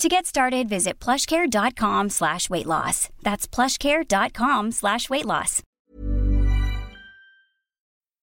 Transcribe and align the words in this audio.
To 0.00 0.08
get 0.08 0.26
started, 0.26 0.68
visit 0.68 0.98
plushcare.com 1.04 2.08
slash 2.08 2.48
weight 2.50 2.66
loss. 2.66 3.10
That's 3.22 3.46
plushcare.com 3.46 4.72
slash 4.72 5.10
weight 5.10 5.26
loss. 5.26 5.62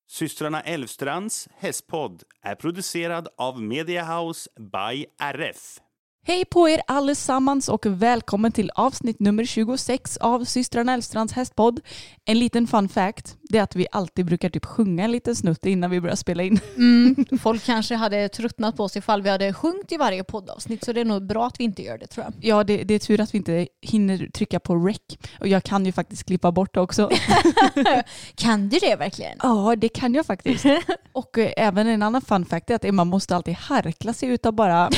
Systrarna 0.10 0.62
Elvstrands 0.62 1.48
hästpodd 1.58 2.24
är 2.42 2.56
producerad 2.56 3.28
av 3.38 3.62
Mediahouse 3.62 4.50
by 4.60 5.06
RF. 5.22 5.80
Hej 6.28 6.46
på 6.46 6.70
er 6.70 6.82
allesammans 6.88 7.70
och 7.70 7.86
välkommen 7.86 8.52
till 8.52 8.72
avsnitt 8.76 9.20
nummer 9.20 9.46
26 9.46 10.18
av 10.18 10.44
systrarna 10.44 10.94
Elvstrands 10.94 11.34
hästpodd. 11.34 11.80
En 12.26 12.40
liten 12.40 12.68
fun 12.68 12.90
fact, 12.90 13.38
det 13.42 13.58
är 13.58 13.64
att 13.64 13.76
vi 13.76 13.88
alltid 13.92 14.26
brukar 14.26 14.50
typ 14.50 14.66
sjunga 14.66 15.04
en 15.04 15.12
liten 15.12 15.36
snutt 15.36 15.66
innan 15.66 15.90
vi 15.90 16.02
börjar 16.02 16.16
spela 16.16 16.44
in. 16.44 16.60
Mm, 16.78 17.16
folk 17.42 17.66
kanske 17.66 17.96
hade 17.96 18.30
tröttnat 18.30 18.78
på 18.78 18.84
oss 18.84 18.98
ifall 18.98 19.22
vi 19.22 19.30
hade 19.30 19.54
sjungit 19.54 19.92
i 19.92 19.98
varje 19.98 20.24
poddavsnitt 20.24 20.84
så 20.84 20.94
det 20.94 21.02
är 21.02 21.06
nog 21.06 21.28
bra 21.28 21.48
att 21.48 21.60
vi 21.60 21.64
inte 21.64 21.82
gör 21.82 21.98
det 21.98 22.08
tror 22.08 22.26
jag. 22.26 22.34
Ja, 22.42 22.64
det, 22.64 22.84
det 22.84 22.94
är 22.94 23.00
tur 23.00 23.22
att 23.22 23.34
vi 23.34 23.38
inte 23.38 23.68
hinner 23.82 24.30
trycka 24.34 24.60
på 24.60 24.76
rec. 24.76 24.98
Och 25.40 25.48
jag 25.48 25.64
kan 25.64 25.86
ju 25.86 25.92
faktiskt 25.92 26.24
klippa 26.24 26.52
bort 26.52 26.74
det 26.74 26.82
också. 26.82 27.10
kan 28.36 28.70
du 28.70 28.80
det 28.80 28.96
verkligen? 28.96 29.38
Ja, 29.44 29.76
det 29.78 29.90
kan 29.90 30.14
jag 30.14 30.26
faktiskt. 30.26 30.66
Och 31.12 31.38
eh, 31.38 31.52
även 31.58 31.88
en 31.88 32.02
annan 32.02 32.22
fun 32.22 32.46
fact 32.46 32.70
är 32.70 32.76
att 32.76 32.86
Emma 32.86 33.04
måste 33.04 33.36
alltid 33.36 33.54
harkla 33.54 34.14
sig 34.14 34.30
ut 34.30 34.46
av 34.46 34.54
bara 34.54 34.90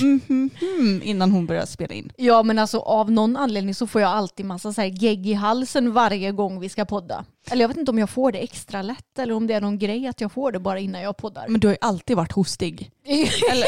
mm, 0.00 0.20
mm, 0.28 0.50
mm, 0.78 1.02
innan 1.04 1.30
hon 1.30 1.46
börjar 1.46 1.66
spela 1.66 1.94
in. 1.94 2.12
Ja 2.16 2.42
men 2.42 2.58
alltså 2.58 2.78
av 2.78 3.10
någon 3.10 3.36
anledning 3.36 3.74
så 3.74 3.86
får 3.86 4.00
jag 4.00 4.10
alltid 4.10 4.46
massa 4.46 4.72
så 4.72 4.80
här 4.80 4.88
gegg 4.88 5.26
i 5.26 5.32
halsen 5.32 5.92
varje 5.92 6.32
gång 6.32 6.60
vi 6.60 6.68
ska 6.68 6.84
podda. 6.84 7.24
Eller 7.50 7.62
jag 7.62 7.68
vet 7.68 7.76
inte 7.76 7.90
om 7.90 7.98
jag 7.98 8.10
får 8.10 8.32
det 8.32 8.38
extra 8.38 8.82
lätt 8.82 9.18
eller 9.18 9.34
om 9.34 9.46
det 9.46 9.54
är 9.54 9.60
någon 9.60 9.78
grej 9.78 10.06
att 10.06 10.20
jag 10.20 10.32
får 10.32 10.52
det 10.52 10.58
bara 10.58 10.78
innan 10.78 11.02
jag 11.02 11.16
poddar. 11.16 11.48
Men 11.48 11.60
du 11.60 11.66
har 11.66 11.72
ju 11.72 11.78
alltid 11.80 12.16
varit 12.16 12.32
hostig. 12.32 12.90
Eller? 13.50 13.66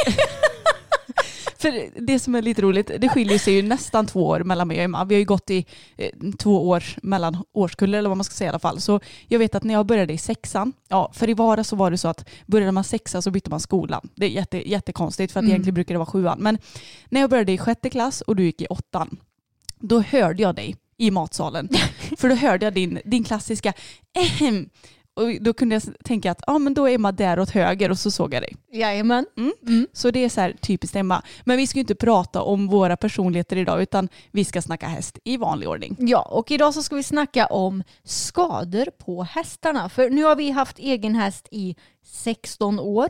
För 1.64 2.00
det 2.00 2.18
som 2.18 2.34
är 2.34 2.42
lite 2.42 2.62
roligt, 2.62 2.90
det 2.98 3.08
skiljer 3.08 3.38
sig 3.38 3.54
ju 3.54 3.62
nästan 3.62 4.06
två 4.06 4.26
år 4.26 4.40
mellan 4.40 4.68
mig 4.68 4.76
och 4.76 4.82
Emma. 4.82 5.04
Vi 5.04 5.14
har 5.14 5.18
ju 5.18 5.24
gått 5.24 5.50
i 5.50 5.66
eh, 5.96 6.10
två 6.38 6.68
år 6.68 6.84
mellan 7.02 7.44
årskullar 7.52 7.98
eller 7.98 8.08
vad 8.08 8.16
man 8.16 8.24
ska 8.24 8.34
säga 8.34 8.48
i 8.48 8.48
alla 8.48 8.58
fall. 8.58 8.80
Så 8.80 9.00
jag 9.28 9.38
vet 9.38 9.54
att 9.54 9.64
när 9.64 9.74
jag 9.74 9.86
började 9.86 10.12
i 10.12 10.18
sexan, 10.18 10.72
ja 10.88 11.10
för 11.14 11.30
i 11.30 11.34
vara 11.34 11.64
så 11.64 11.76
var 11.76 11.90
det 11.90 11.98
så 11.98 12.08
att 12.08 12.28
började 12.46 12.72
man 12.72 12.84
sexa 12.84 13.22
så 13.22 13.30
bytte 13.30 13.50
man 13.50 13.60
skolan. 13.60 14.08
Det 14.14 14.26
är 14.26 14.30
jätte, 14.30 14.70
jättekonstigt 14.70 15.32
för 15.32 15.40
att 15.40 15.42
Mm. 15.42 15.50
egentligen 15.50 15.74
brukar 15.74 15.94
det 15.94 15.98
vara 15.98 16.06
sjuan. 16.06 16.38
Men 16.40 16.58
när 17.08 17.20
jag 17.20 17.30
började 17.30 17.52
i 17.52 17.58
sjätte 17.58 17.90
klass 17.90 18.20
och 18.20 18.36
du 18.36 18.44
gick 18.44 18.62
i 18.62 18.66
åttan, 18.66 19.16
då 19.78 20.00
hörde 20.00 20.42
jag 20.42 20.54
dig 20.54 20.76
i 20.96 21.10
matsalen. 21.10 21.68
för 22.18 22.28
då 22.28 22.34
hörde 22.34 22.66
jag 22.66 22.74
din, 22.74 22.98
din 23.04 23.24
klassiska 23.24 23.72
ehem. 24.14 24.68
Och 25.14 25.42
då 25.42 25.52
kunde 25.52 25.74
jag 25.74 25.82
tänka 26.04 26.30
att 26.30 26.42
ja, 26.46 26.58
men 26.58 26.74
då 26.74 26.88
är 26.88 26.94
Emma 26.94 27.12
där 27.12 27.38
åt 27.38 27.50
höger 27.50 27.90
och 27.90 27.98
så 27.98 28.10
såg 28.10 28.34
jag 28.34 28.42
dig. 28.42 28.56
Jajamän. 28.72 29.26
Så 29.92 30.10
det 30.10 30.24
är 30.24 30.28
så 30.28 30.40
här 30.40 30.52
typiskt 30.60 30.96
Emma. 30.96 31.22
Men 31.44 31.56
vi 31.56 31.66
ska 31.66 31.78
ju 31.78 31.80
inte 31.80 31.94
prata 31.94 32.42
om 32.42 32.66
våra 32.66 32.96
personligheter 32.96 33.56
idag 33.56 33.82
utan 33.82 34.08
vi 34.30 34.44
ska 34.44 34.62
snacka 34.62 34.86
häst 34.86 35.18
i 35.24 35.36
vanlig 35.36 35.68
ordning. 35.68 35.96
Ja, 35.98 36.22
och 36.22 36.50
idag 36.50 36.74
så 36.74 36.82
ska 36.82 36.96
vi 36.96 37.02
snacka 37.02 37.46
om 37.46 37.82
skador 38.04 38.90
på 38.90 39.22
hästarna. 39.22 39.88
För 39.88 40.10
nu 40.10 40.24
har 40.24 40.36
vi 40.36 40.50
haft 40.50 40.78
egen 40.78 41.14
häst 41.14 41.48
i 41.50 41.76
16 42.02 42.80
år, 42.80 43.08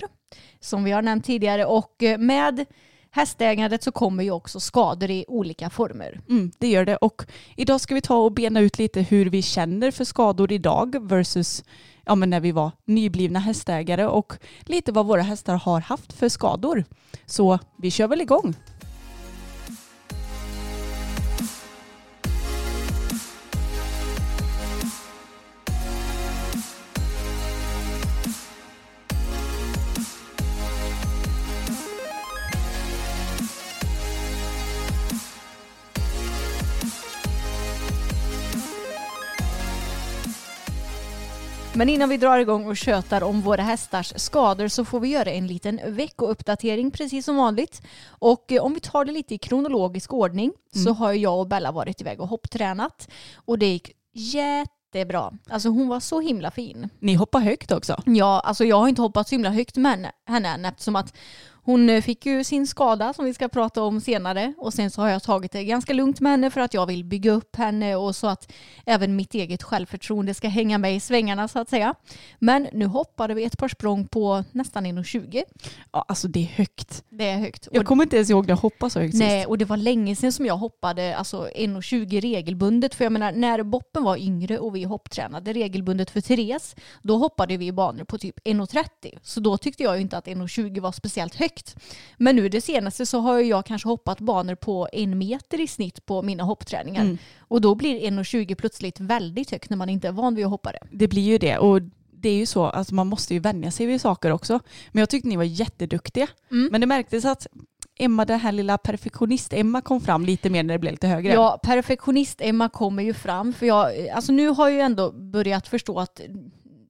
som 0.60 0.84
vi 0.84 0.91
har 0.91 1.03
nämnt 1.03 1.25
tidigare. 1.25 1.64
Och 1.64 2.03
med 2.19 2.64
hästägandet 3.10 3.82
så 3.82 3.93
kommer 3.93 4.25
ju 4.25 4.31
också 4.31 4.60
skador 4.60 5.10
i 5.10 5.25
olika 5.28 5.70
former. 5.70 6.20
Mm, 6.28 6.53
det 6.59 6.69
gör 6.69 6.84
det. 6.84 6.97
Och 6.97 7.22
idag 7.56 7.81
ska 7.81 7.94
vi 7.94 8.00
ta 8.00 8.16
och 8.16 8.32
bena 8.32 8.60
ut 8.60 8.78
lite 8.78 9.00
hur 9.00 9.26
vi 9.26 9.43
känner 9.43 9.91
för 9.91 10.04
skador 10.04 10.53
idag 10.53 11.09
versus 11.09 11.64
ja, 12.06 12.15
men 12.15 12.31
när 12.31 12.41
vi 12.41 12.53
var 12.53 12.70
nyblivna 12.84 13.38
hästägare 13.38 14.06
och 14.06 14.32
lite 14.60 14.92
vad 14.92 15.06
våra 15.06 15.22
hästar 15.22 15.54
har 15.54 15.81
haft 15.81 16.12
för 16.12 16.28
skador. 16.28 16.84
Så 17.26 17.59
vi 17.78 17.91
kör 17.91 18.09
väl 18.09 18.20
igång. 18.20 18.54
Men 41.77 41.89
innan 41.89 42.09
vi 42.09 42.17
drar 42.17 42.39
igång 42.39 42.67
och 42.67 42.77
tjötar 42.77 43.23
om 43.23 43.41
våra 43.41 43.62
hästars 43.62 44.12
skador 44.17 44.69
så 44.69 44.85
får 44.85 45.01
vi 45.01 45.09
göra 45.09 45.31
en 45.31 45.47
liten 45.47 45.81
veckouppdatering 45.87 46.91
precis 46.91 47.25
som 47.25 47.37
vanligt. 47.37 47.83
Och 48.09 48.53
eh, 48.53 48.62
om 48.62 48.75
vi 48.75 48.81
tar 48.81 49.05
det 49.05 49.12
lite 49.12 49.35
i 49.35 49.39
kronologisk 49.39 50.12
ordning 50.12 50.53
så 50.85 50.93
har 50.93 51.12
jag 51.12 51.39
och 51.39 51.49
Bella 51.49 51.73
varit 51.73 52.01
iväg 52.01 52.21
och 52.21 52.29
hopptränat 52.29 53.09
och 53.35 53.59
det 53.59 53.67
gick 53.67 53.91
jättebra. 54.12 55.33
Alltså 55.49 55.69
hon 55.69 55.89
var 55.89 56.01
så 56.01 56.21
himla 56.21 56.51
fin. 56.51 56.89
Ni 56.99 57.15
hoppar 57.15 57.41
högt 57.41 57.73
också. 57.73 58.03
Ja, 58.06 58.41
alltså 58.41 58.65
jag 58.65 58.77
har 58.77 58.89
inte 58.89 59.03
hoppat 59.03 59.29
så 59.29 59.35
himla 59.35 59.51
högt 59.51 59.77
med 59.77 60.11
henne 60.27 60.49
än 60.49 60.65
eftersom 60.65 60.97
att 60.97 61.15
hon 61.64 61.91
eh, 61.91 62.02
fick 62.02 62.26
ju 62.26 62.44
sin 62.44 62.66
skada 62.66 63.12
som 63.12 63.25
vi 63.25 63.34
ska 63.34 63.48
prata 63.48 63.82
om 63.82 64.00
senare 64.00 64.54
och 64.58 64.75
sen 64.75 64.91
så 64.91 65.02
har 65.02 65.08
jag 65.08 65.22
tagit 65.22 65.52
det 65.52 65.64
ganska 65.64 65.92
lugnt 65.92 66.20
med 66.20 66.32
henne 66.32 66.50
för 66.50 66.60
att 66.60 66.75
jag 66.75 66.86
vill 66.86 67.04
bygga 67.04 67.32
upp 67.32 67.56
henne 67.56 67.97
och 67.97 68.16
så 68.16 68.26
att 68.26 68.52
även 68.86 69.16
mitt 69.16 69.34
eget 69.34 69.62
självförtroende 69.62 70.34
ska 70.34 70.48
hänga 70.48 70.78
med 70.78 70.97
i 70.97 71.00
svängarna 71.00 71.48
så 71.48 71.58
att 71.58 71.69
säga. 71.69 71.94
Men 72.38 72.69
nu 72.72 72.86
hoppade 72.86 73.34
vi 73.34 73.44
ett 73.44 73.58
par 73.58 73.69
språng 73.69 74.06
på 74.06 74.44
nästan 74.52 74.86
1,20. 74.86 75.42
Ja, 75.92 76.04
alltså 76.08 76.28
det 76.28 76.41
är 76.41 76.44
högt. 76.44 77.04
Det 77.08 77.28
är 77.28 77.38
högt. 77.38 77.69
Jag 77.72 77.86
kommer 77.86 78.02
inte 78.04 78.16
ens 78.16 78.31
ihåg 78.31 78.46
när 78.46 78.52
jag 78.52 78.56
hoppade 78.56 78.91
så 78.91 79.00
högt 79.00 79.14
nej, 79.14 79.41
sist. 79.41 79.48
och 79.48 79.58
det 79.58 79.64
var 79.64 79.76
länge 79.76 80.16
sedan 80.16 80.32
som 80.32 80.46
jag 80.46 80.56
hoppade 80.56 81.16
alltså 81.16 81.48
1,20 81.56 82.20
regelbundet. 82.20 82.94
För 82.94 83.04
jag 83.04 83.12
menar, 83.12 83.32
när 83.32 83.62
Boppen 83.62 84.04
var 84.04 84.16
yngre 84.16 84.58
och 84.58 84.76
vi 84.76 84.84
hopptränade 84.84 85.52
regelbundet 85.52 86.10
för 86.10 86.20
Therese, 86.20 86.76
då 87.02 87.16
hoppade 87.16 87.56
vi 87.56 87.66
i 87.66 87.72
banor 87.72 88.04
på 88.04 88.19
typ 88.19 88.38
1,30. 88.44 89.19
Så 89.22 89.41
då 89.41 89.56
tyckte 89.56 89.82
jag 89.82 89.96
ju 89.96 90.02
inte 90.02 90.19
att 90.19 90.26
1,20 90.26 90.81
var 90.81 90.92
speciellt 90.92 91.34
högt. 91.34 91.53
Men 92.16 92.37
nu 92.37 92.48
det 92.48 92.60
senaste 92.60 93.06
så 93.06 93.19
har 93.19 93.38
jag 93.38 93.66
kanske 93.66 93.88
hoppat 93.88 94.20
banor 94.20 94.54
på 94.54 94.88
en 94.92 95.19
meter 95.19 95.60
i 95.60 95.66
snitt 95.66 96.06
på 96.06 96.22
mina 96.22 96.42
hoppträningar. 96.42 97.03
Mm. 97.03 97.19
Och 97.38 97.60
då 97.60 97.75
blir 97.75 98.00
1,20 98.00 98.54
plötsligt 98.54 99.00
väldigt 99.00 99.50
högt 99.50 99.70
när 99.70 99.76
man 99.76 99.88
inte 99.88 100.09
är 100.09 100.12
van 100.12 100.34
vid 100.34 100.44
att 100.44 100.50
hoppa 100.50 100.72
det. 100.72 100.78
Det 100.91 101.08
blir 101.08 101.23
ju 101.23 101.38
det. 101.38 101.58
Och 101.58 101.81
det 102.11 102.29
är 102.29 102.37
ju 102.37 102.46
så 102.46 102.67
att 102.67 102.93
man 102.93 103.06
måste 103.06 103.34
ju 103.34 103.40
vänja 103.40 103.70
sig 103.70 103.87
vid 103.87 104.00
saker 104.00 104.31
också. 104.31 104.61
Men 104.93 105.00
jag 105.00 105.08
tyckte 105.08 105.29
ni 105.29 105.37
var 105.37 105.44
jätteduktiga. 105.44 106.26
Mm. 106.50 106.69
Men 106.73 106.81
det 106.81 106.87
märktes 106.87 107.25
att 107.25 107.46
Emma, 107.99 108.25
den 108.25 108.40
här 108.40 108.52
lilla 108.52 108.79
perfektionist-Emma 108.79 109.81
kom 109.81 110.00
fram 110.00 110.25
lite 110.25 110.50
mer 110.50 110.62
när 110.62 110.75
det 110.75 110.79
blev 110.79 110.93
lite 110.93 111.06
högre. 111.06 111.32
Ja, 111.32 111.61
perfektionist-Emma 111.62 112.69
kommer 112.69 113.02
ju 113.02 113.14
fram. 113.14 113.52
För 113.52 113.67
jag, 113.67 114.08
alltså 114.08 114.32
nu 114.32 114.49
har 114.49 114.69
jag 114.69 114.75
ju 114.75 114.81
ändå 114.81 115.12
börjat 115.12 115.69
förstå 115.69 116.00
att 116.00 116.20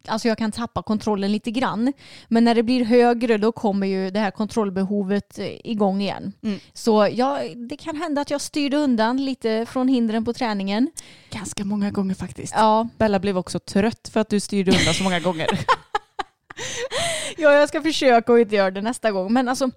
alltså 0.08 0.28
jag 0.28 0.38
kan 0.38 0.52
tappa 0.52 0.82
kontrollen 0.82 1.32
lite 1.32 1.50
grann. 1.50 1.92
Men 2.28 2.44
när 2.44 2.54
det 2.54 2.62
blir 2.62 2.84
högre 2.84 3.38
då 3.38 3.52
kommer 3.52 3.86
ju 3.86 4.10
det 4.10 4.20
här 4.20 4.30
kontrollbehovet 4.30 5.38
eh, 5.38 5.46
igång 5.64 6.00
igen. 6.00 6.32
Mm. 6.42 6.60
Så 6.72 7.08
ja, 7.12 7.40
det 7.68 7.76
kan 7.76 7.96
hända 7.96 8.20
att 8.20 8.30
jag 8.30 8.40
styrde 8.40 8.76
undan 8.76 9.24
lite 9.24 9.66
från 9.66 9.88
hindren 9.88 10.24
på 10.24 10.32
träningen. 10.32 10.90
Ganska 11.30 11.64
många 11.64 11.90
gånger 11.90 12.14
faktiskt. 12.14 12.54
Ja, 12.56 12.88
Bella 12.98 13.18
blev 13.18 13.38
också 13.38 13.58
trött 13.58 14.10
för 14.12 14.20
att 14.20 14.30
du 14.30 14.40
styrde 14.40 14.70
undan 14.70 14.94
så 14.94 15.02
många 15.02 15.20
gånger. 15.20 15.48
Ja, 17.36 17.52
jag 17.52 17.68
ska 17.68 17.82
försöka 17.82 18.32
och 18.32 18.40
inte 18.40 18.54
göra 18.56 18.70
det 18.70 18.80
nästa 18.82 19.10
gång. 19.12 19.32
Men 19.32 19.48
alltså, 19.48 19.70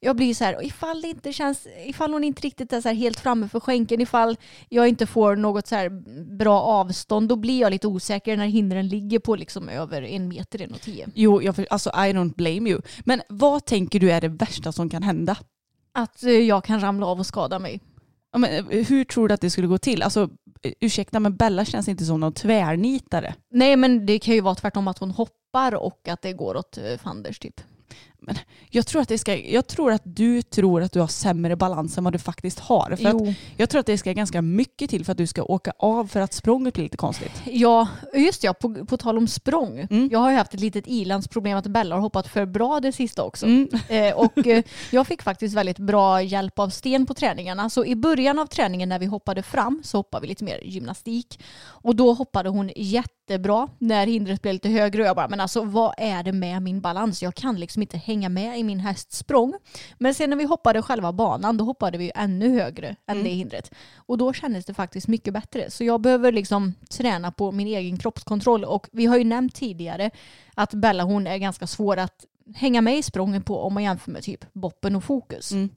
jag 0.00 0.16
blir 0.16 0.34
så 0.34 0.44
här, 0.44 0.64
ifall 0.66 1.02
det 1.02 1.08
inte 1.08 1.32
känns, 1.32 1.66
ifall 1.86 2.12
hon 2.12 2.24
inte 2.24 2.42
riktigt 2.42 2.72
är 2.72 2.80
så 2.80 2.88
helt 2.88 3.20
framme 3.20 3.48
för 3.48 3.60
skänken, 3.60 4.00
ifall 4.00 4.36
jag 4.68 4.88
inte 4.88 5.06
får 5.06 5.36
något 5.36 5.66
så 5.66 5.76
bra 6.38 6.60
avstånd, 6.60 7.28
då 7.28 7.36
blir 7.36 7.60
jag 7.60 7.70
lite 7.70 7.86
osäker 7.86 8.36
när 8.36 8.46
hindren 8.46 8.88
ligger 8.88 9.18
på 9.18 9.36
liksom 9.36 9.68
över 9.68 10.02
en 10.02 10.28
meter, 10.28 10.62
en 10.62 10.70
och 10.74 10.80
tio. 10.80 11.08
Jo, 11.14 11.42
jag, 11.42 11.56
för- 11.56 11.66
alltså 11.70 11.90
I 11.90 11.92
don't 12.12 12.34
blame 12.34 12.70
you. 12.70 12.80
Men 13.04 13.22
vad 13.28 13.64
tänker 13.64 14.00
du 14.00 14.12
är 14.12 14.20
det 14.20 14.28
värsta 14.28 14.72
som 14.72 14.90
kan 14.90 15.02
hända? 15.02 15.36
Att 15.94 16.22
eh, 16.22 16.30
jag 16.30 16.64
kan 16.64 16.80
ramla 16.80 17.06
av 17.06 17.18
och 17.18 17.26
skada 17.26 17.58
mig. 17.58 17.80
Ja, 18.32 18.38
men, 18.38 18.50
eh, 18.70 18.86
hur 18.86 19.04
tror 19.04 19.28
du 19.28 19.34
att 19.34 19.40
det 19.40 19.50
skulle 19.50 19.66
gå 19.66 19.78
till? 19.78 20.02
Alltså, 20.02 20.28
ursäkta 20.80 21.20
men 21.20 21.36
Bella 21.36 21.64
känns 21.64 21.88
inte 21.88 22.04
som 22.04 22.20
någon 22.20 22.32
tvärnitare. 22.32 23.34
Nej, 23.50 23.76
men 23.76 24.06
det 24.06 24.18
kan 24.18 24.34
ju 24.34 24.40
vara 24.40 24.54
tvärtom 24.54 24.88
att 24.88 24.98
hon 24.98 25.10
hoppar 25.10 25.74
och 25.74 26.08
att 26.08 26.22
det 26.22 26.32
går 26.32 26.56
åt 26.56 26.78
eh, 26.78 26.98
fanders 26.98 27.38
typ. 27.38 27.60
Jag 28.70 28.86
tror, 28.86 29.02
att 29.02 29.08
det 29.08 29.18
ska, 29.18 29.36
jag 29.36 29.66
tror 29.66 29.92
att 29.92 30.02
du 30.04 30.42
tror 30.42 30.82
att 30.82 30.92
du 30.92 31.00
har 31.00 31.06
sämre 31.06 31.56
balans 31.56 31.98
än 31.98 32.04
vad 32.04 32.12
du 32.12 32.18
faktiskt 32.18 32.58
har. 32.58 32.96
För 32.96 33.08
att 33.08 33.36
jag 33.56 33.70
tror 33.70 33.80
att 33.80 33.86
det 33.86 33.98
ska 33.98 34.12
ganska 34.12 34.42
mycket 34.42 34.90
till 34.90 35.04
för 35.04 35.12
att 35.12 35.18
du 35.18 35.26
ska 35.26 35.42
åka 35.42 35.72
av 35.78 36.06
för 36.06 36.20
att 36.20 36.32
språnget 36.32 36.74
blir 36.74 36.84
lite 36.84 36.96
konstigt. 36.96 37.42
Ja, 37.44 37.88
just 38.14 38.44
ja, 38.44 38.54
på, 38.54 38.86
på 38.86 38.96
tal 38.96 39.18
om 39.18 39.28
språng. 39.28 39.86
Mm. 39.90 40.08
Jag 40.12 40.18
har 40.18 40.30
ju 40.30 40.36
haft 40.36 40.54
ett 40.54 40.60
litet 40.60 40.86
ilandsproblem 40.86 41.58
att 41.58 41.66
Bella 41.66 41.94
har 41.94 42.02
hoppat 42.02 42.28
för 42.28 42.46
bra 42.46 42.80
det 42.80 42.92
sista 42.92 43.22
också. 43.22 43.46
Mm. 43.46 43.68
Eh, 43.88 44.14
och 44.14 44.46
eh, 44.46 44.64
jag 44.90 45.06
fick 45.06 45.22
faktiskt 45.22 45.54
väldigt 45.56 45.78
bra 45.78 46.22
hjälp 46.22 46.58
av 46.58 46.68
Sten 46.68 47.06
på 47.06 47.14
träningarna. 47.14 47.70
Så 47.70 47.84
i 47.84 47.96
början 47.96 48.38
av 48.38 48.46
träningen 48.46 48.88
när 48.88 48.98
vi 48.98 49.06
hoppade 49.06 49.42
fram 49.42 49.82
så 49.84 49.98
hoppade 49.98 50.22
vi 50.22 50.28
lite 50.28 50.44
mer 50.44 50.60
gymnastik. 50.64 51.40
Och 51.64 51.96
då 51.96 52.12
hoppade 52.12 52.48
hon 52.48 52.70
jättebra 52.76 53.68
när 53.78 54.06
hindret 54.06 54.42
blev 54.42 54.54
lite 54.54 54.68
högre. 54.68 55.02
Och 55.02 55.08
jag 55.08 55.16
bara, 55.16 55.28
men 55.28 55.40
alltså 55.40 55.64
vad 55.64 55.94
är 55.98 56.22
det 56.22 56.32
med 56.32 56.62
min 56.62 56.80
balans? 56.80 57.22
Jag 57.22 57.34
kan 57.34 57.60
liksom 57.60 57.82
inte 57.82 57.96
hänga 57.96 58.13
med 58.22 58.58
i 58.58 58.62
min 58.62 58.80
hästs 58.80 59.18
språng. 59.18 59.54
Men 59.98 60.14
sen 60.14 60.30
när 60.30 60.36
vi 60.36 60.44
hoppade 60.44 60.82
själva 60.82 61.12
banan 61.12 61.56
då 61.56 61.64
hoppade 61.64 61.98
vi 61.98 62.12
ännu 62.14 62.48
högre 62.48 62.96
än 63.06 63.24
det 63.24 63.30
hindret. 63.30 63.70
Och 63.96 64.18
då 64.18 64.32
kändes 64.32 64.64
det 64.64 64.74
faktiskt 64.74 65.08
mycket 65.08 65.34
bättre. 65.34 65.70
Så 65.70 65.84
jag 65.84 66.00
behöver 66.00 66.32
liksom 66.32 66.74
träna 66.90 67.32
på 67.32 67.52
min 67.52 67.66
egen 67.66 67.96
kroppskontroll. 67.96 68.64
Och 68.64 68.88
vi 68.92 69.06
har 69.06 69.16
ju 69.16 69.24
nämnt 69.24 69.54
tidigare 69.54 70.10
att 70.54 70.74
Bella 70.74 71.02
hon 71.02 71.26
är 71.26 71.36
ganska 71.36 71.66
svår 71.66 71.96
att 71.96 72.24
hänga 72.54 72.80
med 72.80 72.98
i 72.98 73.02
sprången 73.02 73.42
på 73.42 73.60
om 73.60 73.74
man 73.74 73.82
jämför 73.82 74.10
med 74.10 74.22
typ 74.22 74.44
boppen 74.52 74.96
och 74.96 75.04
fokus. 75.04 75.52
Mm. 75.52 75.70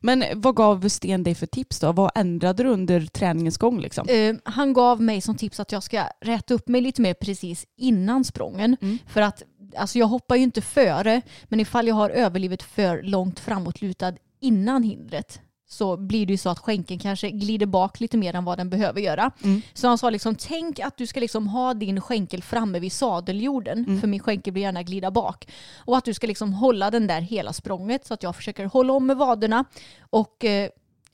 Men 0.00 0.24
vad 0.34 0.56
gav 0.56 0.88
Sten 0.88 1.22
dig 1.22 1.34
för 1.34 1.46
tips 1.46 1.80
då? 1.80 1.92
Vad 1.92 2.10
ändrade 2.14 2.62
du 2.62 2.68
under 2.68 3.06
träningens 3.06 3.58
gång? 3.58 3.80
Liksom? 3.80 4.08
Eh, 4.08 4.36
han 4.44 4.72
gav 4.72 5.02
mig 5.02 5.20
som 5.20 5.36
tips 5.36 5.60
att 5.60 5.72
jag 5.72 5.82
ska 5.82 6.04
räta 6.20 6.54
upp 6.54 6.68
mig 6.68 6.80
lite 6.80 7.02
mer 7.02 7.14
precis 7.14 7.66
innan 7.76 8.24
sprången. 8.24 8.76
Mm. 8.80 8.98
För 9.06 9.22
att 9.22 9.42
alltså 9.76 9.98
jag 9.98 10.06
hoppar 10.06 10.36
ju 10.36 10.42
inte 10.42 10.60
före, 10.62 11.22
men 11.44 11.60
ifall 11.60 11.86
jag 11.88 11.94
har 11.94 12.10
överlivet 12.10 12.62
för 12.62 13.02
långt 13.02 13.40
framåtlutad 13.40 14.12
innan 14.40 14.82
hindret 14.82 15.40
så 15.68 15.96
blir 15.96 16.26
det 16.26 16.32
ju 16.32 16.36
så 16.36 16.48
att 16.50 16.58
skänken 16.58 16.98
kanske 16.98 17.30
glider 17.30 17.66
bak 17.66 18.00
lite 18.00 18.16
mer 18.16 18.34
än 18.34 18.44
vad 18.44 18.58
den 18.58 18.70
behöver 18.70 19.00
göra. 19.00 19.30
Mm. 19.44 19.62
Så 19.74 19.88
han 19.88 19.98
sa 19.98 20.10
liksom, 20.10 20.34
tänk 20.34 20.78
att 20.80 20.96
du 20.96 21.06
ska 21.06 21.20
liksom 21.20 21.48
ha 21.48 21.74
din 21.74 22.00
skänkel 22.00 22.42
framme 22.42 22.78
vid 22.78 22.92
sadeljorden, 22.92 23.84
Mm. 23.84 24.00
för 24.00 24.08
min 24.08 24.20
skänkel 24.20 24.52
blir 24.52 24.62
gärna 24.62 24.82
glida 24.82 25.10
bak. 25.10 25.48
Och 25.76 25.96
att 25.96 26.04
du 26.04 26.14
ska 26.14 26.26
liksom 26.26 26.52
hålla 26.52 26.90
den 26.90 27.06
där 27.06 27.20
hela 27.20 27.52
språnget 27.52 28.06
så 28.06 28.14
att 28.14 28.22
jag 28.22 28.36
försöker 28.36 28.64
hålla 28.64 28.92
om 28.92 29.06
med 29.06 29.16
vaderna 29.16 29.64
och 30.10 30.44
eh, 30.44 30.68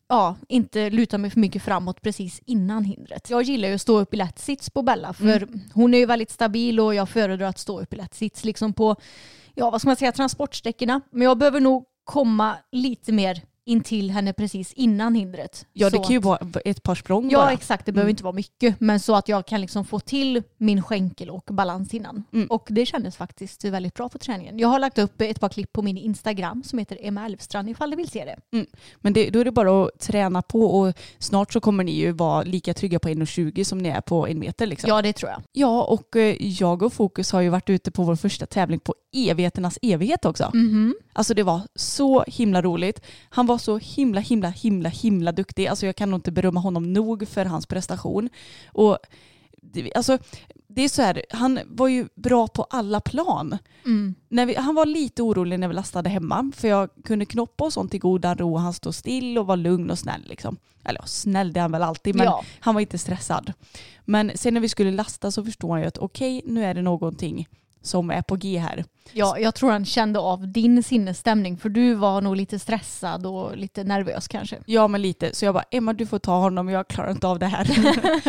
ja, 0.09 0.37
inte 0.49 0.91
luta 0.91 1.19
mig 1.19 1.31
för 1.31 1.41
mycket 1.41 1.63
framåt 1.63 2.03
precis 2.03 2.41
innan 2.47 2.85
hindret. 2.85 3.31
Jag 3.31 3.43
gillar 3.43 3.69
ju 3.69 3.75
att 3.75 3.81
stå 3.81 4.01
upp 4.01 4.15
i 4.15 4.17
lätt 4.17 4.39
sits 4.39 4.71
på 4.71 4.83
Bella 4.83 5.13
för 5.13 5.49
hon 5.75 5.95
är 5.95 5.99
ju 5.99 6.07
väldigt 6.07 6.31
stabil 6.31 6.81
och 6.81 6.95
jag 6.95 7.09
föredrar 7.09 7.47
att 7.47 7.59
stå 7.59 7.81
upp 7.81 7.93
i 7.93 7.97
lätt 7.97 8.15
sits 8.15 8.45
liksom 8.45 8.73
på, 8.73 8.97
ja 9.55 9.71
vad 9.71 9.81
ska 9.81 9.89
man 9.89 9.97
säga, 9.97 10.13
transportsträckorna. 10.13 11.01
Men 11.11 11.23
jag 11.23 11.39
behöver 11.39 11.61
nog 11.61 11.85
komma 12.05 12.57
lite 12.73 13.13
mer 13.13 13.43
in 13.67 13.81
till 13.83 14.11
henne 14.11 14.33
precis 14.33 14.73
innan 14.73 15.15
hindret. 15.15 15.67
Ja, 15.73 15.91
det 15.91 15.97
Så 15.97 16.03
kan 16.03 16.13
ju 16.13 16.19
att- 16.19 16.25
vara 16.25 16.39
ett 16.65 16.83
par 16.83 16.95
språng 16.95 17.31
Ja 17.31 17.39
bara. 17.39 17.53
exakt, 17.53 17.87
det 17.87 17.93
behöver 17.93 18.07
Mm. 18.09 18.11
inte 18.13 18.25
vara 18.25 18.33
mycket. 18.35 18.81
Men 18.81 19.01
så 19.01 19.15
att 19.17 19.29
jag 19.29 19.47
kan 19.47 19.61
liksom 19.61 19.85
få 19.85 20.01
till 20.01 20.43
min 20.59 20.83
skänkel 20.83 21.31
och 21.31 21.45
balans 21.51 21.95
innan. 21.95 22.25
Mm. 22.33 22.47
Och 22.47 22.67
det 22.71 22.87
kändes 22.87 23.17
faktiskt 23.17 23.65
väldigt 23.65 23.95
bra 23.95 24.09
på 24.09 24.19
träningen. 24.19 24.59
Jag 24.59 24.69
har 24.69 24.79
lagt 24.79 24.99
upp 24.99 25.21
ett 25.21 25.41
par 25.41 25.49
klipp 25.49 25.73
på 25.73 25.83
min 25.83 25.97
Instagram 25.97 26.63
som 26.63 26.79
heter 26.79 26.99
Emma 27.03 27.27
Elfstrand 27.27 27.69
ifall 27.71 27.91
du 27.91 27.97
vill 27.97 28.09
se 28.09 28.25
det. 28.25 28.67
Men 29.01 29.13
det, 29.13 29.31
då 29.31 29.39
är 29.39 29.45
det 29.45 29.51
bara 29.53 29.85
att 29.85 30.01
träna 30.01 30.43
på 30.43 30.61
och 30.81 30.95
snart 31.19 31.53
så 31.53 31.61
kommer 31.61 31.85
ni 31.85 31.93
ju 31.93 32.13
vara 32.13 32.43
lika 32.43 32.75
trygga 32.75 32.99
på 32.99 33.09
1,20 33.09 33.65
som 33.65 33.79
ni 33.79 33.89
är 33.89 34.01
på 34.01 34.27
en 34.27 34.39
meter. 34.39 34.67
Liksom. 34.67 34.89
Ja 34.89 35.03
det 35.03 35.13
tror 35.13 35.31
jag. 35.31 35.43
Ja, 35.53 35.83
och 35.83 36.17
eh, 36.17 36.37
jag 36.41 36.83
och 36.83 36.93
Fokus 36.93 37.33
har 37.33 37.41
ju 37.41 37.49
varit 37.49 37.71
ute 37.71 37.91
på 37.91 38.03
vår 38.03 38.17
första 38.17 38.47
tävling 38.47 38.81
på 38.81 38.95
evigheternas 39.17 39.79
evighet 39.83 40.25
också. 40.25 40.51
Mhm. 40.55 40.95
Alltså 41.13 41.35
det 41.35 41.43
var 41.43 41.61
så 41.75 42.25
himla 42.27 42.63
roligt. 42.63 43.01
Han 43.31 43.47
var 43.47 43.56
så 43.59 43.79
himla, 43.79 44.21
himla, 44.21 44.49
himla, 44.49 44.89
himla 44.89 45.33
duktig. 45.33 45.67
Alltså 45.67 45.87
jag 45.87 45.97
kan 45.97 46.11
nog 46.11 46.19
inte 46.19 46.33
berömma 46.33 46.61
honom 46.61 46.93
nog 46.93 47.29
för 47.29 47.45
hans 47.45 47.67
prestation. 47.67 48.29
Och 48.73 48.99
alltså, 49.95 50.19
det 50.69 50.83
är 50.83 50.89
så 50.89 51.03
här, 51.03 51.23
han 51.31 51.61
var 51.67 51.89
ju 51.89 52.09
bra 52.15 52.49
på 52.49 52.63
alla 52.63 53.01
plan. 53.01 53.59
Mm. 53.85 54.15
När 54.29 54.47
vi, 54.47 54.55
han 54.55 54.75
var 54.75 54.87
lite 54.87 55.23
orolig 55.23 55.61
när 55.61 55.69
vi 55.69 55.75
lastade 55.75 56.09
hemma 56.09 56.53
för 56.57 56.69
jag 56.69 56.91
kunde 57.05 57.27
knoppa 57.27 57.65
och 57.65 57.73
sånt 57.73 57.95
i 57.95 57.99
godan 57.99 58.39
ro. 58.39 58.57
Han 58.57 58.73
stod 58.73 58.95
still 58.95 59.39
och 59.39 59.47
var 59.47 59.57
lugn 59.57 59.91
och 59.91 59.99
snäll. 59.99 60.23
Liksom. 60.27 60.57
Eller 60.85 61.03
snäll 61.07 61.53
det 61.53 61.61
är 61.61 61.63
han 61.63 61.73
väl 61.73 61.83
alltid 61.83 62.15
men 62.15 62.25
Ja. 62.25 62.45
han 62.61 62.75
var 62.75 62.81
inte 62.81 62.99
stressad. 62.99 63.53
Men 64.05 64.33
sen 64.35 64.55
när 64.55 64.61
vi 64.61 64.69
skulle 64.69 64.91
lasta 64.91 65.31
så 65.31 65.45
förstod 65.45 65.71
han 65.71 65.81
ju 65.81 65.87
att 65.87 65.99
okej 65.99 66.43
nu 66.45 66.65
är 66.65 66.75
det 66.75 66.83
någonting 66.83 67.49
som 67.87 68.11
är 68.11 68.23
på 68.23 68.37
G 68.37 68.59
här. 68.59 68.85
Ja, 69.13 69.39
jag 69.39 69.55
tror 69.55 69.71
han 69.71 69.85
kände 69.85 70.19
av 70.19 70.49
din 70.49 70.83
sinnesstämning 70.83 71.57
för 71.57 71.69
du 71.69 71.95
var 71.95 72.21
nog 72.21 72.37
lite 72.37 72.59
stressad 72.59 73.27
och 73.27 73.57
lite 73.57 73.85
nervös 73.85 74.29
kanske. 74.29 74.59
Ja 74.67 74.89
men 74.89 75.03
lite. 75.03 75.35
Så 75.35 75.45
jag 75.45 75.55
bara 75.55 75.65
Emma 75.71 75.93
du 75.93 76.07
får 76.07 76.19
ta 76.19 76.39
honom 76.39 76.69
jag 76.69 76.89
klarar 76.89 77.11
inte 77.11 77.27
av 77.27 77.39
det 77.39 77.47
här. 77.47 77.69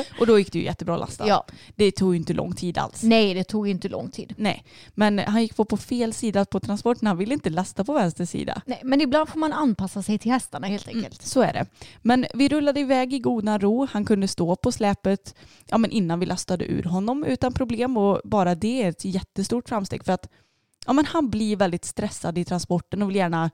och 0.19 0.27
då 0.27 0.39
gick 0.39 0.51
det 0.51 0.59
ju 0.59 0.65
jättebra 0.65 0.93
att 0.93 0.99
lasta. 0.99 1.27
Ja. 1.27 1.45
Det 1.75 1.91
tog 1.91 2.13
ju 2.13 2.19
inte 2.19 2.33
lång 2.33 2.55
tid 2.55 2.77
alls. 2.77 3.03
Nej, 3.03 3.33
det 3.33 3.43
tog 3.43 3.67
inte 3.67 3.89
lång 3.89 4.09
tid. 4.09 4.33
Nej. 4.37 4.63
Men 4.93 5.19
han 5.19 5.41
gick 5.41 5.55
på, 5.55 5.65
på 5.65 5.77
fel 5.77 6.13
sida 6.13 6.45
på 6.45 6.59
transporten. 6.59 7.07
Han 7.07 7.17
ville 7.17 7.33
inte 7.33 7.49
lasta 7.49 7.83
på 7.83 7.93
vänster 7.93 8.25
sida. 8.25 8.61
Nej, 8.65 8.81
men 8.83 9.01
ibland 9.01 9.29
får 9.29 9.39
man 9.39 9.53
anpassa 9.53 10.01
sig 10.01 10.17
till 10.17 10.31
hästarna 10.31 10.67
helt 10.67 10.87
enkelt. 10.87 11.21
Så 11.21 11.41
är 11.41 11.53
det. 11.53 11.65
Men 12.01 12.25
vi 12.33 12.49
rullade 12.49 12.79
iväg 12.79 13.13
i 13.13 13.19
godan 13.19 13.59
ro. 13.59 13.87
Han 13.91 14.05
kunde 14.05 14.27
stå 14.27 14.55
på 14.55 14.71
släpet 14.71 15.35
ja, 15.65 15.77
men 15.77 15.91
innan 15.91 16.19
vi 16.19 16.25
lastade 16.25 16.65
ur 16.65 16.83
honom 16.83 17.23
utan 17.23 17.53
problem. 17.53 17.97
Och 17.97 18.21
bara 18.23 18.55
det 18.55 18.83
är 18.83 18.89
ett 18.89 19.05
jättestort 19.05 19.46
framsteg. 19.67 20.05
För 20.05 20.13
att 20.13 20.29
ja, 20.85 20.93
men 20.93 21.05
han 21.05 21.29
blir 21.29 21.55
väldigt 21.55 21.85
stressad 21.85 22.37
i 22.37 22.45
transporten 22.45 23.01
och 23.01 23.09
vill 23.09 23.15
gärna 23.15 23.51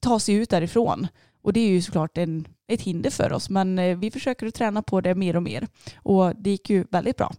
ta 0.00 0.20
sig 0.20 0.34
ut 0.34 0.50
därifrån. 0.50 1.06
Och 1.42 1.52
det 1.52 1.60
är 1.60 1.68
ju 1.68 1.82
såklart 1.82 2.18
en, 2.18 2.48
ett 2.66 2.80
hinder 2.80 3.10
för 3.10 3.32
oss. 3.32 3.50
Men 3.50 3.78
eh, 3.78 3.98
vi 3.98 4.10
försöker 4.10 4.46
att 4.46 4.54
träna 4.54 4.82
på 4.82 5.00
det 5.00 5.14
mer 5.14 5.36
och 5.36 5.42
mer. 5.42 5.68
Och 5.96 6.36
det 6.36 6.50
gick 6.50 6.70
ju 6.70 6.84
väldigt 6.90 7.16
bra. 7.16 7.32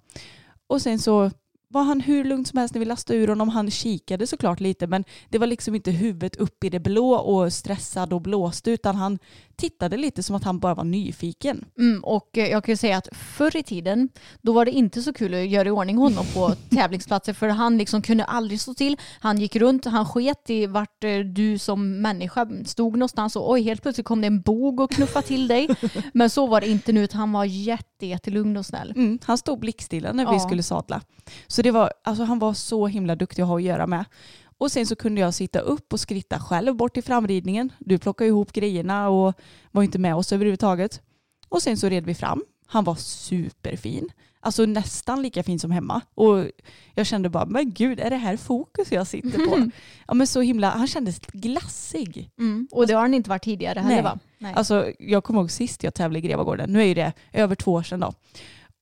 Och 0.67 0.81
sen 0.81 0.99
så 0.99 1.31
var 1.69 1.83
han 1.83 2.01
hur 2.01 2.23
lugn 2.23 2.45
som 2.45 2.59
helst 2.59 2.75
när 2.75 2.79
vi 2.79 2.85
lastade 2.85 3.19
ur 3.19 3.27
honom. 3.27 3.49
Han 3.49 3.71
kikade 3.71 4.27
såklart 4.27 4.59
lite 4.59 4.87
men 4.87 5.03
det 5.29 5.37
var 5.37 5.47
liksom 5.47 5.75
inte 5.75 5.91
huvudet 5.91 6.35
upp 6.35 6.63
i 6.63 6.69
det 6.69 6.79
blå 6.79 7.15
och 7.15 7.53
stressad 7.53 8.13
och 8.13 8.21
blåste 8.21 8.71
utan 8.71 8.95
han 8.95 9.19
tittade 9.57 9.97
lite 9.97 10.23
som 10.23 10.35
att 10.35 10.43
han 10.43 10.59
bara 10.59 10.73
var 10.75 10.83
nyfiken. 10.83 11.65
Mm, 11.79 12.03
och 12.03 12.37
eh, 12.37 12.47
jag 12.47 12.63
kan 12.63 12.71
ju 12.71 12.77
säga 12.77 12.97
att 12.97 13.07
förr 13.11 13.57
i 13.57 13.63
tiden 13.63 14.09
då 14.41 14.53
var 14.53 14.65
det 14.65 14.71
inte 14.71 15.01
så 15.01 15.13
kul 15.13 15.33
att 15.33 15.47
göra 15.47 15.67
i 15.67 15.71
ordning 15.71 15.97
honom 15.97 16.25
på 16.33 16.53
tävlingsplatser 16.75 17.33
för 17.33 17.49
han 17.49 17.77
liksom 17.77 18.01
kunde 18.01 18.23
aldrig 18.23 18.61
stå 18.61 18.73
till. 18.73 18.97
Han 19.19 19.37
gick 19.37 19.55
runt, 19.55 19.85
han 19.85 20.05
sket 20.05 20.49
i 20.49 20.65
vart 20.65 21.03
eh, 21.03 21.19
du 21.19 21.57
som 21.57 22.01
människa 22.01 22.47
stod 22.65 22.93
någonstans 22.93 23.35
och 23.35 23.51
oj 23.51 23.61
helt 23.61 23.81
plötsligt 23.81 24.07
kom 24.07 24.21
det 24.21 24.27
en 24.27 24.41
bog 24.41 24.79
och 24.79 24.91
knuffade 24.91 25.27
till 25.27 25.47
dig. 25.47 25.67
Men 26.13 26.29
så 26.29 26.47
var 26.47 26.61
det 26.61 26.67
inte 26.67 26.91
nu 26.93 27.03
utan 27.03 27.19
han 27.19 27.31
var 27.31 27.45
jätte, 27.45 28.05
jättelugn 28.05 28.57
och 28.57 28.65
snäll. 28.65 28.93
Mm, 28.95 29.19
han 29.23 29.37
stod 29.37 29.59
blickstilla 29.59 30.13
när 30.13 30.25
vi 30.25 30.31
Ja. 30.33 30.39
skulle 30.39 30.63
sadla. 30.63 31.01
Så 31.47 31.61
det 31.61 31.71
var, 31.71 31.91
alltså 32.03 32.23
han 32.23 32.39
var 32.39 32.53
så 32.53 32.87
himla 32.87 33.15
duktig 33.15 33.41
att 33.41 33.47
ha 33.47 33.55
att 33.57 33.63
göra 33.63 33.87
med. 33.87 34.05
Och 34.57 34.71
sen 34.71 34.87
så 34.87 34.95
kunde 34.95 35.21
jag 35.21 35.33
sitta 35.33 35.59
upp 35.59 35.93
och 35.93 35.99
skritta 35.99 36.39
själv 36.39 36.75
bort 36.75 36.93
till 36.93 37.03
framridningen. 37.03 37.71
Du 37.79 37.97
plockade 37.97 38.27
ihop 38.27 38.51
grejerna 38.51 39.09
och 39.09 39.33
var 39.71 39.83
inte 39.83 39.99
med 39.99 40.15
oss 40.15 40.33
överhuvudtaget. 40.33 41.01
Och 41.49 41.61
sen 41.61 41.77
så 41.77 41.89
red 41.89 42.05
vi 42.05 42.15
fram. 42.15 42.43
Han 42.65 42.83
var 42.83 42.95
superfin. 42.95 44.09
Alltså 44.39 44.65
nästan 44.65 45.21
lika 45.21 45.43
fin 45.43 45.59
som 45.59 45.71
hemma. 45.71 46.01
Och 46.15 46.45
jag 46.93 47.05
kände 47.05 47.29
bara, 47.29 47.45
men 47.45 47.73
gud, 47.73 47.99
är 47.99 48.09
det 48.09 48.15
här 48.15 48.37
fokus 48.37 48.91
jag 48.91 49.07
sitter 49.07 49.45
på? 49.45 49.69
ja 50.07 50.13
men 50.13 50.27
så 50.27 50.41
himla, 50.41 50.69
han 50.69 50.87
kändes 50.87 51.19
glassig. 51.19 52.29
Mm. 52.39 52.67
Och 52.71 52.87
det 52.87 52.93
har 52.93 53.01
han 53.01 53.13
inte 53.13 53.29
varit 53.29 53.43
tidigare 53.43 53.79
heller 53.79 53.95
Nej. 53.95 54.03
va? 54.03 54.19
Nej. 54.37 54.53
Alltså 54.55 54.91
jag 54.99 55.23
kommer 55.23 55.39
ihåg 55.39 55.51
sist 55.51 55.83
jag 55.83 55.93
tävlade 55.93 56.19
i 56.19 56.21
Grevagården, 56.27 56.73
nu 56.73 56.81
är 56.81 56.85
ju 56.85 56.93
det 56.93 57.13
över 57.33 57.55
två 57.55 57.73
år 57.73 57.83
sedan 57.83 57.99
då. 57.99 58.13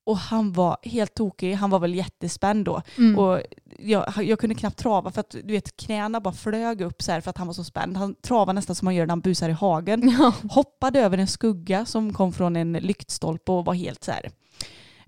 Och 0.05 0.17
han 0.17 0.51
var 0.51 0.77
helt 0.83 1.13
tokig, 1.13 1.53
han 1.53 1.69
var 1.69 1.79
väl 1.79 1.95
jättespänd 1.95 2.65
då. 2.65 2.81
Mm. 2.97 3.19
Och 3.19 3.41
jag, 3.79 4.13
jag 4.23 4.39
kunde 4.39 4.55
knappt 4.55 4.77
trava 4.77 5.11
för 5.11 5.19
att 5.19 5.29
du 5.29 5.53
vet 5.53 5.77
knäna 5.77 6.19
bara 6.19 6.33
flög 6.33 6.81
upp 6.81 7.01
så 7.01 7.11
här 7.11 7.21
för 7.21 7.29
att 7.29 7.37
han 7.37 7.47
var 7.47 7.53
så 7.53 7.63
spänd. 7.63 7.97
Han 7.97 8.15
travade 8.15 8.53
nästan 8.53 8.75
som 8.75 8.85
man 8.85 8.95
gör 8.95 9.05
när 9.05 9.11
han 9.11 9.21
busar 9.21 9.49
i 9.49 9.53
hagen. 9.53 10.15
Ja. 10.19 10.33
Hoppade 10.49 10.99
över 10.99 11.17
en 11.17 11.27
skugga 11.27 11.85
som 11.85 12.13
kom 12.13 12.33
från 12.33 12.55
en 12.55 12.73
lyktstolpe 12.73 13.51
och 13.51 13.65
var 13.65 13.73
helt 13.73 14.03
så 14.03 14.11
här 14.11 14.29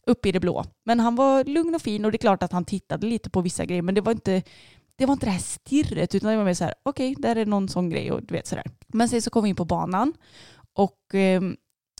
uppe 0.05 0.29
i 0.29 0.31
det 0.31 0.39
blå. 0.39 0.65
Men 0.85 0.99
han 0.99 1.15
var 1.15 1.43
lugn 1.43 1.75
och 1.75 1.81
fin 1.81 2.05
och 2.05 2.11
det 2.11 2.15
är 2.15 2.19
klart 2.19 2.43
att 2.43 2.51
han 2.51 2.65
tittade 2.65 3.07
lite 3.07 3.29
på 3.29 3.41
vissa 3.41 3.65
grejer 3.65 3.81
men 3.81 3.95
det 3.95 4.01
var 4.01 4.11
inte 4.11 4.41
det 4.95 5.05
var 5.05 5.13
inte 5.13 5.25
det 5.25 5.31
här 5.31 5.39
stirret 5.39 6.15
utan 6.15 6.31
det 6.31 6.37
var 6.37 6.45
mer 6.45 6.53
så 6.53 6.63
här, 6.63 6.73
okej, 6.83 7.11
okay, 7.11 7.21
där 7.21 7.35
är 7.35 7.45
någon 7.45 7.69
sån 7.69 7.89
grej 7.89 8.11
och 8.11 8.23
du 8.23 8.33
vet 8.33 8.47
sådär. 8.47 8.65
Men 8.87 9.09
sen 9.09 9.21
så 9.21 9.29
kom 9.29 9.43
vi 9.43 9.49
in 9.49 9.55
på 9.55 9.65
banan 9.65 10.13
och 10.73 11.15
eh, 11.15 11.41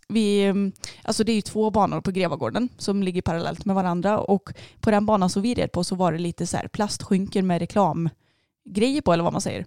vi, 0.09 0.43
mm, 0.43 0.71
alltså 1.03 1.23
det 1.23 1.31
är 1.31 1.35
ju 1.35 1.41
två 1.41 1.71
banor 1.71 2.01
på 2.01 2.11
Grevagården 2.11 2.69
som 2.77 3.03
ligger 3.03 3.21
parallellt 3.21 3.65
med 3.65 3.75
varandra 3.75 4.19
och 4.19 4.49
på 4.79 4.91
den 4.91 5.05
banan 5.05 5.29
som 5.29 5.41
vi 5.41 5.53
red 5.53 5.71
på 5.71 5.83
så 5.83 5.95
var 5.95 6.11
det 6.11 6.17
lite 6.17 6.47
så 6.47 6.57
här 6.57 6.67
plastskynken 6.67 7.47
med 7.47 7.59
reklamgrejer 7.59 9.01
på 9.01 9.13
eller 9.13 9.23
vad 9.23 9.33
man 9.33 9.41
säger. 9.41 9.65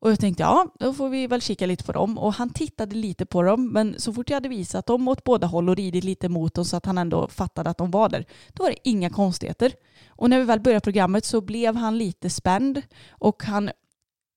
Och 0.00 0.10
jag 0.10 0.20
tänkte 0.20 0.42
ja, 0.42 0.66
då 0.78 0.92
får 0.92 1.08
vi 1.08 1.26
väl 1.26 1.42
kika 1.42 1.66
lite 1.66 1.84
på 1.84 1.92
dem. 1.92 2.18
Och 2.18 2.34
han 2.34 2.50
tittade 2.50 2.96
lite 2.96 3.26
på 3.26 3.42
dem, 3.42 3.72
men 3.72 3.94
så 3.98 4.12
fort 4.12 4.30
jag 4.30 4.36
hade 4.36 4.48
visat 4.48 4.86
dem 4.86 5.08
åt 5.08 5.24
båda 5.24 5.46
håll 5.46 5.68
och 5.68 5.76
ridit 5.76 6.04
lite 6.04 6.28
mot 6.28 6.54
dem 6.54 6.64
så 6.64 6.76
att 6.76 6.86
han 6.86 6.98
ändå 6.98 7.28
fattade 7.28 7.70
att 7.70 7.78
de 7.78 7.90
var 7.90 8.08
där, 8.08 8.24
då 8.48 8.62
var 8.62 8.70
det 8.70 8.88
inga 8.88 9.10
konstigheter. 9.10 9.72
Och 10.08 10.30
när 10.30 10.38
vi 10.38 10.44
väl 10.44 10.60
började 10.60 10.80
programmet 10.80 11.24
så 11.24 11.40
blev 11.40 11.76
han 11.76 11.98
lite 11.98 12.30
spänd 12.30 12.82
och 13.10 13.42
han 13.42 13.70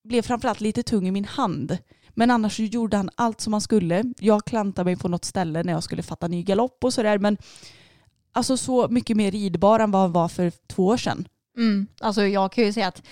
blev 0.04 0.22
framförallt 0.22 0.60
lite 0.60 0.82
tung 0.82 1.08
i 1.08 1.10
min 1.10 1.24
hand. 1.24 1.78
Men 2.14 2.30
annars 2.30 2.56
så 2.56 2.62
gjorde 2.62 2.96
han 2.96 3.10
allt 3.14 3.40
som 3.40 3.52
han 3.52 3.60
skulle. 3.60 4.04
Jag 4.18 4.44
klantade 4.44 4.84
mig 4.84 4.96
på 4.96 5.08
något 5.08 5.24
ställe 5.24 5.62
när 5.62 5.72
jag 5.72 5.82
skulle 5.82 6.02
fatta 6.02 6.28
ny 6.28 6.42
galopp 6.42 6.84
och 6.84 6.94
sådär. 6.94 7.18
Men 7.18 7.36
alltså 8.32 8.56
så 8.56 8.88
mycket 8.88 9.16
mer 9.16 9.30
ridbar 9.30 9.80
än 9.80 9.90
vad 9.90 10.02
han 10.02 10.12
var 10.12 10.28
för 10.28 10.52
två 10.66 10.86
år 10.86 10.96
sedan. 10.96 11.28
Mm. 11.56 11.86
Alltså 12.00 12.26
jag 12.26 12.52
kan 12.52 12.64
ju 12.64 12.72
säga 12.72 12.88
att 12.88 13.02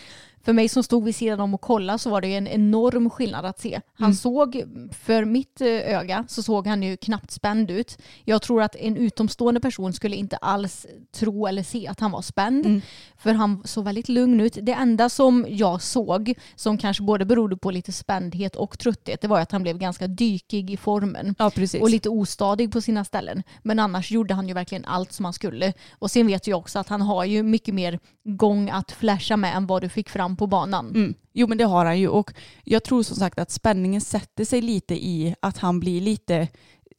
för 0.42 0.52
mig 0.52 0.68
som 0.68 0.82
stod 0.82 1.04
vid 1.04 1.16
sidan 1.16 1.40
om 1.40 1.54
och 1.54 1.60
kollade 1.60 1.98
så 1.98 2.10
var 2.10 2.20
det 2.20 2.34
en 2.34 2.48
enorm 2.48 3.10
skillnad 3.10 3.44
att 3.44 3.60
se. 3.60 3.80
Han 3.94 4.06
mm. 4.06 4.14
såg, 4.14 4.64
för 4.92 5.24
mitt 5.24 5.60
eh, 5.60 5.66
öga, 5.68 6.24
så 6.28 6.42
såg 6.42 6.66
han 6.66 6.82
ju 6.82 6.96
knappt 6.96 7.30
spänd 7.30 7.70
ut. 7.70 7.98
Jag 8.24 8.42
tror 8.42 8.62
att 8.62 8.76
en 8.76 8.96
utomstående 8.96 9.60
person 9.60 9.92
skulle 9.92 10.16
inte 10.16 10.36
alls 10.36 10.86
tro 11.12 11.46
eller 11.46 11.62
se 11.62 11.88
att 11.88 12.00
han 12.00 12.10
var 12.10 12.22
spänd. 12.22 12.66
Mm. 12.66 12.80
För 13.16 13.32
han 13.32 13.62
såg 13.64 13.84
väldigt 13.84 14.08
lugn 14.08 14.40
ut. 14.40 14.58
Det 14.62 14.72
enda 14.72 15.08
som 15.08 15.46
jag 15.48 15.82
såg, 15.82 16.34
som 16.54 16.78
kanske 16.78 17.02
både 17.02 17.24
berodde 17.24 17.56
på 17.56 17.70
lite 17.70 17.92
spändhet 17.92 18.56
och 18.56 18.78
trötthet, 18.78 19.20
det 19.20 19.28
var 19.28 19.40
att 19.40 19.52
han 19.52 19.62
blev 19.62 19.78
ganska 19.78 20.06
dykig 20.06 20.70
i 20.70 20.76
formen. 20.76 21.34
Ja, 21.38 21.50
och 21.80 21.90
lite 21.90 22.08
ostadig 22.08 22.72
på 22.72 22.80
sina 22.80 23.04
ställen. 23.04 23.42
Men 23.62 23.78
annars 23.78 24.10
gjorde 24.10 24.34
han 24.34 24.48
ju 24.48 24.54
verkligen 24.54 24.84
allt 24.84 25.12
som 25.12 25.24
han 25.24 25.34
skulle. 25.34 25.72
Och 25.98 26.10
sen 26.10 26.26
vet 26.26 26.46
jag 26.46 26.58
också 26.58 26.78
att 26.78 26.88
han 26.88 27.02
har 27.02 27.24
ju 27.24 27.42
mycket 27.42 27.74
mer 27.74 27.98
gång 28.24 28.70
att 28.70 28.92
flasha 28.92 29.36
med 29.36 29.56
än 29.56 29.66
vad 29.66 29.82
du 29.82 29.88
fick 29.88 30.08
fram 30.08 30.29
på 30.36 30.46
banan. 30.46 30.88
Mm. 30.88 31.14
Jo 31.32 31.46
men 31.46 31.58
det 31.58 31.64
har 31.64 31.84
han 31.84 31.98
ju 31.98 32.08
och 32.08 32.32
jag 32.64 32.84
tror 32.84 33.02
som 33.02 33.16
sagt 33.16 33.38
att 33.38 33.50
spänningen 33.50 34.00
sätter 34.00 34.44
sig 34.44 34.60
lite 34.62 34.94
i 34.94 35.34
att 35.40 35.58
han 35.58 35.80
blir 35.80 36.00
lite 36.00 36.48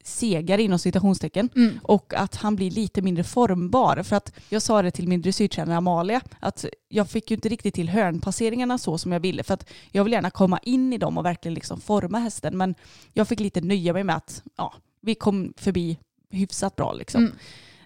segare 0.03 0.61
inom 0.61 0.79
citationstecken 0.79 1.49
mm. 1.55 1.79
och 1.83 2.13
att 2.13 2.35
han 2.35 2.55
blir 2.55 2.71
lite 2.71 3.01
mindre 3.01 3.23
formbar. 3.23 4.03
För 4.03 4.15
att 4.15 4.33
jag 4.49 4.61
sa 4.61 4.81
det 4.81 4.91
till 4.91 5.07
min 5.07 5.21
dressyrtränare 5.21 5.77
Amalia 5.77 6.21
att 6.39 6.65
jag 6.89 7.09
fick 7.09 7.31
ju 7.31 7.35
inte 7.35 7.49
riktigt 7.49 7.73
till 7.73 7.89
hörnpasseringarna 7.89 8.77
så 8.77 8.97
som 8.97 9.11
jag 9.11 9.19
ville 9.19 9.43
för 9.43 9.53
att 9.53 9.69
jag 9.91 10.03
vill 10.03 10.13
gärna 10.13 10.29
komma 10.29 10.59
in 10.63 10.93
i 10.93 10.97
dem 10.97 11.17
och 11.17 11.25
verkligen 11.25 11.53
liksom 11.53 11.81
forma 11.81 12.19
hästen 12.19 12.57
men 12.57 12.75
jag 13.13 13.27
fick 13.27 13.39
lite 13.39 13.61
nöja 13.61 13.93
mig 13.93 14.03
med 14.03 14.15
att 14.15 14.43
ja, 14.57 14.73
vi 15.01 15.15
kom 15.15 15.53
förbi 15.57 15.97
hyfsat 16.29 16.75
bra 16.75 16.93
liksom. 16.93 17.23
Mm. 17.23 17.35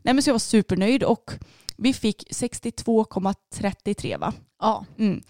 Nej 0.01 0.13
men 0.13 0.23
så 0.23 0.29
jag 0.29 0.33
var 0.33 0.39
supernöjd 0.39 1.03
och 1.03 1.31
vi 1.77 1.93
fick 1.93 2.23
62,33 2.31 4.19
va? 4.19 4.33
Ja. 4.59 4.85
Mm. 4.97 5.21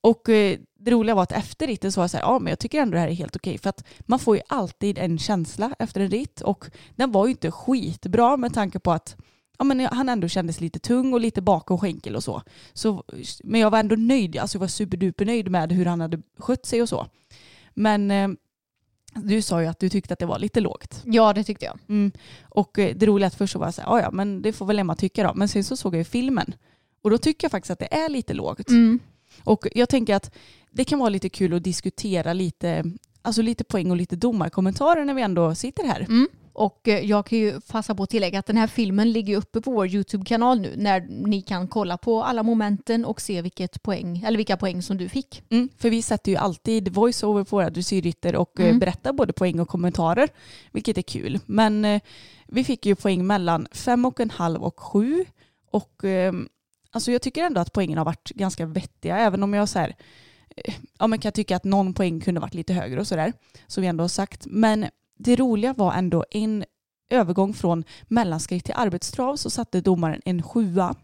Och 0.00 0.28
eh, 0.28 0.58
det 0.78 0.90
roliga 0.90 1.14
var 1.14 1.22
att 1.22 1.32
efter 1.32 1.66
ritten 1.66 1.92
så 1.92 2.00
var 2.00 2.02
jag 2.02 2.10
så 2.10 2.16
här, 2.16 2.24
ja 2.24 2.38
men 2.38 2.50
jag 2.50 2.58
tycker 2.58 2.80
ändå 2.80 2.94
det 2.94 3.00
här 3.00 3.08
är 3.08 3.12
helt 3.12 3.36
okej. 3.36 3.58
För 3.58 3.70
att 3.70 3.84
man 4.00 4.18
får 4.18 4.36
ju 4.36 4.42
alltid 4.48 4.98
en 4.98 5.18
känsla 5.18 5.74
efter 5.78 6.00
en 6.00 6.10
ritt 6.10 6.40
och 6.40 6.70
den 6.96 7.12
var 7.12 7.26
ju 7.26 7.30
inte 7.30 7.50
skitbra 7.50 8.36
med 8.36 8.54
tanke 8.54 8.78
på 8.78 8.92
att 8.92 9.16
ja, 9.58 9.64
men 9.64 9.80
han 9.80 10.08
ändå 10.08 10.28
kändes 10.28 10.60
lite 10.60 10.78
tung 10.78 11.12
och 11.12 11.20
lite 11.20 11.42
bakom 11.42 11.78
skänkel 11.78 12.16
och 12.16 12.24
så. 12.24 12.42
så. 12.72 13.04
Men 13.44 13.60
jag 13.60 13.70
var 13.70 13.78
ändå 13.78 13.96
nöjd, 13.96 14.36
alltså 14.36 14.56
jag 14.56 14.60
var 14.60 14.68
superduper 14.68 15.24
nöjd 15.24 15.50
med 15.50 15.72
hur 15.72 15.86
han 15.86 16.00
hade 16.00 16.22
skött 16.38 16.66
sig 16.66 16.82
och 16.82 16.88
så. 16.88 17.06
Men 17.74 18.10
eh, 18.10 18.28
du 19.14 19.42
sa 19.42 19.62
ju 19.62 19.68
att 19.68 19.78
du 19.78 19.88
tyckte 19.88 20.12
att 20.12 20.18
det 20.18 20.26
var 20.26 20.38
lite 20.38 20.60
lågt. 20.60 21.02
Ja, 21.04 21.32
det 21.32 21.44
tyckte 21.44 21.64
jag. 21.64 21.78
Mm. 21.88 22.12
Och 22.42 22.78
eh, 22.78 22.96
det 22.96 23.06
roliga 23.06 23.26
att 23.26 23.34
först 23.34 23.52
så 23.52 23.58
var 23.58 23.66
jag 23.66 23.74
så 23.74 23.82
här, 23.82 24.00
ja 24.00 24.10
men 24.10 24.42
det 24.42 24.52
får 24.52 24.66
väl 24.66 24.78
Emma 24.78 24.94
tycka 24.94 25.22
då. 25.22 25.34
Men 25.34 25.48
sen 25.48 25.64
så 25.64 25.76
såg 25.76 25.94
jag 25.94 25.98
ju 25.98 26.04
filmen 26.04 26.54
och 27.02 27.10
då 27.10 27.18
tycker 27.18 27.44
jag 27.44 27.50
faktiskt 27.50 27.70
att 27.70 27.78
det 27.78 27.94
är 27.94 28.08
lite 28.08 28.34
lågt. 28.34 28.68
Mm. 28.68 28.98
Och 29.44 29.66
jag 29.74 29.88
tänker 29.88 30.14
att 30.14 30.34
det 30.70 30.84
kan 30.84 30.98
vara 30.98 31.08
lite 31.08 31.28
kul 31.28 31.54
att 31.54 31.64
diskutera 31.64 32.32
lite, 32.32 32.84
alltså 33.22 33.42
lite 33.42 33.64
poäng 33.64 33.90
och 33.90 33.96
lite 33.96 34.16
domarkommentarer 34.16 35.04
när 35.04 35.14
vi 35.14 35.22
ändå 35.22 35.54
sitter 35.54 35.84
här. 35.84 36.00
Mm. 36.00 36.28
Och 36.54 36.88
eh, 36.88 37.04
jag 37.04 37.26
kan 37.26 37.38
ju 37.38 37.60
passa 37.60 37.94
på 37.94 38.02
att 38.02 38.10
tillägga 38.10 38.38
att 38.38 38.46
den 38.46 38.56
här 38.56 38.66
filmen 38.66 39.12
ligger 39.12 39.36
uppe 39.36 39.60
på 39.60 39.70
vår 39.70 39.86
YouTube-kanal 39.86 40.60
nu 40.60 40.74
när 40.76 41.00
ni 41.00 41.42
kan 41.42 41.68
kolla 41.68 41.98
på 41.98 42.22
alla 42.22 42.42
momenten 42.42 43.04
och 43.04 43.20
se 43.20 43.42
vilket 43.42 43.82
poäng, 43.82 44.24
eller 44.26 44.36
vilka 44.36 44.56
poäng 44.56 44.82
som 44.82 44.96
du 44.96 45.08
fick. 45.08 45.42
Mm, 45.50 45.68
för 45.78 45.90
vi 45.90 46.02
sätter 46.02 46.32
ju 46.32 46.36
alltid 46.36 46.88
voice-over 46.88 47.44
på 47.44 47.56
våra 47.56 47.70
dressyrrytter 47.70 48.36
och 48.36 48.60
eh, 48.60 48.66
mm. 48.66 48.78
berättar 48.78 49.12
både 49.12 49.32
poäng 49.32 49.60
och 49.60 49.68
kommentarer, 49.68 50.28
vilket 50.72 50.98
är 50.98 51.02
kul. 51.02 51.38
Men 51.46 51.84
eh, 51.84 52.02
vi 52.46 52.64
fick 52.64 52.86
ju 52.86 52.94
poäng 52.94 53.26
mellan 53.26 53.66
fem 53.72 54.04
och 54.04 54.20
en 54.20 54.30
halv 54.30 54.64
och 54.64 54.80
sju. 54.80 55.24
Och 55.70 56.04
eh, 56.04 56.32
alltså 56.90 57.12
jag 57.12 57.22
tycker 57.22 57.44
ändå 57.44 57.60
att 57.60 57.72
poängen 57.72 57.98
har 57.98 58.04
varit 58.04 58.30
ganska 58.30 58.66
vettiga, 58.66 59.18
även 59.18 59.42
om 59.42 59.54
jag 59.54 59.68
så 59.68 59.78
här, 59.78 59.94
eh, 60.56 60.74
ja, 60.98 61.06
man 61.06 61.18
kan 61.18 61.32
tycka 61.32 61.56
att 61.56 61.64
någon 61.64 61.94
poäng 61.94 62.20
kunde 62.20 62.40
varit 62.40 62.54
lite 62.54 62.72
högre 62.72 63.00
och 63.00 63.06
sådär, 63.06 63.32
som 63.66 63.82
vi 63.82 63.86
ändå 63.86 64.04
har 64.04 64.08
sagt. 64.08 64.46
Men 64.46 64.86
det 65.18 65.36
roliga 65.36 65.72
var 65.72 65.92
ändå 65.92 66.24
en 66.30 66.64
övergång 67.10 67.54
från 67.54 67.84
mellanskritt 68.08 68.64
till 68.64 68.74
arbetstrav 68.76 69.36
så 69.36 69.50
satte 69.50 69.80
domaren 69.80 70.20
en 70.24 70.42
sjua 70.42 70.94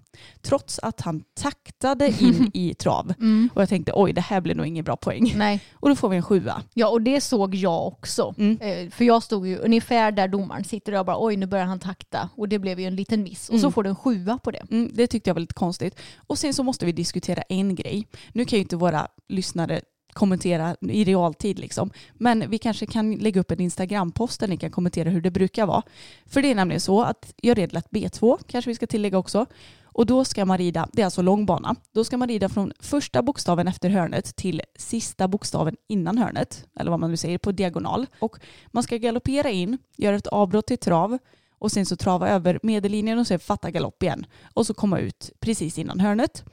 trots 0.42 0.78
att 0.78 1.00
han 1.00 1.22
taktade 1.40 2.06
in 2.20 2.50
i 2.54 2.74
trav. 2.74 3.14
Mm. 3.18 3.50
Och 3.54 3.62
jag 3.62 3.68
tänkte 3.68 3.92
oj 3.94 4.12
det 4.12 4.20
här 4.20 4.40
blir 4.40 4.54
nog 4.54 4.66
ingen 4.66 4.84
bra 4.84 4.96
poäng. 4.96 5.32
Nej. 5.36 5.60
Och 5.72 5.88
då 5.88 5.96
får 5.96 6.08
vi 6.08 6.16
en 6.16 6.22
sjua. 6.22 6.62
Ja 6.74 6.88
och 6.88 7.02
det 7.02 7.20
såg 7.20 7.54
jag 7.54 7.86
också. 7.86 8.34
Mm. 8.38 8.58
Eh, 8.60 8.90
för 8.90 9.04
jag 9.04 9.22
stod 9.22 9.46
ju 9.46 9.56
ungefär 9.56 10.12
där 10.12 10.28
domaren 10.28 10.64
sitter 10.64 10.92
och 10.92 10.98
jag 10.98 11.06
bara 11.06 11.24
oj 11.24 11.36
nu 11.36 11.46
börjar 11.46 11.64
han 11.64 11.80
takta 11.80 12.28
och 12.36 12.48
det 12.48 12.58
blev 12.58 12.80
ju 12.80 12.86
en 12.86 12.96
liten 12.96 13.22
miss. 13.22 13.48
Och 13.48 13.54
mm. 13.54 13.62
så 13.62 13.70
får 13.70 13.82
du 13.82 13.88
en 13.88 13.96
sjua 13.96 14.38
på 14.38 14.50
det. 14.50 14.62
Mm, 14.70 14.90
det 14.94 15.06
tyckte 15.06 15.30
jag 15.30 15.34
var 15.34 15.40
lite 15.40 15.54
konstigt. 15.54 16.00
Och 16.26 16.38
sen 16.38 16.54
så 16.54 16.62
måste 16.62 16.86
vi 16.86 16.92
diskutera 16.92 17.42
en 17.42 17.74
grej. 17.74 18.06
Nu 18.32 18.44
kan 18.44 18.56
ju 18.56 18.62
inte 18.62 18.76
våra 18.76 19.08
lyssnare 19.28 19.80
kommentera 20.12 20.76
i 20.80 21.04
realtid 21.04 21.58
liksom. 21.58 21.90
Men 22.14 22.50
vi 22.50 22.58
kanske 22.58 22.86
kan 22.86 23.14
lägga 23.14 23.40
upp 23.40 23.50
en 23.50 23.60
Instagram-post 23.60 24.40
där 24.40 24.48
ni 24.48 24.56
kan 24.56 24.70
kommentera 24.70 25.10
hur 25.10 25.20
det 25.20 25.30
brukar 25.30 25.66
vara. 25.66 25.82
För 26.26 26.42
det 26.42 26.50
är 26.50 26.54
nämligen 26.54 26.80
så 26.80 27.02
att 27.02 27.34
jag 27.36 27.58
red 27.58 27.72
lätt 27.72 27.90
B2, 27.90 28.38
kanske 28.46 28.70
vi 28.70 28.74
ska 28.74 28.86
tillägga 28.86 29.18
också. 29.18 29.46
Och 29.92 30.06
då 30.06 30.24
ska 30.24 30.44
man 30.44 30.58
rida, 30.58 30.88
det 30.92 31.02
är 31.02 31.04
alltså 31.04 31.22
långbana, 31.22 31.76
då 31.92 32.04
ska 32.04 32.16
man 32.16 32.28
rida 32.28 32.48
från 32.48 32.72
första 32.80 33.22
bokstaven 33.22 33.68
efter 33.68 33.90
hörnet 33.90 34.36
till 34.36 34.62
sista 34.76 35.28
bokstaven 35.28 35.76
innan 35.88 36.18
hörnet, 36.18 36.66
eller 36.80 36.90
vad 36.90 37.00
man 37.00 37.10
nu 37.10 37.16
säger, 37.16 37.38
på 37.38 37.52
diagonal. 37.52 38.06
Och 38.18 38.36
man 38.66 38.82
ska 38.82 38.96
galoppera 38.96 39.50
in, 39.50 39.78
göra 39.96 40.16
ett 40.16 40.26
avbrott 40.26 40.66
till 40.66 40.78
trav 40.78 41.18
och 41.58 41.72
sen 41.72 41.86
så 41.86 41.96
trava 41.96 42.28
över 42.28 42.60
medellinjen 42.62 43.18
och 43.18 43.26
sen 43.26 43.40
fatta 43.40 43.70
galopp 43.70 44.02
igen. 44.02 44.26
Och 44.54 44.66
så 44.66 44.74
komma 44.74 44.98
ut 44.98 45.30
precis 45.40 45.78
innan 45.78 46.00
hörnet. 46.00 46.44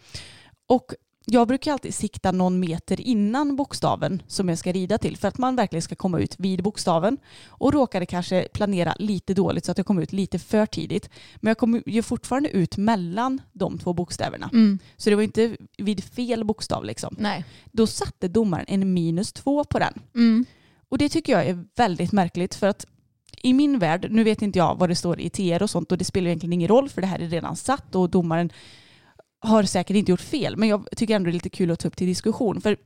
Och 0.68 0.94
jag 1.30 1.48
brukar 1.48 1.72
alltid 1.72 1.94
sikta 1.94 2.32
någon 2.32 2.60
meter 2.60 3.02
innan 3.02 3.56
bokstaven 3.56 4.22
som 4.28 4.50
jag 4.50 4.58
ska 4.58 4.72
rida 4.72 4.98
till 4.98 5.18
för 5.18 5.28
att 5.28 5.38
man 5.38 5.56
verkligen 5.56 5.82
ska 5.82 5.96
komma 5.96 6.20
ut 6.20 6.36
vid 6.40 6.64
bokstaven. 6.64 7.18
Och 7.48 7.74
råkade 7.74 8.06
kanske 8.06 8.48
planera 8.54 8.96
lite 9.00 9.34
dåligt 9.34 9.66
så 9.66 9.72
att 9.72 9.78
jag 9.78 9.88
kom 9.88 10.00
ut 10.00 10.14
lite 10.14 10.40
för 10.40 10.66
tidigt. 10.66 11.10
Men 11.36 11.50
jag 11.50 11.58
kom 11.58 11.84
ju 11.86 12.04
fortfarande 12.04 12.50
ut 12.50 12.78
mellan 12.78 13.42
de 13.54 13.78
två 13.78 13.94
bokstäverna. 13.94 14.50
Mm. 14.54 14.80
Så 14.98 15.10
det 15.10 15.16
var 15.16 15.24
inte 15.24 15.58
vid 15.78 16.04
fel 16.04 16.44
bokstav 16.44 16.86
liksom. 16.86 17.16
Nej. 17.20 17.46
Då 17.72 17.88
satte 17.88 18.28
domaren 18.28 18.66
en 18.68 18.94
minus 18.94 19.34
två 19.34 19.64
på 19.64 19.80
den. 19.80 19.94
Mm. 20.16 20.46
Och 20.90 20.98
det 20.98 21.10
tycker 21.10 21.34
jag 21.34 21.46
är 21.46 21.66
väldigt 21.76 22.12
märkligt 22.12 22.56
för 22.56 22.68
att 22.68 22.86
i 23.44 23.54
min 23.54 23.80
värld, 23.80 24.08
nu 24.12 24.24
vet 24.24 24.42
inte 24.42 24.60
jag 24.60 24.76
vad 24.80 24.90
det 24.90 24.96
står 24.96 25.20
i 25.20 25.30
TR 25.30 25.64
och 25.64 25.70
sånt 25.70 25.92
och 25.92 25.98
det 25.98 26.06
spelar 26.06 26.28
egentligen 26.28 26.54
ingen 26.54 26.68
roll 26.68 26.90
för 26.90 27.02
det 27.02 27.08
här 27.08 27.20
är 27.20 27.30
redan 27.30 27.56
satt 27.56 27.96
och 27.96 28.10
domaren 28.10 28.52
har 29.40 29.64
säkert 29.64 29.96
inte 29.96 30.12
gjort 30.12 30.22
fel, 30.22 30.58
men 30.58 30.70
jag 30.70 30.88
tycker 30.96 31.16
ändå 31.16 31.26
det 31.26 31.32
är 31.32 31.34
lite 31.34 31.50
kul 31.50 31.72
att 31.72 31.80
ta 31.80 31.88
upp 31.88 31.96
till 31.96 32.08
diskussion. 32.08 32.62
För 32.62 32.78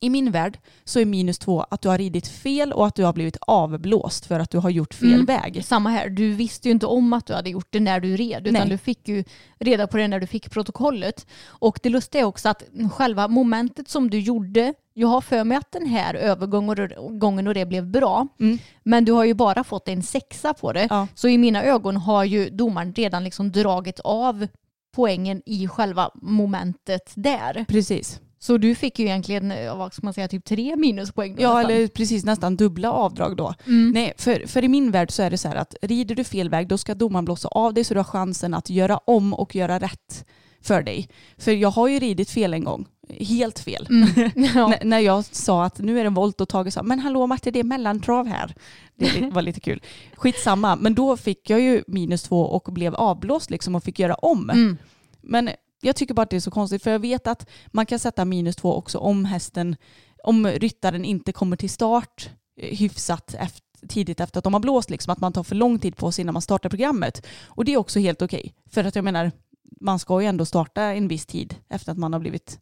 i 0.00 0.10
min 0.10 0.30
värld 0.30 0.58
så 0.84 1.00
är 1.00 1.04
minus 1.04 1.38
två 1.38 1.62
att 1.62 1.82
du 1.82 1.88
har 1.88 1.98
ridit 1.98 2.28
fel 2.28 2.72
och 2.72 2.86
att 2.86 2.94
du 2.94 3.04
har 3.04 3.12
blivit 3.12 3.36
avblåst 3.40 4.26
för 4.26 4.40
att 4.40 4.50
du 4.50 4.58
har 4.58 4.70
gjort 4.70 4.94
fel 4.94 5.12
mm. 5.12 5.26
väg. 5.26 5.64
Samma 5.64 5.90
här. 5.90 6.08
Du 6.08 6.32
visste 6.32 6.68
ju 6.68 6.72
inte 6.72 6.86
om 6.86 7.12
att 7.12 7.26
du 7.26 7.32
hade 7.32 7.50
gjort 7.50 7.66
det 7.70 7.80
när 7.80 8.00
du 8.00 8.16
red 8.16 8.46
utan 8.46 8.60
Nej. 8.60 8.68
du 8.68 8.78
fick 8.78 9.08
ju 9.08 9.24
reda 9.58 9.86
på 9.86 9.96
det 9.96 10.08
när 10.08 10.20
du 10.20 10.26
fick 10.26 10.50
protokollet. 10.50 11.26
Och 11.46 11.78
det 11.82 11.88
lustiga 11.88 12.22
är 12.22 12.26
också 12.26 12.48
att 12.48 12.62
själva 12.92 13.28
momentet 13.28 13.88
som 13.88 14.10
du 14.10 14.18
gjorde 14.18 14.74
jag 14.96 15.08
har 15.08 15.20
för 15.20 15.44
mig 15.44 15.58
att 15.58 15.72
den 15.72 15.86
här 15.86 16.14
övergången 16.14 17.46
och 17.46 17.54
det 17.54 17.66
blev 17.66 17.86
bra. 17.86 18.28
Mm. 18.40 18.58
Men 18.82 19.04
du 19.04 19.12
har 19.12 19.24
ju 19.24 19.34
bara 19.34 19.64
fått 19.64 19.88
en 19.88 20.02
sexa 20.02 20.54
på 20.54 20.72
det. 20.72 20.86
Ja. 20.90 21.08
Så 21.14 21.28
i 21.28 21.38
mina 21.38 21.62
ögon 21.62 21.96
har 21.96 22.24
ju 22.24 22.50
domaren 22.50 22.94
redan 22.94 23.24
liksom 23.24 23.52
dragit 23.52 24.00
av 24.00 24.46
poängen 24.94 25.42
i 25.46 25.68
själva 25.68 26.10
momentet 26.14 27.12
där. 27.14 27.64
Precis. 27.68 28.20
Så 28.38 28.58
du 28.58 28.74
fick 28.74 28.98
ju 28.98 29.04
egentligen, 29.04 29.52
vad 29.78 29.92
ska 29.92 30.06
man 30.06 30.14
säga, 30.14 30.28
typ 30.28 30.44
tre 30.44 30.76
minuspoäng. 30.76 31.36
Ja, 31.38 31.54
nästan. 31.54 31.70
eller 31.70 31.88
precis 31.88 32.24
nästan 32.24 32.56
dubbla 32.56 32.92
avdrag 32.92 33.36
då. 33.36 33.54
Mm. 33.66 33.90
Nej, 33.90 34.12
för, 34.16 34.46
för 34.46 34.64
i 34.64 34.68
min 34.68 34.90
värld 34.90 35.10
så 35.10 35.22
är 35.22 35.30
det 35.30 35.38
så 35.38 35.48
här 35.48 35.56
att 35.56 35.74
rider 35.82 36.14
du 36.14 36.24
fel 36.24 36.48
väg 36.48 36.68
då 36.68 36.78
ska 36.78 36.94
domaren 36.94 37.24
blåsa 37.24 37.48
av 37.48 37.74
dig 37.74 37.84
så 37.84 37.94
du 37.94 38.00
har 38.00 38.04
chansen 38.04 38.54
att 38.54 38.70
göra 38.70 38.96
om 38.96 39.34
och 39.34 39.54
göra 39.54 39.78
rätt 39.78 40.24
för 40.60 40.82
dig. 40.82 41.08
För 41.38 41.52
jag 41.52 41.70
har 41.70 41.88
ju 41.88 41.98
ridit 41.98 42.30
fel 42.30 42.54
en 42.54 42.64
gång 42.64 42.86
helt 43.08 43.58
fel. 43.58 43.88
Ja. 44.54 44.74
N- 44.74 44.88
när 44.88 44.98
jag 44.98 45.24
sa 45.24 45.64
att 45.64 45.78
nu 45.78 45.98
är 45.98 46.04
det 46.04 46.06
en 46.06 46.14
volt 46.14 46.40
och 46.40 46.48
Tage 46.48 46.72
sa 46.72 46.82
men 46.82 46.98
hallå 46.98 47.26
Martin 47.26 47.52
det 47.52 47.58
är 47.58 47.64
mellantrav 47.64 48.26
här. 48.26 48.54
Det 48.96 49.30
var 49.32 49.42
lite 49.42 49.60
kul. 49.60 49.82
Skitsamma, 50.14 50.76
men 50.76 50.94
då 50.94 51.16
fick 51.16 51.50
jag 51.50 51.60
ju 51.60 51.84
minus 51.86 52.22
två 52.22 52.40
och 52.42 52.72
blev 52.72 52.94
avblåst 52.94 53.50
liksom 53.50 53.74
och 53.74 53.84
fick 53.84 53.98
göra 53.98 54.14
om. 54.14 54.50
Mm. 54.50 54.76
Men 55.22 55.50
jag 55.82 55.96
tycker 55.96 56.14
bara 56.14 56.22
att 56.22 56.30
det 56.30 56.36
är 56.36 56.40
så 56.40 56.50
konstigt 56.50 56.82
för 56.82 56.90
jag 56.90 56.98
vet 56.98 57.26
att 57.26 57.46
man 57.66 57.86
kan 57.86 57.98
sätta 57.98 58.24
minus 58.24 58.56
två 58.56 58.74
också 58.74 58.98
om 58.98 59.24
hästen, 59.24 59.76
om 60.24 60.46
ryttaren 60.46 61.04
inte 61.04 61.32
kommer 61.32 61.56
till 61.56 61.70
start 61.70 62.30
eh, 62.60 62.76
hyfsat 62.76 63.34
efter, 63.38 63.62
tidigt 63.88 64.20
efter 64.20 64.38
att 64.38 64.44
de 64.44 64.52
har 64.52 64.60
blåst, 64.60 64.90
liksom, 64.90 65.12
att 65.12 65.20
man 65.20 65.32
tar 65.32 65.42
för 65.42 65.54
lång 65.54 65.78
tid 65.78 65.96
på 65.96 66.12
sig 66.12 66.22
innan 66.22 66.32
man 66.32 66.42
startar 66.42 66.68
programmet. 66.68 67.26
Och 67.44 67.64
det 67.64 67.72
är 67.72 67.76
också 67.76 67.98
helt 68.00 68.22
okej. 68.22 68.54
För 68.70 68.84
att 68.84 68.94
jag 68.96 69.04
menar, 69.04 69.32
man 69.80 69.98
ska 69.98 70.20
ju 70.20 70.26
ändå 70.26 70.44
starta 70.44 70.82
en 70.82 71.08
viss 71.08 71.26
tid 71.26 71.54
efter 71.68 71.92
att 71.92 71.98
man 71.98 72.12
har 72.12 72.20
blivit 72.20 72.58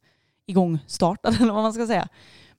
igångstartad 0.46 1.34
eller 1.40 1.52
vad 1.52 1.62
man 1.62 1.72
ska 1.72 1.86
säga. 1.86 2.08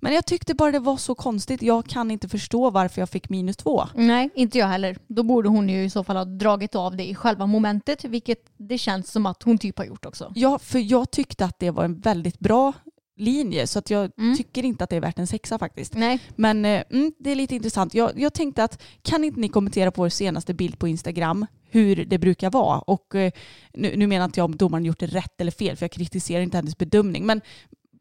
Men 0.03 0.13
jag 0.13 0.25
tyckte 0.25 0.53
bara 0.53 0.71
det 0.71 0.79
var 0.79 0.97
så 0.97 1.15
konstigt. 1.15 1.61
Jag 1.61 1.85
kan 1.85 2.11
inte 2.11 2.29
förstå 2.29 2.69
varför 2.69 3.01
jag 3.01 3.09
fick 3.09 3.29
minus 3.29 3.57
två. 3.57 3.87
Nej, 3.95 4.29
inte 4.35 4.57
jag 4.57 4.67
heller. 4.67 4.97
Då 5.07 5.23
borde 5.23 5.49
hon 5.49 5.69
ju 5.69 5.83
i 5.83 5.89
så 5.89 6.03
fall 6.03 6.15
ha 6.15 6.25
dragit 6.25 6.75
av 6.75 6.95
det 6.95 7.09
i 7.09 7.15
själva 7.15 7.45
momentet, 7.45 8.03
vilket 8.03 8.39
det 8.57 8.77
känns 8.77 9.11
som 9.11 9.25
att 9.25 9.43
hon 9.43 9.57
typ 9.57 9.77
har 9.77 9.85
gjort 9.85 10.05
också. 10.05 10.31
Ja, 10.35 10.59
för 10.59 10.79
jag 10.79 11.11
tyckte 11.11 11.45
att 11.45 11.59
det 11.59 11.71
var 11.71 11.83
en 11.83 11.99
väldigt 11.99 12.39
bra 12.39 12.73
linje 13.17 13.67
så 13.67 13.79
att 13.79 13.89
jag 13.89 14.11
Mm. 14.17 14.37
tycker 14.37 14.65
inte 14.65 14.83
att 14.83 14.89
det 14.89 14.95
är 14.95 15.01
värt 15.01 15.19
en 15.19 15.27
sexa 15.27 15.59
faktiskt. 15.59 15.93
Nej, 15.93 16.19
Men 16.35 16.65
eh, 16.65 16.83
mm, 16.89 17.13
det 17.19 17.31
är 17.31 17.35
lite 17.35 17.55
intressant. 17.55 17.93
Jag, 17.93 18.19
jag 18.19 18.33
tänkte 18.33 18.63
att 18.63 18.81
kan 19.01 19.23
inte 19.23 19.39
ni 19.39 19.49
kommentera 19.49 19.91
på 19.91 20.01
vår 20.01 20.09
senaste 20.09 20.53
bild 20.53 20.79
på 20.79 20.87
Instagram 20.87 21.45
hur 21.69 22.05
det 22.05 22.17
brukar 22.17 22.49
vara? 22.51 22.79
Och 22.79 23.15
eh, 23.15 23.31
nu, 23.73 23.93
nu 23.95 24.07
menar 24.07 24.25
inte 24.25 24.39
jag 24.39 24.45
om 24.45 24.55
domaren 24.55 24.85
gjort 24.85 24.99
det 24.99 25.05
rätt 25.07 25.41
eller 25.41 25.51
fel 25.51 25.75
för 25.77 25.83
jag 25.83 25.91
kritiserar 25.91 26.41
inte 26.41 26.57
hennes 26.57 26.77
bedömning 26.77 27.25
men 27.25 27.41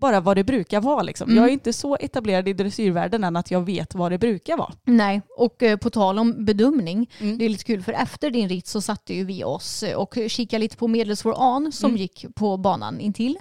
bara 0.01 0.21
vad 0.21 0.37
det 0.37 0.45
brukar 0.45 0.81
vara. 0.81 1.03
Liksom. 1.03 1.29
Mm. 1.31 1.37
Jag 1.43 1.49
är 1.49 1.53
inte 1.53 1.73
så 1.73 1.97
etablerad 1.97 2.49
i 2.49 2.53
dressyrvärlden 2.53 3.25
än 3.25 3.37
att 3.37 3.51
jag 3.51 3.61
vet 3.61 3.95
vad 3.95 4.13
det 4.13 4.19
brukar 4.19 4.57
vara. 4.57 4.73
nej. 4.85 5.23
Och 5.39 5.63
eh, 5.63 5.77
på 5.77 5.91
tal 5.91 6.19
om 6.19 6.45
bedömning, 6.45 7.11
Mm. 7.21 7.39
det 7.39 7.45
är 7.45 7.49
lite 7.49 7.65
kul 7.65 7.83
för 7.83 7.93
efter 7.93 8.31
din 8.31 8.49
ritt 8.49 8.67
så 8.67 8.81
satte 8.81 9.15
ju 9.15 9.25
vi 9.25 9.45
oss 9.45 9.83
eh, 9.83 9.97
och 9.97 10.19
kikade 10.29 10.61
lite 10.61 10.77
på 10.77 10.89
medelsvår 10.89 11.35
an 11.39 11.73
som 11.73 11.91
Mm. 11.91 12.01
gick 12.01 12.27
på 12.35 12.57
banan 12.57 13.01
intill. 13.01 13.39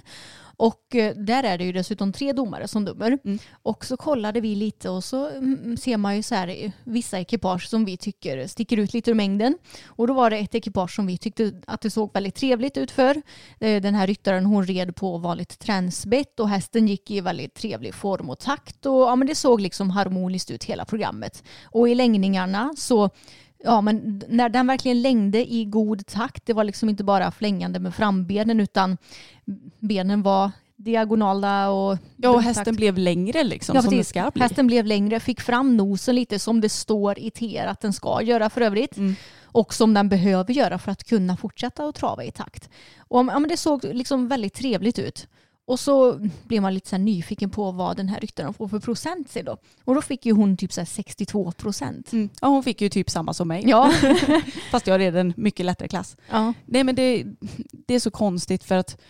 Och 0.62 0.94
eh, 0.94 1.14
där 1.16 1.42
är 1.42 1.58
det 1.58 1.64
ju 1.64 1.72
dessutom 1.72 2.12
tre 2.12 2.32
domare 2.32 2.68
som 2.68 2.84
dömer. 2.84 3.18
Mm. 3.24 3.38
Och 3.62 3.84
så 3.84 3.96
kollade 3.96 4.40
vi 4.40 4.54
lite 4.54 4.90
och 4.90 5.04
så 5.04 5.28
mm, 5.28 5.76
ser 5.76 5.96
man 5.96 6.16
ju 6.16 6.22
så 6.22 6.34
här 6.34 6.48
eh, 6.48 6.70
vissa 6.84 7.20
ekipage 7.20 7.68
som 7.68 7.84
vi 7.84 7.96
tycker 7.96 8.46
sticker 8.46 8.76
ut 8.76 8.94
lite 8.94 9.10
ur 9.10 9.14
mängden. 9.14 9.58
Och 9.86 10.06
då 10.06 10.14
var 10.14 10.30
det 10.30 10.36
ett 10.36 10.54
ekipage 10.54 10.94
som 10.94 11.06
vi 11.06 11.18
tyckte 11.18 11.52
att 11.66 11.80
det 11.80 11.90
såg 11.90 12.10
väldigt 12.14 12.34
trevligt 12.34 12.76
ut 12.76 12.90
för. 12.90 13.22
Eh, 13.60 13.82
Den 13.82 13.94
här 13.94 14.06
ryttaren 14.06 14.46
hon 14.46 14.66
red 14.66 14.96
på 14.96 15.18
vanligt 15.18 15.58
tränsbett 15.58 16.40
och 16.40 16.48
hästen 16.48 16.88
gick 16.88 17.10
i 17.10 17.20
väldigt 17.20 17.54
trevlig 17.54 17.94
form 17.94 18.30
och 18.30 18.38
takt. 18.38 18.86
Och 18.86 19.00
ja, 19.00 19.16
men 19.16 19.28
det 19.28 19.34
såg 19.34 19.60
liksom 19.60 19.90
harmoniskt 19.90 20.50
ut 20.50 20.64
hela 20.64 20.84
programmet. 20.84 21.42
Och 21.64 21.88
i 21.88 21.94
längningarna 21.94 22.74
så 22.76 23.10
Ja, 23.64 23.80
men 23.80 24.22
när 24.28 24.48
den 24.48 24.66
verkligen 24.66 25.02
längde 25.02 25.52
i 25.52 25.64
god 25.64 26.06
takt, 26.06 26.46
det 26.46 26.52
var 26.52 26.64
liksom 26.64 26.88
inte 26.88 27.04
bara 27.04 27.30
flängande 27.30 27.78
med 27.78 27.94
frambenen 27.94 28.60
utan 28.60 28.98
benen 29.78 30.22
var 30.22 30.50
diagonala 30.76 31.70
och... 31.70 31.98
Ja, 32.16 32.30
och 32.30 32.36
takt. 32.36 32.46
hästen 32.46 32.76
blev 32.76 32.98
längre 32.98 33.44
liksom 33.44 33.76
Ja, 33.76 33.82
som 33.82 33.96
det 33.96 34.04
ska 34.04 34.30
bli. 34.34 34.42
Hästen 34.42 34.66
blev 34.66 34.86
längre, 34.86 35.20
fick 35.20 35.40
fram 35.40 35.76
nosen 35.76 36.14
lite 36.14 36.38
som 36.38 36.60
det 36.60 36.68
står 36.68 37.18
i 37.18 37.30
TR 37.30 37.66
att 37.66 37.80
den 37.80 37.92
ska 37.92 38.22
göra 38.22 38.50
för 38.50 38.60
övrigt. 38.60 38.96
Mm. 38.96 39.14
Och 39.44 39.74
som 39.74 39.94
den 39.94 40.08
behöver 40.08 40.52
göra 40.52 40.78
för 40.78 40.92
att 40.92 41.04
kunna 41.04 41.36
fortsätta 41.36 41.84
att 41.84 41.94
trava 41.94 42.24
i 42.24 42.30
takt. 42.30 42.70
Och, 42.98 43.18
ja, 43.18 43.38
men 43.38 43.48
det 43.48 43.56
såg 43.56 43.84
liksom 43.84 44.28
väldigt 44.28 44.54
trevligt 44.54 44.98
ut. 44.98 45.28
Och 45.72 45.80
så 45.80 46.28
blev 46.44 46.62
man 46.62 46.74
lite 46.74 46.88
så 46.88 46.98
nyfiken 46.98 47.50
på 47.50 47.70
vad 47.70 47.96
den 47.96 48.08
här 48.08 48.20
ryttaren 48.20 48.54
får 48.54 48.68
för 48.68 48.78
procent 48.80 49.30
sig 49.30 49.42
då. 49.42 49.56
Och 49.84 49.94
då 49.94 50.02
fick 50.02 50.26
ju 50.26 50.32
hon 50.32 50.56
typ 50.56 50.72
så 50.72 50.80
här 50.80 50.86
62 50.86 51.52
procent. 51.52 52.12
Mm. 52.12 52.28
Ja, 52.40 52.48
hon 52.48 52.62
fick 52.62 52.80
ju 52.80 52.88
typ 52.88 53.10
samma 53.10 53.34
som 53.34 53.48
mig. 53.48 53.64
Ja. 53.66 53.92
Fast 54.70 54.86
jag 54.86 55.00
red 55.00 55.16
en 55.16 55.32
mycket 55.36 55.66
lättare 55.66 55.88
klass. 55.88 56.16
ja. 56.30 56.52
Nej 56.66 56.84
men 56.84 56.94
det, 56.94 57.24
det 57.86 57.94
är 57.94 58.00
så 58.00 58.10
konstigt 58.10 58.64
för 58.64 58.74
att 58.76 59.00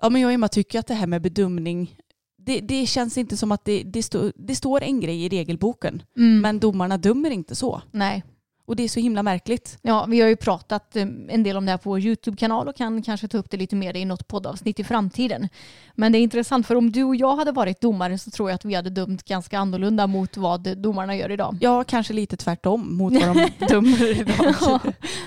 ja, 0.00 0.10
men 0.10 0.20
jag 0.20 0.28
och 0.28 0.32
Emma 0.32 0.48
tycker 0.48 0.78
att 0.78 0.86
det 0.86 0.94
här 0.94 1.06
med 1.06 1.22
bedömning 1.22 1.96
det, 2.36 2.60
det 2.60 2.86
känns 2.86 3.18
inte 3.18 3.36
som 3.36 3.52
att 3.52 3.64
det, 3.64 3.82
det, 3.82 4.02
stå, 4.02 4.32
det 4.36 4.54
står 4.54 4.82
en 4.82 5.00
grej 5.00 5.24
i 5.24 5.28
regelboken 5.28 6.02
Mm. 6.16 6.40
men 6.40 6.60
domarna 6.60 6.96
dömer 6.98 7.30
inte 7.30 7.54
så. 7.54 7.82
Nej. 7.90 8.24
Och 8.64 8.76
det 8.76 8.82
är 8.82 8.88
så 8.88 9.00
himla 9.00 9.22
märkligt. 9.22 9.78
Ja, 9.82 10.06
vi 10.08 10.20
har 10.20 10.28
ju 10.28 10.36
pratat 10.36 10.96
eh, 10.96 11.02
en 11.28 11.42
del 11.42 11.56
om 11.56 11.64
det 11.66 11.70
här 11.70 11.78
på 11.78 11.90
vår 11.90 12.00
YouTube-kanal 12.00 12.68
och 12.68 12.76
kan 12.76 13.02
kanske 13.02 13.28
ta 13.28 13.38
upp 13.38 13.50
det 13.50 13.56
lite 13.56 13.76
mer 13.76 13.96
i 13.96 14.04
något 14.04 14.28
poddavsnitt 14.28 14.80
i 14.80 14.84
framtiden. 14.84 15.48
Men 15.94 16.12
det 16.12 16.18
är 16.18 16.20
intressant 16.20 16.66
för 16.66 16.74
om 16.74 16.92
du 16.92 17.04
och 17.04 17.16
jag 17.16 17.36
hade 17.36 17.52
varit 17.52 17.80
domare 17.80 18.18
så 18.18 18.30
tror 18.30 18.50
jag 18.50 18.54
att 18.54 18.64
vi 18.64 18.74
hade 18.74 18.90
dömt 18.90 19.24
ganska 19.24 19.58
annorlunda 19.58 20.06
mot 20.06 20.36
vad 20.36 20.78
domarna 20.78 21.16
gör 21.16 21.30
idag. 21.30 21.58
Ja, 21.60 21.84
kanske 21.84 22.12
lite 22.12 22.36
tvärtom 22.36 22.96
mot 22.96 23.12
vad 23.12 23.36
de 23.36 23.50
dömer 23.68 24.20
idag. 24.20 24.80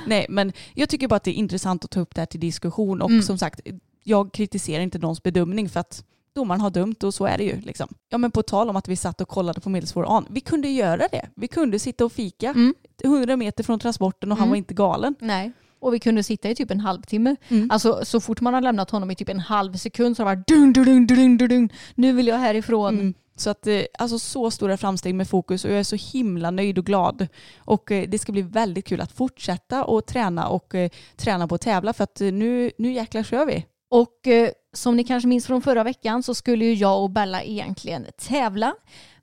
Nej, 0.07 0.25
men 0.29 0.53
jag 0.73 0.89
tycker 0.89 1.07
bara 1.07 1.15
att 1.15 1.23
det 1.23 1.31
är 1.31 1.39
intressant 1.39 1.85
att 1.85 1.91
ta 1.91 1.99
upp 1.99 2.15
det 2.15 2.21
här 2.21 2.25
till 2.25 2.39
diskussion 2.39 3.01
och 3.01 3.09
Mm. 3.09 3.21
som 3.21 3.37
sagt, 3.37 3.59
jag 4.03 4.33
kritiserar 4.33 4.81
inte 4.83 4.99
någons 4.99 5.23
bedömning 5.23 5.69
för 5.69 5.79
att 5.79 6.03
domaren 6.35 6.61
har 6.61 6.69
dömt 6.69 7.03
och 7.03 7.13
så 7.13 7.25
är 7.25 7.37
det 7.37 7.43
ju. 7.43 7.61
Liksom. 7.61 7.87
Ja, 8.09 8.17
men 8.17 8.31
på 8.31 8.43
tal 8.43 8.69
om 8.69 8.75
att 8.75 8.87
vi 8.87 8.95
satt 8.95 9.21
och 9.21 9.27
kollade 9.27 9.61
på 9.61 9.69
medelsvår 9.69 10.17
an, 10.17 10.25
vi 10.29 10.41
kunde 10.41 10.67
göra 10.69 11.07
det. 11.11 11.29
Vi 11.35 11.47
kunde 11.47 11.79
sitta 11.79 12.05
och 12.05 12.11
fika 12.11 12.49
Mm. 12.49 12.73
100 13.03 13.37
meter 13.37 13.63
från 13.63 13.79
transporten 13.79 14.31
och 14.31 14.37
han 14.37 14.43
Mm. 14.43 14.49
var 14.49 14.57
inte 14.57 14.73
galen. 14.73 15.15
Nej. 15.19 15.51
Och 15.79 15.93
vi 15.93 15.99
kunde 15.99 16.23
sitta 16.23 16.49
i 16.49 16.55
typ 16.55 16.71
en 16.71 16.79
halvtimme. 16.79 17.35
Mm. 17.49 17.71
Alltså 17.71 17.99
så 18.05 18.19
fort 18.21 18.41
man 18.41 18.53
har 18.53 18.61
lämnat 18.61 18.89
honom 18.89 19.11
i 19.11 19.15
typ 19.15 19.29
en 19.29 19.39
halv 19.39 19.73
sekund 19.73 20.17
så 20.17 20.23
har 20.23 20.29
det 20.29 20.35
varit 20.35 20.47
dun, 20.47 20.73
dun, 20.73 21.07
dun, 21.07 21.37
dun, 21.37 21.47
dun. 21.49 21.69
Nu 21.95 22.11
vill 22.13 22.27
jag 22.27 22.37
härifrån. 22.37 22.93
Mm. 22.93 23.13
Så 23.37 23.49
att 23.49 23.67
eh, 23.67 23.81
alltså 23.99 24.19
så 24.19 24.51
stora 24.51 24.77
framsteg 24.77 25.15
med 25.15 25.29
fokus 25.29 25.65
och 25.65 25.71
jag 25.71 25.79
är 25.79 25.83
så 25.83 25.95
himla 25.95 26.51
nöjd 26.51 26.77
och 26.77 26.85
glad. 26.85 27.27
Och 27.57 27.91
eh, 27.91 28.09
det 28.09 28.19
ska 28.19 28.31
bli 28.31 28.41
väldigt 28.41 28.85
kul 28.85 29.01
att 29.01 29.11
fortsätta 29.11 29.83
och 29.83 30.05
träna 30.05 30.47
och 30.47 30.75
eh, 30.75 30.89
träna 31.15 31.47
på 31.47 31.55
att 31.55 31.61
tävla 31.61 31.93
för 31.93 32.03
att 32.03 32.19
nu, 32.19 32.71
nu 32.77 32.91
jäklar 32.93 33.23
kör 33.23 33.45
vi. 33.45 33.65
Och 33.89 34.27
som 34.73 34.97
ni 34.97 35.03
kanske 35.03 35.27
minns 35.27 35.47
från 35.47 35.61
förra 35.61 35.83
veckan 35.83 36.23
så 36.23 36.33
skulle 36.35 36.65
ju 36.65 36.73
jag 36.73 37.03
och 37.03 37.09
Bella 37.09 37.43
egentligen 37.43 38.05
tävla. 38.17 38.73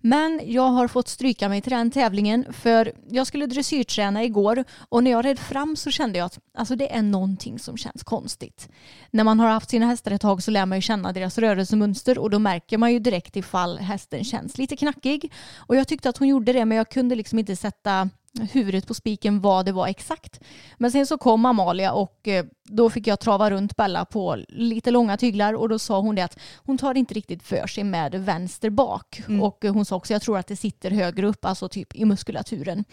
Men 0.05 0.41
jag 0.45 0.69
har 0.69 0.89
fått 0.89 1.09
stryka 1.09 1.49
mig 1.49 1.61
till 1.61 1.73
den 1.73 1.91
tävlingen 1.91 2.53
för 2.53 2.93
jag 3.11 3.27
skulle 3.27 3.47
dressyrträna 3.47 4.25
igår 4.25 4.65
och 4.89 5.05
när 5.05 5.11
jag 5.11 5.25
red 5.25 5.39
fram 5.39 5.77
så 5.77 5.91
kände 5.91 6.19
jag 6.19 6.27
att 6.27 6.39
alltså, 6.55 6.77
det 6.77 6.95
är 6.95 7.03
någonting 7.03 7.59
som 7.59 7.77
känns 7.77 8.03
konstigt. 8.03 8.69
När 9.11 9.25
man 9.25 9.41
har 9.41 9.49
haft 9.49 9.71
sina 9.71 9.87
hästar 9.87 10.11
ett 10.11 10.21
tag 10.21 10.43
så 10.43 10.51
lär 10.51 10.67
man 10.67 10.79
ju 10.79 10.83
känna 10.83 11.13
deras 11.13 11.39
rörelsemönster 11.39 12.19
och 12.19 12.31
då 12.31 12.39
märker 12.39 12.79
man 12.79 12.93
ju 12.93 12.99
direkt 12.99 13.37
ifall 13.37 13.79
hästen 13.79 14.25
känns 14.25 14.59
lite 14.59 14.77
knackig. 14.77 15.33
Och 15.57 15.77
jag 15.77 15.89
tyckte 15.89 16.09
att 16.09 16.19
hon 16.19 16.29
gjorde 16.29 16.53
det 16.53 16.65
men 16.65 16.79
jag 16.79 16.89
kunde 16.91 17.15
liksom 17.15 17.39
inte 17.39 17.57
sätta 17.57 18.11
huvudet 18.41 18.87
på 18.87 18.95
spiken 18.95 19.41
vad 19.41 19.67
det 19.67 19.73
var 19.73 19.87
exakt. 19.87 20.41
Men 20.79 20.93
sen 20.93 21.07
så 21.07 21.19
kom 21.19 21.45
Amalia 21.45 21.93
och 21.93 22.29
eh, 22.29 22.45
då 22.65 22.91
fick 22.91 23.07
jag 23.07 23.21
trava 23.21 23.51
runt 23.51 23.77
Bella 23.77 24.05
på 24.05 24.37
lite 24.49 24.91
långa 24.91 25.17
tyglar 25.17 25.55
och 25.55 25.69
då 25.69 25.79
sa 25.79 26.01
hon 26.01 26.15
det 26.15 26.23
att 26.23 26.39
hon 26.57 26.79
tar 26.79 26.95
inte 26.95 27.15
riktigt 27.15 27.43
för 27.43 27.67
sig 27.67 27.85
med 27.85 28.15
vänster 28.15 28.71
bak. 28.71 29.23
Mm. 29.29 29.43
Och 29.43 29.65
hon 29.65 29.85
sa 29.85 29.97
också 29.97 30.13
jag 30.13 30.23
tror 30.23 30.39
att 30.39 30.47
det 30.47 30.57
sitter 30.57 30.91
högre 30.91 31.27
upp, 31.27 31.45
alltså 31.45 31.69
typ 31.69 31.95
i 31.95 32.05
muskulaturen. 32.05 32.85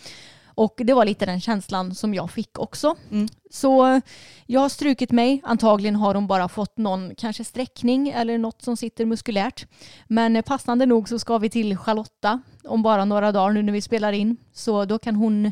Och 0.59 0.73
det 0.77 0.93
var 0.93 1.05
lite 1.05 1.25
den 1.25 1.41
känslan 1.41 1.95
som 1.95 2.13
jag 2.13 2.31
fick 2.31 2.59
också. 2.59 2.95
Mm. 3.11 3.27
Så 3.49 4.01
jag 4.45 4.61
har 4.61 4.69
strukit 4.69 5.11
mig. 5.11 5.41
Antagligen 5.43 5.95
har 5.95 6.15
hon 6.15 6.27
bara 6.27 6.49
fått 6.49 6.77
någon 6.77 7.15
kanske 7.15 7.43
sträckning 7.43 8.09
eller 8.09 8.37
något 8.37 8.61
som 8.61 8.77
sitter 8.77 9.05
muskulärt. 9.05 9.65
Men 10.07 10.43
passande 10.43 10.85
nog 10.85 11.09
så 11.09 11.19
ska 11.19 11.37
vi 11.37 11.49
till 11.49 11.77
Charlotta 11.77 12.41
om 12.63 12.83
bara 12.83 13.05
några 13.05 13.31
dagar 13.31 13.53
nu 13.53 13.61
när 13.61 13.73
vi 13.73 13.81
spelar 13.81 14.13
in. 14.13 14.37
Så 14.53 14.85
då 14.85 14.99
kan 14.99 15.15
hon 15.15 15.51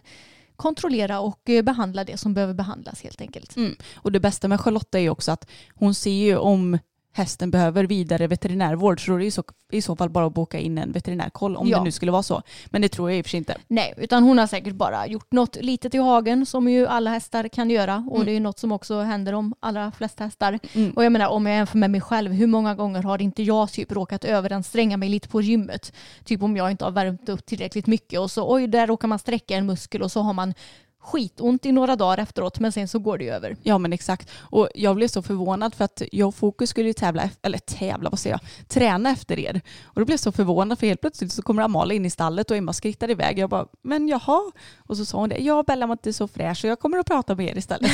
kontrollera 0.56 1.20
och 1.20 1.50
eh, 1.50 1.62
behandla 1.62 2.04
det 2.04 2.18
som 2.18 2.34
behöver 2.34 2.54
behandlas 2.54 3.04
helt 3.04 3.22
enkelt. 3.22 3.56
Och 3.96 4.12
det 4.12 4.20
bästa 4.20 4.48
med 4.48 4.62
Charlotta 4.62 4.98
är 4.98 5.02
ju 5.02 5.10
också 5.10 5.32
att 5.32 5.50
hon 5.76 5.94
ser 5.94 6.12
ju 6.12 6.38
om 6.38 6.78
hästen 7.18 7.52
behöver 7.52 7.84
vidare 7.84 8.28
veterinärvård 8.28 9.06
så 9.06 9.12
då 9.12 9.16
är 9.16 9.20
det 9.20 9.26
i 9.26 9.32
så, 9.32 9.44
i 9.72 9.82
så 9.82 9.96
fall 9.96 10.10
bara 10.10 10.26
att 10.26 10.34
boka 10.34 10.60
in 10.60 10.78
en 10.78 10.92
veterinärkoll 10.92 11.56
om 11.56 11.68
Ja. 11.68 11.78
det 11.78 11.84
nu 11.84 11.92
skulle 11.92 12.12
vara 12.12 12.24
så. 12.24 12.42
Men 12.66 12.82
det 12.82 12.90
tror 12.90 13.10
jag 13.10 13.18
i 13.18 13.22
och 13.22 13.26
för 13.26 13.30
sig 13.30 13.38
inte. 13.38 13.58
Nej, 13.68 13.94
utan 13.98 14.24
hon 14.24 14.38
har 14.38 14.48
säkert 14.48 14.74
bara 14.74 15.08
gjort 15.08 15.32
något 15.32 15.56
litet 15.56 15.96
i 15.96 15.98
hagen 15.98 16.46
som 16.46 16.68
ju 16.70 16.88
alla 16.88 17.10
hästar 17.10 17.48
kan 17.48 17.70
göra 17.70 18.04
och 18.10 18.16
Mm. 18.16 18.26
det 18.26 18.32
är 18.32 18.34
ju 18.34 18.40
något 18.40 18.60
som 18.60 18.72
också 18.72 19.00
händer 19.02 19.34
om 19.34 19.54
allra 19.60 19.92
flesta 19.92 20.24
hästar. 20.24 20.60
Mm. 20.74 20.92
Och 20.92 21.06
jag 21.06 21.12
menar 21.12 21.28
om 21.28 21.46
jag 21.46 21.56
jämför 21.56 21.78
med 21.78 21.90
mig 21.92 22.02
själv, 22.02 22.32
hur 22.32 22.48
många 22.48 22.76
gånger 22.76 23.04
har 23.04 23.22
inte 23.22 23.44
jag 23.44 23.72
typ 23.72 23.92
råkat 23.92 24.26
överanstränga 24.26 24.98
mig 24.98 25.10
lite 25.10 25.28
på 25.30 25.42
gymmet? 25.42 25.94
Typ 26.26 26.44
om 26.44 26.58
jag 26.58 26.72
inte 26.72 26.86
har 26.86 26.92
värmt 26.92 27.30
upp 27.30 27.46
tillräckligt 27.46 27.88
mycket 27.88 28.20
och 28.20 28.32
så 28.32 28.54
oj, 28.54 28.68
där 28.68 28.88
råkar 28.88 29.08
man 29.08 29.20
sträcka 29.20 29.56
en 29.56 29.66
muskel 29.66 30.02
och 30.02 30.12
så 30.12 30.22
har 30.22 30.34
man 30.34 30.54
skitont 31.08 31.66
i 31.66 31.72
några 31.72 31.96
dagar 31.96 32.18
efteråt 32.18 32.60
men 32.60 32.72
sen 32.72 32.88
så 32.88 33.00
går 33.00 33.18
det 33.18 33.24
ju 33.24 33.32
över. 33.32 33.56
Ja 33.64 33.78
men 33.78 33.94
exakt. 33.94 34.30
Och 34.40 34.70
jag 34.76 34.96
blev 34.96 35.08
så 35.08 35.22
förvånad 35.22 35.76
för 35.76 35.86
att 35.86 36.02
jag 36.12 36.28
och 36.28 36.36
Fokus 36.36 36.70
skulle 36.70 36.88
ju 36.88 36.94
tävla, 36.94 37.30
eller 37.42 37.58
tävla, 37.58 38.10
vad 38.10 38.20
säger 38.20 38.34
jag, 38.34 38.70
träna 38.70 39.10
efter 39.10 39.40
er. 39.40 39.62
Och 39.84 40.02
då 40.02 40.06
blev 40.06 40.14
jag 40.14 40.20
så 40.20 40.32
förvånad 40.32 40.80
för 40.80 40.88
helt 40.88 41.02
plötsligt 41.02 41.32
så 41.32 41.42
kommer 41.42 41.64
Amalia 41.64 41.96
in 41.96 42.06
i 42.06 42.10
stallet 42.10 42.52
och 42.52 42.58
Emma 42.58 42.74
skrittar 42.74 43.12
iväg. 43.12 43.40
Jag 43.40 43.50
bara, 43.50 43.68
men 43.82 44.08
jaha. 44.08 44.52
Och 44.78 44.98
så 44.98 45.06
sa 45.06 45.18
hon 45.18 45.30
det, 45.30 45.38
ja 45.38 45.64
Bella 45.68 45.88
var 45.88 45.94
inte 45.94 46.14
så 46.14 46.28
fräsch 46.28 46.58
så 46.58 46.68
jag 46.68 46.80
kommer 46.80 46.98
att 46.98 47.08
prata 47.08 47.36
med 47.36 47.50
er 47.50 47.58
istället. 47.58 47.92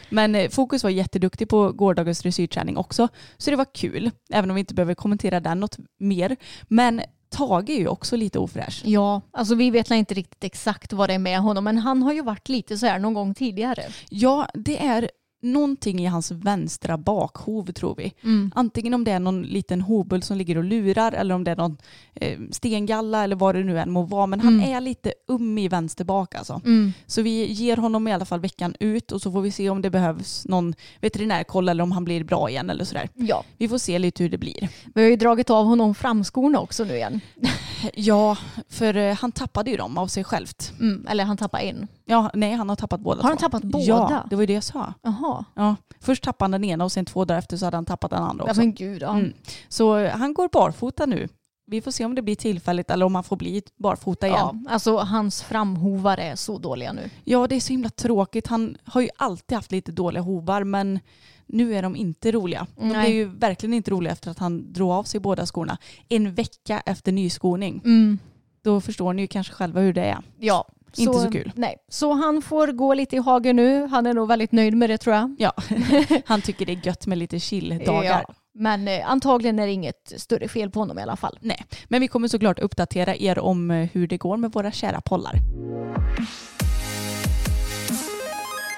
men 0.08 0.34
eh, 0.34 0.50
Fokus 0.50 0.82
var 0.82 0.90
jätteduktig 0.90 1.48
på 1.48 1.72
gårdagens 1.72 2.20
dressyrträning 2.20 2.76
också. 2.76 3.08
Så 3.36 3.50
det 3.50 3.56
var 3.56 3.66
kul, 3.74 4.10
även 4.30 4.50
om 4.50 4.54
vi 4.54 4.60
inte 4.60 4.74
behöver 4.74 4.94
kommentera 4.94 5.40
den 5.40 5.60
något 5.60 5.76
mer. 5.98 6.36
Men 6.68 7.00
Tage 7.28 7.70
är 7.70 7.78
ju 7.78 7.88
också 7.88 8.16
lite 8.16 8.38
ofräsch. 8.38 8.82
Ja, 8.84 9.20
alltså 9.30 9.54
vi 9.54 9.70
vet 9.70 9.90
inte 9.90 10.14
riktigt 10.14 10.44
exakt 10.44 10.92
vad 10.92 11.08
det 11.08 11.14
är 11.14 11.18
med 11.18 11.40
honom 11.40 11.64
men 11.64 11.78
han 11.78 12.02
har 12.02 12.12
ju 12.12 12.22
varit 12.22 12.48
lite 12.48 12.78
så 12.78 12.86
här 12.86 12.98
någon 12.98 13.14
gång 13.14 13.34
tidigare. 13.34 13.82
Ja, 14.08 14.48
det 14.54 14.86
är 14.86 15.10
någonting 15.42 16.00
i 16.00 16.06
hans 16.06 16.30
vänstra 16.30 16.98
bakhov 16.98 17.72
tror 17.72 17.94
vi. 17.96 18.12
Mm. 18.22 18.50
Antingen 18.54 18.94
om 18.94 19.04
det 19.04 19.10
är 19.10 19.20
någon 19.20 19.42
liten 19.42 19.80
hovbult 19.80 20.24
som 20.24 20.36
ligger 20.36 20.58
och 20.58 20.64
lurar 20.64 21.12
eller 21.12 21.34
om 21.34 21.44
det 21.44 21.50
är 21.50 21.56
någon 21.56 21.76
eh, 22.14 22.38
stengalla 22.50 23.24
eller 23.24 23.36
vad 23.36 23.54
det 23.54 23.64
nu 23.64 23.78
än 23.80 23.90
må 23.92 24.02
vara. 24.02 24.26
Men 24.26 24.40
han 24.40 24.54
Mm. 24.56 24.72
är 24.76 24.80
lite 24.80 25.12
um 25.28 25.58
i 25.58 25.68
vänster 25.68 26.04
bak 26.04 26.34
alltså. 26.34 26.60
Mm. 26.64 26.92
Så 27.06 27.22
vi 27.22 27.52
ger 27.52 27.76
honom 27.76 28.08
i 28.08 28.12
alla 28.12 28.24
fall 28.24 28.40
veckan 28.40 28.74
ut 28.80 29.12
och 29.12 29.22
så 29.22 29.32
får 29.32 29.40
vi 29.40 29.50
se 29.50 29.70
om 29.70 29.82
det 29.82 29.90
behövs 29.90 30.46
någon 30.46 30.74
veterinärkoll 31.00 31.68
eller 31.68 31.82
om 31.82 31.92
han 31.92 32.04
blir 32.04 32.24
bra 32.24 32.50
igen 32.50 32.70
eller 32.70 32.84
sådär. 32.84 33.08
Ja, 33.14 33.44
Vi 33.58 33.68
får 33.68 33.78
se 33.78 33.98
lite 33.98 34.22
hur 34.22 34.30
det 34.30 34.38
blir. 34.38 34.68
vi 34.94 35.02
har 35.02 35.10
ju 35.10 35.16
dragit 35.16 35.50
av 35.50 35.64
honom 35.66 35.94
framskorna 35.94 36.60
också 36.60 36.84
nu 36.84 36.94
igen. 36.96 37.20
Ja, 37.94 38.36
för 38.68 38.96
eh, 38.96 39.14
han 39.14 39.32
tappade 39.32 39.70
ju 39.70 39.76
dem 39.76 39.98
av 39.98 40.06
sig 40.06 40.24
självt. 40.24 40.72
Mm. 40.80 41.06
Eller 41.08 41.24
han 41.24 41.36
tappar 41.36 41.58
en. 41.60 41.88
Ja, 42.04 42.30
nej 42.34 42.52
han 42.52 42.68
har 42.68 42.76
tappat 42.76 43.00
båda 43.00 43.22
Har 43.22 43.28
han 43.28 43.38
två. 43.38 43.42
tappat 43.42 43.62
båda? 43.62 43.84
Ja, 43.86 44.24
det 44.30 44.36
var 44.36 44.42
ju 44.42 44.46
det 44.46 44.52
jag 44.52 44.64
sa. 44.64 44.94
Jaha. 45.26 45.44
Ja. 45.54 45.76
Först 46.00 46.22
tappade 46.22 46.44
han 46.44 46.50
den 46.50 46.64
ena 46.64 46.84
och 46.84 46.92
sen 46.92 47.04
två 47.04 47.24
dagar 47.24 47.38
efter 47.38 47.56
så 47.56 47.64
hade 47.64 47.76
han 47.76 47.84
tappat 47.84 48.10
den 48.10 48.22
andra 48.22 48.44
Ja, 48.44 48.50
också. 48.50 48.60
men 48.60 48.74
gud. 48.74 49.02
Ja. 49.02 49.10
Mm. 49.18 49.32
Så 49.68 50.08
han 50.08 50.34
går 50.34 50.48
barfota 50.52 51.06
nu. 51.06 51.28
Vi 51.70 51.80
får 51.82 51.90
se 51.90 52.04
om 52.04 52.14
det 52.14 52.22
blir 52.22 52.34
tillfälligt 52.34 52.90
eller 52.90 53.06
om 53.06 53.14
han 53.14 53.24
får 53.24 53.36
bli 53.36 53.62
barfota 53.76 54.26
igen. 54.26 54.64
Ja, 54.66 54.72
alltså 54.72 54.96
hans 54.96 55.42
framhovar 55.42 56.18
är 56.18 56.36
så 56.36 56.58
dåliga 56.58 56.92
nu. 56.92 57.10
Ja, 57.24 57.46
det 57.46 57.54
är 57.56 57.60
så 57.60 57.72
himla 57.72 57.88
tråkigt. 57.88 58.46
Han 58.46 58.76
har 58.84 59.00
ju 59.00 59.08
alltid 59.16 59.56
haft 59.56 59.72
lite 59.72 59.92
dåliga 59.92 60.22
hovar 60.22 60.64
men 60.64 61.00
nu 61.46 61.74
är 61.74 61.82
de 61.82 61.96
inte 61.96 62.32
roliga. 62.32 62.66
De 62.76 62.88
Nej. 62.88 63.00
blev 63.00 63.16
ju 63.16 63.24
verkligen 63.24 63.74
inte 63.74 63.90
roliga 63.90 64.12
efter 64.12 64.30
att 64.30 64.38
han 64.38 64.72
drog 64.72 64.90
av 64.90 65.04
sig 65.04 65.20
båda 65.20 65.46
skorna. 65.46 65.78
En 66.08 66.34
vecka 66.34 66.82
efter 66.86 67.12
nyskoning. 67.12 67.82
Mm. 67.84 68.18
Då 68.62 68.80
förstår 68.80 69.12
ni 69.12 69.22
ju 69.22 69.28
kanske 69.28 69.52
själva 69.52 69.80
hur 69.80 69.92
det 69.92 70.04
är. 70.04 70.18
Ja. 70.38 70.68
Inte 70.98 71.18
så 71.18 71.30
kul. 71.30 71.52
Nej, 71.54 71.76
så 71.88 72.12
han 72.12 72.42
får 72.42 72.66
gå 72.66 72.94
lite 72.94 73.16
i 73.16 73.18
hagen 73.18 73.56
nu. 73.56 73.86
Han 73.86 74.06
är 74.06 74.14
nog 74.14 74.28
väldigt 74.28 74.52
nöjd 74.52 74.76
med 74.76 74.90
det 74.90 74.98
tror 74.98 75.16
jag. 75.16 75.36
Ja, 75.38 75.52
han 76.26 76.42
tycker 76.42 76.66
det 76.66 76.72
är 76.72 76.86
gött 76.86 77.06
med 77.06 77.18
lite 77.18 77.40
chill-dagar. 77.40 78.24
Ja. 78.28 78.34
Men 78.58 78.88
eh, 78.88 79.10
antagligen 79.10 79.58
är 79.58 79.66
det 79.66 79.72
inget 79.72 80.12
större 80.16 80.48
fel 80.48 80.70
på 80.70 80.78
honom 80.78 80.98
i 80.98 81.02
alla 81.02 81.16
fall. 81.16 81.38
Nej, 81.40 81.64
men 81.88 82.00
vi 82.00 82.08
kommer 82.08 82.28
såklart 82.28 82.58
uppdatera 82.58 83.16
er 83.16 83.38
om 83.38 83.70
eh, 83.70 83.88
hur 83.92 84.06
det 84.06 84.16
går 84.16 84.36
med 84.36 84.52
våra 84.52 84.72
kära 84.72 85.00
pollar. 85.00 85.34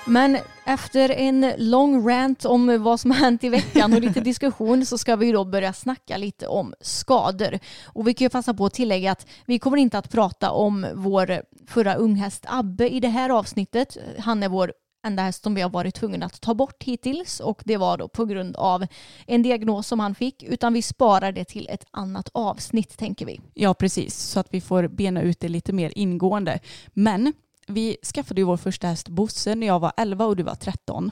Men 0.09 0.39
efter 0.67 1.11
en 1.11 1.53
lång 1.59 2.09
rant 2.09 2.45
om 2.45 2.83
vad 2.83 3.01
som 3.01 3.11
har 3.11 3.19
hänt 3.19 3.45
i 3.45 3.49
veckan 3.49 3.93
och 3.93 4.01
lite 4.01 4.21
diskussion 4.21 4.87
så 4.87 4.99
ska 4.99 5.17
vi 5.17 5.33
då 5.33 5.45
börja 5.45 5.73
snacka 5.73 6.17
lite 6.17 6.47
om 6.47 6.75
skador. 6.81 7.59
Och 7.85 8.09
vi 8.09 8.15
kan 8.15 8.25
ju 8.25 8.29
passa 8.29 8.55
på 8.55 8.67
att 8.67 8.75
tillägga 8.75 9.13
att 9.13 9.27
vi 9.47 9.59
kommer 9.59 9.77
inte 9.77 9.99
att 9.99 10.11
prata 10.11 10.51
om 10.51 10.87
vår 10.95 11.43
förra 11.67 11.95
unghäst 11.95 12.45
Abbe 12.49 12.89
i 12.89 13.01
det 13.01 13.09
här 13.09 13.31
avsnittet. 13.31 13.97
Han 14.19 14.43
är 14.43 14.49
vår 14.49 14.73
enda 15.07 15.23
häst 15.23 15.43
som 15.43 15.55
vi 15.55 15.61
har 15.61 15.71
varit 15.71 15.95
tvungna 15.95 16.27
att 16.27 16.41
ta 16.41 16.55
bort 16.55 16.83
hittills 16.83 17.41
och 17.41 17.63
det 17.65 17.77
var 17.77 17.99
då 17.99 18.09
på 18.09 18.25
grund 18.25 18.57
av 18.57 18.87
en 19.27 19.43
diagnos 19.43 19.87
som 19.87 20.01
han 20.01 20.15
fick 20.15 20.43
utan 20.43 20.73
vi 20.73 20.83
sparar 20.83 21.33
det 21.33 21.45
till 21.45 21.69
ett 21.71 21.85
annat 21.91 22.29
avsnitt 22.35 22.99
tänker 22.99 23.27
vi. 23.27 23.41
Ja, 23.55 23.75
precis. 23.75 24.17
Så 24.17 24.41
att 24.41 24.49
vi 24.51 24.61
får 24.61 24.89
bena 24.89 25.23
ut 25.23 25.41
det 25.41 25.49
lite 25.49 25.73
mer 25.73 25.93
ingående. 25.95 26.59
Men 26.87 27.33
vi 27.69 27.97
skaffade 28.15 28.41
ju 28.41 28.45
vår 28.45 28.57
första 28.57 28.87
häst 28.87 29.09
Bosse 29.09 29.55
när 29.55 29.67
jag 29.67 29.81
var 29.81 29.93
11 29.97 30.27
och 30.27 30.37
du 30.37 30.43
var 30.43 30.55
13. 30.55 31.11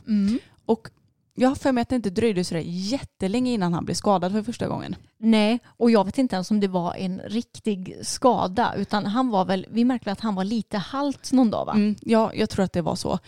Och 0.66 0.88
jag 1.38 1.48
har 1.48 1.56
för 1.56 1.72
mig 1.72 1.82
att 1.82 1.88
det 1.88 1.96
inte 1.96 2.10
dröjde 2.10 2.44
så 2.44 2.56
jättelänge 2.64 3.52
innan 3.52 3.74
han 3.74 3.84
blev 3.84 3.94
skadad 3.94 4.32
för 4.32 4.42
första 4.42 4.68
gången. 4.68 4.96
Nej, 5.18 5.58
och 5.66 5.90
jag 5.90 6.04
vet 6.04 6.18
inte 6.18 6.34
ens 6.36 6.50
om 6.50 6.60
det 6.60 6.68
var 6.68 6.94
en 6.94 7.20
riktig 7.20 7.96
skada 8.02 8.74
utan 8.76 9.06
han 9.06 9.28
var 9.28 9.44
väl, 9.44 9.66
vi 9.70 9.84
märkte 9.84 10.12
att 10.12 10.20
han 10.20 10.34
var 10.34 10.44
lite 10.44 10.78
halt 10.78 11.32
någon 11.32 11.50
dag 11.50 11.64
va? 11.66 11.72
Mm, 11.72 11.96
ja, 12.00 12.30
jag 12.34 12.50
tror 12.50 12.64
att 12.64 12.72
det 12.72 12.82
var 12.82 12.94
så. 12.96 13.18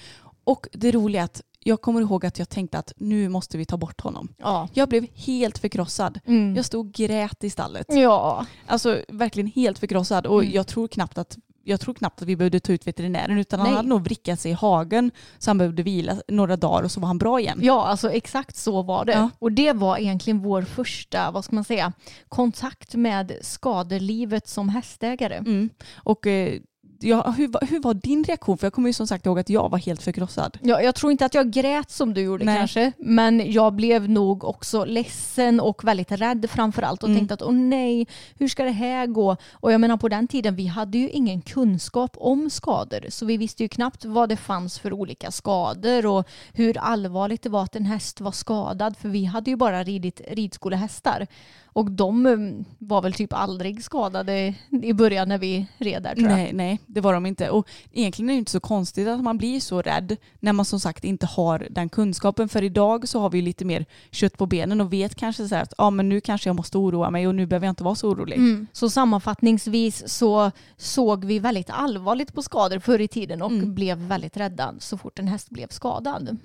Och 0.45 0.69
det 0.73 0.93
roliga 0.93 1.21
är 1.21 1.25
att 1.25 1.43
jag 1.61 1.81
kommer 1.81 2.01
ihåg 2.01 2.27
att 2.27 2.39
jag 2.39 2.49
tänkte 2.49 2.79
att 2.79 2.93
nu 2.97 3.29
måste 3.29 3.59
vi 3.59 3.65
ta 3.65 3.77
bort 3.77 4.01
honom. 4.01 4.29
Ja. 4.39 4.69
Jag 4.73 4.89
blev 4.89 5.07
helt 5.15 5.59
förkrossad. 5.59 6.21
Mm. 6.27 6.57
Jag 6.57 6.65
stod 6.65 6.87
och 6.87 6.93
grät 6.93 7.45
i 7.45 7.51
stallet. 7.51 7.87
Ja. 7.89 8.47
Alltså 8.67 9.03
verkligen 9.09 9.47
helt 9.47 9.79
förkrossad 9.79 10.27
och 10.27 10.41
Mm. 10.43 10.55
jag 10.55 10.67
tror 10.67 10.89
knappt 10.89 11.19
att 11.19 11.39
jag 11.69 11.81
tror 11.81 11.95
knappt 11.95 12.23
att 12.23 12.29
vi 12.29 12.37
behövde 12.37 12.61
ta 12.61 12.73
ut 12.73 12.87
veterinären 12.87 13.39
utan 13.39 13.61
han 13.61 13.69
Nej. 13.69 13.77
hade 13.77 13.89
nog 13.89 14.05
vrickat 14.05 14.41
sig 14.41 14.51
i 14.51 14.55
hagen 14.55 15.11
så 15.39 15.51
han 15.51 15.59
behövde 15.59 15.83
vila 15.83 16.17
några 16.29 16.57
dagar 16.57 16.83
och 16.83 16.91
så 16.91 17.01
var 17.01 17.07
han 17.07 17.19
bra 17.19 17.41
igen. 17.41 17.59
ja, 17.63 17.87
alltså 17.87 18.11
exakt 18.13 18.57
så 18.57 18.83
var 18.83 19.05
det. 19.05 19.13
Ja. 19.13 19.31
Och 19.39 19.53
det 19.53 19.73
var 19.73 19.99
egentligen 19.99 20.39
vår 20.39 20.63
första, 20.63 21.31
vad 21.31 21.45
ska 21.45 21.55
man 21.55 21.65
säga, 21.65 21.93
kontakt 22.29 22.95
med 22.95 23.33
skadelivet 23.43 24.49
som 24.49 24.69
hästägare. 24.69 25.35
Mm. 25.37 25.71
Och 25.95 26.27
eh, 26.27 26.61
ja, 27.01 27.31
hur, 27.31 27.67
hur 27.67 27.81
var 27.81 27.95
din 27.95 28.25
reaktion? 28.25 28.59
För 28.59 28.67
jag 28.67 28.73
kommer 28.73 28.89
ju 28.89 28.93
som 28.93 29.07
sagt 29.07 29.27
ihåg 29.27 29.39
att 29.39 29.49
jag 29.51 29.69
var 29.71 29.79
helt 29.79 30.03
förkrossad. 30.03 30.59
Ja, 30.63 30.83
jag 30.83 30.95
tror 30.95 31.13
inte 31.13 31.25
att 31.27 31.35
jag 31.35 31.51
grät 31.51 31.91
som 31.91 32.15
du 32.15 32.21
gjorde 32.21 32.45
Nej. 32.45 32.57
kanske, 32.59 32.93
men 32.99 33.53
jag 33.53 33.73
blev 33.75 34.09
nog 34.11 34.45
också 34.45 34.85
ledsen 34.85 35.61
och 35.61 35.85
väldigt 35.85 36.13
rädd 36.13 36.47
framför 36.51 36.83
allt 36.83 37.03
och 37.03 37.09
Mm. 37.09 37.19
tänkte 37.19 37.35
att 37.35 37.43
åh 37.43 37.53
nej, 37.53 38.07
hur 38.39 38.49
ska 38.49 38.65
det 38.65 38.71
här 38.71 39.07
gå? 39.07 39.37
Och 39.53 39.73
jag 39.73 39.81
menar 39.81 39.97
på 39.97 40.09
den 40.09 40.29
tiden, 40.29 40.57
vi 40.57 40.67
hade 40.67 40.99
ju 40.99 41.11
ingen 41.11 41.41
kunskap 41.41 42.17
om 42.17 42.51
skador, 42.51 43.05
så 43.09 43.27
vi 43.27 43.37
visste 43.37 43.63
ju 43.63 43.69
knappt 43.69 44.05
vad 44.05 44.29
det 44.29 44.37
fanns 44.37 44.79
för 44.79 44.93
olika 44.93 45.31
skador 45.31 46.07
och 46.07 46.29
hur 46.53 46.79
allvarligt 46.79 47.43
det 47.43 47.49
var 47.49 47.63
att 47.63 47.77
en 47.77 47.85
häst 47.85 48.21
var 48.21 48.33
skadad, 48.33 48.97
för 48.97 49.09
vi 49.09 49.25
hade 49.25 49.51
ju 49.51 49.57
bara 49.57 49.85
ridit 49.85 50.21
ridskolehästar. 50.31 51.27
Och 51.73 51.91
de 51.91 52.27
mm, 52.27 52.65
var 52.79 53.03
väl 53.03 53.13
typ 53.13 53.33
aldrig 53.33 53.85
skadade 53.85 54.55
i 54.83 54.93
början 54.93 55.29
när 55.29 55.39
vi 55.39 55.67
red 55.79 56.03
där 56.03 56.15
tror 56.15 56.29
jag. 56.29 56.37
Nej, 56.37 56.53
nej, 56.53 56.81
det 56.87 57.01
var 57.01 57.13
de 57.13 57.27
inte. 57.27 57.51
Och 57.51 57.69
egentligen 57.93 58.31
är 58.31 58.35
det 58.35 58.39
inte 58.39 58.51
så 58.51 58.61
konstigt 58.61 59.09
att 59.09 59.21
man 59.23 59.39
blir 59.39 59.61
så 59.61 59.83
rädd 59.83 60.17
när 60.41 60.53
man 60.53 60.65
som 60.65 60.81
sagt 60.81 61.05
inte 61.05 61.27
har 61.27 61.67
den 61.71 61.89
kunskapen. 61.89 62.49
För 62.49 62.63
idag 62.63 63.09
så 63.09 63.21
har 63.21 63.31
vi 63.31 63.43
lite 63.43 63.65
mer 63.65 63.87
kött 64.11 64.39
på 64.39 64.47
benen 64.47 64.81
och 64.81 64.93
vet 64.93 65.15
kanske 65.15 65.49
så 65.49 65.55
här 65.55 65.63
att 65.63 65.75
ja, 65.79 65.91
men 65.91 66.09
nu 66.09 66.21
kanske 66.21 66.49
jag 66.49 66.57
måste 66.57 66.79
oroa 66.79 67.11
mig 67.11 67.27
och 67.29 67.35
nu 67.35 67.47
behöver 67.47 67.67
jag 67.67 67.73
inte 67.73 67.85
vara 67.85 67.95
så 67.95 68.09
orolig. 68.09 68.37
Mm. 68.37 68.67
Så 68.73 68.91
sammanfattningsvis 68.91 70.09
så 70.09 70.51
såg 70.77 71.25
vi 71.25 71.39
väldigt 71.39 71.71
allvarligt 71.71 72.35
på 72.35 72.43
skador 72.43 72.79
förr 72.79 73.01
i 73.01 73.09
tiden 73.09 73.43
och 73.43 73.51
Mm. 73.51 73.75
blev 73.75 73.99
väldigt 73.99 74.37
rädda 74.37 74.75
så 74.79 74.99
fort 74.99 75.19
en 75.19 75.29
häst 75.29 75.51
blev 75.51 75.69
skadad. 75.69 76.37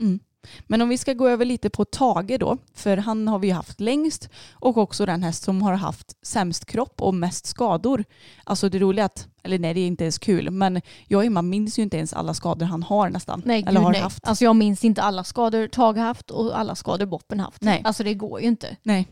Men 0.68 0.82
om 0.82 0.90
vi 0.90 0.98
ska 0.98 1.14
gå 1.14 1.28
över 1.28 1.46
lite 1.46 1.70
på 1.70 1.86
Tage 1.86 2.40
då, 2.40 2.58
för 2.74 2.98
han 2.98 3.28
har 3.28 3.40
vi 3.40 3.50
haft 3.50 3.80
längst 3.80 4.30
och 4.52 4.78
också 4.78 5.06
den 5.06 5.24
häst 5.24 5.44
som 5.44 5.62
har 5.62 5.74
haft 5.74 6.26
sämst 6.26 6.66
kropp 6.66 7.02
och 7.02 7.14
mest 7.14 7.46
skador. 7.46 8.04
Alltså 8.44 8.70
det 8.70 8.80
roliga 8.80 9.06
att, 9.06 9.28
eller 9.44 9.60
nej 9.60 9.74
det 9.74 9.80
är 9.80 9.88
inte 9.88 10.04
ens 10.04 10.20
kul, 10.20 10.52
men 10.52 10.82
jag 11.08 11.18
och 11.18 11.26
Emma 11.26 11.42
minns 11.42 11.80
ju 11.80 11.84
inte 11.84 11.98
ens 11.98 12.14
alla 12.14 12.34
skador 12.34 12.66
han 12.66 12.84
har 12.84 13.10
nästan. 13.10 13.42
Nej, 13.46 13.62
eller 13.62 13.72
gud, 13.72 13.84
har 13.84 13.92
nej. 13.92 14.02
haft. 14.02 14.28
Alltså 14.28 14.44
jag 14.44 14.56
minns 14.56 14.84
inte 14.84 15.02
alla 15.02 15.24
skador 15.24 15.68
Tage 15.68 15.98
haft 15.98 16.32
och 16.32 16.60
alla 16.60 16.76
skador 16.76 17.06
Boppen 17.06 17.40
haft. 17.40 17.62
Nej. 17.62 17.82
Alltså 17.84 18.04
det 18.04 18.14
går 18.14 18.42
ju 18.42 18.48
inte. 18.48 18.78
Nej. 18.84 19.08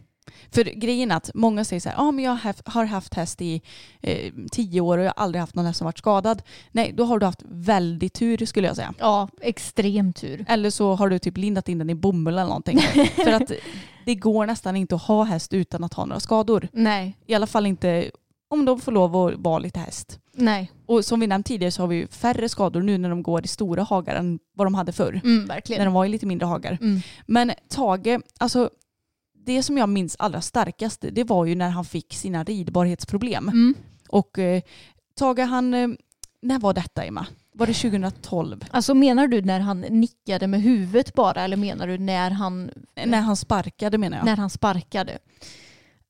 För 0.52 0.64
grejen 0.64 1.12
är 1.12 1.16
att 1.16 1.30
många 1.34 1.64
säger 1.66 1.80
så 1.80 1.90
här, 1.90 1.96
ja 1.98 2.12
men 2.12 2.24
jag 2.26 2.32
har 2.66 2.86
haft, 2.86 3.14
häst 3.14 3.42
i 3.42 3.62
eh, 4.02 4.34
tio 4.52 4.82
år 4.82 4.98
och 4.98 5.04
jag 5.04 5.14
har 5.16 5.24
aldrig 5.24 5.40
haft 5.40 5.56
någon 5.56 5.66
häst 5.66 5.78
som 5.78 5.86
varit 5.86 5.98
skadad. 5.98 6.42
Nej, 6.72 6.94
då 6.98 7.04
har 7.04 7.20
du 7.20 7.26
haft 7.26 7.44
väldigt 7.50 8.14
tur 8.14 8.46
skulle 8.46 8.68
jag 8.68 8.76
säga. 8.76 8.94
Ja, 9.00 9.28
extrem 9.42 10.14
tur. 10.14 10.46
Eller 10.48 10.70
så 10.70 10.96
har 10.96 11.10
du 11.10 11.20
typ 11.20 11.38
lindat 11.38 11.70
in 11.70 11.78
den 11.78 11.90
i 11.90 11.96
bomull 11.96 12.34
eller 12.34 12.44
någonting. 12.44 12.80
För 13.16 13.32
att 13.32 13.52
det 14.06 14.16
går 14.16 14.46
nästan 14.46 14.76
inte 14.76 14.96
att 14.96 15.02
ha 15.04 15.24
häst 15.24 15.54
utan 15.54 15.84
att 15.84 15.94
ha 15.94 16.06
några 16.06 16.20
skador. 16.20 16.68
Nej, 16.72 17.18
I 17.26 17.34
alla 17.34 17.48
fall 17.48 17.66
inte 17.66 18.12
om 18.50 18.66
de 18.66 18.80
får 18.80 18.92
lov 18.92 19.16
att 19.16 19.34
vara 19.38 19.60
lite 19.60 19.80
häst. 19.80 20.20
nej. 20.34 20.72
Och 20.86 21.06
som 21.06 21.20
vi 21.20 21.28
nämnt 21.28 21.46
tidigare 21.46 21.72
så 21.72 21.82
har 21.84 21.88
vi 21.88 21.96
ju 21.96 22.08
färre 22.08 22.50
skador 22.50 22.82
nu 22.82 22.98
när 22.98 23.10
de 23.10 23.24
går 23.24 23.46
i 23.46 23.48
stora 23.48 23.84
hagar 23.84 24.16
än 24.16 24.40
vad 24.56 24.66
de 24.68 24.74
hade 24.76 24.92
förr. 24.92 25.22
Mm, 25.24 25.40
När 25.40 25.48
verkligen. 25.48 25.86
de 25.86 25.94
var 25.94 26.06
i 26.06 26.10
lite 26.10 26.26
mindre 26.26 26.46
hagar. 26.46 26.78
Mm. 26.82 27.02
Men 27.26 27.52
Tage, 27.70 28.20
alltså 28.38 28.70
det 29.46 29.64
som 29.64 29.78
jag 29.78 29.90
minns 29.90 30.16
allra 30.20 30.42
starkast 30.42 31.06
det 31.12 31.24
var 31.24 31.46
ju 31.46 31.56
när 31.56 31.70
han 31.70 31.86
fick 31.86 32.14
sina 32.14 32.44
ridbarhetsproblem. 32.44 33.48
Mm. 33.50 33.74
Och 34.10 34.40
eh, 34.40 34.62
Tage 35.20 35.40
han, 35.40 35.74
eh, 35.74 35.88
när 36.42 36.60
var 36.60 36.74
detta 36.74 37.04
Emma? 37.04 37.26
Var 37.54 37.68
det 37.68 37.74
2012? 37.74 38.66
Alltså 38.72 38.94
menar 38.94 39.28
du 39.28 39.42
när 39.42 39.60
han 39.60 39.82
nickade 39.82 40.48
med 40.48 40.62
huvudet 40.62 41.14
bara 41.14 41.42
eller 41.42 41.58
menar 41.58 41.88
du 41.88 41.98
när 41.98 42.32
han, 42.32 42.72
När 43.06 43.22
han 43.22 43.36
sparkade 43.36 43.98
menar 43.98 44.18
jag. 44.18 44.26
när 44.26 44.36
han 44.38 44.50
sparkade? 44.50 45.18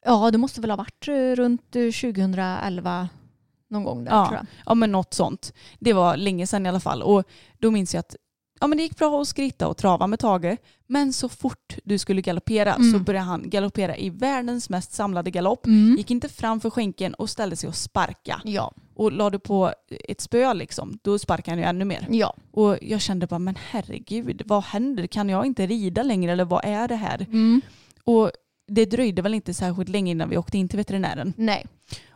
Ja, 0.05 0.31
det 0.31 0.37
måste 0.37 0.61
väl 0.61 0.69
ha 0.69 0.77
varit 0.77 1.07
eh, 1.07 1.13
runt 1.35 1.75
eh, 1.75 1.81
2011 1.83 3.09
någon 3.69 3.83
gång 3.83 4.03
där 4.03 4.11
Ja. 4.11 4.25
tror 4.25 4.37
jag. 4.37 4.45
Ja 4.65 4.75
men 4.75 4.91
något 4.91 5.13
sånt. 5.13 5.53
Det 5.79 5.93
var 5.93 6.17
länge 6.17 6.47
sedan 6.47 6.65
i 6.65 6.69
alla 6.69 6.79
fall. 6.79 7.01
Och 7.01 7.23
då 7.59 7.71
minns 7.71 7.93
jag 7.93 7.99
att 7.99 8.15
ja, 8.59 8.67
men 8.67 8.77
det 8.77 8.83
gick 8.83 8.97
bra 8.97 9.21
att 9.21 9.27
skritta 9.27 9.67
och 9.67 9.77
trava 9.77 10.07
med 10.07 10.19
Tage. 10.19 10.57
Men 10.91 11.13
så 11.13 11.29
fort 11.29 11.77
du 11.83 11.97
skulle 11.97 12.21
galoppera 12.21 12.75
så 12.75 12.81
Mm. 12.81 13.03
började 13.03 13.25
han 13.25 13.49
galoppera 13.49 13.97
i 13.97 14.09
världens 14.09 14.69
mest 14.69 14.93
samlade 14.93 15.31
galopp. 15.31 15.65
Mm. 15.65 15.95
Gick 15.97 16.11
inte 16.11 16.29
fram 16.29 16.59
för 16.59 16.69
skänken 16.69 17.13
och 17.13 17.29
ställde 17.29 17.55
sig 17.55 17.67
och 17.69 17.75
sparka. 17.75 18.41
Ja, 18.43 18.73
Och 18.95 19.11
la 19.11 19.29
du 19.29 19.39
på 19.39 19.73
ett 20.09 20.21
spö 20.21 20.53
liksom, 20.53 20.99
då 21.01 21.19
sparkade 21.19 21.51
han 21.51 21.57
ju 21.59 21.65
ännu 21.65 21.85
mer. 21.85 22.07
ja. 22.09 22.35
Och 22.51 22.77
jag 22.81 23.01
kände 23.01 23.27
bara, 23.27 23.39
men 23.39 23.55
herregud, 23.69 24.41
vad 24.45 24.63
händer? 24.63 25.07
Kan 25.07 25.29
jag 25.29 25.45
inte 25.45 25.67
rida 25.67 26.03
längre 26.03 26.31
eller 26.31 26.45
vad 26.45 26.65
är 26.65 26.87
det 26.87 26.95
här? 26.95 27.21
Mm. 27.21 27.61
Och 28.03 28.31
det 28.67 28.85
dröjde 28.85 29.21
väl 29.21 29.33
inte 29.33 29.53
särskilt 29.53 29.89
länge 29.89 30.11
innan 30.11 30.29
vi 30.29 30.37
åkte 30.37 30.57
in 30.57 30.69
till 30.69 30.77
veterinären. 30.77 31.33
Nej. 31.37 31.65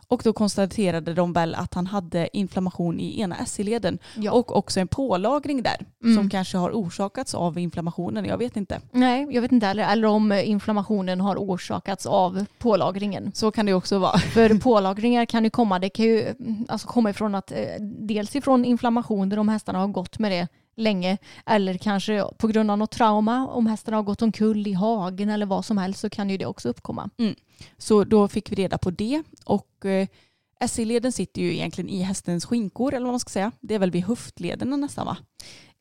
Och 0.08 0.20
då 0.24 0.32
konstaterade 0.32 1.14
de 1.14 1.32
väl 1.32 1.54
att 1.54 1.74
han 1.74 1.86
hade 1.86 2.28
inflammation 2.36 3.00
i 3.00 3.20
ena 3.20 3.36
SI-leden 3.46 3.98
Ja. 4.16 4.32
och 4.32 4.56
också 4.56 4.80
en 4.80 4.88
pålagring 4.88 5.62
där 5.62 5.76
Mm. 6.04 6.16
som 6.16 6.30
kanske 6.30 6.56
har 6.58 6.70
orsakats 6.70 7.34
av 7.34 7.58
inflammationen. 7.58 8.24
Jag 8.24 8.38
vet 8.38 8.56
inte. 8.56 8.80
Nej, 8.92 9.26
jag 9.30 9.42
vet 9.42 9.52
inte 9.52 9.66
heller. 9.66 9.92
Eller 9.92 10.08
om 10.08 10.32
inflammationen 10.32 11.20
har 11.20 11.36
orsakats 11.36 12.06
av 12.06 12.44
pålagringen. 12.58 13.30
Så 13.34 13.50
kan 13.50 13.66
det 13.66 13.74
också 13.74 13.98
vara. 13.98 14.18
För 14.18 14.58
pålagringar 14.60 15.24
kan 15.26 15.44
ju 15.44 15.50
komma, 15.50 15.78
det 15.78 15.88
kan 15.88 16.04
ju 16.04 16.34
alltså 16.68 16.88
komma 16.88 17.10
ifrån 17.10 17.34
att 17.34 17.52
eh, 17.52 17.58
dels 17.80 18.36
ifrån 18.36 18.64
inflammation 18.64 19.28
där 19.28 19.36
de 19.36 19.48
hästarna 19.48 19.78
har 19.78 19.88
gått 19.88 20.18
med 20.18 20.32
det 20.32 20.48
länge 20.76 21.18
eller 21.46 21.78
kanske 21.78 22.24
på 22.38 22.46
grund 22.46 22.70
av 22.70 22.78
något 22.78 22.90
trauma 22.90 23.46
om 23.46 23.66
hästen 23.66 23.94
har 23.94 24.02
gått 24.02 24.22
omkull 24.22 24.66
i 24.66 24.72
hagen 24.72 25.30
eller 25.30 25.46
vad 25.46 25.64
som 25.64 25.78
helst 25.78 26.00
så 26.00 26.10
kan 26.10 26.30
ju 26.30 26.36
det 26.36 26.46
också 26.46 26.68
uppkomma. 26.68 27.10
Mm. 27.18 27.34
Så 27.78 28.04
då 28.04 28.28
fick 28.28 28.52
vi 28.52 28.56
reda 28.56 28.78
på 28.78 28.90
det 28.90 29.22
och 29.44 29.84
eh, 29.84 30.08
SI-leden 30.68 31.12
sitter 31.12 31.42
ju 31.42 31.54
egentligen 31.54 31.90
i 31.90 32.02
hästens 32.02 32.46
skinkor 32.46 32.94
eller 32.94 33.06
vad 33.06 33.12
man 33.12 33.20
ska 33.20 33.30
säga. 33.30 33.52
Det 33.60 33.74
är 33.74 33.78
väl 33.78 33.90
vid 33.90 34.04
höftlederna 34.04 34.76
nästan 34.76 35.06
va? 35.06 35.16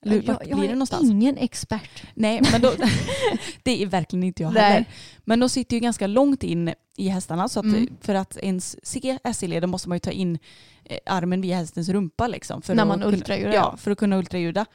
Eller 0.06 0.15
jag 0.15 0.34
vart 0.34 0.48
jag 0.48 0.58
blir 0.58 0.68
det 0.68 0.72
är 0.74 0.76
någonstans? 0.76 1.10
ingen 1.10 1.38
expert. 1.38 2.04
Nej, 2.13 2.41
men 2.52 2.62
då, 2.62 2.72
det 3.63 3.84
är 3.84 3.88
verkligen 3.88 4.24
inte 4.24 4.44
jag 4.44 4.54
Nej. 4.54 4.63
heller. 4.63 4.86
Men 5.24 5.39
de 5.39 5.50
sitter 5.50 5.76
ju 5.76 5.80
ganska 5.80 6.08
långt 6.08 6.44
in 6.44 6.74
i 6.98 7.08
hästarna 7.10 7.50
så 7.50 7.60
att 7.60 7.65
Mm. 7.65 7.88
för 8.02 8.15
att 8.15 8.38
ens 8.38 8.88
se 8.88 9.18
SI-leden 9.34 9.70
måste 9.70 9.89
man 9.89 9.96
ju 9.96 10.00
ta 10.00 10.12
in 10.12 10.39
eh, 10.86 10.98
armen 11.06 11.41
via 11.41 11.56
hästens 11.58 11.89
rumpa 11.89 12.28
liksom. 12.28 12.62
För 12.62 12.76
När 12.76 12.86
man 12.86 13.04
ultraljudar, 13.04 13.54
Ja, 13.54 13.78
för 13.78 13.91
att 13.91 13.98
kunna 13.98 14.18
ultraljuda. 14.18 14.65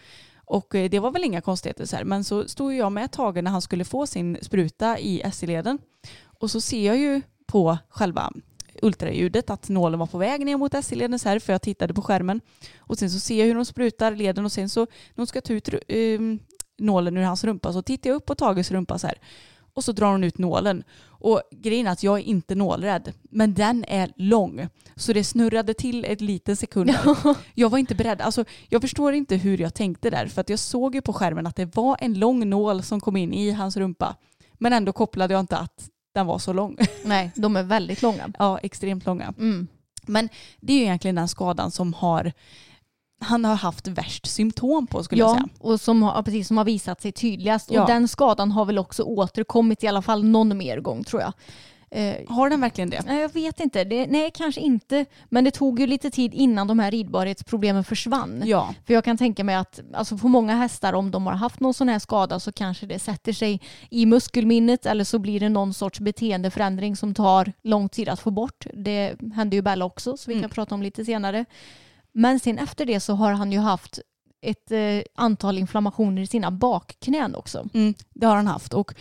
Och 0.44 0.74
eh, 0.74 0.90
det 0.90 0.98
var 0.98 1.10
väl 1.10 1.24
inga 1.24 1.40
konstigheter 1.40 1.86
så 1.86 1.96
här. 1.96 2.04
Men 2.04 2.24
så 2.24 2.48
stod 2.48 2.74
jag 2.74 2.92
med 2.92 3.12
Tage 3.12 3.42
när 3.42 3.50
han 3.50 3.62
skulle 3.62 3.84
få 3.84 4.06
sin 4.06 4.38
spruta 4.42 4.98
i 4.98 5.22
SI-leden. 5.32 5.78
Och 6.22 6.50
så 6.50 6.60
ser 6.60 6.86
jag 6.86 6.96
ju 6.98 7.22
på 7.46 7.78
själva 7.88 8.32
ultraljudet 8.82 9.50
att 9.50 9.68
nålen 9.68 9.98
var 10.00 10.06
på 10.06 10.18
väg 10.18 10.44
ner 10.44 10.56
mot 10.56 10.84
SI-leden 10.84 11.18
så 11.18 11.28
här 11.28 11.38
för 11.38 11.52
jag 11.52 11.62
tittade 11.62 11.94
på 11.94 12.02
skärmen. 12.02 12.40
Och 12.78 12.98
sen 12.98 13.10
så 13.10 13.20
ser 13.20 13.38
jag 13.38 13.46
hur 13.46 13.54
de 13.54 13.64
sprutar 13.64 14.16
leden 14.16 14.44
och 14.44 14.52
sen 14.52 14.68
så 14.68 14.80
när 14.80 15.16
de 15.16 15.26
ska 15.26 15.40
ta 15.40 15.52
ut 15.52 15.68
um, 15.88 16.38
nålen 16.78 17.16
ur 17.16 17.22
hans 17.22 17.44
rumpa 17.44 17.72
så 17.72 17.82
tittar 17.82 18.10
jag 18.10 18.14
upp 18.16 18.26
på 18.26 18.34
Tages 18.34 18.70
rumpa 18.70 18.98
så 18.98 19.06
här. 19.06 19.18
Och 19.74 19.84
så 19.84 19.92
drar 19.92 20.12
hon 20.12 20.24
ut 20.24 20.38
nålen. 20.38 20.84
Och 21.02 21.42
grejen 21.50 21.86
är 21.86 21.90
att 21.90 22.02
jag 22.02 22.18
är 22.18 22.22
inte 22.22 22.54
nålrädd. 22.54 23.12
Men 23.22 23.54
den 23.54 23.84
är 23.88 24.12
lång. 24.16 24.68
Så 24.96 25.12
det 25.12 25.24
snurrade 25.24 25.74
till 25.74 26.04
ett 26.04 26.20
liten 26.20 26.56
sekund. 26.56 26.90
Jag 27.54 27.70
var 27.70 27.78
inte 27.78 27.94
beredd. 27.94 28.20
Alltså, 28.20 28.44
jag 28.68 28.80
förstår 28.80 29.12
inte 29.12 29.36
hur 29.36 29.58
jag 29.58 29.74
tänkte 29.74 30.10
där. 30.10 30.26
För 30.26 30.40
att 30.40 30.48
jag 30.48 30.58
såg 30.58 30.94
ju 30.94 31.00
på 31.00 31.12
skärmen 31.12 31.46
att 31.46 31.56
det 31.56 31.76
var 31.76 31.96
en 32.00 32.18
lång 32.18 32.48
nål 32.48 32.82
som 32.82 33.00
kom 33.00 33.16
in 33.16 33.32
i 33.32 33.50
hans 33.50 33.76
rumpa. 33.76 34.16
Men 34.58 34.72
ändå 34.72 34.92
kopplade 34.92 35.34
jag 35.34 35.40
inte 35.40 35.56
att 35.56 35.88
den 36.14 36.26
var 36.26 36.38
så 36.38 36.52
lång. 36.52 36.76
Nej, 37.04 37.30
de 37.34 37.56
är 37.56 37.62
väldigt 37.62 38.02
långa. 38.02 38.32
ja, 38.38 38.58
extremt 38.58 39.06
långa. 39.06 39.34
Mm. 39.38 39.66
Men 40.06 40.28
det 40.60 40.72
är 40.72 40.76
ju 40.76 40.82
egentligen 40.82 41.14
den 41.14 41.28
skadan 41.28 41.70
som 41.70 41.94
har 41.94 42.32
han 43.22 43.44
har 43.44 43.54
haft 43.54 43.88
värst 43.88 44.26
symptom 44.26 44.86
på 44.86 45.02
skulle 45.02 45.20
jag 45.20 45.30
Ja, 45.30 45.34
säga. 45.34 45.48
och 45.58 45.80
som 45.80 46.02
har, 46.02 46.22
precis, 46.22 46.48
som 46.48 46.56
har 46.56 46.64
visat 46.64 47.00
sig 47.02 47.12
tydligast. 47.12 47.70
Ja. 47.70 47.80
Och 47.82 47.86
den 47.88 48.08
skadan 48.08 48.52
har 48.52 48.64
väl 48.64 48.78
också 48.78 49.02
återkommit 49.02 49.84
i 49.84 49.86
alla 49.88 50.02
fall 50.02 50.24
någon 50.24 50.58
mer 50.58 50.80
gång 50.80 51.04
tror 51.04 51.22
jag. 51.22 51.32
Eh, 51.92 52.16
Har 52.28 52.50
den 52.50 52.60
verkligen 52.60 52.90
det? 52.90 53.02
Jag 53.06 53.32
vet 53.32 53.60
inte. 53.60 53.84
Det, 53.84 54.06
nej, 54.06 54.30
kanske 54.34 54.60
inte. 54.60 55.04
Men 55.28 55.44
det 55.44 55.50
tog 55.50 55.80
ju 55.80 55.86
lite 55.86 56.10
tid 56.10 56.34
innan 56.34 56.66
de 56.66 56.78
här 56.78 56.90
ridbarhetsproblemen 56.90 57.84
försvann. 57.84 58.42
Ja. 58.46 58.74
För 58.86 58.94
jag 58.94 59.04
kan 59.04 59.16
tänka 59.18 59.44
mig 59.44 59.54
att 59.54 59.80
alltså 59.94 60.18
på 60.18 60.28
många 60.28 60.54
hästar, 60.56 60.92
om 60.92 61.10
de 61.10 61.26
har 61.26 61.34
haft 61.34 61.60
någon 61.60 61.74
sån 61.74 61.88
här 61.88 61.98
skada 61.98 62.40
så 62.40 62.52
kanske 62.52 62.86
det 62.86 62.98
sätter 62.98 63.32
sig 63.32 63.60
i 63.90 64.06
muskelminnet 64.06 64.86
eller 64.86 65.04
så 65.04 65.18
blir 65.18 65.40
det 65.40 65.48
någon 65.48 65.74
sorts 65.74 66.00
beteendeförändring 66.00 66.96
som 66.96 67.14
tar 67.14 67.52
lång 67.62 67.88
tid 67.88 68.08
att 68.08 68.20
få 68.20 68.30
bort. 68.30 68.66
Det 68.74 69.16
hände 69.34 69.56
ju 69.56 69.62
Bella 69.62 69.84
också, 69.84 70.16
så 70.16 70.30
vi 70.30 70.34
kan 70.34 70.40
Mm. 70.40 70.50
prata 70.50 70.74
om 70.74 70.82
lite 70.82 71.04
senare. 71.04 71.44
Men 72.12 72.40
sen 72.40 72.58
efter 72.58 72.86
det 72.86 73.00
så 73.00 73.14
har 73.14 73.32
han 73.32 73.52
ju 73.52 73.58
haft 73.58 73.98
ett 74.42 74.70
eh, 74.72 75.02
antal 75.14 75.58
inflammationer 75.58 76.22
i 76.22 76.26
sina 76.26 76.50
bakknän 76.50 77.34
också. 77.34 77.68
Mm, 77.74 77.94
det 78.14 78.26
har 78.26 78.36
han 78.36 78.46
haft. 78.46 78.74
Och 78.74 78.94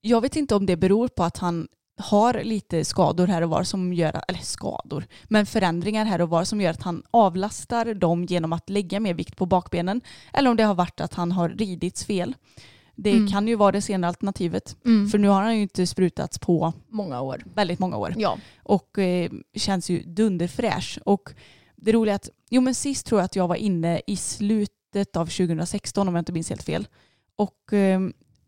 jag 0.00 0.20
vet 0.20 0.36
inte 0.36 0.54
om 0.54 0.66
det 0.66 0.76
beror 0.76 1.08
på 1.08 1.24
att 1.24 1.38
han 1.38 1.68
har 2.00 2.40
lite 2.44 2.84
skador 2.84 3.26
här 3.26 3.42
och 3.42 3.50
var 3.50 3.62
som 3.62 3.92
gör, 3.92 4.22
eller 4.28 4.38
skador, 4.40 5.04
men 5.24 5.46
förändringar 5.46 6.04
här 6.04 6.20
och 6.20 6.28
var 6.28 6.44
som 6.44 6.60
gör 6.60 6.70
att 6.70 6.82
han 6.82 7.02
avlastar 7.10 7.94
dem 7.94 8.24
genom 8.24 8.52
att 8.52 8.70
lägga 8.70 9.00
mer 9.00 9.14
vikt 9.14 9.36
på 9.36 9.46
bakbenen. 9.46 10.00
Eller 10.32 10.50
om 10.50 10.56
det 10.56 10.62
har 10.62 10.74
varit 10.74 11.00
att 11.00 11.14
han 11.14 11.32
har 11.32 11.48
ridits 11.48 12.04
fel. 12.04 12.34
Det 12.94 13.10
Mm. 13.10 13.28
kan 13.28 13.48
ju 13.48 13.54
vara 13.56 13.72
det 13.72 13.82
senare 13.82 14.08
alternativet. 14.08 14.76
Mm. 14.84 15.08
För 15.08 15.18
nu 15.18 15.28
har 15.28 15.42
han 15.42 15.56
ju 15.56 15.62
inte 15.62 15.86
sprutats 15.86 16.38
på 16.38 16.72
många 16.88 17.20
år. 17.20 17.42
väldigt 17.54 17.78
många 17.78 17.96
år. 17.96 18.14
Ja. 18.16 18.38
och 18.62 18.98
eh, 18.98 19.30
känns 19.56 19.90
ju 19.90 20.02
dunderfräsch. 20.02 20.98
Och 21.04 21.30
det 21.76 21.92
roliga 21.92 22.12
är 22.14 22.16
att, 22.16 22.28
jo 22.50 22.60
men 22.60 22.74
sist 22.74 23.06
tror 23.06 23.20
jag 23.20 23.24
att 23.24 23.36
jag 23.36 23.48
var 23.48 23.56
inne 23.56 24.00
i 24.06 24.16
slutet 24.16 25.16
av 25.16 25.26
2016 25.26 26.08
om 26.08 26.14
jag 26.14 26.20
inte 26.22 26.32
minns 26.32 26.48
helt 26.48 26.62
fel. 26.62 26.88
Och 27.36 27.72
eh, 27.72 28.00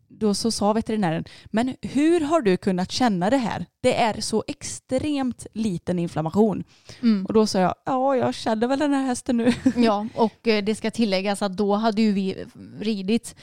då 0.07 0.33
så 0.33 0.51
sa 0.51 0.73
veterinären, 0.73 1.23
men 1.45 1.75
hur 1.81 2.21
har 2.21 2.41
du 2.41 2.57
kunnat 2.57 2.91
känna 2.91 3.29
det 3.29 3.37
här? 3.37 3.65
Det 3.81 3.95
är 3.95 4.21
så 4.21 4.43
extremt 4.47 5.47
liten 5.53 5.99
inflammation. 5.99 6.63
Mm. 7.01 7.25
Och 7.25 7.33
då 7.33 7.47
sa 7.47 7.59
jag, 7.59 7.75
ja 7.85 8.15
jag 8.15 8.35
känner 8.35 8.67
väl 8.67 8.79
den 8.79 8.93
här 8.93 9.05
hästen 9.05 9.37
nu. 9.37 9.53
Ja, 9.77 10.07
och 10.15 10.47
eh, 10.47 10.63
det 10.63 10.75
ska 10.75 10.91
tilläggas 10.91 11.41
att 11.41 11.57
då 11.57 11.75
hade 11.75 12.01
ju 12.01 12.11
vi 12.11 12.45
ridit 12.79 13.35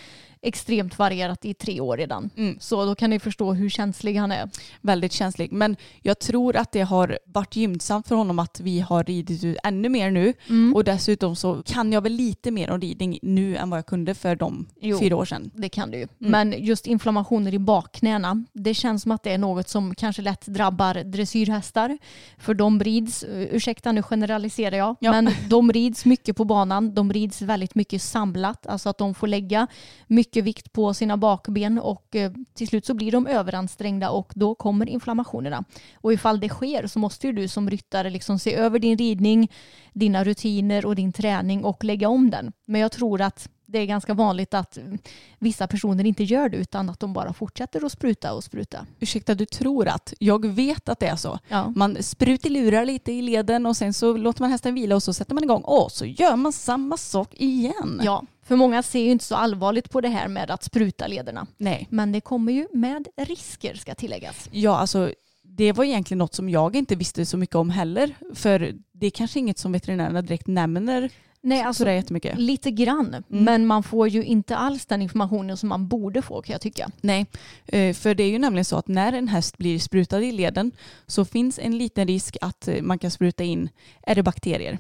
extremt 0.42 0.98
varierat 0.98 1.44
i 1.44 1.54
tre 1.54 1.80
år 1.80 1.96
redan. 1.96 2.30
Mm. 2.36 2.56
Så 2.60 2.84
då 2.84 2.94
kan 2.94 3.10
ni 3.10 3.18
förstå 3.18 3.52
hur 3.52 3.68
känslig 3.68 4.14
han 4.16 4.32
är. 4.32 4.50
Väldigt 4.80 5.12
känslig. 5.12 5.52
Men 5.52 5.76
jag 6.02 6.18
tror 6.18 6.56
att 6.56 6.72
det 6.72 6.80
har 6.80 7.18
varit 7.24 7.56
gynnsamt 7.56 8.08
för 8.08 8.14
honom 8.14 8.38
att 8.38 8.60
vi 8.60 8.80
har 8.80 9.04
ridit 9.04 9.44
ut 9.44 9.56
ännu 9.64 9.88
mer 9.88 10.10
nu. 10.10 10.32
Mm. 10.48 10.74
Och 10.74 10.84
dessutom 10.84 11.36
så 11.36 11.62
kan 11.62 11.92
jag 11.92 12.00
väl 12.02 12.12
lite 12.12 12.50
mer 12.50 12.70
om 12.70 12.80
ridning 12.80 13.18
nu 13.22 13.56
än 13.56 13.70
vad 13.70 13.78
jag 13.78 13.86
kunde 13.86 14.14
för 14.14 14.36
de 14.36 14.66
Jo. 14.80 14.98
fyra 14.98 15.16
år 15.16 15.24
sedan. 15.24 15.50
Det 15.54 15.68
kan 15.68 15.90
du 15.90 15.98
ju. 15.98 16.02
Mm. 16.20 16.30
Men 16.50 16.64
just 16.64 16.86
inflammationer 16.86 17.54
i 17.54 17.58
bakknäna, 17.58 18.44
det 18.52 18.74
känns 18.74 19.02
som 19.02 19.12
att 19.12 19.22
det 19.22 19.32
är 19.32 19.38
något 19.38 19.68
som 19.68 19.94
kanske 19.94 20.22
lätt 20.22 20.46
drabbar 20.46 20.94
dressyrhästar. 20.94 21.98
För 22.38 22.54
de 22.54 22.80
rids, 22.80 23.22
eh, 23.22 23.40
ursäkta 23.54 23.92
nu 23.92 24.02
generaliserar 24.02 24.76
jag, 24.76 24.96
Ja. 25.00 25.10
men 25.12 25.30
de 25.48 25.72
rids 25.72 26.04
mycket 26.04 26.36
på 26.36 26.44
banan. 26.44 26.94
De 26.94 27.12
rids 27.12 27.42
väldigt 27.42 27.74
mycket 27.74 28.02
samlat, 28.02 28.66
alltså 28.66 28.88
att 28.88 28.98
de 28.98 29.14
får 29.14 29.26
lägga 29.26 29.66
mycket 30.06 30.29
vikt 30.36 30.72
på 30.72 30.94
sina 30.94 31.16
bakben 31.16 31.78
och 31.78 32.16
eh, 32.16 32.32
till 32.54 32.68
slut 32.68 32.86
så 32.86 32.94
blir 32.94 33.12
de 33.12 33.26
överansträngda 33.26 34.10
och 34.10 34.32
då 34.34 34.54
kommer 34.54 34.88
inflammationerna. 34.88 35.64
Och 35.94 36.12
ifall 36.12 36.40
det 36.40 36.48
sker 36.48 36.86
så 36.86 36.98
måste 36.98 37.26
ju 37.26 37.32
du 37.32 37.48
som 37.48 37.70
ryttare 37.70 38.10
liksom 38.10 38.38
se 38.38 38.54
över 38.54 38.78
din 38.78 38.98
ridning, 38.98 39.52
dina 39.92 40.24
rutiner 40.24 40.86
och 40.86 40.94
din 40.94 41.12
träning 41.12 41.64
och 41.64 41.84
lägga 41.84 42.08
om 42.08 42.30
den. 42.30 42.52
Men 42.66 42.80
jag 42.80 42.92
tror 42.92 43.20
att 43.20 43.48
det 43.70 43.78
är 43.78 43.86
ganska 43.86 44.14
vanligt 44.14 44.54
att 44.54 44.76
mm, 44.76 44.98
vissa 45.38 45.66
personer 45.66 46.06
inte 46.06 46.24
gör 46.24 46.48
det 46.48 46.56
utan 46.56 46.90
att 46.90 47.00
de 47.00 47.12
bara 47.12 47.32
fortsätter 47.32 47.84
att 47.86 47.92
spruta 47.92 48.34
och 48.34 48.44
spruta. 48.44 48.86
Ursäkta, 49.00 49.34
du 49.34 49.46
tror 49.46 49.88
att? 49.88 50.14
Jag 50.18 50.46
vet 50.46 50.88
att 50.88 51.00
det 51.00 51.06
är 51.06 51.16
så. 51.16 51.38
Ja. 51.48 51.72
Man 51.76 52.02
sprutilurar 52.02 52.84
lite 52.84 53.12
i 53.12 53.22
leden 53.22 53.66
och 53.66 53.76
sen 53.76 53.92
så 53.92 54.16
låter 54.16 54.40
man 54.40 54.50
hästen 54.50 54.74
vila 54.74 54.94
och 54.94 55.02
så 55.02 55.12
sätter 55.12 55.34
man 55.34 55.44
igång 55.44 55.62
och 55.62 55.92
så 55.92 56.06
gör 56.06 56.36
man 56.36 56.52
samma 56.52 56.96
sak 56.96 57.34
igen. 57.34 58.00
ja, 58.04 58.22
för 58.50 58.56
många 58.56 58.82
ser 58.82 59.00
ju 59.00 59.10
inte 59.10 59.24
så 59.24 59.34
allvarligt 59.34 59.90
på 59.90 60.00
det 60.00 60.08
här 60.08 60.28
med 60.28 60.50
att 60.50 60.62
spruta 60.62 61.06
lederna. 61.06 61.46
Nej. 61.56 61.86
Men 61.90 62.12
det 62.12 62.20
kommer 62.20 62.52
ju 62.52 62.66
med 62.72 63.08
risker 63.16 63.74
ska 63.74 63.94
tilläggas. 63.94 64.48
Ja, 64.52 64.76
alltså 64.78 65.12
det 65.42 65.72
var 65.72 65.84
egentligen 65.84 66.18
något 66.18 66.34
som 66.34 66.48
jag 66.50 66.76
inte 66.76 66.96
visste 66.96 67.26
så 67.26 67.36
mycket 67.36 67.56
om 67.56 67.70
heller. 67.70 68.14
För 68.34 68.74
det 68.92 69.06
är 69.06 69.10
kanske 69.10 69.38
inget 69.38 69.58
som 69.58 69.72
veterinärerna 69.72 70.22
direkt 70.22 70.46
nämner 70.46 71.10
Nej, 71.40 71.62
alltså 71.62 71.80
sådär 71.80 71.92
jättemycket. 71.92 72.38
lite 72.38 72.70
grann. 72.70 73.08
Mm. 73.08 73.24
Men 73.44 73.66
man 73.66 73.82
får 73.82 74.08
ju 74.08 74.24
inte 74.24 74.56
alls 74.56 74.86
den 74.86 75.02
informationen 75.02 75.56
som 75.56 75.68
man 75.68 75.88
borde 75.88 76.22
få 76.22 76.42
kan 76.42 76.52
jag 76.52 76.60
tycka. 76.60 76.90
Nej, 77.00 77.26
eh, 77.66 77.94
för 77.94 78.14
det 78.14 78.22
är 78.22 78.30
ju 78.30 78.38
nämligen 78.38 78.64
så 78.64 78.76
att 78.76 78.88
när 78.88 79.12
en 79.12 79.28
häst 79.28 79.58
blir 79.58 79.78
sprutad 79.78 80.22
i 80.22 80.32
leden 80.32 80.72
så 81.06 81.24
finns 81.24 81.58
en 81.58 81.78
liten 81.78 82.06
risk 82.06 82.36
att 82.40 82.68
eh, 82.68 82.82
man 82.82 82.98
kan 82.98 83.10
spruta 83.10 83.44
in, 83.44 83.68
är 84.02 84.14
det 84.14 84.22
bakterier? 84.22 84.78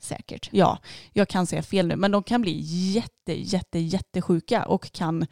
Säkert. 0.00 0.48
Ja, 0.52 0.78
jag 1.12 1.28
kan 1.28 1.46
säga 1.46 1.62
fel 1.62 1.86
nu, 1.86 1.96
men 1.96 2.10
de 2.10 2.22
kan 2.22 2.42
bli 2.42 2.60
jätte, 2.92 3.32
jätte, 3.32 3.78
jättesjuka 3.78 4.62
och 4.64 4.92
kan, 4.92 5.26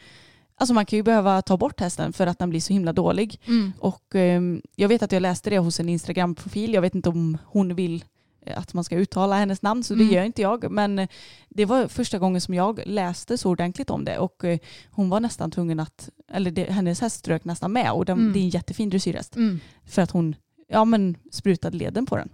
alltså 0.55 0.75
man 0.75 0.87
kan 0.87 0.97
ju 0.97 1.03
behöva 1.03 1.43
ta 1.43 1.57
bort 1.57 1.81
hästen 1.81 2.13
för 2.13 2.27
att 2.27 2.39
den 2.39 2.51
blir 2.51 2.61
så 2.61 2.73
himla 2.73 2.93
dålig. 2.93 3.41
Mm. 3.47 3.73
Och 3.79 4.15
eh, 4.15 4.43
jag 4.77 4.89
vet 4.89 5.03
att 5.03 5.13
jag 5.13 5.21
läste 5.23 5.51
det 5.51 5.59
hos 5.59 5.81
en 5.81 5.89
Instagram-profil, 5.89 6.75
jag 6.75 6.83
vet 6.83 6.95
inte 6.95 7.09
om 7.09 7.39
hon 7.45 7.75
vill 7.75 8.05
eh, 8.47 8.59
att 8.59 8.75
man 8.75 8.85
ska 8.85 8.97
uttala 8.97 9.37
hennes 9.37 9.63
namn 9.63 9.85
så 9.85 9.95
Mm. 9.95 10.09
det 10.09 10.15
gör 10.15 10.23
inte 10.25 10.43
jag. 10.43 10.71
Men 10.71 10.99
eh, 10.99 11.09
det 11.49 11.65
var 11.65 11.89
första 11.89 12.19
gången 12.19 12.41
som 12.41 12.55
jag 12.55 12.81
läste 12.87 13.39
så 13.39 13.51
ordentligt 13.51 13.91
om 13.91 14.05
det 14.05 14.19
och 14.19 14.45
eh, 14.45 14.59
hon 14.91 15.09
var 15.11 15.21
nästan 15.21 15.51
tvungen 15.51 15.81
att, 15.81 16.09
eller 16.33 16.51
det, 16.51 16.73
hennes 16.73 17.01
häst 17.01 17.17
strök 17.19 17.45
nästan 17.45 17.73
med 17.73 17.93
och 17.93 18.05
den, 18.05 18.19
Mm. 18.19 18.33
det 18.33 18.39
är 18.39 18.43
en 18.43 18.49
jättefin 18.49 18.91
dressyrhäst 18.91 19.37
Mm. 19.37 19.61
för 19.87 20.03
att 20.03 20.11
hon 20.11 20.37
ja, 20.69 20.85
men 20.85 21.17
sprutade 21.33 21.77
leden 21.77 22.07
på 22.07 22.17
den. 22.17 22.29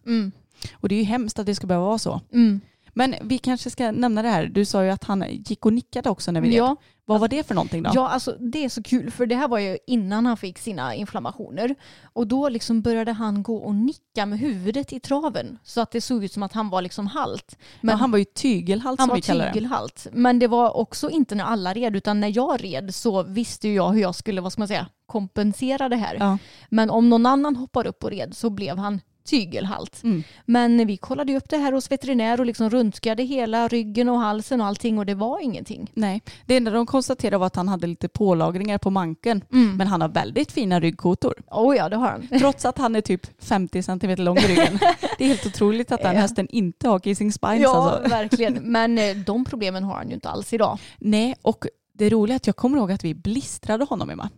Och 0.72 0.88
det 0.88 0.94
är 0.94 0.98
ju 0.98 1.04
hemskt 1.04 1.38
att 1.38 1.46
det 1.46 1.54
ska 1.54 1.66
behöva 1.66 1.86
vara 1.86 1.98
så. 1.98 2.20
Mm. 2.32 2.60
Men 2.96 3.14
vi 3.22 3.38
kanske 3.38 3.70
ska 3.70 3.90
nämna 3.92 4.22
det 4.22 4.28
här. 4.28 4.46
Du 4.46 4.64
sa 4.64 4.84
ju 4.84 4.90
att 4.90 5.04
han 5.04 5.24
gick 5.30 5.66
och 5.66 5.72
nickade 5.72 6.10
också 6.10 6.32
när 6.32 6.40
vi 6.40 6.48
red. 6.48 6.54
Ja, 6.56 6.76
Vad 7.04 7.20
var 7.20 7.28
det 7.28 7.46
för 7.46 7.54
någonting 7.54 7.82
då? 7.82 7.90
Ja, 7.94 8.08
alltså 8.08 8.36
det 8.40 8.64
är 8.64 8.68
så 8.68 8.82
kul 8.82 9.10
för 9.10 9.26
det 9.26 9.34
här 9.34 9.48
var 9.48 9.58
ju 9.58 9.78
innan 9.86 10.26
han 10.26 10.36
fick 10.36 10.58
sina 10.58 10.94
inflammationer. 10.94 11.74
Och 12.12 12.26
då 12.26 12.48
liksom 12.48 12.82
började 12.82 13.12
han 13.12 13.42
gå 13.42 13.56
och 13.56 13.74
nicka 13.74 14.26
med 14.26 14.38
huvudet 14.38 14.92
i 14.92 15.00
traven 15.00 15.58
så 15.62 15.80
att 15.80 15.90
det 15.90 16.00
såg 16.00 16.24
ut 16.24 16.32
som 16.32 16.42
att 16.42 16.52
han 16.52 16.70
var 16.70 16.82
liksom 16.82 17.06
halt. 17.06 17.56
Men 17.80 17.86
Men 17.86 17.98
han 17.98 18.10
var 18.10 18.18
ju 18.18 18.24
tygelhalt 18.24 19.00
han 19.00 19.06
som 19.06 19.08
var 19.08 19.16
vi 19.16 19.22
kallar 19.22 19.46
det. 19.46 19.52
tygelhalt. 19.52 20.06
Men 20.12 20.38
det 20.38 20.46
var 20.46 20.76
också 20.76 21.10
inte 21.10 21.34
när 21.34 21.44
alla 21.44 21.72
red 21.74 21.96
utan 21.96 22.20
när 22.20 22.36
jag 22.36 22.64
red 22.64 22.94
så 22.94 23.22
visste 23.22 23.68
jag 23.68 23.92
hur 23.92 24.00
jag 24.00 24.14
skulle, 24.14 24.40
vad 24.40 24.52
ska 24.52 24.60
man 24.60 24.68
säga, 24.68 24.86
kompensera 25.06 25.88
det 25.88 25.96
här. 25.96 26.16
Ja. 26.20 26.38
Men 26.68 26.90
om 26.90 27.08
någon 27.10 27.26
annan 27.26 27.56
hoppar 27.56 27.86
upp 27.86 28.04
och 28.04 28.10
red 28.10 28.36
så 28.36 28.50
blev 28.50 28.78
han 28.78 29.00
tygelhalt. 29.24 30.02
Mm. 30.02 30.22
Men 30.44 30.86
vi 30.86 30.96
kollade 30.96 31.36
upp 31.36 31.48
det 31.48 31.56
här 31.56 31.72
hos 31.72 31.90
veterinär 31.90 32.40
och 32.40 32.46
liksom 32.46 32.70
röntgade 32.70 33.22
hela 33.22 33.68
ryggen 33.68 34.08
och 34.08 34.18
halsen 34.18 34.60
och 34.60 34.66
allting 34.66 34.98
och 34.98 35.06
det 35.06 35.14
var 35.14 35.40
ingenting. 35.40 35.90
Nej, 35.94 36.22
det 36.46 36.56
enda 36.56 36.70
de 36.70 36.86
konstaterade 36.86 37.38
var 37.38 37.46
att 37.46 37.56
han 37.56 37.68
hade 37.68 37.86
lite 37.86 38.08
pålagringar 38.08 38.78
på 38.78 38.90
manken. 38.90 39.44
Mm. 39.52 39.76
Men 39.76 39.86
han 39.86 40.00
har 40.00 40.08
väldigt 40.08 40.52
fina 40.52 40.80
ryggkotor. 40.80 41.34
Oh 41.50 41.76
ja, 41.76 41.88
det 41.88 41.96
har 41.96 42.08
han. 42.08 42.28
Trots 42.38 42.64
att 42.64 42.78
han 42.78 42.96
är 42.96 43.00
typ 43.00 43.42
50 43.44 43.82
centimeter 43.82 44.22
lång 44.22 44.38
i 44.38 44.46
ryggen. 44.46 44.78
Det 45.18 45.24
är 45.24 45.28
helt 45.28 45.46
otroligt 45.46 45.92
att 45.92 46.02
den 46.02 46.16
hästen 46.16 46.48
inte 46.50 46.88
har 46.88 46.98
kissing 46.98 47.32
spines 47.32 47.62
Ja, 47.62 47.90
alltså. 47.90 48.08
verkligen. 48.16 48.54
Men 48.54 48.98
eh, 48.98 49.16
de 49.16 49.44
problemen 49.44 49.84
har 49.84 49.94
han 49.94 50.08
ju 50.08 50.14
inte 50.14 50.28
alls 50.28 50.52
idag. 50.52 50.78
Nej, 50.98 51.34
och 51.42 51.66
det 51.92 52.10
roliga 52.10 52.34
är 52.34 52.36
att 52.36 52.46
jag 52.46 52.56
kommer 52.56 52.78
ihåg 52.78 52.92
att 52.92 53.04
vi 53.04 53.14
blistrade 53.14 53.84
honom 53.84 54.10
Emma. 54.10 54.28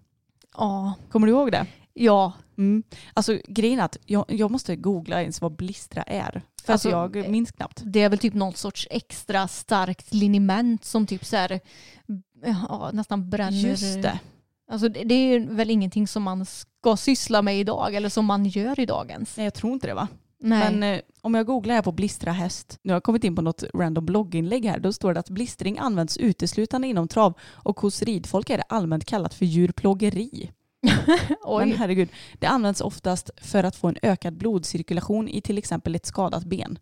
Ja, 0.56 0.94
Kommer 1.10 1.26
du 1.26 1.32
ihåg 1.32 1.52
det? 1.52 1.66
Ja. 1.96 2.32
Mm. 2.58 2.82
Alltså 3.14 3.38
grejen 3.48 3.80
är 3.80 3.84
att 3.84 3.96
jag, 4.06 4.24
jag 4.28 4.50
måste 4.50 4.76
googla 4.76 5.22
ens 5.22 5.40
vad 5.40 5.56
blistra 5.56 6.02
är. 6.02 6.42
För 6.64 6.72
Alltså, 6.72 6.88
att 6.88 7.14
jag 7.14 7.30
minns 7.30 7.52
knappt. 7.52 7.82
Det 7.84 8.02
är 8.02 8.08
väl 8.08 8.18
typ 8.18 8.34
någon 8.34 8.54
sorts 8.54 8.88
extra 8.90 9.48
starkt 9.48 10.14
liniment 10.14 10.84
som 10.84 11.06
typ 11.06 11.24
så 11.24 11.36
här, 11.36 11.60
ja, 12.68 12.90
nästan 12.92 13.30
bränner. 13.30 13.68
Just 13.68 14.02
det. 14.02 14.18
Alltså 14.70 14.88
det, 14.88 15.04
det 15.04 15.14
är 15.14 15.40
väl 15.40 15.70
ingenting 15.70 16.08
som 16.08 16.22
man 16.22 16.46
ska 16.46 16.96
syssla 16.96 17.42
med 17.42 17.58
idag 17.58 17.94
eller 17.94 18.08
som 18.08 18.24
man 18.24 18.44
gör 18.44 18.80
idag 18.80 19.10
ens. 19.10 19.36
Nej, 19.36 19.46
jag 19.46 19.54
tror 19.54 19.72
inte 19.72 19.86
det 19.86 19.94
va? 19.94 20.08
Nej. 20.40 20.74
Men 20.74 20.94
eh, 20.94 21.00
om 21.20 21.34
jag 21.34 21.46
googlar 21.46 21.74
här 21.74 21.82
på 21.82 21.92
blistra 21.92 22.32
häst, 22.32 22.78
nu 22.82 22.92
har 22.92 22.96
jag 22.96 23.02
kommit 23.02 23.24
in 23.24 23.36
på 23.36 23.42
något 23.42 23.64
random 23.74 24.06
blogginlägg 24.06 24.64
här, 24.64 24.78
då 24.78 24.92
står 24.92 25.14
det 25.14 25.20
att 25.20 25.30
blistring 25.30 25.78
används 25.78 26.16
uteslutande 26.16 26.88
inom 26.88 27.08
trav 27.08 27.34
och 27.42 27.80
hos 27.80 28.02
ridfolk 28.02 28.50
är 28.50 28.56
det 28.56 28.64
allmänt 28.68 29.04
kallat 29.04 29.34
för 29.34 29.46
djurplågeri. 29.46 30.50
Men 31.28 31.36
Oj. 31.44 31.74
herregud, 31.78 32.08
det 32.38 32.46
används 32.46 32.80
oftast 32.80 33.30
för 33.36 33.64
att 33.64 33.76
få 33.76 33.88
en 33.88 33.96
ökad 34.02 34.36
blodcirkulation 34.36 35.28
i 35.28 35.40
till 35.40 35.58
exempel 35.58 35.94
ett 35.94 36.06
skadat 36.06 36.44
ben. 36.44 36.78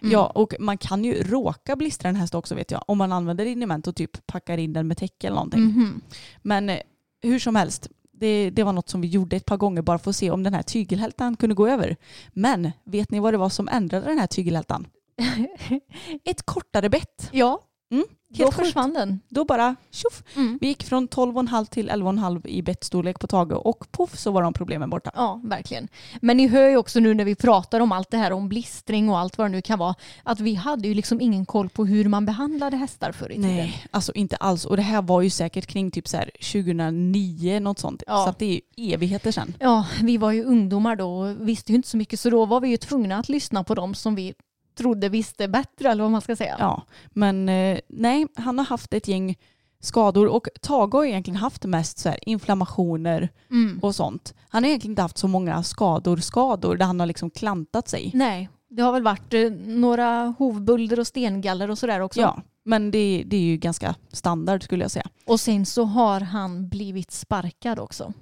Mm. 0.00 0.12
Ja, 0.12 0.26
och 0.26 0.54
man 0.58 0.78
kan 0.78 1.04
ju 1.04 1.22
råka 1.22 1.76
blistra 1.76 2.08
en 2.08 2.16
häst 2.16 2.34
också 2.34 2.54
vet 2.54 2.70
jag, 2.70 2.84
om 2.86 2.98
man 2.98 3.12
använder 3.12 3.44
liniment 3.44 3.86
och 3.86 3.96
typ 3.96 4.26
packar 4.26 4.58
in 4.58 4.72
den 4.72 4.88
med 4.88 4.96
täcke 4.96 5.26
eller 5.26 5.34
någonting. 5.34 5.64
Mhm. 5.64 6.00
Men 6.42 6.68
eh, 6.68 6.78
hur 7.22 7.38
som 7.38 7.56
helst, 7.56 7.88
det, 8.12 8.50
det 8.50 8.62
var 8.62 8.72
något 8.72 8.88
som 8.88 9.00
vi 9.00 9.08
gjorde 9.08 9.36
ett 9.36 9.44
par 9.44 9.56
gånger 9.56 9.82
bara 9.82 9.98
för 9.98 10.10
att 10.10 10.16
se 10.16 10.30
om 10.30 10.42
den 10.42 10.54
här 10.54 10.62
tygelhältan 10.62 11.36
kunde 11.36 11.54
gå 11.54 11.68
över. 11.68 11.96
Men 12.32 12.70
vet 12.84 13.10
ni 13.10 13.20
vad 13.20 13.34
det 13.34 13.38
var 13.38 13.48
som 13.48 13.68
ändrade 13.68 14.06
den 14.06 14.18
här 14.18 14.26
tygelhältan? 14.26 14.86
Ett 16.24 16.42
kortare 16.42 16.88
bett. 16.88 17.28
Ja, 17.32 17.60
Mm, 17.90 18.04
då 18.28 18.44
helt 18.44 18.54
sjukt. 18.54 18.66
försvann 18.66 18.92
den. 18.92 19.20
Då 19.28 19.44
bara 19.44 19.76
tjoff. 19.90 20.22
Mm. 20.36 20.58
Vi 20.60 20.66
gick 20.66 20.84
från 20.84 21.08
12,5 21.08 21.64
till 21.64 21.90
11,5 21.90 22.46
i 22.46 22.62
bettstorlek 22.62 23.18
på 23.20 23.26
Tage 23.26 23.52
och 23.52 23.92
poff 23.92 24.18
så 24.18 24.30
var 24.30 24.42
de 24.42 24.52
problemen 24.52 24.90
borta. 24.90 25.10
Ja, 25.14 25.40
verkligen. 25.44 25.88
Men 26.20 26.36
ni 26.36 26.48
hör 26.48 26.68
ju 26.68 26.76
också 26.76 27.00
nu 27.00 27.14
när 27.14 27.24
vi 27.24 27.34
pratar 27.34 27.80
om 27.80 27.92
allt 27.92 28.10
det 28.10 28.16
här 28.16 28.32
om 28.32 28.48
blistring 28.48 29.08
och 29.08 29.18
allt 29.18 29.38
vad 29.38 29.44
det 29.46 29.52
nu 29.52 29.62
kan 29.62 29.78
vara, 29.78 29.94
att 30.22 30.40
vi 30.40 30.54
hade 30.54 30.88
ju 30.88 30.94
liksom 30.94 31.20
ingen 31.20 31.46
koll 31.46 31.68
på 31.68 31.84
hur 31.84 32.08
man 32.08 32.26
behandlade 32.26 32.76
hästar 32.76 33.12
förr 33.12 33.32
i 33.32 33.34
tiden. 33.34 33.56
Nej, 33.56 33.86
alltså 33.90 34.12
inte 34.12 34.36
alls. 34.36 34.64
Och 34.64 34.76
det 34.76 34.82
här 34.82 35.02
var 35.02 35.22
ju 35.22 35.30
säkert 35.30 35.66
kring 35.66 35.90
typ 35.90 36.08
så 36.08 36.16
här 36.16 36.30
2009, 36.52 37.60
något 37.60 37.78
sånt. 37.78 38.02
Ja. 38.06 38.24
Så 38.24 38.30
att 38.30 38.38
det 38.38 38.46
är 38.46 38.60
ju 38.76 38.94
evigheter 38.94 39.32
sedan. 39.32 39.54
Ja, 39.58 39.86
vi 40.02 40.16
var 40.16 40.32
ju 40.32 40.44
ungdomar 40.44 40.96
då 40.96 41.18
och 41.18 41.48
visste 41.48 41.72
ju 41.72 41.76
inte 41.76 41.88
så 41.88 41.96
mycket 41.96 42.20
så 42.20 42.30
då 42.30 42.46
var 42.46 42.60
vi 42.60 42.68
ju 42.68 42.76
tvungna 42.76 43.16
att 43.16 43.28
lyssna 43.28 43.64
på 43.64 43.74
dem 43.74 43.94
som 43.94 44.14
vi 44.14 44.34
trodde 44.78 45.08
visste 45.08 45.48
bättre 45.48 45.90
eller 45.90 46.02
vad 46.02 46.12
man 46.12 46.20
ska 46.20 46.36
säga. 46.36 46.56
Ja, 46.58 46.82
men 47.10 47.48
eh, 47.48 47.78
nej, 47.88 48.26
han 48.36 48.58
har 48.58 48.66
haft 48.66 48.94
ett 48.94 49.08
gäng 49.08 49.36
skador 49.80 50.26
och 50.26 50.48
Tage 50.60 50.94
har 50.94 51.04
egentligen 51.04 51.36
haft 51.36 51.64
mest 51.64 51.98
så 51.98 52.08
här 52.08 52.28
inflammationer 52.28 53.28
Mm. 53.50 53.78
och 53.82 53.94
sånt. 53.94 54.34
Han 54.48 54.62
har 54.62 54.68
egentligen 54.68 54.92
inte 54.92 55.02
haft 55.02 55.18
så 55.18 55.28
många 55.28 55.62
skador, 55.62 56.16
skador 56.16 56.76
där 56.76 56.86
han 56.86 57.00
har 57.00 57.06
liksom 57.06 57.30
klantat 57.30 57.88
sig. 57.88 58.10
Nej, 58.14 58.48
det 58.70 58.82
har 58.82 58.92
väl 58.92 59.02
varit 59.02 59.34
eh, 59.34 59.50
några 59.66 60.34
hovbulder 60.38 61.00
och 61.00 61.06
stengaller 61.06 61.70
och 61.70 61.78
sådär 61.78 62.00
också. 62.00 62.20
Ja, 62.20 62.42
men 62.64 62.90
det, 62.90 63.22
det 63.26 63.36
är 63.36 63.40
ju 63.40 63.56
ganska 63.56 63.94
standard 64.12 64.62
skulle 64.62 64.84
jag 64.84 64.90
säga. 64.90 65.06
Och 65.26 65.40
sen 65.40 65.66
så 65.66 65.84
har 65.84 66.20
han 66.20 66.68
blivit 66.68 67.10
sparkad 67.10 67.78
också. 67.78 68.12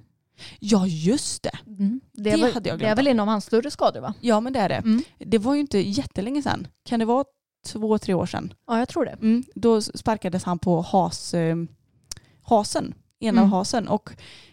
Ja, 0.59 0.87
just 0.87 1.43
det. 1.43 1.57
Mm. 1.67 2.01
Det, 2.13 2.23
Det 2.23 2.29
väl, 2.31 2.53
hade 2.53 2.69
jag 2.69 2.79
det 2.79 2.85
är 2.85 2.87
glömt 2.95 2.97
väl 2.99 3.07
en 3.07 3.19
av 3.19 3.27
hans 3.27 3.45
större 3.45 3.71
skador 3.71 4.01
va? 4.01 4.13
Ja, 4.21 4.39
men 4.39 4.53
det 4.53 4.59
är 4.59 4.69
det. 4.69 4.75
Mm. 4.75 5.03
Det 5.19 5.37
var 5.37 5.53
ju 5.53 5.59
inte 5.61 5.79
jättelänge 5.79 6.41
sedan. 6.41 6.67
Kan 6.85 6.99
det 6.99 7.05
vara 7.05 7.25
två, 7.67 7.97
tre 7.97 8.13
år 8.13 8.25
sedan? 8.25 8.53
Ja, 8.67 8.79
jag 8.79 8.89
tror 8.89 9.05
det. 9.05 9.11
Mm, 9.11 9.43
då 9.55 9.81
sparkades 9.81 10.43
han 10.43 10.59
på 10.59 10.81
has, 10.81 11.33
eh, 11.33 11.55
hasen, 12.43 12.93
ena 13.19 13.41
Mm. 13.41 13.51
hasen. 13.51 13.87
Och 13.87 14.09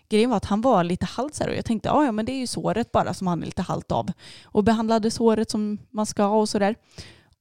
grejen 0.08 0.30
var 0.30 0.36
att 0.36 0.44
han 0.44 0.60
var 0.60 0.84
lite 0.84 1.06
halt 1.06 1.40
och 1.40 1.54
jag 1.56 1.64
tänkte 1.64 1.88
ja, 1.88 2.04
ja 2.04 2.12
men 2.12 2.26
det 2.26 2.32
är 2.32 2.38
ju 2.38 2.46
såret 2.46 2.92
bara 2.92 3.14
som 3.14 3.26
han 3.26 3.42
är 3.42 3.46
lite 3.46 3.62
halt 3.62 3.92
av. 3.92 4.10
Och 4.44 4.64
behandlade 4.64 5.10
såret 5.10 5.50
som 5.50 5.78
man 5.90 6.06
ska 6.06 6.26
och 6.26 6.48
sådär. 6.48 6.74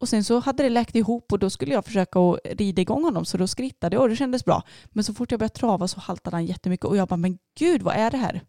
Och 0.04 0.10
sen 0.10 0.24
så 0.24 0.40
hade 0.40 0.64
det 0.64 0.70
läkt 0.70 0.96
ihop 0.96 1.32
och 1.32 1.40
då 1.40 1.50
skulle 1.50 1.74
jag 1.74 1.86
försöka 1.86 2.20
att 2.20 2.40
rida 2.44 2.82
igång 2.82 3.04
honom 3.04 3.26
så 3.26 3.38
då 3.38 3.48
skrittade 3.48 3.96
jag 3.96 4.04
och 4.04 4.10
det 4.10 4.16
kändes 4.16 4.46
bra. 4.46 4.64
Men 4.90 5.04
så 5.04 5.14
fort 5.14 5.32
jag 5.32 5.40
började 5.40 5.56
trava 5.56 5.88
så 5.88 6.00
haltade 6.00 6.36
han 6.36 6.46
jättemycket 6.46 6.86
och 6.86 6.98
jag 6.98 7.08
bara 7.08 7.18
men 7.18 7.38
gud 7.58 7.82
vad 7.82 7.96
är 7.96 8.12
det 8.12 8.18
här? 8.18 8.42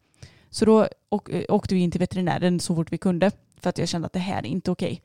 Så 0.51 0.65
då 0.65 0.83
eh, 1.31 1.45
åkte 1.49 1.75
vi 1.75 1.81
in 1.81 1.91
till 1.91 2.01
veterinären 2.01 2.61
så 2.61 2.75
fort 2.75 2.93
vi 2.93 2.99
kunde 2.99 3.31
för 3.61 3.71
att 3.71 3.79
jag 3.79 3.89
kände 3.89 4.07
att 4.07 4.13
det 4.13 4.19
här 4.19 4.39
är 4.39 4.47
inte 4.47 4.71
okej. 4.71 5.03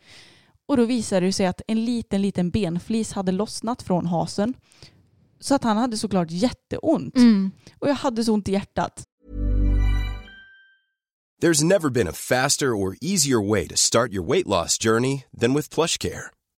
Och 0.65 0.77
då 0.77 0.85
visade 0.85 1.25
det 1.25 1.33
sig 1.33 1.45
att 1.45 1.61
en 1.67 1.85
liten, 1.85 2.21
liten 2.21 2.49
benflis 2.49 3.13
hade 3.13 3.31
lossnat 3.31 3.81
från 3.81 4.05
hasen. 4.05 4.53
Så 5.39 5.55
att 5.55 5.63
han 5.63 5.77
hade 5.77 5.97
såklart 5.97 6.31
jätteont. 6.31 7.15
Mm. 7.15 7.51
Och 7.79 7.89
jag 7.89 7.95
hade 7.95 8.23
så 8.23 8.33
ont 8.33 8.49
i 8.49 8.51
hjärtat. 8.51 9.03
There's 11.41 11.63
never 11.63 11.89
been 11.89 12.07
a 12.07 12.13
faster 12.13 12.65
or 12.65 12.97
easier 13.01 13.49
way 13.49 13.67
to 13.67 13.75
start 13.77 14.11
your 14.11 14.27
weight 14.27 14.47
loss 14.47 14.77
journey 14.83 15.23
than 15.41 15.53
with 15.53 15.69
PlushCare. 15.75 16.38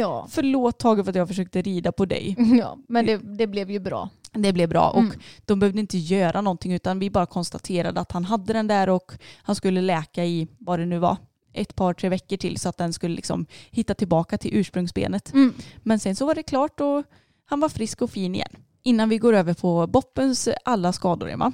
Ja. 0.00 0.26
Förlåt 0.30 0.78
Tage 0.78 1.04
för 1.04 1.10
att 1.10 1.16
jag 1.16 1.28
försökte 1.28 1.62
rida 1.62 1.92
på 1.92 2.04
dig. 2.04 2.36
ja, 2.58 2.78
men 2.88 3.06
det, 3.06 3.16
det 3.16 3.46
blev 3.46 3.70
ju 3.70 3.78
bra. 3.80 4.08
Det 4.32 4.52
blev 4.52 4.68
bra 4.68 4.90
och 4.90 5.00
Mm. 5.00 5.18
de 5.46 5.60
behövde 5.60 5.80
inte 5.80 5.98
göra 5.98 6.40
någonting 6.40 6.72
utan 6.72 6.98
vi 6.98 7.10
bara 7.10 7.26
konstaterade 7.26 8.00
att 8.00 8.12
han 8.12 8.24
hade 8.24 8.52
den 8.52 8.66
där 8.66 8.88
och 8.88 9.12
han 9.42 9.56
skulle 9.56 9.80
läka 9.80 10.24
i 10.24 10.48
vad 10.58 10.78
det 10.78 10.86
nu 10.86 10.98
var. 10.98 11.16
ett 11.52 11.74
par, 11.76 11.94
tre 11.94 12.08
veckor 12.08 12.36
till 12.36 12.58
så 12.58 12.68
att 12.68 12.76
den 12.76 12.92
skulle 12.92 13.14
liksom 13.16 13.46
hitta 13.70 13.94
tillbaka 13.94 14.38
till 14.38 14.50
ursprungsbenet. 14.56 15.32
Mm. 15.32 15.54
Men 15.82 15.98
sen 15.98 16.16
så 16.16 16.26
var 16.26 16.34
det 16.34 16.42
klart 16.42 16.80
och 16.80 17.04
han 17.44 17.60
var 17.60 17.68
frisk 17.68 18.02
och 18.02 18.10
fin 18.10 18.34
igen. 18.34 18.48
Innan 18.82 19.08
vi 19.08 19.18
går 19.18 19.32
över 19.32 19.54
på 19.54 19.86
Boppens 19.86 20.48
alla 20.64 20.92
skador, 20.92 21.30
Emma. 21.30 21.52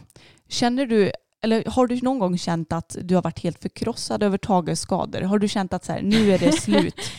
Känner 0.49 0.87
du, 0.87 1.13
eller 1.43 1.65
har 1.71 1.87
du 1.87 2.01
någon 2.01 2.19
gång 2.19 2.39
känt 2.39 2.73
att 2.73 2.97
du 3.03 3.15
har 3.15 3.23
varit 3.23 3.39
helt 3.39 3.63
förkrossad 3.63 4.23
över 4.23 4.39
Tages 4.39 4.81
skador? 4.81 5.21
Har 5.21 5.39
du 5.39 5.49
känt 5.49 5.73
att 5.73 5.85
så 5.85 5.93
här, 5.93 6.03
nu 6.03 6.33
är 6.33 6.39
det 6.39 6.53
slut? 6.53 7.01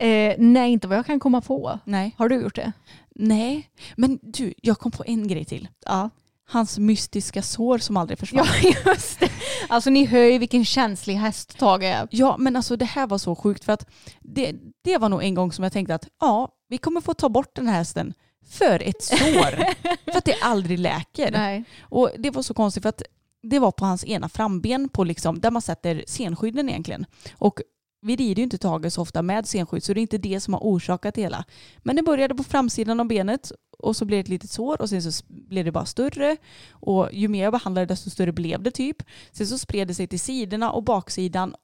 Eh, 0.00 0.34
nej, 0.38 0.72
inte 0.72 0.88
vad 0.88 0.98
jag 0.98 1.06
kan 1.06 1.20
komma 1.20 1.40
på. 1.40 1.78
Nej. 1.84 2.14
Har 2.18 2.28
du 2.28 2.42
gjort 2.42 2.54
det? 2.54 2.72
Nej, 3.14 3.70
men 3.96 4.18
du, 4.22 4.54
jag 4.62 4.78
kom 4.78 4.92
på 4.92 5.04
en 5.06 5.28
grej 5.28 5.44
till. 5.44 5.68
Ja. 5.86 6.10
Hans 6.48 6.78
mystiska 6.78 7.42
sår 7.42 7.78
som 7.78 7.96
aldrig 7.96 8.18
försvann. 8.18 8.46
Ja, 8.62 8.74
just 8.92 9.20
det. 9.20 9.30
Alltså 9.68 9.90
ni 9.90 10.04
hör 10.04 10.24
ju 10.24 10.38
vilken 10.38 10.64
känslig 10.64 11.14
häst 11.14 11.58
Tage 11.58 11.82
är. 11.82 12.08
Ja, 12.10 12.36
men 12.38 12.56
alltså 12.56 12.76
det 12.76 12.84
här 12.84 13.06
var 13.06 13.18
så 13.18 13.34
sjukt 13.34 13.64
för 13.64 13.72
att 13.72 13.86
det, 14.20 14.54
det 14.84 14.98
var 14.98 15.08
nog 15.08 15.22
en 15.22 15.34
gång 15.34 15.52
som 15.52 15.62
jag 15.62 15.72
tänkte 15.72 15.94
att 15.94 16.08
ja, 16.20 16.48
vi 16.68 16.78
kommer 16.78 17.00
få 17.00 17.14
ta 17.14 17.28
bort 17.28 17.56
den 17.56 17.66
här 17.66 17.78
hästen 17.78 18.14
för 18.50 18.82
ett 18.82 19.02
sår. 19.02 19.64
för 20.10 20.18
att 20.18 20.24
det 20.24 20.36
aldrig 20.42 20.78
läker. 20.78 21.30
Nej. 21.30 21.64
Och 21.80 22.10
det 22.18 22.30
var 22.30 22.42
så 22.42 22.54
konstigt 22.54 22.82
för 22.82 22.88
att 22.88 23.02
det 23.42 23.58
var 23.58 23.70
på 23.70 23.84
hans 23.84 24.04
ena 24.04 24.28
framben 24.28 24.88
på 24.88 25.04
liksom, 25.04 25.40
där 25.40 25.50
man 25.50 25.62
sätter 25.62 26.04
senskydden 26.06 26.68
egentligen. 26.68 27.06
Och 27.32 27.60
vi 28.02 28.16
rider 28.16 28.36
ju 28.36 28.42
inte 28.42 28.58
Tage 28.58 28.92
så 28.92 29.02
ofta 29.02 29.22
med 29.22 29.46
senskydd 29.46 29.84
så 29.84 29.94
det 29.94 30.00
är 30.00 30.02
inte 30.02 30.18
det 30.18 30.40
som 30.40 30.54
har 30.54 30.60
orsakat 30.60 31.14
det 31.14 31.22
hela. 31.22 31.44
Men 31.78 31.96
det 31.96 32.02
började 32.02 32.34
på 32.34 32.44
framsidan 32.44 33.00
av 33.00 33.06
benet 33.06 33.52
och 33.78 33.96
så 33.96 34.04
blev 34.04 34.16
det 34.16 34.20
ett 34.20 34.28
litet 34.28 34.50
sår 34.50 34.82
och 34.82 34.88
sen 34.88 35.12
så 35.12 35.24
blev 35.28 35.64
det 35.64 35.72
bara 35.72 35.86
större. 35.86 36.36
Och 36.70 37.08
ju 37.12 37.28
mer 37.28 37.42
jag 37.42 37.52
behandlade 37.52 37.86
desto 37.86 38.10
större 38.10 38.32
blev 38.32 38.62
det 38.62 38.70
typ. 38.70 39.02
Sen 39.32 39.46
så 39.46 39.58
spred 39.58 39.88
det 39.88 39.94
sig 39.94 40.06
till 40.06 40.20
sidorna 40.20 40.70
och 40.70 40.84
baksidan 40.84 41.54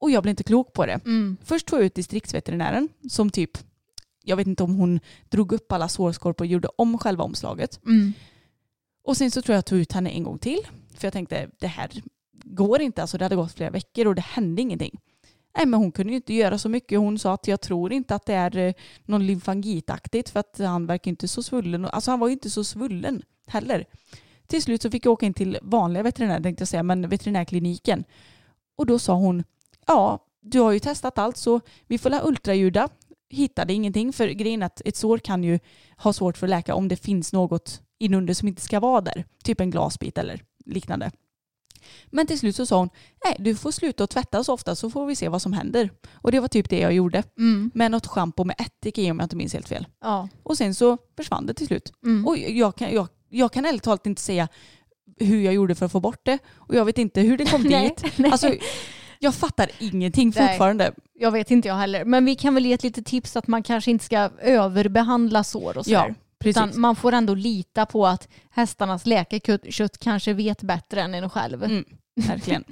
och 0.00 0.10
jag 0.10 0.22
blev 0.22 0.30
inte 0.30 0.44
klok 0.44 0.72
på 0.72 0.86
det. 0.86 1.00
Mm. 1.04 1.36
Först 1.44 1.66
tog 1.66 1.78
jag 1.78 1.86
ut 1.86 1.94
distriktsveterinären 1.94 2.88
som 3.10 3.30
typ, 3.30 3.50
jag 4.24 4.36
vet 4.36 4.46
inte 4.46 4.62
om 4.62 4.74
hon 4.74 5.00
drog 5.28 5.52
upp 5.52 5.72
alla 5.72 5.88
sårskorpor 5.88 6.44
och 6.44 6.50
gjorde 6.50 6.68
om 6.76 6.98
själva 6.98 7.24
omslaget. 7.24 7.80
Mm. 7.86 8.12
Och 9.04 9.16
sen 9.16 9.30
så 9.30 9.42
tror 9.42 9.54
jag 9.54 9.58
jag 9.58 9.66
tog 9.66 9.78
ut 9.78 9.92
henne 9.92 10.10
en 10.10 10.22
gång 10.22 10.38
till. 10.38 10.60
För 10.94 11.06
jag 11.06 11.12
tänkte 11.12 11.50
det 11.58 11.66
här 11.66 11.90
går 12.44 12.80
inte. 12.80 13.02
Alltså 13.02 13.18
det 13.18 13.24
hade 13.24 13.36
gått 13.36 13.52
flera 13.52 13.70
veckor 13.70 14.06
och 14.06 14.14
det 14.14 14.20
hände 14.20 14.62
ingenting. 14.62 15.00
Nej 15.56 15.66
men 15.66 15.80
hon 15.80 15.92
kunde 15.92 16.12
ju 16.12 16.16
inte 16.16 16.34
göra 16.34 16.58
så 16.58 16.68
mycket. 16.68 16.98
Hon 16.98 17.18
sa 17.18 17.34
att 17.34 17.48
jag 17.48 17.60
tror 17.60 17.92
inte 17.92 18.14
att 18.14 18.26
det 18.26 18.34
är 18.34 18.56
eh, 18.56 18.72
någon 19.04 19.26
lymfangitaktigt 19.26 20.28
för 20.28 20.40
att 20.40 20.58
han 20.58 20.86
verkar 20.86 21.10
inte 21.10 21.28
så 21.28 21.42
svullen. 21.42 21.84
Alltså 21.84 22.10
han 22.10 22.20
var 22.20 22.28
ju 22.28 22.32
inte 22.32 22.50
så 22.50 22.64
svullen 22.64 23.22
heller. 23.46 23.84
Till 24.46 24.62
slut 24.62 24.82
så 24.82 24.90
fick 24.90 25.06
jag 25.06 25.12
åka 25.12 25.26
in 25.26 25.34
till 25.34 25.58
vanliga 25.62 26.02
veterinärer 26.02 26.42
tänkte 26.42 26.62
jag 26.62 26.68
säga, 26.68 26.82
men 26.82 27.08
veterinärkliniken. 27.08 28.04
Och 28.76 28.86
då 28.86 28.98
sa 28.98 29.14
hon, 29.14 29.44
ja 29.86 30.26
du 30.40 30.60
har 30.60 30.72
ju 30.72 30.78
testat 30.78 31.18
allt 31.18 31.36
så 31.36 31.60
vi 31.86 31.98
får 31.98 32.10
la 32.10 32.22
ultraljuda. 32.24 32.88
Hittade 33.28 33.72
ingenting 33.72 34.12
för 34.12 34.28
grejen 34.28 34.62
är 34.62 34.66
att 34.66 34.82
ett 34.84 34.96
sår 34.96 35.18
kan 35.18 35.44
ju 35.44 35.58
ha 35.96 36.12
svårt 36.12 36.36
för 36.36 36.46
att 36.46 36.50
läka 36.50 36.74
om 36.74 36.88
det 36.88 36.96
finns 36.96 37.32
något 37.32 37.82
inunder 37.98 38.34
som 38.34 38.48
inte 38.48 38.62
ska 38.62 38.80
vara 38.80 39.00
där. 39.00 39.24
Typ 39.44 39.60
en 39.60 39.70
glasbit 39.70 40.18
eller 40.18 40.44
liknande. 40.66 41.10
Men 42.10 42.26
till 42.26 42.38
slut 42.38 42.56
så 42.56 42.66
sa 42.66 42.78
hon, 42.78 42.90
nej 43.24 43.36
du 43.38 43.54
får 43.54 43.70
sluta 43.70 44.04
att 44.04 44.10
tvätta 44.10 44.44
så 44.44 44.52
ofta 44.52 44.74
så 44.74 44.90
får 44.90 45.06
vi 45.06 45.16
se 45.16 45.28
vad 45.28 45.42
som 45.42 45.52
händer. 45.52 45.90
Och 46.12 46.32
det 46.32 46.40
var 46.40 46.48
typ 46.48 46.70
det 46.70 46.78
jag 46.78 46.92
gjorde. 46.92 47.22
Mm. 47.38 47.70
Med 47.74 47.90
något 47.90 48.06
schampo 48.06 48.44
med 48.44 48.56
ättika 48.60 49.00
i 49.00 49.10
om 49.10 49.18
jag 49.18 49.24
inte 49.24 49.36
minns 49.36 49.52
helt 49.52 49.68
fel. 49.68 49.86
Ja. 50.00 50.28
Och 50.42 50.56
sen 50.56 50.74
så 50.74 50.98
försvann 51.16 51.46
det 51.46 51.54
till 51.54 51.66
slut. 51.66 51.92
Mm. 52.04 52.26
Och 52.26 52.38
jag 52.38 52.76
kan, 52.76 52.92
jag, 52.94 53.08
jag 53.28 53.52
kan 53.52 53.64
ärligt 53.64 53.82
talat 53.82 54.06
inte 54.06 54.22
säga 54.22 54.48
hur 55.20 55.40
jag 55.40 55.54
gjorde 55.54 55.74
för 55.74 55.86
att 55.86 55.92
få 55.92 56.00
bort 56.00 56.20
det. 56.22 56.38
Och 56.54 56.74
jag 56.74 56.84
vet 56.84 56.98
inte 56.98 57.20
hur 57.20 57.38
det 57.38 57.44
kom 57.44 57.62
Nej, 57.70 57.88
dit. 57.88 58.12
nej. 58.18 58.30
Alltså, 58.30 58.54
jag 59.18 59.34
fattar 59.34 59.70
ingenting 59.78 60.32
Nej. 60.36 60.48
fortfarande. 60.48 60.92
Jag 61.14 61.30
vet 61.30 61.50
inte 61.50 61.68
jag 61.68 61.74
heller. 61.74 62.04
Men 62.04 62.24
vi 62.24 62.34
kan 62.34 62.54
väl 62.54 62.66
ge 62.66 62.72
ett 62.72 62.82
litet 62.82 63.06
tips 63.06 63.36
att 63.36 63.46
man 63.46 63.62
kanske 63.62 63.90
inte 63.90 64.04
ska 64.04 64.30
överbehandla 64.40 65.44
sår 65.44 65.78
och 65.78 65.84
sådär. 65.84 66.08
Ja, 66.08 66.14
precis. 66.40 66.62
Utan 66.62 66.80
man 66.80 66.96
får 66.96 67.12
ändå 67.12 67.34
lita 67.34 67.86
på 67.86 68.06
att 68.06 68.28
hästarnas 68.50 69.06
läkekött 69.06 69.98
kanske 69.98 70.32
vet 70.32 70.62
bättre 70.62 71.02
än 71.02 71.14
en 71.14 71.30
själv. 71.30 71.64
Mm, 71.64 71.84
verkligen. 72.14 72.64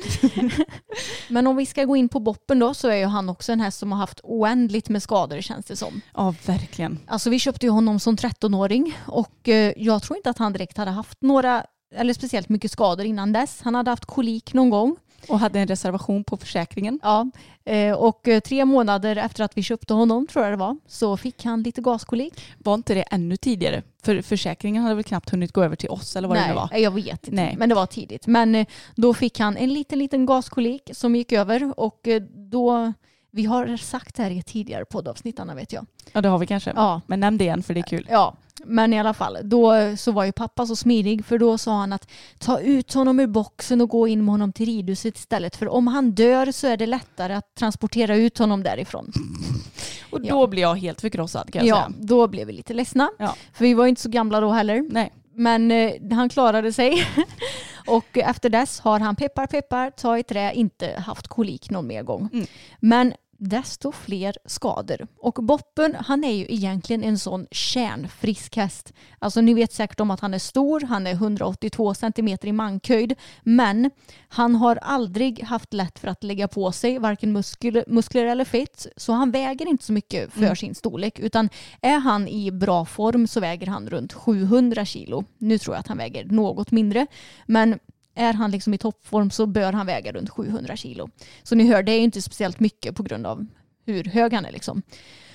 Men 1.28 1.46
om 1.46 1.56
vi 1.56 1.66
ska 1.66 1.84
gå 1.84 1.96
in 1.96 2.08
på 2.08 2.20
Boppen 2.20 2.58
då 2.58 2.74
så 2.74 2.88
är 2.88 2.96
ju 2.96 3.06
han 3.06 3.28
också 3.28 3.52
en 3.52 3.60
häst 3.60 3.78
som 3.78 3.92
har 3.92 3.98
haft 3.98 4.20
oändligt 4.22 4.88
med 4.88 5.02
skador 5.02 5.40
känns 5.40 5.66
det 5.66 5.76
som. 5.76 6.00
Ja, 6.14 6.34
verkligen. 6.46 6.98
Alltså 7.06 7.30
vi 7.30 7.38
köpte 7.38 7.66
ju 7.66 7.70
honom 7.70 8.00
som 8.00 8.16
13-åring 8.16 8.98
och 9.06 9.48
eh, 9.48 9.72
jag 9.76 10.02
tror 10.02 10.16
inte 10.16 10.30
att 10.30 10.38
han 10.38 10.52
direkt 10.52 10.76
hade 10.76 10.90
haft 10.90 11.22
några 11.22 11.64
eller 11.94 12.14
speciellt 12.14 12.48
mycket 12.48 12.70
skador 12.70 13.06
innan 13.06 13.32
dess. 13.32 13.60
Han 13.62 13.74
hade 13.74 13.90
haft 13.90 14.04
kolik 14.04 14.54
någon 14.54 14.70
gång. 14.70 14.96
Och 15.28 15.38
hade 15.38 15.60
en 15.60 15.66
reservation 15.66 16.24
på 16.24 16.36
försäkringen. 16.36 17.00
Ja, 17.02 17.30
eh, 17.64 17.92
och 17.92 18.28
eh, 18.28 18.40
tre 18.40 18.64
månader 18.64 19.16
efter 19.16 19.44
att 19.44 19.56
vi 19.56 19.62
köpte 19.62 19.94
honom 19.94 20.26
tror 20.26 20.44
jag 20.44 20.52
det 20.52 20.56
var 20.56 20.76
så 20.86 21.16
fick 21.16 21.44
han 21.44 21.62
lite 21.62 21.80
gaskolik. 21.80 22.44
Var 22.58 22.74
inte 22.74 22.94
det 22.94 23.02
ännu 23.02 23.36
tidigare? 23.36 23.82
För 24.02 24.22
försäkringen 24.22 24.82
hade 24.82 24.94
väl 24.94 25.04
knappt 25.04 25.30
hunnit 25.30 25.52
gå 25.52 25.64
över 25.64 25.76
till 25.76 25.88
oss 25.88 26.16
eller 26.16 26.28
vad 26.28 26.36
det 26.36 26.48
nu 26.48 26.54
var. 26.54 26.68
Nej, 26.72 26.82
jag 26.82 26.90
vet 26.90 27.06
inte. 27.06 27.30
Nej. 27.30 27.54
Men 27.58 27.68
det 27.68 27.74
var 27.74 27.86
tidigt. 27.86 28.26
Men 28.26 28.54
eh, 28.54 28.66
då 28.94 29.14
fick 29.14 29.38
han 29.38 29.56
en 29.56 29.72
liten, 29.72 29.98
liten 29.98 30.26
gaskolik 30.26 30.90
som 30.92 31.16
gick 31.16 31.32
över 31.32 31.72
och 31.80 32.08
då, 32.34 32.92
vi 33.30 33.44
har 33.44 33.76
sagt 33.76 34.16
det 34.16 34.22
här 34.22 34.30
i 34.30 34.38
ett 34.38 34.46
tidigare 34.46 34.84
poddavsnitt 34.84 35.40
Anna 35.40 35.54
vet 35.54 35.72
jag. 35.72 35.86
Ja, 36.12 36.20
det 36.20 36.28
har 36.28 36.38
vi 36.38 36.46
kanske. 36.46 36.72
Ja. 36.76 37.00
Men 37.06 37.20
nämn 37.20 37.38
det 37.38 37.44
igen 37.44 37.62
för 37.62 37.74
det 37.74 37.80
är 37.80 37.88
kul. 37.88 38.06
Ja, 38.10 38.34
men 38.64 38.92
i 38.92 39.00
alla 39.00 39.14
fall. 39.14 39.38
Då 39.44 39.72
så 39.96 40.12
var 40.12 40.24
ju 40.24 40.32
pappa 40.32 40.66
så 40.66 40.76
smidig 40.76 41.24
för 41.24 41.38
då 41.38 41.58
sa 41.58 41.72
han 41.72 41.92
att 41.92 42.08
ta 42.38 42.60
ut 42.60 42.94
honom 42.94 43.20
ur 43.20 43.26
boxen 43.26 43.80
och 43.80 43.88
gå 43.88 44.08
in 44.08 44.24
med 44.24 44.32
honom 44.32 44.52
till 44.52 44.66
ridhuset 44.66 45.16
istället. 45.16 45.56
För 45.56 45.68
om 45.68 45.86
han 45.86 46.10
dör 46.10 46.52
så 46.52 46.66
är 46.66 46.76
det 46.76 46.86
lättare 46.86 47.34
att 47.34 47.54
transportera 47.54 48.16
ut 48.16 48.38
honom 48.38 48.62
därifrån. 48.62 49.12
Och 50.10 50.20
då 50.20 50.28
Ja. 50.28 50.46
blir 50.46 50.62
jag 50.62 50.74
helt 50.74 51.00
förkrossad 51.00 51.52
kan 51.52 51.66
jag 51.66 51.78
Ja, 51.78 51.84
säga. 51.86 51.96
då 52.00 52.28
blev 52.28 52.46
vi 52.46 52.52
lite 52.52 52.74
ledsna. 52.74 53.10
Ja. 53.18 53.34
För 53.52 53.64
vi 53.64 53.74
var 53.74 53.86
inte 53.86 54.00
så 54.02 54.08
gamla 54.08 54.40
då 54.40 54.50
heller. 54.50 54.86
Nej. 54.90 55.12
Men 55.34 55.70
eh, 55.70 55.92
han 56.10 56.28
klarade 56.28 56.72
sig. 56.72 57.02
och 57.86 58.18
efter 58.18 58.48
dess 58.50 58.80
har 58.80 59.00
han 59.00 59.16
peppar 59.16 59.46
peppar, 59.46 59.90
ta 59.90 60.18
i 60.18 60.22
trä, 60.22 60.52
inte 60.54 61.02
haft 61.06 61.28
kolik 61.28 61.70
någon 61.70 61.86
mer 61.86 62.02
gång. 62.02 62.28
Mm. 62.32 62.46
Men 62.80 63.12
desto 63.38 63.92
fler 63.92 64.36
skador. 64.44 65.06
Och 65.18 65.34
Boppen, 65.34 65.94
han 65.94 66.24
är 66.24 66.32
ju 66.32 66.46
egentligen 66.48 67.04
en 67.04 67.18
sån 67.18 67.46
kärnfrisk 67.50 68.56
häst. 68.56 68.92
Alltså 69.18 69.40
ni 69.40 69.54
vet 69.54 69.72
säkert 69.72 70.00
om 70.00 70.10
att 70.10 70.20
han 70.20 70.34
är 70.34 70.38
stor, 70.38 70.80
han 70.80 71.06
är 71.06 71.12
182 71.12 71.94
centimeter 71.94 72.48
i 72.48 72.52
mankhöjd, 72.52 73.14
men 73.42 73.90
han 74.28 74.54
har 74.54 74.76
aldrig 74.76 75.42
haft 75.42 75.72
lätt 75.74 75.98
för 75.98 76.08
att 76.08 76.24
lägga 76.24 76.48
på 76.48 76.72
sig 76.72 76.98
varken 76.98 77.32
muskler, 77.32 77.84
muskler 77.86 78.24
eller 78.24 78.44
fett, 78.44 78.86
så 78.96 79.12
han 79.12 79.30
väger 79.30 79.66
inte 79.66 79.84
så 79.84 79.92
mycket 79.92 80.32
för 80.32 80.42
Mm. 80.42 80.56
sin 80.56 80.74
storlek, 80.74 81.18
utan 81.18 81.48
är 81.80 81.98
han 81.98 82.28
i 82.28 82.50
bra 82.50 82.84
form 82.84 83.26
så 83.26 83.40
väger 83.40 83.66
han 83.66 83.88
runt 83.90 84.12
700 84.12 84.84
kilo. 84.84 85.24
Nu 85.38 85.58
tror 85.58 85.74
jag 85.76 85.80
att 85.80 85.88
han 85.88 85.98
väger 85.98 86.24
något 86.24 86.70
mindre, 86.70 87.06
men 87.46 87.78
är 88.18 88.32
han 88.32 88.50
liksom 88.50 88.74
i 88.74 88.78
toppform 88.78 89.30
så 89.30 89.46
bör 89.46 89.72
han 89.72 89.86
väga 89.86 90.12
runt 90.12 90.30
700 90.30 90.76
kilo. 90.76 91.10
Så 91.42 91.54
ni 91.54 91.68
hör, 91.68 91.82
det 91.82 91.92
är 91.92 92.00
inte 92.00 92.22
speciellt 92.22 92.60
mycket 92.60 92.96
på 92.96 93.02
grund 93.02 93.26
av 93.26 93.46
hur 93.86 94.04
hög 94.04 94.32
han 94.32 94.44
är. 94.44 94.52
Liksom. 94.52 94.82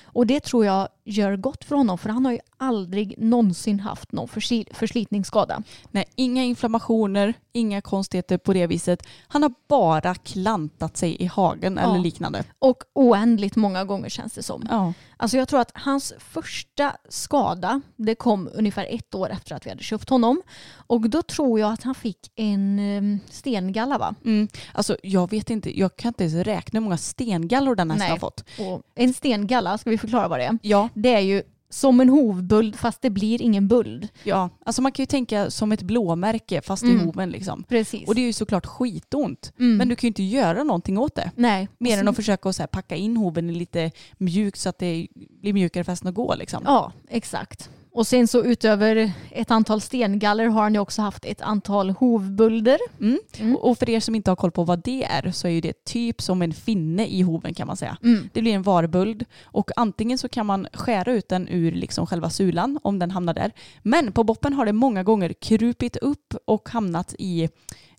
Och 0.04 0.26
det 0.26 0.40
tror 0.40 0.64
jag 0.64 0.88
gör 1.04 1.36
gott 1.36 1.64
för 1.64 1.76
honom 1.76 1.98
för 1.98 2.08
han 2.08 2.24
har 2.24 2.32
ju 2.32 2.38
aldrig 2.56 3.14
någonsin 3.18 3.80
haft 3.80 4.12
någon 4.12 4.28
förslitningsskada. 4.70 5.62
Nej, 5.90 6.04
inga 6.14 6.44
inflammationer, 6.44 7.34
inga 7.54 7.80
konstigheter 7.80 8.38
på 8.38 8.52
det 8.52 8.66
viset. 8.66 9.06
Han 9.28 9.42
har 9.42 9.52
bara 9.68 10.14
klantat 10.14 10.96
sig 10.96 11.22
i 11.22 11.26
hagen 11.26 11.78
Ja. 11.82 11.90
eller 11.90 11.98
liknande. 12.02 12.44
Och 12.58 12.82
oändligt 12.92 13.56
många 13.56 13.84
gånger 13.84 14.08
känns 14.08 14.32
det 14.32 14.42
som. 14.42 14.66
Ja. 14.70 14.92
Alltså 15.16 15.36
jag 15.36 15.48
tror 15.48 15.60
att 15.60 15.70
hans 15.74 16.12
första 16.18 16.96
skada, 17.08 17.80
det 17.96 18.14
kom 18.14 18.48
ungefär 18.54 18.86
ett 18.90 19.14
år 19.14 19.30
efter 19.30 19.54
att 19.54 19.66
vi 19.66 19.70
hade 19.70 19.82
köpt 19.82 20.10
honom. 20.10 20.42
Och 20.86 21.10
då 21.10 21.22
tror 21.22 21.60
jag 21.60 21.72
att 21.72 21.82
han 21.82 21.94
fick 21.94 22.18
en 22.36 22.78
um, 22.78 23.20
stengalla 23.30 23.98
va? 23.98 24.14
Mm. 24.24 24.48
Alltså 24.72 24.96
jag 25.02 25.30
vet 25.30 25.50
inte, 25.50 25.78
jag 25.78 25.96
kan 25.96 26.08
inte 26.08 26.24
ens 26.24 26.46
räkna 26.46 26.78
hur 26.80 26.84
många 26.84 26.96
stengallor 26.98 27.74
den 27.74 27.90
hästen 27.90 28.10
har 28.10 28.18
fått. 28.18 28.44
Och 28.58 28.82
en 28.94 29.14
stengalla, 29.14 29.78
ska 29.78 29.90
vi 29.90 29.98
förklara 29.98 30.28
vad 30.28 30.38
det 30.38 30.44
är? 30.44 30.58
Ja, 30.62 30.88
Det 30.94 31.14
är 31.14 31.20
ju 31.20 31.42
som 31.74 32.00
en 32.00 32.08
hovböld 32.08 32.76
fast 32.76 33.02
det 33.02 33.10
blir 33.10 33.42
ingen 33.42 33.68
böld. 33.68 34.08
ja. 34.24 34.50
Alltså 34.64 34.82
man 34.82 34.92
kan 34.92 35.02
ju 35.02 35.06
tänka 35.06 35.50
som 35.50 35.72
ett 35.72 35.82
blåmärke 35.82 36.62
fast 36.62 36.84
i 36.84 36.86
Mm. 36.90 37.06
hoven 37.06 37.30
liksom. 37.30 37.62
Precis. 37.68 38.08
Och 38.08 38.14
det 38.14 38.20
är 38.20 38.26
ju 38.26 38.32
såklart 38.32 38.66
skitont. 38.66 39.52
Mm. 39.58 39.76
Men 39.76 39.88
du 39.88 39.96
kan 39.96 40.06
ju 40.06 40.08
inte 40.08 40.22
göra 40.22 40.64
någonting 40.64 40.98
åt 40.98 41.14
det. 41.14 41.30
Nej. 41.36 41.68
Mer 41.78 41.98
än 41.98 42.08
att 42.08 42.16
försöka 42.16 42.52
så 42.52 42.66
packa 42.66 42.96
in 42.96 43.16
hoven 43.16 43.50
i 43.50 43.54
lite 43.54 43.90
mjukt 44.18 44.58
så 44.58 44.68
att 44.68 44.78
det 44.78 45.06
blir 45.40 45.52
mjukare 45.52 45.84
hästen 45.86 46.08
att 46.08 46.14
gå 46.14 46.34
liksom. 46.34 46.62
Ja, 46.66 46.92
exakt. 47.08 47.70
Och 47.94 48.06
sen 48.06 48.28
så 48.28 48.44
utöver 48.44 49.12
ett 49.30 49.50
antal 49.50 49.80
stengaller 49.80 50.46
har 50.46 50.62
han 50.62 50.74
ju 50.74 50.80
också 50.80 51.02
haft 51.02 51.24
ett 51.24 51.40
antal 51.40 51.90
hovbulder. 51.90 52.78
Mm. 53.00 53.18
Mm. 53.38 53.56
Och 53.56 53.78
för 53.78 53.90
er 53.90 54.00
som 54.00 54.14
inte 54.14 54.30
har 54.30 54.36
koll 54.36 54.50
på 54.50 54.64
vad 54.64 54.82
det 54.84 55.04
är 55.04 55.30
så 55.30 55.48
är 55.48 55.52
ju 55.52 55.60
det 55.60 55.84
typ 55.84 56.22
som 56.22 56.42
en 56.42 56.52
finne 56.52 57.06
i 57.06 57.22
hoven 57.22 57.54
kan 57.54 57.66
man 57.66 57.76
säga. 57.76 57.96
Mm. 58.02 58.28
Det 58.32 58.40
blir 58.40 58.54
en 58.54 58.62
varböld 58.62 59.24
och 59.44 59.70
antingen 59.76 60.18
så 60.18 60.28
kan 60.28 60.46
man 60.46 60.66
skära 60.72 61.12
ut 61.12 61.28
den 61.28 61.48
ur 61.48 61.72
liksom 61.72 62.06
själva 62.06 62.30
sulan 62.30 62.78
om 62.82 62.98
den 62.98 63.10
hamnar 63.10 63.34
där. 63.34 63.52
Men 63.82 64.12
på 64.12 64.24
boppen 64.24 64.52
har 64.52 64.66
det 64.66 64.72
många 64.72 65.02
gånger 65.02 65.32
krupit 65.32 65.96
upp 65.96 66.34
och 66.44 66.68
hamnat 66.68 67.14
i 67.18 67.48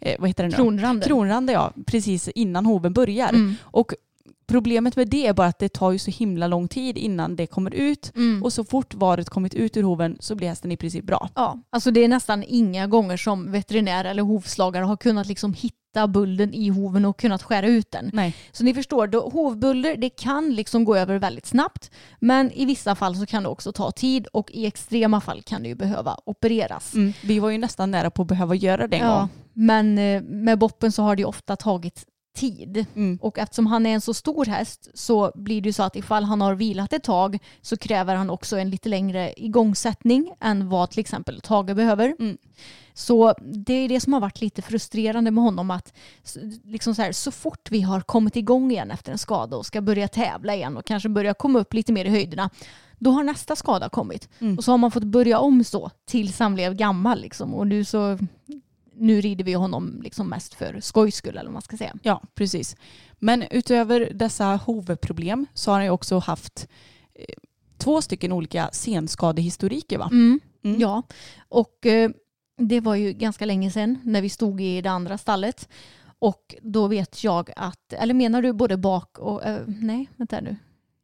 eh, 0.02 0.16
vad 0.20 0.30
heter 0.30 0.44
det 0.44 0.50
nu? 0.50 0.56
Kronranden. 0.56 1.08
Kronrande 1.08 1.54
ja, 1.54 1.74
precis 1.86 2.28
innan 2.28 2.66
hoven 2.66 2.94
börjar. 2.94 3.30
Mm. 3.30 3.56
Och 3.62 3.94
problemet 4.48 4.96
med 4.96 5.08
det 5.10 5.28
är 5.28 5.34
bara 5.34 5.48
att 5.48 5.60
det 5.60 5.70
tar 5.74 5.92
ju 5.92 6.00
så 6.00 6.12
himla 6.12 6.48
lång 6.48 6.68
tid 6.68 6.98
innan 6.98 7.36
det 7.36 7.48
kommer 7.48 7.74
ut 7.74 8.12
Mm. 8.16 8.44
och 8.44 8.54
så 8.54 8.64
fort 8.64 8.94
varet 8.94 9.30
kommit 9.30 9.54
ut 9.54 9.78
ur 9.78 9.84
hoven 9.84 10.18
så 10.20 10.36
blir 10.36 10.48
hästen 10.48 10.72
i 10.72 10.78
princip 10.78 11.06
bra. 11.06 11.30
Ja, 11.36 11.60
alltså 11.70 11.92
det 11.92 12.04
är 12.04 12.08
nästan 12.08 12.44
inga 12.48 12.88
gånger 12.88 13.18
som 13.18 13.52
veterinär 13.52 14.06
eller 14.06 14.24
hovslagare 14.24 14.84
har 14.86 14.98
kunnat 14.98 15.28
liksom 15.28 15.54
hitta 15.54 16.08
bulden 16.08 16.54
i 16.54 16.70
hoven 16.70 17.06
och 17.06 17.20
kunnat 17.20 17.44
skära 17.44 17.68
ut 17.68 17.92
den. 17.92 18.10
Nej. 18.14 18.36
Så 18.52 18.64
ni 18.64 18.74
förstår, 18.74 19.08
då, 19.08 19.30
hovbulder 19.30 19.96
det 19.98 20.10
kan 20.10 20.54
liksom 20.56 20.86
gå 20.86 20.96
över 20.96 21.20
väldigt 21.20 21.46
snabbt 21.46 21.92
men 22.20 22.52
i 22.52 22.66
vissa 22.66 22.96
fall 22.96 23.16
så 23.16 23.26
kan 23.26 23.44
det 23.44 23.50
också 23.50 23.72
ta 23.72 23.92
tid 23.92 24.28
och 24.28 24.52
i 24.52 24.66
extrema 24.66 25.22
fall 25.22 25.42
kan 25.42 25.64
det 25.64 25.70
ju 25.70 25.76
behöva 25.76 26.18
opereras. 26.26 26.94
Mm. 26.94 27.14
Vi 27.24 27.40
var 27.40 27.50
ju 27.50 27.58
nästan 27.58 27.92
nära 27.92 28.10
på 28.12 28.22
att 28.22 28.28
behöva 28.28 28.56
göra 28.56 28.88
det 28.88 28.98
en 28.98 29.08
Ja, 29.08 29.20
gång. 29.20 29.30
men 29.54 29.98
eh, 29.98 30.22
med 30.22 30.60
boppen 30.60 30.92
så 30.92 31.04
har 31.04 31.16
det 31.16 31.20
ju 31.22 31.26
ofta 31.28 31.56
tagit 31.56 32.06
tid. 32.36 32.86
Mm. 32.96 33.20
Och 33.22 33.38
eftersom 33.40 33.68
han 33.68 33.86
är 33.86 33.94
en 33.94 34.02
så 34.02 34.14
stor 34.14 34.46
häst 34.46 34.90
så 34.94 35.32
blir 35.36 35.62
det 35.62 35.70
ju 35.70 35.74
så 35.74 35.84
att 35.84 35.96
ifall 35.96 36.24
han 36.24 36.42
har 36.42 36.56
vilat 36.56 36.94
ett 36.94 37.04
tag 37.04 37.40
så 37.62 37.78
kräver 37.78 38.16
han 38.16 38.30
också 38.30 38.58
en 38.58 38.70
lite 38.70 38.90
längre 38.90 39.34
igångsättning 39.38 40.34
än 40.40 40.70
vad 40.70 40.90
till 40.90 41.00
exempel 41.00 41.42
Tage 41.42 41.76
behöver. 41.76 42.16
Mm. 42.20 42.38
Så 42.94 43.34
det 43.42 43.74
är 43.74 43.90
det 43.90 44.00
som 44.00 44.14
har 44.14 44.20
varit 44.20 44.42
lite 44.42 44.62
frustrerande 44.62 45.32
med 45.32 45.44
honom 45.44 45.72
att 45.72 45.94
liksom 46.64 46.96
så, 46.96 47.02
här, 47.02 47.12
så 47.12 47.32
fort 47.32 47.72
vi 47.72 47.82
har 47.82 48.02
kommit 48.02 48.36
igång 48.36 48.72
igen 48.72 48.92
efter 48.92 49.12
en 49.12 49.18
skada 49.18 49.58
och 49.58 49.66
ska 49.66 49.82
börja 49.82 50.08
tävla 50.08 50.56
igen 50.56 50.78
och 50.78 50.86
kanske 50.86 51.10
börja 51.10 51.34
komma 51.34 51.60
upp 51.60 51.74
lite 51.74 51.94
mer 51.94 52.06
i 52.06 52.10
höjderna 52.10 52.50
då 53.00 53.12
har 53.12 53.24
nästa 53.24 53.56
skada 53.56 53.90
kommit. 53.90 54.30
Mm. 54.40 54.58
Och 54.58 54.64
så 54.64 54.72
har 54.72 54.78
man 54.78 54.92
fått 54.92 55.04
börja 55.04 55.40
om 55.40 55.64
så 55.64 55.92
tills 56.06 56.40
han 56.40 56.56
blev 56.56 56.74
gammal 56.74 57.22
liksom. 57.22 57.54
och 57.54 57.68
nu 57.68 57.86
så 57.86 58.18
nu 58.98 59.22
rider 59.22 59.44
vi 59.44 59.54
honom 59.54 60.02
liksom 60.04 60.30
mest 60.30 60.54
för 60.54 60.80
skojs 60.80 61.16
skull 61.16 61.38
eller 61.38 61.44
vad 61.44 61.54
man 61.54 61.62
ska 61.62 61.78
säga. 61.78 61.94
Ja, 62.02 62.22
precis. 62.36 62.76
Men 63.20 63.44
utöver 63.52 64.10
dessa 64.14 64.46
hovproblem 64.46 65.46
så 65.54 65.72
har 65.72 65.76
han 65.76 65.86
ju 65.86 65.92
också 65.92 66.20
haft 66.20 66.68
eh, 67.14 67.26
två 67.78 68.02
stycken 68.02 68.32
olika 68.32 68.70
senskadehistoriker 68.72 69.98
va? 69.98 70.10
Mm. 70.12 70.40
Mm. 70.64 70.80
Ja, 70.80 71.04
och 71.50 71.86
eh, 71.86 72.10
det 72.58 72.80
var 72.80 72.96
ju 72.96 73.14
ganska 73.14 73.46
länge 73.46 73.72
sedan 73.72 73.98
när 74.04 74.22
vi 74.22 74.30
stod 74.30 74.62
i 74.62 74.82
det 74.82 74.92
andra 74.92 75.18
stallet. 75.18 75.70
Och 76.20 76.56
då 76.62 76.88
vet 76.88 77.24
jag 77.24 77.52
att, 77.56 77.94
eller 77.94 78.14
menar 78.14 78.42
du 78.42 78.54
både 78.54 78.78
bak 78.78 79.20
och, 79.20 79.46
eh, 79.46 79.62
nej 79.68 80.10
vänta 80.16 80.42
nu. 80.42 80.56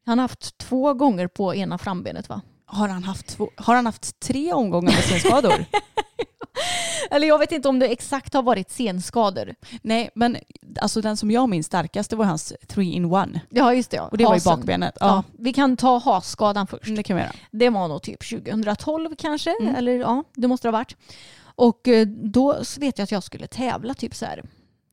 Han 0.06 0.20
har 0.20 0.24
haft 0.24 0.58
två 0.58 0.94
gånger 0.94 1.28
på 1.28 1.56
ena 1.56 1.78
frambenet 1.78 2.30
va? 2.30 2.42
Har 2.66 2.88
han 2.88 3.04
haft, 3.04 3.28
två, 3.28 3.50
har 3.56 3.76
han 3.76 3.86
haft 3.86 4.20
tre 4.20 4.54
omgångar 4.54 4.92
med 4.92 5.04
senskador? 5.04 5.66
Eller 7.12 7.28
jag 7.28 7.40
vet 7.40 7.52
inte 7.52 7.70
om 7.70 7.80
det 7.80 7.88
exakt 7.88 8.34
har 8.34 8.44
varit 8.44 8.72
senskador. 8.72 9.56
Nej, 9.82 10.10
men 10.16 10.38
alltså 10.82 11.02
den 11.02 11.18
som 11.18 11.32
jag 11.32 11.50
minns 11.50 11.66
starkast 11.66 12.10
det 12.10 12.16
var 12.16 12.26
hans 12.26 12.54
three 12.68 12.92
in 12.92 13.06
one. 13.06 13.42
Ja 13.50 13.74
just 13.74 13.92
det. 13.92 13.98
Ja. 13.98 14.08
Och 14.08 14.18
det 14.18 14.24
var 14.24 14.32
i 14.32 14.36
Hasen. 14.36 14.60
bakbenet. 14.60 14.98
Ja. 15.00 15.08
Ja, 15.08 15.24
vi 15.40 15.54
kan 15.54 15.78
ta 15.78 15.98
hasskadan 15.98 16.68
först. 16.68 16.86
Mm, 16.86 16.96
det 16.96 17.04
kan 17.04 17.16
vi 17.16 17.22
göra. 17.22 17.34
Det 17.52 17.70
var 17.70 17.88
nog 17.88 18.02
typ 18.02 18.30
2012 18.30 19.16
kanske. 19.18 19.56
Mm. 19.62 19.76
Eller 19.76 19.92
ja, 19.92 20.24
det 20.36 20.48
måste 20.48 20.68
det 20.68 20.72
ha 20.72 20.80
varit. 20.80 20.96
Och 21.44 21.88
eh, 21.88 22.08
då 22.08 22.58
vet 22.80 22.98
jag 22.98 23.04
att 23.04 23.12
jag 23.12 23.24
skulle 23.24 23.48
tävla 23.48 23.94
typ 23.94 24.16
så 24.16 24.26
här 24.26 24.44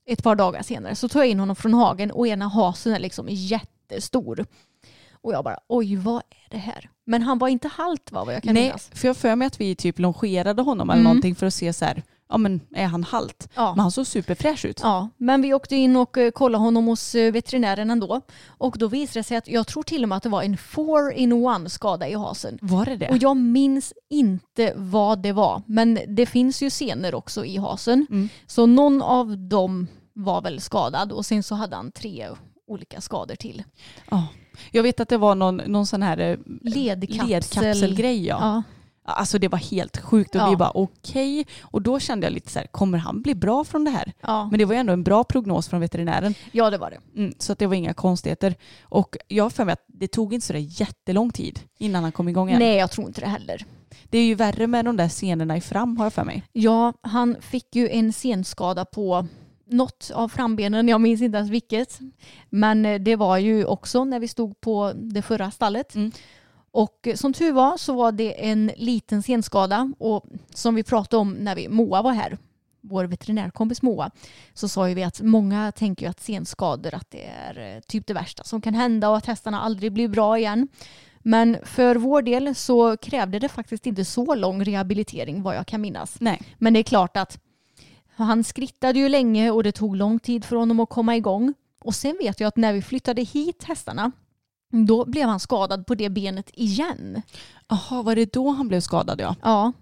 ett 0.07 0.23
par 0.23 0.37
dagar 0.37 0.63
senare. 0.63 0.95
Så 0.95 1.09
tog 1.09 1.23
jag 1.23 1.29
in 1.29 1.41
honom 1.41 1.57
från 1.57 1.75
hagen 1.75 2.11
och 2.11 2.27
ena 2.27 2.49
hasen 2.49 2.95
är 2.95 2.99
liksom 2.99 3.27
jättestor. 3.31 4.47
Och 5.23 5.33
jag 5.33 5.45
bara 5.45 5.59
oj 5.69 5.97
vad 5.97 6.17
är 6.17 6.51
det 6.51 6.59
här? 6.59 6.91
Men 7.07 7.23
han 7.23 7.39
var 7.39 7.49
inte 7.49 7.69
halt 7.69 8.13
va 8.13 8.25
vad 8.25 8.35
jag 8.35 8.43
kan 8.43 8.55
Nej, 8.55 8.63
minnas. 8.65 8.91
för 8.95 9.09
jag 9.09 9.17
för 9.17 9.37
mig 9.37 9.47
att 9.47 9.61
vi 9.61 9.75
typ 9.75 9.99
longerade 9.99 10.63
honom 10.63 10.91
eller 10.91 11.01
Mm. 11.01 11.05
någonting 11.05 11.35
för 11.35 11.47
att 11.47 11.55
se 11.55 11.73
så 11.73 11.85
här, 11.85 12.03
ja 12.29 12.39
men 12.39 12.61
är 12.75 12.87
han 12.87 13.05
halt? 13.05 13.49
Ja. 13.55 13.71
Men 13.71 13.81
han 13.81 13.91
såg 13.91 14.07
superfräsch 14.07 14.65
ut. 14.65 14.81
Ja, 14.83 15.09
men 15.17 15.43
vi 15.43 15.55
åkte 15.55 15.77
in 15.77 15.97
och 15.97 16.19
eh, 16.19 16.31
kollade 16.31 16.65
honom 16.65 16.87
hos 16.87 17.15
eh, 17.15 17.33
veterinären 17.33 17.91
ändå. 17.91 18.21
Och 18.47 18.77
då 18.79 18.89
visade 18.89 19.19
det 19.21 19.25
sig 19.25 19.37
att 19.37 19.49
jag 19.49 19.67
tror 19.67 19.83
till 19.83 20.03
och 20.03 20.09
med 20.09 20.17
att 20.17 20.23
det 20.23 20.29
var 20.29 20.43
en 20.43 20.57
four 20.57 21.13
in 21.13 21.33
one 21.33 21.71
skada 21.71 22.09
i 22.09 22.15
hasen. 22.15 22.59
Var 22.63 22.85
det 22.85 22.97
det? 22.97 23.09
Och 23.11 23.17
jag 23.19 23.37
minns 23.37 23.93
inte 24.11 24.73
vad 24.77 25.19
det 25.23 25.33
var. 25.33 25.63
Men 25.67 25.99
det 26.09 26.27
finns 26.27 26.63
ju 26.63 26.71
senor 26.71 27.15
också 27.15 27.45
i 27.45 27.57
hasen. 27.57 28.07
Mm. 28.11 28.29
Så 28.47 28.67
någon 28.67 29.03
av 29.03 29.39
dem 29.39 29.87
var 30.13 30.41
väl 30.43 30.61
skadad 30.61 31.13
och 31.13 31.27
sen 31.27 31.43
så 31.43 31.55
hade 31.55 31.77
han 31.77 31.93
tre 31.93 32.29
olika 32.67 33.01
skador 33.01 33.35
till. 33.35 33.63
Ja. 34.11 34.27
Jag 34.71 34.83
vet 34.83 35.01
att 35.01 35.09
det 35.09 35.17
var 35.19 35.35
någon, 35.35 35.57
någon 35.57 35.87
sån 35.87 36.03
här 36.03 36.19
eh, 36.19 36.37
Ledkapsel. 36.63 37.29
ledkapselgrej. 37.29 38.27
Ja. 38.27 38.39
Ja. 38.41 38.63
Alltså 39.11 39.39
det 39.39 39.49
var 39.49 39.59
helt 39.59 39.97
sjukt 40.01 40.35
och 40.35 40.41
Ja. 40.41 40.51
vi 40.51 40.57
bara 40.57 40.71
okej. 40.75 41.47
Och 41.61 41.83
då 41.83 42.01
kände 42.01 42.27
jag 42.27 42.33
lite 42.33 42.51
så 42.51 42.59
här, 42.59 42.67
kommer 42.67 42.99
han 42.99 43.23
bli 43.23 43.35
bra 43.35 43.65
från 43.65 43.85
det 43.85 43.91
här? 43.91 44.13
Ja. 44.21 44.49
Men 44.51 44.59
det 44.59 44.65
var 44.65 44.75
ju 44.75 44.81
ändå 44.81 44.93
en 44.93 45.03
bra 45.03 45.25
prognos 45.25 45.69
från 45.69 45.81
veterinären. 45.81 46.35
ja, 46.53 46.71
det 46.71 46.79
var 46.79 46.91
det. 46.91 47.21
Mm, 47.21 47.35
så 47.39 47.53
att 47.53 47.59
det 47.59 47.67
var 47.67 47.75
inga 47.75 47.95
konstigheter. 47.95 48.55
Och 48.83 49.17
jag 49.29 49.45
har 49.45 49.51
för 49.51 49.65
mig 49.65 49.73
att 49.73 49.85
det 49.87 50.09
tog 50.09 50.35
inte 50.35 50.47
så 50.47 50.53
där 50.53 50.81
jättelång 50.81 51.31
tid 51.31 51.61
innan 51.79 52.03
han 52.03 52.13
kom 52.13 52.29
igång 52.29 52.49
igen. 52.49 52.59
Nej, 52.61 52.77
jag 52.77 52.91
tror 52.91 53.07
inte 53.07 53.21
det 53.21 53.27
heller. 53.27 53.65
Det 54.11 54.19
är 54.19 54.25
ju 54.25 54.35
värre 54.35 54.67
med 54.67 54.85
de 54.85 54.97
där 54.97 55.09
scenerna 55.09 55.57
i 55.57 55.61
fram 55.61 55.97
har 55.97 56.05
jag 56.05 56.13
för 56.13 56.25
mig. 56.25 56.43
Ja, 56.53 56.93
han 57.01 57.37
fick 57.41 57.77
ju 57.77 57.89
en 57.89 58.13
senskada 58.13 58.85
på 58.85 59.27
något 59.69 60.11
av 60.15 60.29
frambenen, 60.29 60.89
jag 60.89 61.01
minns 61.01 61.23
inte 61.23 61.39
ens 61.39 61.51
vilket. 61.51 61.99
Men 62.51 62.87
eh, 62.87 63.01
det 63.01 63.17
var 63.17 63.39
ju 63.39 63.65
också 63.65 64.05
när 64.05 64.21
vi 64.21 64.29
stod 64.29 64.61
på 64.61 64.93
det 64.95 65.23
förra 65.23 65.51
stallet. 65.51 65.95
Mm. 65.95 66.13
Och 66.71 67.07
eh, 67.07 67.15
som 67.15 67.33
tur 67.33 67.53
var 67.53 67.77
så 67.77 67.93
var 67.93 68.13
det 68.13 68.49
en 68.49 68.71
liten 68.77 69.23
senskada 69.23 69.93
och 69.99 70.25
som 70.55 70.75
vi 70.75 70.83
pratade 70.83 71.21
om 71.21 71.33
när 71.33 71.57
vi, 71.57 71.69
Moa 71.69 72.03
var 72.03 72.13
här, 72.13 72.39
vår 72.81 73.05
veterinärkompis 73.05 73.83
Moa, 73.83 74.11
så 74.55 74.69
sa 74.69 74.89
ju 74.89 74.95
vi 74.95 75.05
att 75.05 75.21
många 75.21 75.73
tänker 75.73 76.07
ju 76.07 76.11
att 76.11 76.21
senskador 76.21 76.95
att 76.95 77.11
det 77.11 77.25
är 77.25 77.77
eh, 77.77 77.81
typ 77.81 78.07
det 78.07 78.15
värsta 78.15 78.45
som 78.45 78.61
kan 78.61 78.75
hända 78.75 79.09
och 79.09 79.17
att 79.17 79.27
hästarna 79.27 79.61
aldrig 79.61 79.93
blir 79.93 80.09
bra 80.09 80.39
igen. 80.39 80.69
Men 81.23 81.57
för 81.65 81.97
vår 81.97 82.23
del 82.23 82.55
så 82.55 82.97
krävde 82.97 83.39
det 83.39 83.49
faktiskt 83.49 83.87
inte 83.87 84.05
så 84.05 84.35
lång 84.35 84.65
rehabilitering 84.65 85.43
vad 85.43 85.57
jag 85.57 85.67
kan 85.67 85.81
minnas. 85.81 86.17
Nej. 86.21 86.43
Men 86.59 86.75
det 86.75 86.81
är 86.81 86.85
klart 86.85 87.17
att 87.17 87.39
han 88.25 88.45
skrittade 88.45 88.99
ju 88.99 89.09
länge 89.09 89.51
och 89.51 89.63
det 89.63 89.73
tog 89.73 89.97
lång 89.97 90.19
tid 90.19 90.45
för 90.45 90.57
honom 90.57 90.81
att 90.81 90.89
komma 90.89 91.17
igång. 91.17 91.55
Och 91.81 91.95
sen 91.95 92.17
vet 92.21 92.41
jag 92.41 92.49
att 92.49 92.57
när 92.57 92.73
vi 92.73 92.83
flyttade 92.83 93.23
hit 93.23 93.65
hästarna 93.65 94.13
då 94.71 95.05
blev 95.05 95.29
han 95.29 95.41
skadad 95.41 95.87
på 95.87 95.95
det 95.95 96.09
benet 96.09 96.51
igen. 96.55 97.23
Jaha, 97.69 98.03
var 98.03 98.17
det 98.17 98.33
då 98.33 98.51
han 98.51 98.69
blev 98.69 98.81
skadad 98.81 99.21
ja? 99.21 99.37
Ja, 99.43 99.73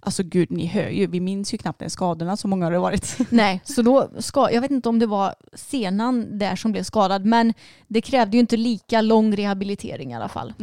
Alltså 0.00 0.22
gud, 0.22 0.50
ni 0.50 0.66
hör 0.66 0.88
ju, 0.88 1.06
vi 1.06 1.20
minns 1.20 1.54
ju 1.54 1.58
knappt 1.58 1.82
ens 1.82 1.92
skadorna, 1.92 2.36
så 2.36 2.48
många 2.48 2.66
har 2.66 2.72
det 2.72 2.78
varit. 2.78 3.18
nej, 3.30 3.60
så 3.64 3.82
då 3.82 4.08
ska, 4.18 4.52
jag 4.52 4.60
vet 4.60 4.70
inte 4.70 4.88
om 4.88 4.98
det 4.98 5.06
var 5.06 5.34
senan 5.52 6.38
där 6.38 6.56
som 6.56 6.72
blev 6.72 6.82
skadad 6.82 7.24
men 7.24 7.54
det 7.88 8.00
krävde 8.00 8.36
ju 8.36 8.40
inte 8.40 8.56
lika 8.56 9.00
lång 9.00 9.36
rehabilitering 9.36 10.12
i 10.12 10.14
alla 10.14 10.28
fall. 10.28 10.54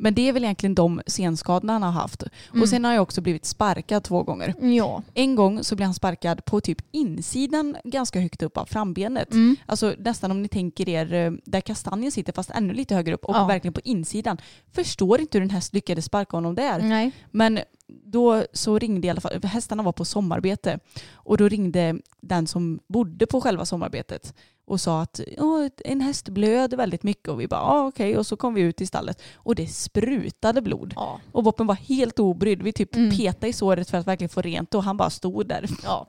Men 0.00 0.14
det 0.14 0.28
är 0.28 0.32
väl 0.32 0.44
egentligen 0.44 0.74
de 0.74 1.00
senskadorna 1.06 1.72
han 1.72 1.82
har 1.82 1.90
haft. 1.90 2.22
Mm. 2.22 2.62
Och 2.62 2.68
sen 2.68 2.84
har 2.84 2.92
jag 2.92 3.02
också 3.02 3.20
blivit 3.20 3.44
sparkad 3.44 4.04
två 4.04 4.22
gånger. 4.22 4.54
Ja. 4.76 5.02
En 5.14 5.34
gång 5.36 5.64
så 5.64 5.76
blev 5.76 5.86
han 5.86 5.94
sparkad 5.94 6.44
på 6.44 6.60
typ 6.60 6.78
insidan 6.90 7.76
ganska 7.84 8.20
högt 8.20 8.42
upp 8.42 8.56
av 8.56 8.64
frambenet. 8.64 9.32
Mm. 9.32 9.56
Alltså 9.66 9.94
nästan 9.98 10.30
om 10.30 10.42
ni 10.42 10.48
tänker 10.48 10.88
er 10.88 11.12
eh, 11.14 11.32
där 11.44 11.60
kastanjen 11.60 12.12
sitter 12.12 12.32
fast 12.32 12.50
ännu 12.50 12.72
lite 12.74 12.94
högre 12.94 13.14
upp 13.14 13.24
och 13.24 13.36
Ja. 13.36 13.46
verkligen 13.46 13.72
på 13.74 13.80
insidan. 13.84 14.36
Förstår 14.72 15.20
inte 15.20 15.38
hur 15.38 15.42
en 15.42 15.50
häst 15.50 15.74
lyckades 15.74 16.04
sparka 16.04 16.36
honom 16.36 16.54
där. 16.54 16.78
Nej. 16.82 17.12
Men 17.30 17.58
då 17.88 18.44
så 18.52 18.78
ringde 18.78 19.06
i 19.06 19.10
alla 19.10 19.20
fall, 19.20 19.42
hästarna 19.42 19.82
var 19.82 19.92
på 19.92 20.04
sommarbete 20.04 20.78
och 21.14 21.36
då 21.36 21.48
ringde 21.48 21.96
den 22.20 22.46
som 22.46 22.80
bodde 22.88 23.26
på 23.26 23.40
själva 23.40 23.64
sommarbetet 23.66 24.34
och 24.66 24.80
sa 24.80 25.02
att 25.02 25.20
"Ja, 25.36 25.68
en 25.84 26.00
häst 26.00 26.28
blöder 26.28 26.76
väldigt 26.76 27.02
mycket 27.02 27.28
och 27.28 27.40
vi 27.40 27.48
bara 27.48 27.60
ja 27.60 27.86
okej 27.86 28.16
och 28.18 28.26
så 28.26 28.36
kom 28.36 28.54
vi 28.54 28.60
ut 28.62 28.80
i 28.80 28.86
stallet 28.86 29.22
och 29.36 29.54
det 29.54 29.66
sprutade 29.66 30.62
blod. 30.62 30.92
Ja. 30.96 31.20
Och 31.32 31.44
Boppen 31.44 31.66
var 31.66 31.74
helt 31.74 32.18
obrydd. 32.18 32.62
Vi 32.62 32.72
typ 32.72 32.96
Mm. 32.96 33.16
petade 33.16 33.48
i 33.48 33.52
såret 33.52 33.90
för 33.90 33.98
att 33.98 34.06
verkligen 34.06 34.28
få 34.28 34.42
rent 34.42 34.74
och 34.74 34.82
han 34.84 34.96
bara 34.96 35.10
stod 35.10 35.46
där. 35.48 35.66
Ja. 35.84 36.08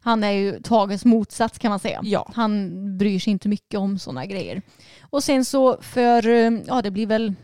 Han 0.00 0.24
är 0.24 0.30
ju 0.30 0.60
Tages 0.62 1.04
motsats 1.04 1.58
kan 1.58 1.68
man 1.70 1.78
säga. 1.80 2.00
Ja. 2.04 2.30
Han 2.34 2.70
bryr 2.98 3.18
sig 3.20 3.30
inte 3.30 3.48
mycket 3.48 3.80
om 3.80 3.98
sådana 3.98 4.26
grejer. 4.26 4.62
Och 5.10 5.22
sen 5.24 5.44
så 5.44 5.76
för, 5.80 6.22
ja 6.66 6.82
det 6.82 6.90
blir 6.90 7.06
väl 7.06 7.34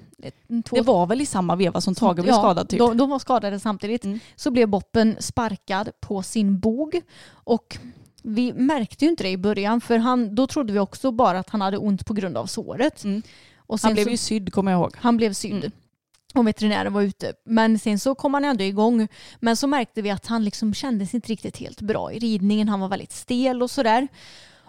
två 0.64 0.76
Det 0.76 0.82
var 0.82 1.06
väl 1.06 1.20
i 1.20 1.26
samma 1.26 1.56
veva 1.56 1.80
som 1.80 1.94
Tage 1.94 2.14
blev 2.14 2.26
Ja, 2.26 2.34
skadad 2.34 2.68
typ. 2.68 2.78
De, 2.78 2.96
de 2.96 3.10
var 3.10 3.18
skadade 3.18 3.60
samtidigt. 3.60 4.04
Mm. 4.04 4.20
Så 4.36 4.50
blev 4.50 4.68
Boppen 4.68 5.16
sparkad 5.20 5.90
på 6.00 6.22
sin 6.22 6.60
bog. 6.60 7.00
Och 7.32 7.78
vi 8.22 8.52
märkte 8.52 9.04
ju 9.04 9.10
inte 9.10 9.22
det 9.22 9.30
i 9.30 9.36
början 9.36 9.80
för 9.80 9.98
han, 9.98 10.34
då 10.34 10.46
trodde 10.46 10.72
vi 10.72 10.78
också 10.78 11.10
bara 11.12 11.38
att 11.38 11.50
han 11.50 11.60
hade 11.60 11.78
ont 11.78 12.06
på 12.06 12.14
grund 12.14 12.36
av 12.36 12.46
såret. 12.46 13.04
Mm. 13.04 13.22
Och 13.56 13.80
sen 13.80 13.88
Han 13.88 13.94
blev 13.94 14.04
så, 14.04 14.10
ju 14.10 14.16
sydd 14.16 14.52
kommer 14.52 14.72
jag 14.72 14.80
ihåg. 14.80 14.94
han 14.96 15.16
blev 15.16 15.32
sydd. 15.32 15.52
Mm. 15.52 15.70
och 16.34 16.46
veterinären 16.46 16.92
var 16.92 17.02
ute. 17.02 17.32
Men 17.44 17.78
sen 17.78 17.98
så 17.98 18.14
kom 18.14 18.34
han 18.34 18.44
ändå 18.44 18.64
igång. 18.64 19.08
Men 19.40 19.56
så 19.56 19.66
märkte 19.66 20.02
vi 20.02 20.10
att 20.10 20.26
han 20.26 20.44
liksom 20.44 20.74
kändes 20.74 21.14
inte 21.14 21.28
riktigt 21.28 21.56
helt 21.56 21.80
bra 21.80 22.12
i 22.12 22.18
ridningen. 22.18 22.68
Han 22.68 22.80
var 22.80 22.88
väldigt 22.88 23.12
stel 23.12 23.62
och 23.62 23.70
sådär. 23.70 24.08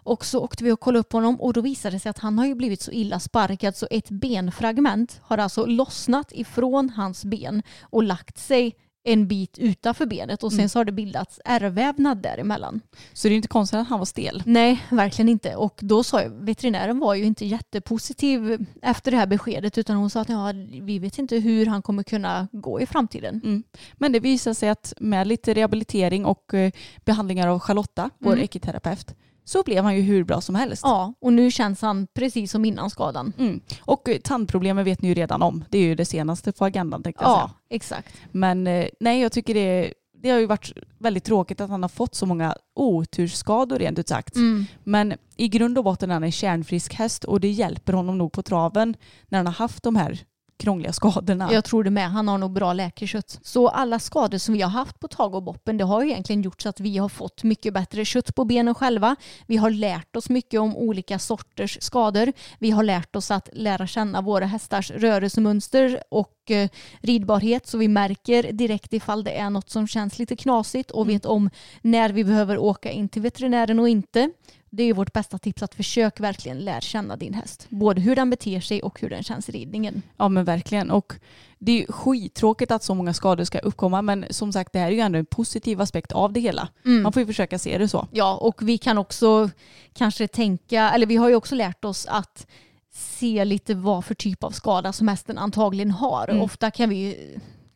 Och 0.03 0.25
så 0.25 0.39
åkte 0.43 0.63
vi 0.63 0.71
och 0.71 0.79
kollade 0.79 0.99
upp 0.99 1.13
honom 1.13 1.41
och 1.41 1.53
då 1.53 1.61
visade 1.61 1.95
det 1.95 1.99
sig 1.99 2.09
att 2.09 2.19
han 2.19 2.37
har 2.37 2.45
ju 2.45 2.55
blivit 2.55 2.81
så 2.81 2.91
illa 2.91 3.19
sparkad 3.19 3.75
så 3.75 3.87
ett 3.91 4.09
benfragment 4.09 5.19
har 5.23 5.37
alltså 5.37 5.65
lossnat 5.65 6.31
ifrån 6.31 6.89
hans 6.89 7.25
ben 7.25 7.63
och 7.81 8.03
lagt 8.03 8.37
sig 8.37 8.75
en 9.05 9.27
bit 9.27 9.57
utanför 9.57 10.05
benet 10.05 10.43
och 10.43 10.51
sen 10.51 10.59
Mm. 10.59 10.69
så 10.69 10.79
har 10.79 10.85
det 10.85 10.91
bildats 10.91 11.39
ärrvävnad 11.45 12.17
däremellan. 12.17 12.81
Så 13.13 13.27
det 13.27 13.33
är 13.33 13.35
inte 13.35 13.47
konstigt 13.47 13.79
att 13.79 13.87
han 13.87 13.99
var 13.99 14.05
stel. 14.05 14.43
Nej, 14.45 14.81
verkligen 14.91 15.29
inte. 15.29 15.55
Och 15.55 15.79
då 15.81 16.03
sa 16.03 16.21
jag, 16.21 16.29
veterinären 16.29 16.99
var 16.99 17.13
ju 17.15 17.23
inte 17.23 17.45
jättepositiv 17.45 18.65
efter 18.81 19.11
det 19.11 19.17
här 19.17 19.27
beskedet 19.27 19.77
utan 19.77 19.95
hon 19.95 20.09
sa 20.09 20.21
att 20.21 20.29
ja, 20.29 20.53
vi 20.81 20.99
vet 20.99 21.17
inte 21.19 21.37
hur 21.37 21.65
han 21.65 21.81
kommer 21.81 22.03
kunna 22.03 22.47
gå 22.51 22.81
i 22.81 22.85
framtiden. 22.85 23.41
Mm. 23.43 23.63
Men 23.93 24.11
det 24.11 24.19
visar 24.19 24.53
sig 24.53 24.69
att 24.69 24.93
med 24.99 25.27
lite 25.27 25.53
rehabilitering 25.53 26.25
och 26.25 26.53
eh, 26.53 26.71
behandlingar 27.05 27.47
av 27.47 27.59
Charlotta, 27.59 28.09
vår 28.19 28.31
Mm. 28.33 28.43
ekiterapeut, 28.43 29.15
så 29.45 29.63
blev 29.63 29.83
han 29.83 29.95
ju 29.95 30.01
hur 30.01 30.23
bra 30.23 30.41
som 30.41 30.55
helst. 30.55 30.81
Ja, 30.85 31.13
och 31.21 31.33
nu 31.33 31.51
känns 31.51 31.81
han 31.81 32.07
precis 32.13 32.51
som 32.51 32.65
innan 32.65 32.89
skadan. 32.89 33.33
Mm. 33.39 33.61
Och 33.81 34.09
eh, 34.09 34.17
tandproblemen 34.17 34.85
vet 34.85 35.01
ni 35.01 35.07
ju 35.07 35.13
redan 35.13 35.41
om. 35.41 35.63
Det 35.69 35.77
är 35.77 35.81
ju 35.83 35.95
det 35.95 36.05
senaste 36.05 36.51
på 36.51 36.65
agendan 36.65 37.03
tänkte 37.03 37.23
jag 37.23 37.31
Ja, 37.31 37.35
säga. 37.37 37.75
exakt. 37.75 38.15
Men 38.31 38.67
eh, 38.67 38.87
nej, 38.99 39.21
jag 39.21 39.31
tycker 39.31 39.53
det, 39.53 39.93
det 40.23 40.29
har 40.29 40.39
ju 40.39 40.45
varit 40.45 40.71
väldigt 40.97 41.23
tråkigt 41.23 41.61
att 41.61 41.69
han 41.69 41.81
har 41.81 41.89
fått 41.89 42.15
så 42.15 42.25
många 42.25 42.55
otursskador 42.75 43.79
rent 43.79 43.99
ut 43.99 44.07
sagt. 44.07 44.35
Mm. 44.35 44.65
Men 44.83 45.13
i 45.37 45.47
grund 45.47 45.77
och 45.77 45.83
botten 45.83 46.09
är 46.09 46.13
han 46.13 46.23
en 46.23 46.31
kärnfrisk 46.31 46.93
häst 46.93 47.23
och 47.23 47.39
det 47.39 47.49
hjälper 47.49 47.93
honom 47.93 48.17
nog 48.17 48.31
på 48.31 48.43
traven 48.43 48.95
när 49.29 49.39
han 49.39 49.45
har 49.45 49.53
haft 49.53 49.83
de 49.83 49.95
här 49.95 50.19
krångliga 50.63 50.93
skadorna. 50.93 51.53
Jag 51.53 51.63
tror 51.63 51.83
det 51.83 51.89
med. 51.89 52.09
Han 52.09 52.27
har 52.27 52.37
nog 52.37 52.51
bra 52.51 52.73
läkkött. 52.73 53.39
Så 53.43 53.67
alla 53.67 53.99
skador 53.99 54.37
som 54.37 54.53
vi 54.53 54.61
har 54.61 54.69
haft 54.69 54.99
på 54.99 55.07
Tage 55.07 55.35
och 55.35 55.43
Boppen 55.43 55.77
det 55.77 55.83
har 55.83 56.03
ju 56.03 56.09
egentligen 56.09 56.41
gjort 56.41 56.61
så 56.61 56.69
att 56.69 56.79
vi 56.79 56.97
har 56.97 57.09
fått 57.09 57.43
mycket 57.43 57.73
bättre 57.73 58.05
kött 58.05 58.35
på 58.35 58.45
benen 58.45 58.75
själva. 58.75 59.15
Vi 59.47 59.57
har 59.57 59.69
lärt 59.69 60.15
oss 60.15 60.29
mycket 60.29 60.59
om 60.59 60.77
olika 60.77 61.19
sorters 61.19 61.77
skador. 61.81 62.33
Vi 62.59 62.71
har 62.71 62.83
lärt 62.83 63.15
oss 63.15 63.31
att 63.31 63.49
lära 63.53 63.87
känna 63.87 64.21
våra 64.21 64.45
hästars 64.45 64.91
rörelsemönster 64.91 66.03
och 66.09 66.51
eh, 66.51 66.69
ridbarhet 67.01 67.67
så 67.67 67.77
vi 67.77 67.87
märker 67.87 68.51
direkt 68.51 68.93
ifall 68.93 69.23
det 69.23 69.37
är 69.37 69.49
något 69.49 69.69
som 69.69 69.87
känns 69.87 70.19
lite 70.19 70.35
knasigt 70.35 70.91
och 70.91 71.09
vet 71.09 71.25
om 71.25 71.49
när 71.81 72.09
vi 72.09 72.23
behöver 72.23 72.57
åka 72.57 72.91
in 72.91 73.09
till 73.09 73.21
veterinären 73.21 73.79
och 73.79 73.89
inte. 73.89 74.29
Det 74.75 74.83
är 74.83 74.93
vårt 74.93 75.13
bästa 75.13 75.37
tips 75.37 75.63
att 75.63 75.75
försök 75.75 76.19
verkligen 76.19 76.59
lära 76.59 76.81
känna 76.81 77.15
din 77.15 77.33
häst. 77.33 77.65
Både 77.69 78.01
hur 78.01 78.15
den 78.15 78.29
beter 78.29 78.59
sig 78.59 78.81
och 78.81 79.01
hur 79.01 79.09
den 79.09 79.23
känns 79.23 79.49
i 79.49 79.51
ridningen. 79.51 80.01
Ja 80.17 80.29
men 80.29 80.45
verkligen. 80.45 80.91
Och 80.91 81.13
det 81.59 81.83
är 81.83 81.91
skittråkigt 81.91 82.71
att 82.71 82.83
så 82.83 82.93
många 82.93 83.13
skador 83.13 83.43
ska 83.43 83.59
uppkomma 83.59 84.01
men 84.01 84.25
som 84.29 84.53
sagt 84.53 84.73
det 84.73 84.79
här 84.79 84.87
är 84.87 84.91
ju 84.91 84.99
ändå 84.99 85.19
en 85.19 85.25
positiv 85.25 85.81
aspekt 85.81 86.11
av 86.11 86.33
det 86.33 86.39
hela. 86.39 86.67
Mm. 86.85 87.03
Man 87.03 87.13
får 87.13 87.19
ju 87.19 87.25
försöka 87.25 87.59
se 87.59 87.77
det 87.77 87.87
så. 87.87 88.07
Ja, 88.11 88.35
och 88.35 88.61
vi 88.61 88.77
kan 88.77 88.97
också 88.97 89.49
kanske 89.93 90.27
tänka, 90.27 90.91
eller 90.91 91.05
vi 91.05 91.15
har 91.15 91.29
ju 91.29 91.35
också 91.35 91.55
lärt 91.55 91.85
oss 91.85 92.05
att 92.05 92.47
se 92.93 93.45
lite 93.45 93.75
vad 93.75 94.05
för 94.05 94.15
typ 94.15 94.43
av 94.43 94.51
skada 94.51 94.93
som 94.93 95.07
hästen 95.07 95.37
antagligen 95.37 95.91
har. 95.91 96.27
Mm. 96.29 96.41
Ofta 96.41 96.71
kan 96.71 96.89
vi 96.89 97.17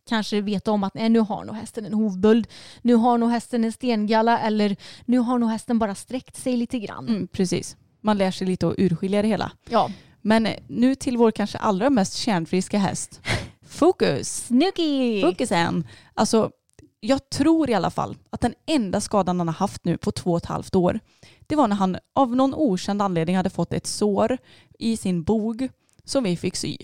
kanske 0.08 0.42
veta 0.42 0.72
om 0.72 0.84
att 0.84 0.94
nej, 0.94 1.10
nu 1.10 1.20
har 1.20 1.46
nog 1.46 1.56
hästen 1.56 1.86
en 1.86 1.94
hovböld, 1.94 2.48
nu 2.82 2.94
har 2.94 3.18
nog 3.18 3.30
hästen 3.30 3.64
en 3.64 3.72
stengalla 3.72 4.40
eller 4.40 4.76
nu 5.06 5.18
har 5.18 5.38
nog 5.40 5.50
hästen 5.50 5.80
bara 5.80 5.96
sträckt 5.96 6.36
sig 6.36 6.58
lite 6.58 6.80
grann. 6.80 7.08
Mm, 7.08 7.28
precis. 7.28 7.78
Man 8.02 8.18
lär 8.18 8.32
sig 8.32 8.48
lite 8.48 8.68
att 8.68 8.76
urskilja 8.78 9.22
det 9.22 9.28
hela. 9.28 9.52
Ja. 9.70 9.92
Men 10.22 10.46
eh, 10.46 10.60
nu 10.68 10.96
till 10.96 11.18
vår 11.18 11.32
kanske 11.32 11.58
allra 11.58 11.90
mest 11.90 12.14
kärnfriska 12.14 12.78
häst. 12.78 13.22
Fokus! 13.68 14.46
Snooky! 14.46 15.22
Fokusen! 15.22 15.88
Alltså, 16.14 16.52
jag 17.00 17.30
tror 17.30 17.70
i 17.70 17.74
alla 17.74 17.90
fall 17.90 18.18
att 18.30 18.42
den 18.42 18.54
enda 18.66 19.02
skadan 19.02 19.40
han 19.40 19.48
har 19.48 19.56
haft 19.56 19.86
nu 19.86 19.98
på 19.98 20.12
två 20.12 20.32
och 20.32 20.38
ett 20.38 20.46
halvt 20.46 20.76
år, 20.76 21.00
det 21.48 21.56
var 21.56 21.68
när 21.68 21.76
han 21.76 21.98
av 22.16 22.36
någon 22.36 22.54
okänd 22.54 23.02
anledning 23.02 23.36
hade 23.36 23.50
fått 23.50 23.74
ett 23.74 23.88
sår 23.88 24.38
i 24.80 24.98
sin 24.98 25.24
bog 25.24 25.70
som 26.04 26.24
vi 26.24 26.38
fick 26.38 26.56
sy. 26.56 26.78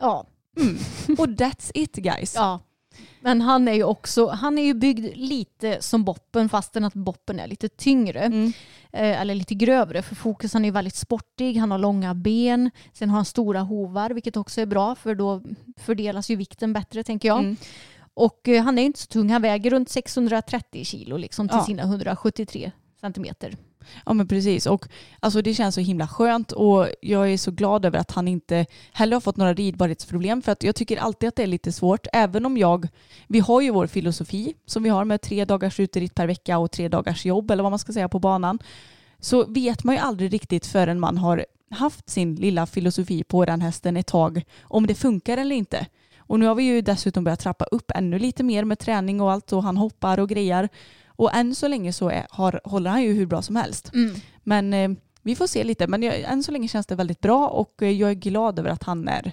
Ja. 0.00 0.26
Mm. 0.56 0.76
Och 1.18 1.26
that's 1.26 1.70
it 1.74 1.96
guys. 1.96 2.34
ja. 2.34 2.60
Men 3.20 3.40
han 3.40 3.68
är 3.68 3.72
ju 3.72 3.84
också, 3.84 4.28
han 4.28 4.58
är 4.58 4.62
ju 4.62 4.74
byggd 4.74 5.16
lite 5.16 5.82
som 5.82 6.04
boppen 6.04 6.48
fastän 6.48 6.84
att 6.84 6.94
boppen 6.94 7.40
är 7.40 7.46
lite 7.46 7.68
tyngre. 7.68 8.20
Mm. 8.20 8.52
eh, 8.92 9.20
eller 9.20 9.34
lite 9.34 9.54
grövre 9.54 10.02
för 10.02 10.14
Fokus 10.14 10.52
han 10.52 10.64
är 10.64 10.70
väldigt 10.72 10.94
sportig, 10.94 11.56
han 11.56 11.70
har 11.70 11.78
långa 11.78 12.14
ben, 12.14 12.70
sen 12.92 13.10
har 13.10 13.16
han 13.16 13.24
stora 13.24 13.60
hovar 13.60 14.10
vilket 14.10 14.36
också 14.36 14.60
är 14.60 14.66
bra 14.66 14.94
för 14.94 15.14
då 15.14 15.42
fördelas 15.76 16.30
ju 16.30 16.36
vikten 16.36 16.72
bättre 16.72 17.04
tänker 17.04 17.28
jag. 17.28 17.38
Mm. 17.38 17.56
Och 18.14 18.48
eh, 18.48 18.62
han 18.64 18.78
är 18.78 18.82
inte 18.82 19.00
så 19.00 19.06
tung, 19.06 19.30
han 19.30 19.42
väger 19.42 19.70
runt 19.70 19.88
630 19.88 20.84
kilo 20.84 21.16
liksom 21.16 21.48
till 21.48 21.58
Ja. 21.58 21.64
sina 21.64 21.82
173 21.82 22.72
centimeter. 23.00 23.56
Ja 24.06 24.12
men 24.12 24.28
precis 24.28 24.66
och 24.66 24.88
alltså 25.20 25.42
det 25.42 25.54
känns 25.54 25.74
så 25.74 25.80
himla 25.80 26.08
skönt 26.08 26.52
och 26.52 26.88
jag 27.00 27.32
är 27.32 27.38
så 27.38 27.50
glad 27.50 27.84
över 27.84 27.98
att 27.98 28.10
han 28.10 28.28
inte 28.28 28.66
heller 28.92 29.16
har 29.16 29.20
fått 29.20 29.36
några 29.36 29.54
ridbarhetsproblem 29.54 30.42
för 30.42 30.52
att 30.52 30.62
jag 30.62 30.74
tycker 30.74 30.96
alltid 30.96 31.28
att 31.28 31.36
det 31.36 31.42
är 31.42 31.46
lite 31.46 31.72
svårt 31.72 32.06
även 32.12 32.46
om 32.46 32.56
jag, 32.56 32.88
vi 33.28 33.40
har 33.40 33.60
ju 33.60 33.70
vår 33.70 33.86
filosofi 33.86 34.54
som 34.66 34.82
vi 34.82 34.88
har 34.88 35.04
med 35.04 35.20
tre 35.20 35.44
dagars 35.44 35.80
uteritt 35.80 36.14
per 36.14 36.26
vecka 36.26 36.58
och 36.58 36.70
tre 36.70 36.88
dagars 36.88 37.24
jobb 37.24 37.50
eller 37.50 37.62
vad 37.62 37.72
man 37.72 37.78
ska 37.78 37.92
säga 37.92 38.08
på 38.08 38.18
banan 38.18 38.58
så 39.20 39.46
vet 39.46 39.84
man 39.84 39.94
ju 39.94 40.00
aldrig 40.00 40.32
riktigt 40.32 40.66
förrän 40.66 41.00
man 41.00 41.18
har 41.18 41.44
haft 41.70 42.10
sin 42.10 42.34
lilla 42.34 42.66
filosofi 42.66 43.24
på 43.24 43.44
den 43.44 43.60
hästen 43.60 43.96
ett 43.96 44.06
tag 44.06 44.42
om 44.62 44.86
det 44.86 44.94
funkar 44.94 45.38
eller 45.38 45.56
inte. 45.56 45.86
Och 46.26 46.40
nu 46.40 46.46
har 46.46 46.54
vi 46.54 46.62
ju 46.62 46.80
dessutom 46.80 47.24
börjat 47.24 47.40
trappa 47.40 47.64
upp 47.64 47.90
ännu 47.94 48.18
lite 48.18 48.42
mer 48.42 48.64
med 48.64 48.78
träning 48.78 49.20
och 49.20 49.32
allt 49.32 49.52
och 49.52 49.62
han 49.62 49.76
hoppar 49.76 50.20
och 50.20 50.28
grejar. 50.28 50.68
Och 51.16 51.34
än 51.34 51.54
så 51.54 51.68
länge 51.68 51.92
så 51.92 52.08
är, 52.08 52.26
har, 52.30 52.60
håller 52.64 52.90
han 52.90 53.02
ju 53.02 53.12
hur 53.12 53.26
bra 53.26 53.42
som 53.42 53.56
helst. 53.56 53.90
Men 54.42 54.74
eh, 54.74 54.90
vi 55.22 55.36
får 55.36 55.46
se 55.46 55.64
lite. 55.64 55.86
Men 55.86 56.02
jag, 56.02 56.20
än 56.20 56.42
så 56.42 56.52
länge 56.52 56.68
känns 56.68 56.86
det 56.86 56.94
väldigt 56.94 57.20
bra 57.20 57.48
och 57.48 57.82
eh, 57.82 57.90
jag 57.90 58.10
är 58.10 58.14
glad 58.14 58.58
över 58.58 58.70
att 58.70 58.82
han 58.82 59.08
är 59.08 59.32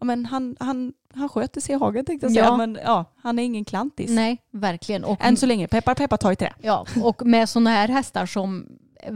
Ja, 0.00 0.04
men 0.04 0.26
han, 0.26 0.56
han, 0.60 0.92
han 1.14 1.28
sköter 1.28 1.60
sig 1.60 1.74
i 1.74 1.78
hagen 1.78 2.04
tänkte 2.04 2.24
jag 2.24 2.32
säga. 2.32 2.44
Ja. 2.44 2.56
Men 2.56 2.78
ja, 2.84 3.04
han 3.16 3.38
är 3.38 3.42
ingen 3.42 3.64
klantis. 3.64 4.10
Nej, 4.10 4.38
verkligen. 4.50 5.04
Och, 5.04 5.24
Än 5.24 5.36
så 5.36 5.46
länge. 5.46 5.68
Peppar 5.68 5.94
peppar 5.94 6.16
ta 6.16 6.32
i 6.32 6.36
trä. 6.36 6.52
ja, 6.62 6.86
och 7.02 7.26
med 7.26 7.48
sådana 7.48 7.70
här 7.70 7.88
hästar 7.88 8.26
som 8.26 8.66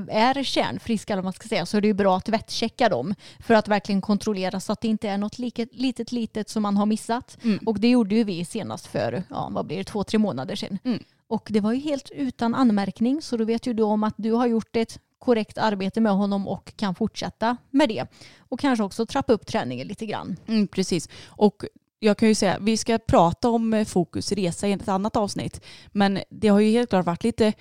är 0.08 0.42
kärnfriska 0.42 1.12
eller 1.12 1.22
vad 1.22 1.24
man 1.24 1.32
ska 1.32 1.48
säga 1.48 1.66
så 1.66 1.76
är 1.76 1.80
det 1.80 1.86
ju 1.86 1.94
bra 1.94 2.16
att 2.16 2.28
vettchecka 2.28 2.88
dem 2.88 3.14
för 3.40 3.54
att 3.54 3.68
verkligen 3.68 4.00
kontrollera 4.00 4.60
så 4.60 4.72
att 4.72 4.80
det 4.80 4.88
inte 4.88 5.08
är 5.08 5.18
något 5.18 5.38
litet 5.38 5.68
litet, 5.72 6.12
litet 6.12 6.48
som 6.48 6.62
man 6.62 6.76
har 6.76 6.86
missat. 6.86 7.38
Mm. 7.42 7.58
Och 7.66 7.80
det 7.80 7.88
gjorde 7.90 8.14
ju 8.14 8.24
vi 8.24 8.44
senast 8.44 8.86
för, 8.86 9.22
ja 9.30 9.48
vad 9.52 9.66
blir 9.66 9.76
det, 9.76 9.84
två, 9.84 10.04
tre 10.04 10.18
månader 10.18 10.56
sedan. 10.56 10.78
Mm. 10.84 11.02
Och 11.26 11.48
det 11.50 11.60
var 11.60 11.72
ju 11.72 11.80
helt 11.80 12.10
utan 12.10 12.54
anmärkning 12.54 13.22
så 13.22 13.36
då 13.36 13.44
vet 13.44 13.66
ju 13.66 13.72
du 13.72 13.82
om 13.82 14.04
att 14.04 14.14
du 14.16 14.32
har 14.32 14.46
gjort 14.46 14.76
ett 14.76 15.00
korrekt 15.18 15.58
arbete 15.58 16.00
med 16.00 16.12
honom 16.12 16.48
och 16.48 16.76
kan 16.76 16.94
fortsätta 16.94 17.56
med 17.70 17.88
det. 17.88 18.06
Och 18.38 18.60
kanske 18.60 18.84
också 18.84 19.06
trappa 19.06 19.32
upp 19.32 19.46
träningen 19.46 19.88
lite 19.88 20.06
grann. 20.06 20.36
Mm, 20.46 20.68
precis. 20.68 21.08
Och 21.26 21.64
jag 21.98 22.18
kan 22.18 22.28
ju 22.28 22.34
säga, 22.34 22.58
vi 22.60 22.76
ska 22.76 22.98
prata 22.98 23.48
om 23.48 23.74
eh, 23.74 23.84
Fokus 23.84 24.32
resa 24.32 24.68
i 24.68 24.72
ett 24.72 24.88
annat 24.88 25.16
avsnitt. 25.16 25.64
Men 25.92 26.18
det 26.30 26.48
har 26.48 26.60
ju 26.60 26.70
helt 26.70 26.90
klart 26.90 27.06
varit 27.06 27.24
lite 27.24 27.52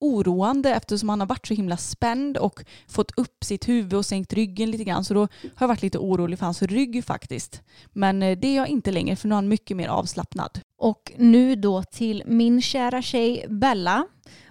oroande 0.00 0.74
eftersom 0.74 1.08
han 1.08 1.20
har 1.20 1.26
varit 1.26 1.46
så 1.46 1.54
himla 1.54 1.76
spänd 1.76 2.36
och 2.36 2.64
fått 2.88 3.18
upp 3.18 3.44
sitt 3.44 3.68
huvud 3.68 3.94
och 3.94 4.06
sänkt 4.06 4.32
ryggen 4.32 4.70
lite 4.70 4.84
grann. 4.84 5.04
Så 5.04 5.14
då 5.14 5.20
har 5.20 5.28
jag 5.58 5.68
varit 5.68 5.82
lite 5.82 5.98
orolig 5.98 6.38
för 6.38 6.46
hans 6.46 6.62
rygg 6.62 7.04
faktiskt. 7.04 7.62
Men 7.92 8.22
eh, 8.22 8.38
det 8.38 8.48
är 8.48 8.56
jag 8.56 8.68
inte 8.68 8.90
längre 8.90 9.16
för 9.16 9.28
nu 9.28 9.32
är 9.34 9.36
han 9.36 9.48
mycket 9.48 9.76
mer 9.76 9.88
avslappnad. 9.88 10.60
Och 10.78 11.12
nu 11.16 11.56
då 11.56 11.82
till 11.82 12.22
min 12.26 12.62
kära 12.62 13.02
tjej 13.02 13.46
Bella. 13.48 14.06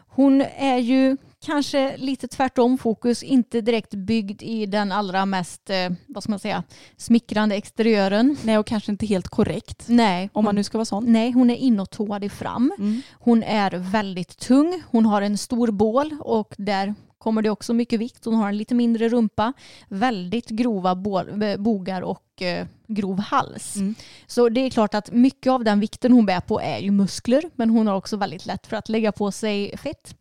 Hon 0.09 0.41
är 0.57 0.77
ju 0.77 1.17
kanske 1.45 1.97
lite 1.97 2.27
tvärtom 2.27 2.77
fokus, 2.77 3.23
inte 3.23 3.61
direkt 3.61 3.93
byggd 3.93 4.41
i 4.41 4.65
den 4.65 4.91
allra 4.91 5.25
mest, 5.25 5.69
eh, 5.69 5.89
vad 6.07 6.23
ska 6.23 6.29
man 6.29 6.39
säga, 6.39 6.63
smickrande 6.97 7.55
exteriören. 7.55 8.37
Nej 8.43 8.57
och 8.57 8.65
kanske 8.67 8.91
inte 8.91 9.05
helt 9.05 9.27
korrekt. 9.27 9.85
Nej, 9.87 10.29
Om 10.33 10.43
man 10.43 10.49
hon, 10.49 10.55
nu 10.55 10.63
ska 10.63 10.77
vara 10.77 10.85
sån. 10.85 11.11
nej, 11.13 11.31
hon 11.31 11.49
är 11.49 11.55
inåtåad 11.55 12.23
i 12.23 12.29
fram. 12.29 12.71
Mm. 12.77 13.01
Hon 13.13 13.43
är 13.43 13.71
väldigt 13.71 14.37
tung. 14.39 14.83
Hon 14.91 15.05
har 15.05 15.21
en 15.21 15.37
stor 15.37 15.71
bål 15.71 16.15
och 16.19 16.53
där 16.57 16.95
kommer 17.17 17.41
det 17.41 17.49
också 17.49 17.73
mycket 17.73 17.99
vikt. 17.99 18.25
Hon 18.25 18.33
har 18.33 18.49
en 18.49 18.57
lite 18.57 18.75
mindre 18.75 19.09
rumpa, 19.09 19.53
väldigt 19.87 20.49
grova 20.49 20.91
eh, 20.91 21.57
bogar 21.57 22.01
och 22.01 22.41
eh, 22.41 22.67
grov 22.87 23.19
hals. 23.19 23.75
Mm. 23.75 23.95
Så 24.27 24.49
det 24.49 24.61
är 24.61 24.69
klart 24.69 24.93
att 24.93 25.11
mycket 25.11 25.51
av 25.51 25.63
den 25.63 25.79
vikten 25.79 26.11
hon 26.11 26.25
bär 26.25 26.39
på 26.39 26.61
är 26.61 26.79
ju 26.79 26.91
muskler 26.91 27.43
men 27.55 27.69
hon 27.69 27.87
har 27.87 27.95
också 27.95 28.17
väldigt 28.17 28.45
lätt 28.45 28.67
för 28.67 28.77
att 28.77 28.89
lägga 28.89 29.11
på 29.11 29.31
sig 29.31 29.77
fett. 29.77 30.15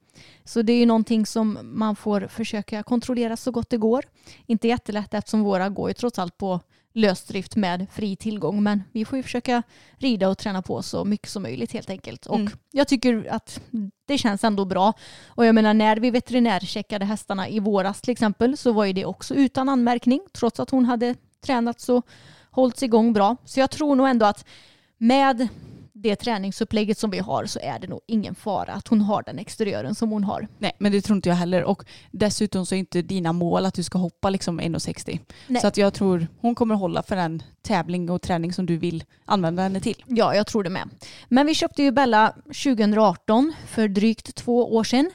Så 0.45 0.63
det 0.63 0.73
är 0.73 0.79
ju 0.79 0.87
någonting 0.87 1.27
som 1.27 1.59
man 1.63 1.97
får 1.97 2.27
försöka 2.31 2.83
kontrollera 2.83 3.37
så 3.37 3.51
gott 3.51 3.71
det 3.71 3.77
går. 3.77 4.05
Inte 4.47 4.69
jättelätt 4.69 5.15
eftersom 5.15 5.43
våra 5.43 5.69
går 5.69 5.91
ju 5.91 5.95
trots 5.95 6.19
allt 6.19 6.39
på 6.39 6.61
lösdrift 6.97 7.57
med 7.57 7.87
fri 7.93 8.17
tillgång 8.17 8.63
men 8.63 8.83
vi 8.93 9.05
får 9.05 9.17
ju 9.17 9.23
försöka 9.23 9.63
rida 9.97 10.29
och 10.29 10.39
träna 10.39 10.63
på 10.63 10.83
så 10.83 11.05
mycket 11.05 11.29
som 11.29 11.43
möjligt 11.43 11.73
helt 11.73 11.91
enkelt. 11.91 12.27
Och 12.27 12.37
Mm. 12.41 12.53
jag 12.73 12.89
tycker 12.89 13.27
att 13.31 13.61
det 14.07 14.19
känns 14.19 14.45
ändå 14.45 14.65
bra. 14.65 14.93
Och 15.27 15.47
jag 15.47 15.55
menar 15.55 15.75
när 15.75 15.97
vi 15.97 16.11
veterinärcheckade 16.11 17.05
hästarna 17.05 17.49
i 17.49 17.61
våras 17.61 18.01
till 18.01 18.13
exempel 18.13 18.57
så 18.57 18.73
var 18.73 18.85
ju 18.85 18.93
det 18.93 19.05
också 19.05 19.35
utan 19.35 19.69
anmärkning 19.69 20.21
trots 20.33 20.61
att 20.61 20.71
hon 20.71 20.85
hade 20.85 21.15
tränat 21.41 21.81
så 21.81 22.03
hållits 22.51 22.83
igång 22.83 23.13
bra. 23.13 23.37
Så 23.45 23.61
jag 23.61 23.71
tror 23.71 23.95
nog 23.95 24.09
ändå 24.09 24.27
att 24.27 24.45
med 24.99 25.49
det 26.03 26.17
träningsupplägget 26.17 26.99
som 26.99 27.11
vi 27.11 27.19
har 27.19 27.47
så 27.47 27.59
är 27.63 27.79
det 27.79 27.87
nog 27.87 28.01
ingen 28.07 28.35
fara 28.35 28.73
att 28.73 28.89
hon 28.89 29.01
har 29.01 29.23
den 29.23 29.39
exteriören 29.39 29.95
som 29.95 30.11
hon 30.11 30.25
har. 30.25 30.49
Nej, 30.59 30.73
men 30.79 30.93
det 30.93 31.01
tror 31.01 31.17
inte 31.17 31.29
jag 31.29 31.37
heller. 31.37 31.65
Och 31.65 31.85
dessutom 32.11 32.67
så 32.67 32.75
är 32.75 32.79
inte 32.79 33.03
dina 33.03 33.33
mål 33.33 33.67
att 33.67 33.75
du 33.75 33.83
ska 33.83 33.99
hoppa 33.99 34.31
liksom 34.31 34.61
1,60. 34.61 35.21
Nej. 35.47 35.61
Så 35.61 35.67
att 35.67 35.77
jag 35.77 35.95
tror 35.95 36.27
hon 36.41 36.55
kommer 36.55 36.75
hålla 36.75 37.03
för 37.03 37.17
den 37.17 37.43
tävling 37.63 38.11
och 38.11 38.23
träning 38.23 38.53
som 38.53 38.67
du 38.67 38.77
vill 38.77 39.05
använda 39.25 39.63
henne 39.63 39.81
till. 39.81 40.05
Ja, 40.07 40.35
jag 40.35 40.47
tror 40.47 40.65
det 40.65 40.71
med. 40.71 40.89
Men 41.29 41.47
vi 41.47 41.55
köpte 41.55 41.83
ju 41.83 41.91
Bella 41.91 42.35
2018 42.45 43.53
för 43.67 43.89
drygt 43.89 44.35
två 44.35 44.75
år 44.75 44.85
sedan. 44.85 45.11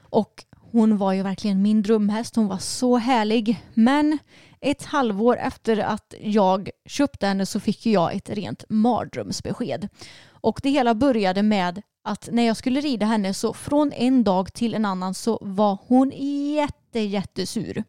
Och 0.00 0.44
hon 0.72 0.96
var 0.96 1.12
ju 1.12 1.22
verkligen 1.22 1.62
min 1.62 1.82
drömhäst. 1.82 2.36
Hon 2.36 2.48
var 2.48 2.58
så 2.58 2.96
härlig. 2.96 3.62
Men 3.74 4.18
ett 4.60 4.84
halvår 4.84 5.36
efter 5.36 5.78
att 5.78 6.14
jag 6.20 6.70
köpte 6.86 7.26
henne 7.26 7.46
så 7.46 7.60
fick 7.60 7.86
jag 7.86 8.14
ett 8.14 8.30
rent 8.30 8.64
mardrömsbesked. 8.68 9.88
Och 10.30 10.60
det 10.62 10.70
hela 10.70 10.94
började 10.94 11.42
med 11.42 11.82
att 12.04 12.28
när 12.32 12.42
jag 12.42 12.56
skulle 12.56 12.80
rida 12.80 13.06
henne 13.06 13.34
så 13.34 13.54
från 13.54 13.92
en 13.92 14.24
dag 14.24 14.52
till 14.52 14.74
en 14.74 14.84
annan 14.84 15.14
så 15.14 15.38
var 15.40 15.78
hon 15.86 16.12
jätte, 16.54 17.00
jättesur. 17.00 17.84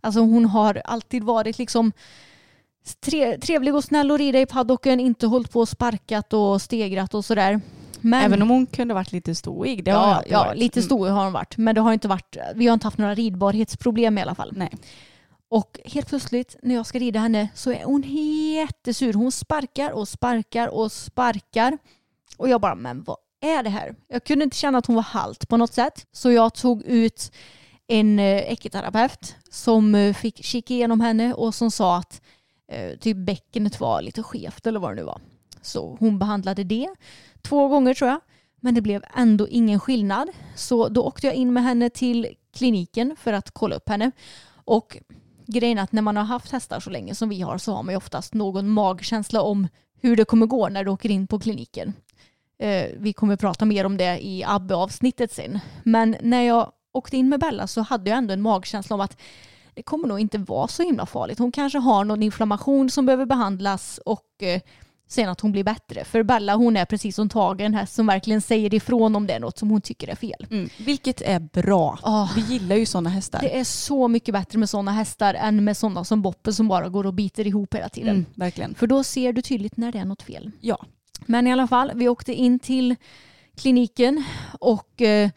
Alltså 0.00 0.20
hon 0.20 0.44
har 0.44 0.82
alltid 0.84 1.22
varit 1.22 1.58
liksom 1.58 1.92
tre, 3.00 3.38
trevlig 3.38 3.74
och 3.74 3.84
snäll 3.84 4.10
att 4.10 4.18
rida 4.20 4.40
i 4.40 4.46
paddocken, 4.46 5.00
inte 5.00 5.26
hållit 5.26 5.52
på 5.52 5.60
och 5.60 5.68
sparkat 5.68 6.32
och 6.32 6.62
stegrat 6.62 7.14
och 7.14 7.24
sådär. 7.24 7.60
Men, 8.00 8.24
Även 8.24 8.42
om 8.42 8.50
hon 8.50 8.66
kunde 8.66 8.94
varit 8.94 9.12
lite 9.12 9.34
stoig. 9.34 9.84
Det 9.84 9.90
har 9.90 10.08
ja, 10.08 10.14
alltid 10.14 10.32
ja 10.32 10.44
varit. 10.44 10.58
lite 10.58 10.80
Mm. 10.80 10.84
stor 10.86 11.08
har 11.08 11.24
hon 11.24 11.32
varit. 11.32 11.56
Men 11.56 11.74
det 11.74 11.80
har 11.80 11.92
inte 11.92 12.08
varit, 12.08 12.36
vi 12.54 12.66
har 12.66 12.74
inte 12.74 12.86
haft 12.86 12.98
några 12.98 13.14
ridbarhetsproblem 13.14 14.18
i 14.18 14.22
alla 14.22 14.34
fall. 14.34 14.52
Nej. 14.56 14.70
Och 15.52 15.80
helt 15.84 16.08
plötsligt 16.08 16.56
när 16.62 16.74
jag 16.74 16.86
ska 16.86 16.98
rida 16.98 17.20
henne 17.20 17.48
så 17.54 17.72
är 17.72 17.84
hon 17.84 18.02
jättesur. 18.02 19.12
Hon 19.12 19.32
sparkar 19.32 19.90
och 19.90 20.08
sparkar 20.08 20.68
och 20.68 20.92
sparkar. 20.92 21.78
Och 22.36 22.48
jag 22.48 22.60
bara, 22.60 22.74
men 22.74 23.02
vad 23.02 23.16
är 23.40 23.62
det 23.62 23.70
här? 23.70 23.94
Jag 24.08 24.24
kunde 24.24 24.44
inte 24.44 24.56
känna 24.56 24.78
att 24.78 24.86
hon 24.86 24.96
var 24.96 25.02
halt 25.02 25.48
på 25.48 25.56
något 25.56 25.72
sätt. 25.72 26.06
Så 26.12 26.30
jag 26.30 26.54
tog 26.54 26.82
ut 26.82 27.32
en 27.86 28.18
eh, 28.18 28.52
ekoterapeut 28.52 29.36
som 29.50 29.94
eh, 29.94 30.14
fick 30.14 30.44
kika 30.44 30.74
igenom 30.74 31.00
henne 31.00 31.34
och 31.34 31.54
som 31.54 31.70
sa 31.70 31.96
att 31.96 32.22
eh, 32.68 32.98
typ 32.98 33.16
bäckenet 33.16 33.80
var 33.80 34.02
lite 34.02 34.22
skevt 34.22 34.66
eller 34.66 34.80
vad 34.80 34.90
det 34.90 34.94
nu 34.94 35.02
var. 35.02 35.20
Så 35.62 35.96
hon 36.00 36.18
behandlade 36.18 36.64
det 36.64 36.88
två 37.42 37.68
gånger 37.68 37.94
tror 37.94 38.10
jag. 38.10 38.20
Men 38.60 38.74
det 38.74 38.80
blev 38.80 39.04
ändå 39.14 39.48
ingen 39.48 39.80
skillnad. 39.80 40.28
Så 40.56 40.88
då 40.88 41.02
åkte 41.02 41.26
jag 41.26 41.36
in 41.36 41.52
med 41.52 41.62
henne 41.62 41.90
till 41.90 42.36
kliniken 42.54 43.16
för 43.18 43.32
att 43.32 43.50
kolla 43.50 43.76
upp 43.76 43.88
henne. 43.88 44.10
Och 44.64 44.98
grejen 45.52 45.78
är 45.78 45.82
att 45.82 45.92
när 45.92 46.02
man 46.02 46.16
har 46.16 46.24
haft 46.24 46.52
hästar 46.52 46.80
så 46.80 46.90
länge 46.90 47.14
som 47.14 47.28
vi 47.28 47.40
har 47.40 47.58
så 47.58 47.74
har 47.74 47.82
man 47.82 47.92
ju 47.92 47.96
oftast 47.96 48.34
någon 48.34 48.68
magkänsla 48.68 49.42
om 49.42 49.68
hur 50.00 50.16
det 50.16 50.24
kommer 50.24 50.46
gå 50.46 50.68
när 50.68 50.84
du 50.84 50.90
åker 50.90 51.10
in 51.10 51.26
på 51.26 51.38
kliniken. 51.38 51.92
Eh, 52.58 52.86
vi 52.98 53.12
kommer 53.12 53.36
prata 53.36 53.64
mer 53.64 53.86
om 53.86 53.96
det 53.96 54.26
i 54.26 54.44
Abbe-avsnittet 54.46 55.32
sen. 55.32 55.60
Men 55.82 56.16
när 56.20 56.42
jag 56.42 56.72
åkte 56.92 57.16
in 57.16 57.28
med 57.28 57.40
Bella 57.40 57.66
så 57.66 57.80
hade 57.80 58.10
jag 58.10 58.18
ändå 58.18 58.34
en 58.34 58.42
magkänsla 58.42 58.94
om 58.94 59.00
att 59.00 59.20
det 59.74 59.82
kommer 59.82 60.08
nog 60.08 60.20
inte 60.20 60.38
vara 60.38 60.68
så 60.68 60.82
himla 60.82 61.06
farligt. 61.06 61.38
Hon 61.38 61.52
kanske 61.52 61.78
har 61.78 62.04
någon 62.04 62.22
inflammation 62.22 62.90
som 62.90 63.06
behöver 63.06 63.26
behandlas 63.26 64.00
och 64.04 64.42
eh, 64.42 64.60
sen 65.08 65.28
att 65.28 65.40
hon 65.40 65.52
blir 65.52 65.64
bättre. 65.64 66.04
För 66.04 66.22
Bella 66.22 66.54
hon 66.54 66.76
är 66.76 66.84
precis 66.84 67.16
som 67.16 67.28
Tage, 67.28 67.60
en 67.60 67.74
häst 67.74 67.94
som 67.94 68.06
verkligen 68.06 68.40
säger 68.40 68.74
ifrån 68.74 69.16
om 69.16 69.26
det 69.26 69.34
är 69.34 69.40
något 69.40 69.58
som 69.58 69.70
hon 69.70 69.80
tycker 69.80 70.08
är 70.08 70.14
fel. 70.14 70.46
Mm. 70.50 70.68
Vilket 70.78 71.20
är 71.20 71.40
bra. 71.40 71.98
Ah. 72.02 72.28
Vi 72.36 72.40
gillar 72.40 72.76
ju 72.76 72.86
sådana 72.86 73.10
hästar. 73.10 73.40
Det 73.40 73.58
är 73.58 73.64
så 73.64 74.08
mycket 74.08 74.32
bättre 74.32 74.58
med 74.58 74.70
sådana 74.70 74.92
hästar 74.92 75.34
än 75.34 75.64
med 75.64 75.76
sådana 75.76 76.04
som 76.04 76.22
Boppe 76.22 76.52
som 76.52 76.68
bara 76.68 76.88
går 76.88 77.06
och 77.06 77.14
biter 77.14 77.46
ihop 77.46 77.74
hela 77.74 77.88
tiden. 77.88 78.16
Mm, 78.16 78.26
verkligen. 78.34 78.74
För 78.74 78.86
då 78.86 79.04
ser 79.04 79.32
du 79.32 79.42
tydligt 79.42 79.76
när 79.76 79.92
det 79.92 79.98
är 79.98 80.04
något 80.04 80.22
fel. 80.22 80.50
Ja. 80.60 80.86
Men 81.26 81.46
i 81.46 81.52
alla 81.52 81.66
fall, 81.66 81.92
vi 81.94 82.08
åkte 82.08 82.34
in 82.34 82.58
till 82.58 82.96
kliniken 83.56 84.24
och 84.60 85.02
eh, 85.02 85.30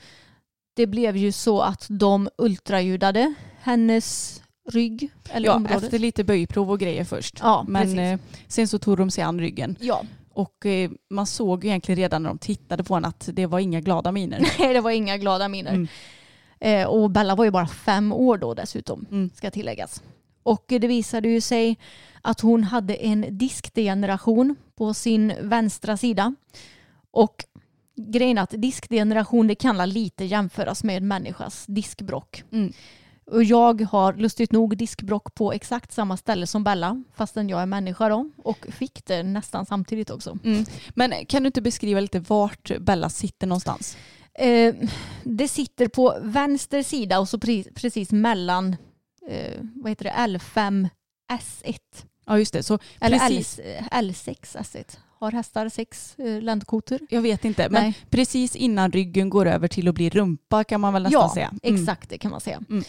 det 0.75 0.87
blev 0.87 1.17
ju 1.17 1.31
så 1.31 1.61
att 1.61 1.85
de 1.89 2.29
ultraljudade 2.37 3.33
hennes 3.61 4.41
rygg 4.71 5.09
eller 5.29 5.45
ja 5.47 5.55
området. 5.55 5.83
efter 5.83 5.99
lite 5.99 6.23
böjprov 6.23 6.71
och 6.71 6.79
grejer 6.79 7.03
först. 7.03 7.39
Ja, 7.41 7.65
Men 7.67 7.81
precis. 7.81 7.99
eh, 7.99 8.19
sen 8.47 8.67
så 8.67 8.79
tog 8.79 8.97
de 8.97 9.11
sig 9.11 9.23
an 9.23 9.39
ryggen. 9.39 9.75
Ja, 9.79 10.03
Och 10.33 10.65
eh, 10.65 10.91
man 11.09 11.25
såg 11.27 11.63
ju 11.63 11.69
egentligen 11.69 11.97
redan 11.97 12.23
när 12.23 12.29
de 12.29 12.37
tittade 12.37 12.83
på 12.83 12.93
henne 12.95 13.07
att 13.07 13.29
det 13.33 13.45
var 13.45 13.59
inga 13.59 13.81
glada 13.81 14.11
miner. 14.11 14.39
nej 14.59 14.73
det 14.73 14.81
var 14.81 14.91
inga 14.91 15.17
glada 15.17 15.47
miner. 15.47 15.73
Mm. 15.73 15.87
Eh, 16.59 16.87
och 16.87 17.09
Bella 17.11 17.35
var 17.35 17.45
ju 17.45 17.51
bara 17.51 17.67
fem 17.67 18.13
år 18.13 18.37
då 18.37 18.53
dessutom, 18.53 19.05
Mm. 19.11 19.29
ska 19.35 19.51
tilläggas. 19.51 20.03
Och 20.43 20.63
det 20.67 20.87
visade 20.87 21.29
ju 21.29 21.41
sig 21.41 21.77
att 22.21 22.39
hon 22.41 22.63
hade 22.63 22.93
en 22.95 23.25
diskdegeneration 23.37 24.55
på 24.75 24.93
sin 24.93 25.33
vänstra 25.41 25.97
sida. 25.97 26.35
Och 27.11 27.45
grejen 27.95 28.37
är 28.37 28.41
att 28.41 28.53
diskdegeneration 28.57 29.47
det 29.47 29.55
kan 29.55 29.89
lite 29.89 30.25
jämföras 30.25 30.83
med 30.83 31.03
människas 31.03 31.65
diskbrock. 31.67 32.43
Mm. 32.51 32.73
Och 33.31 33.43
jag 33.43 33.81
har 33.81 34.13
lustigt 34.13 34.51
nog 34.51 34.77
diskbrock 34.77 35.33
på 35.33 35.53
exakt 35.53 35.91
samma 35.91 36.17
ställe 36.17 36.47
som 36.47 36.63
Bella, 36.63 37.03
fastän 37.15 37.49
jag 37.49 37.61
är 37.61 37.65
människa 37.65 38.09
då. 38.09 38.29
Och 38.37 38.65
fick 38.69 39.05
det 39.05 39.23
nästan 39.23 39.65
samtidigt 39.65 40.09
också. 40.09 40.37
Mm. 40.43 40.65
Men 40.95 41.25
kan 41.25 41.43
du 41.43 41.47
inte 41.47 41.61
beskriva 41.61 41.99
lite 41.99 42.19
vart 42.19 42.71
Bella 42.79 43.09
sitter 43.09 43.47
någonstans? 43.47 43.97
Eh, 44.33 44.75
det 45.23 45.47
sitter 45.47 45.87
på 45.87 46.17
vänster 46.21 46.83
sida 46.83 47.19
och 47.19 47.29
så 47.29 47.37
pre- 47.37 47.73
precis 47.75 48.11
mellan 48.11 48.75
eh, 49.27 49.61
vad 49.75 49.91
heter 49.91 50.03
det, 50.05 50.11
L5 50.11 50.89
S1. 51.31 51.77
Ja 52.25 52.39
just 52.39 52.53
det, 52.53 52.63
så 52.63 52.79
Eller 52.99 53.19
precis. 53.19 53.59
L, 53.91 54.11
L6 54.11 54.57
S1. 54.57 54.97
Har 55.19 55.31
hästar 55.31 55.69
sex 55.69 56.15
eh, 56.19 56.41
ländkotor? 56.41 56.99
Jag 57.09 57.21
vet 57.21 57.45
inte, 57.45 57.69
men 57.69 57.83
Nej. 57.83 57.97
precis 58.09 58.55
innan 58.55 58.91
ryggen 58.91 59.29
går 59.29 59.45
över 59.45 59.67
till 59.67 59.87
att 59.87 59.95
bli 59.95 60.09
rumpa 60.09 60.63
kan 60.63 60.81
man 60.81 60.93
väl 60.93 61.03
nästan 61.03 61.21
ja, 61.21 61.33
säga. 61.33 61.47
Mm. 61.63 61.75
exakt 61.75 62.09
det 62.09 62.17
kan 62.17 62.31
man 62.31 62.41
säga. 62.41 62.61
Mm. 62.69 62.83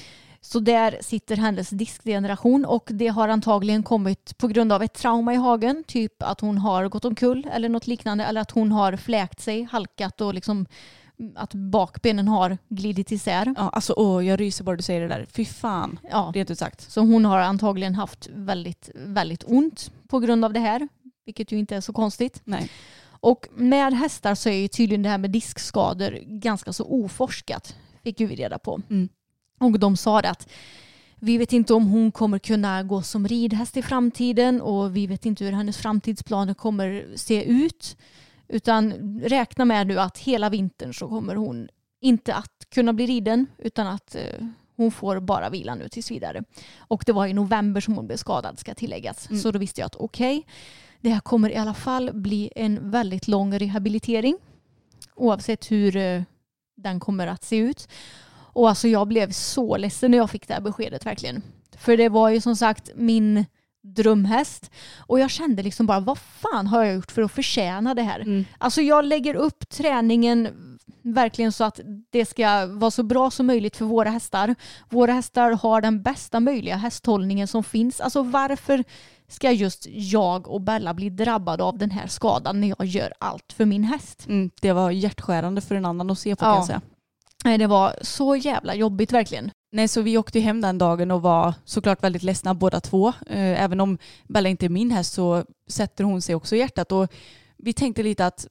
Så 0.47 0.61
där 0.61 0.99
sitter 1.01 1.37
hennes 1.37 1.71
diskgeneration 1.71 2.65
och 2.65 2.89
det 2.93 3.09
har 3.09 3.29
antagligen 3.29 3.83
kommit 3.83 4.39
på 4.39 4.49
grund 4.49 4.73
av 4.73 4.83
ett 4.83 4.95
trauma 4.95 5.35
i 5.35 5.37
hagen. 5.37 5.85
Typ 5.87 6.23
att 6.23 6.41
hon 6.41 6.59
har 6.59 6.89
gått 6.89 7.05
omkull 7.05 7.49
eller 7.53 7.69
något 7.69 7.87
liknande. 7.87 8.25
Eller 8.25 8.41
att 8.41 8.51
hon 8.51 8.73
har 8.73 8.97
fläkt 8.97 9.41
sig, 9.41 9.63
halkat 9.63 10.21
och 10.21 10.35
liksom 10.35 10.67
att 11.37 11.55
bakbenen 11.55 12.29
har 12.29 12.59
glidit 12.69 13.13
isär. 13.13 13.55
Ja, 13.57 13.69
alltså 13.69 13.95
åh, 13.97 14.27
jag 14.27 14.41
ryser 14.41 14.65
bara 14.65 14.77
du 14.77 14.83
säger 14.83 15.01
det 15.01 15.09
där. 15.09 15.27
Fy 15.31 15.45
fan, 15.45 15.99
Ja. 16.11 16.33
rent 16.35 16.51
ut 16.51 16.59
sagt. 16.59 16.91
Så 16.91 17.01
hon 17.01 17.25
har 17.25 17.39
antagligen 17.39 17.95
haft 17.95 18.29
väldigt, 18.33 18.91
väldigt 18.95 19.45
ont 19.47 19.91
på 20.09 20.19
grund 20.19 20.45
av 20.45 20.53
det 20.53 20.61
här. 20.61 20.89
Vilket 21.25 21.53
ju 21.53 21.59
inte 21.59 21.77
är 21.77 21.81
så 21.81 21.93
konstigt. 21.93 22.41
Nej. 22.45 22.71
Och 23.21 23.49
med 23.57 23.93
hästar 23.95 24.35
så 24.35 24.49
är 24.49 24.57
ju 24.57 24.69
tydligen 24.69 25.03
det 25.03 25.09
här 25.09 25.19
med 25.19 25.31
diskskador 25.31 26.19
ganska 26.23 26.73
så 26.73 26.85
oforskat. 26.85 27.77
Fick 28.03 28.21
ju 28.21 28.27
vi 28.27 28.37
reda 28.37 28.59
på. 28.59 28.81
Mm. 28.91 29.09
Och 29.59 29.79
de 29.79 29.97
sa 29.97 30.21
att 30.21 30.49
vi 31.21 31.39
vet 31.39 31.53
inte 31.53 31.75
om 31.75 31.87
hon 31.87 32.13
kommer 32.13 32.39
kunna 32.39 32.83
gå 32.83 33.03
som 33.03 33.29
ridhäst 33.29 33.77
i 33.77 33.83
framtiden 33.83 34.61
och 34.61 34.97
vi 34.97 35.07
vet 35.07 35.27
inte 35.27 35.45
hur 35.45 35.53
hennes 35.53 35.77
framtidsplaner 35.77 36.55
kommer 36.55 37.07
se 37.15 37.45
ut. 37.45 37.97
Utan 38.49 38.93
räkna 39.21 39.65
med 39.65 39.87
nu 39.87 40.01
att 40.01 40.19
hela 40.19 40.51
vintern 40.51 40.95
så 40.95 41.09
kommer 41.09 41.35
hon 41.35 41.69
inte 42.01 42.35
att 42.35 42.67
kunna 42.69 42.93
bli 42.93 43.07
riden 43.07 43.47
utan 43.59 43.87
att 43.87 44.15
eh, 44.15 44.47
hon 44.77 44.91
får 44.91 45.21
bara 45.21 45.51
vila 45.51 45.75
nu 45.75 45.89
tills 45.89 46.11
vidare. 46.11 46.45
Och 46.79 47.03
det 47.07 47.13
var 47.13 47.27
i 47.27 47.33
november 47.33 47.81
som 47.81 47.95
hon 47.95 48.07
blev 48.07 48.17
skadad 48.17 48.59
ska 48.59 48.75
tilläggas. 48.75 49.31
Mm. 49.31 49.43
Så 49.43 49.51
då 49.51 49.59
visste 49.59 49.81
jag 49.81 49.87
att 49.87 49.97
okej, 49.97 50.47
det 51.01 51.09
här 51.09 51.21
kommer 51.21 51.51
i 51.51 51.57
alla 51.57 51.75
fall 51.75 52.11
bli 52.15 52.53
en 52.57 52.91
väldigt 52.91 53.29
lång 53.29 53.59
rehabilitering. 53.59 54.39
Oavsett 55.15 55.71
hur 55.71 55.97
eh, 55.97 56.23
den 56.75 57.01
kommer 57.01 57.27
att 57.27 57.45
se 57.45 57.57
ut. 57.57 57.89
Och 58.57 58.69
alltså 58.69 58.89
jag 58.89 59.09
blev 59.09 59.31
så 59.31 59.77
ledsen 59.77 60.11
när 60.11 60.19
jag 60.19 60.31
fick 60.31 60.49
det 60.49 60.55
här 60.55 60.61
beskedet 60.61 61.07
verkligen. 61.07 61.43
För 61.79 61.97
det 61.97 62.09
var 62.09 62.29
ju 62.29 62.41
som 62.41 62.57
sagt 62.57 62.91
min 62.95 63.45
drömhäst. 63.83 64.71
Och 64.99 65.21
jag 65.21 65.31
kände 65.31 65.63
liksom 65.63 65.87
bara, 65.87 66.01
vad 66.01 66.19
fan 66.19 66.67
har 66.67 66.85
jag 66.85 66.95
gjort 66.95 67.13
för 67.13 67.23
att 67.23 67.33
förtjäna 67.33 67.95
det 67.95 68.03
här? 68.03 68.21
Mm. 68.21 68.45
Alltså 68.59 68.81
jag 68.83 69.05
lägger 69.05 69.35
upp 69.35 69.69
träningen 69.69 70.49
verkligen 71.03 71.53
så 71.53 71.65
att 71.65 71.81
det 72.11 72.27
ska 72.27 72.67
vara 72.67 72.91
så 72.91 73.03
bra 73.03 73.31
som 73.31 73.47
möjligt 73.47 73.77
för 73.77 73.85
våra 73.85 74.11
hästar. 74.11 74.55
Våra 74.89 75.13
hästar 75.13 75.51
har 75.51 75.81
den 75.81 76.03
bästa 76.03 76.41
möjliga 76.41 76.77
hästhållningen 76.77 77.49
som 77.49 77.65
finns. 77.65 78.01
Alltså 78.01 78.23
varför 78.23 78.85
ska 79.29 79.53
just 79.53 79.87
jag 79.91 80.49
och 80.49 80.61
Bella 80.61 80.95
bli 80.95 81.11
drabbade 81.11 81.65
av 81.65 81.79
den 81.79 81.91
här 81.91 82.07
skadan 82.07 82.61
när 82.61 82.75
jag 82.79 82.87
gör 82.87 83.13
allt 83.21 83.53
för 83.53 83.65
min 83.65 83.85
häst? 83.85 84.27
Mm, 84.29 84.51
det 84.61 84.73
var 84.73 84.91
hjärtskärande 84.91 85.61
för 85.61 85.75
en 85.75 85.85
annan 85.85 86.11
att 86.11 86.19
se 86.19 86.37
på 86.37 86.45
Ja. 86.45 86.51
kan 86.51 86.57
jag 86.57 86.67
säga. 86.67 86.81
Nej, 87.45 87.59
det 87.59 87.67
var 87.67 87.95
så 88.01 88.37
jävla 88.37 88.75
jobbigt 88.75 89.13
verkligen. 89.13 89.51
Nej, 89.73 89.89
så 89.89 90.01
vi 90.03 90.19
åkte 90.19 90.41
hem 90.41 90.61
den 90.61 90.79
dagen 90.79 91.11
och 91.11 91.23
var 91.23 91.55
såklart 91.65 92.03
väldigt 92.03 92.23
ledsna 92.23 92.55
båda 92.55 92.81
två. 92.81 93.09
Eh, 93.09 93.63
Även 93.63 93.81
om 93.81 93.99
Bella 94.29 94.49
inte 94.49 94.67
är 94.67 94.71
min 94.71 94.91
häst 94.91 95.13
så 95.13 95.45
sätter 95.69 96.05
hon 96.05 96.23
sig 96.23 96.35
också 96.35 96.57
i 96.57 96.59
hjärtat. 96.59 96.93
Och 96.93 97.13
vi 97.57 97.73
tänkte 97.73 98.03
lite 98.03 98.27
att 98.27 98.47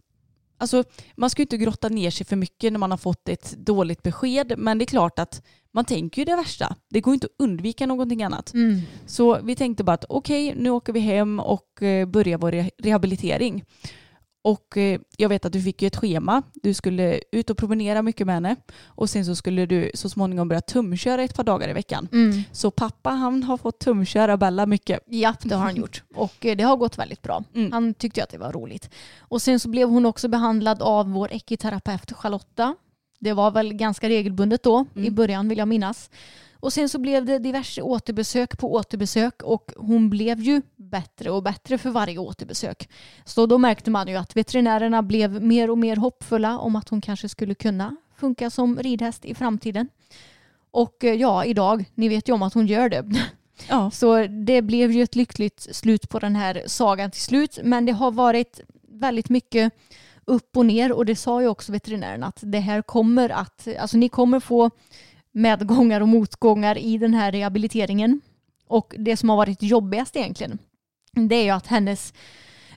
alltså, 0.58 0.84
man 1.16 1.30
ska 1.30 1.42
inte 1.42 1.58
grotta 1.58 1.90
ner 1.90 2.12
sig 2.12 2.26
för 2.26 2.36
mycket 2.36 2.72
när 2.74 2.80
man 2.80 2.92
har 2.92 2.98
fått 2.98 3.30
ett 3.30 3.56
dåligt 3.58 4.04
besked. 4.04 4.54
Men 4.58 4.78
det 4.78 4.84
är 4.84 4.88
klart 4.88 5.20
att 5.20 5.42
man 5.74 5.86
tänker 5.86 6.22
ju 6.22 6.26
det 6.26 6.36
värsta. 6.36 6.76
Det 6.90 7.02
går 7.02 7.14
inte 7.14 7.26
att 7.26 7.44
undvika 7.44 7.86
någonting 7.86 8.24
annat. 8.24 8.54
Mm. 8.54 8.82
Så 9.06 9.40
vi 9.44 9.56
tänkte 9.56 9.84
bara 9.84 9.94
att 9.94 10.06
okej, 10.10 10.54
nu 10.58 10.70
åker 10.70 10.94
vi 10.94 11.00
hem 11.00 11.40
och 11.40 11.82
eh, 11.84 12.06
börjar 12.08 12.38
vår 12.38 12.52
re- 12.52 12.72
rehabilitering. 12.78 13.64
Och 14.46 14.78
eh, 14.78 15.00
jag 15.18 15.30
vet 15.30 15.46
att 15.46 15.54
du 15.54 15.62
fick 15.62 15.82
ju 15.82 15.88
ett 15.88 15.96
schema. 15.96 16.42
Du 16.54 16.74
skulle 16.74 17.20
ut 17.32 17.50
och 17.50 17.58
promenera 17.58 18.02
mycket 18.02 18.28
med 18.28 18.36
henne. 18.36 18.56
Och 18.86 19.10
sen 19.10 19.26
så 19.26 19.36
skulle 19.36 19.66
du 19.66 19.92
så 19.94 20.10
småningom 20.10 20.48
börja 20.48 20.62
tumköra 20.62 21.24
ett 21.24 21.36
par 21.36 21.44
dagar 21.44 21.70
i 21.70 21.74
veckan. 21.74 22.08
Mm. 22.12 22.44
Så 22.52 22.72
pappa 22.72 23.10
han 23.10 23.44
har 23.44 23.58
fått 23.58 23.80
tumköra 23.80 24.38
Bella 24.38 24.66
mycket. 24.66 25.00
Ja, 25.08 25.36
det 25.44 25.56
har 25.56 25.64
han 25.64 25.76
gjort. 25.76 26.04
Och 26.16 26.46
eh, 26.46 26.56
det 26.58 26.64
har 26.64 26.78
gått 26.78 26.98
väldigt 26.98 27.22
bra. 27.22 27.44
Mm. 27.56 27.72
Han 27.72 27.94
tyckte 27.94 28.24
att 28.24 28.30
det 28.30 28.38
var 28.38 28.52
roligt. 28.52 28.90
Och 29.20 29.42
sen 29.42 29.60
så 29.60 29.70
blev 29.70 29.90
hon 29.90 30.06
också 30.06 30.28
behandlad 30.28 30.82
av 30.82 31.12
vår 31.12 31.34
ekiterapeut 31.34 32.12
Charlotta. 32.14 32.76
Det 33.20 33.34
var 33.34 33.52
väl 33.52 33.74
ganska 33.74 34.10
regelbundet 34.10 34.64
då, 34.64 34.86
i 34.96 35.00
Mm. 35.00 35.16
början 35.16 35.50
vill 35.50 35.58
jag 35.58 35.68
minnas. 35.68 36.10
Och 36.66 36.74
sen 36.74 36.90
så 36.90 37.00
blev 37.00 37.26
det 37.26 37.40
diverse 37.40 37.82
återbesök 37.82 38.58
på 38.58 38.74
återbesök 38.74 39.44
och 39.44 39.72
hon 39.78 40.10
blev 40.10 40.40
ju 40.40 40.62
bättre 40.76 41.32
och 41.32 41.44
bättre 41.44 41.78
för 41.78 41.90
varje 41.90 42.18
återbesök. 42.18 42.90
Så 43.26 43.46
då 43.46 43.58
märkte 43.58 43.92
man 43.92 44.08
ju 44.08 44.16
att 44.16 44.38
veterinärerna 44.38 45.04
blev 45.04 45.44
mer 45.44 45.70
och 45.70 45.78
mer 45.78 45.96
hoppfulla 45.96 46.60
om 46.60 46.76
att 46.76 46.90
hon 46.90 47.02
kanske 47.02 47.30
skulle 47.30 47.56
kunna 47.56 47.96
funka 48.18 48.50
som 48.50 48.80
ridhäst 48.80 49.26
i 49.26 49.36
framtiden. 49.36 49.90
Och 50.72 51.04
eh, 51.04 51.14
ja, 51.14 51.46
idag, 51.46 51.86
ni 51.96 52.10
vet 52.10 52.30
ju 52.30 52.34
om 52.34 52.42
att 52.42 52.54
hon 52.54 52.68
gör 52.68 52.90
det. 52.90 53.06
Ja. 53.70 53.92
Så 53.92 54.28
det 54.28 54.62
blev 54.62 54.92
ju 54.92 55.04
ett 55.04 55.16
lyckligt 55.16 55.76
slut 55.76 56.10
på 56.10 56.20
den 56.20 56.36
här 56.36 56.64
sagan 56.66 57.12
till 57.12 57.22
slut. 57.22 57.60
Men 57.64 57.86
det 57.86 57.92
har 57.92 58.12
varit 58.12 58.60
väldigt 58.88 59.30
mycket 59.30 59.74
upp 60.26 60.58
och 60.58 60.66
ner 60.66 60.92
och 60.92 61.06
det 61.06 61.16
sa 61.16 61.42
ju 61.42 61.48
också 61.48 61.72
veterinären 61.72 62.24
att 62.24 62.40
det 62.42 62.60
här 62.60 62.82
kommer 62.82 63.30
att, 63.30 63.68
alltså 63.80 63.98
ni 63.98 64.10
kommer 64.10 64.40
få 64.40 64.72
medgångar 65.36 66.02
och 66.02 66.08
motgångar 66.08 66.78
i 66.78 66.98
den 66.98 67.14
här 67.14 67.32
rehabiliteringen. 67.32 68.22
Och 68.68 68.96
det 68.98 69.18
som 69.18 69.30
har 69.30 69.38
varit 69.38 69.64
jobbigast 69.64 70.16
egentligen, 70.16 70.58
det 71.12 71.36
är 71.36 71.44
ju 71.44 71.50
att 71.50 71.68
hennes 71.68 72.14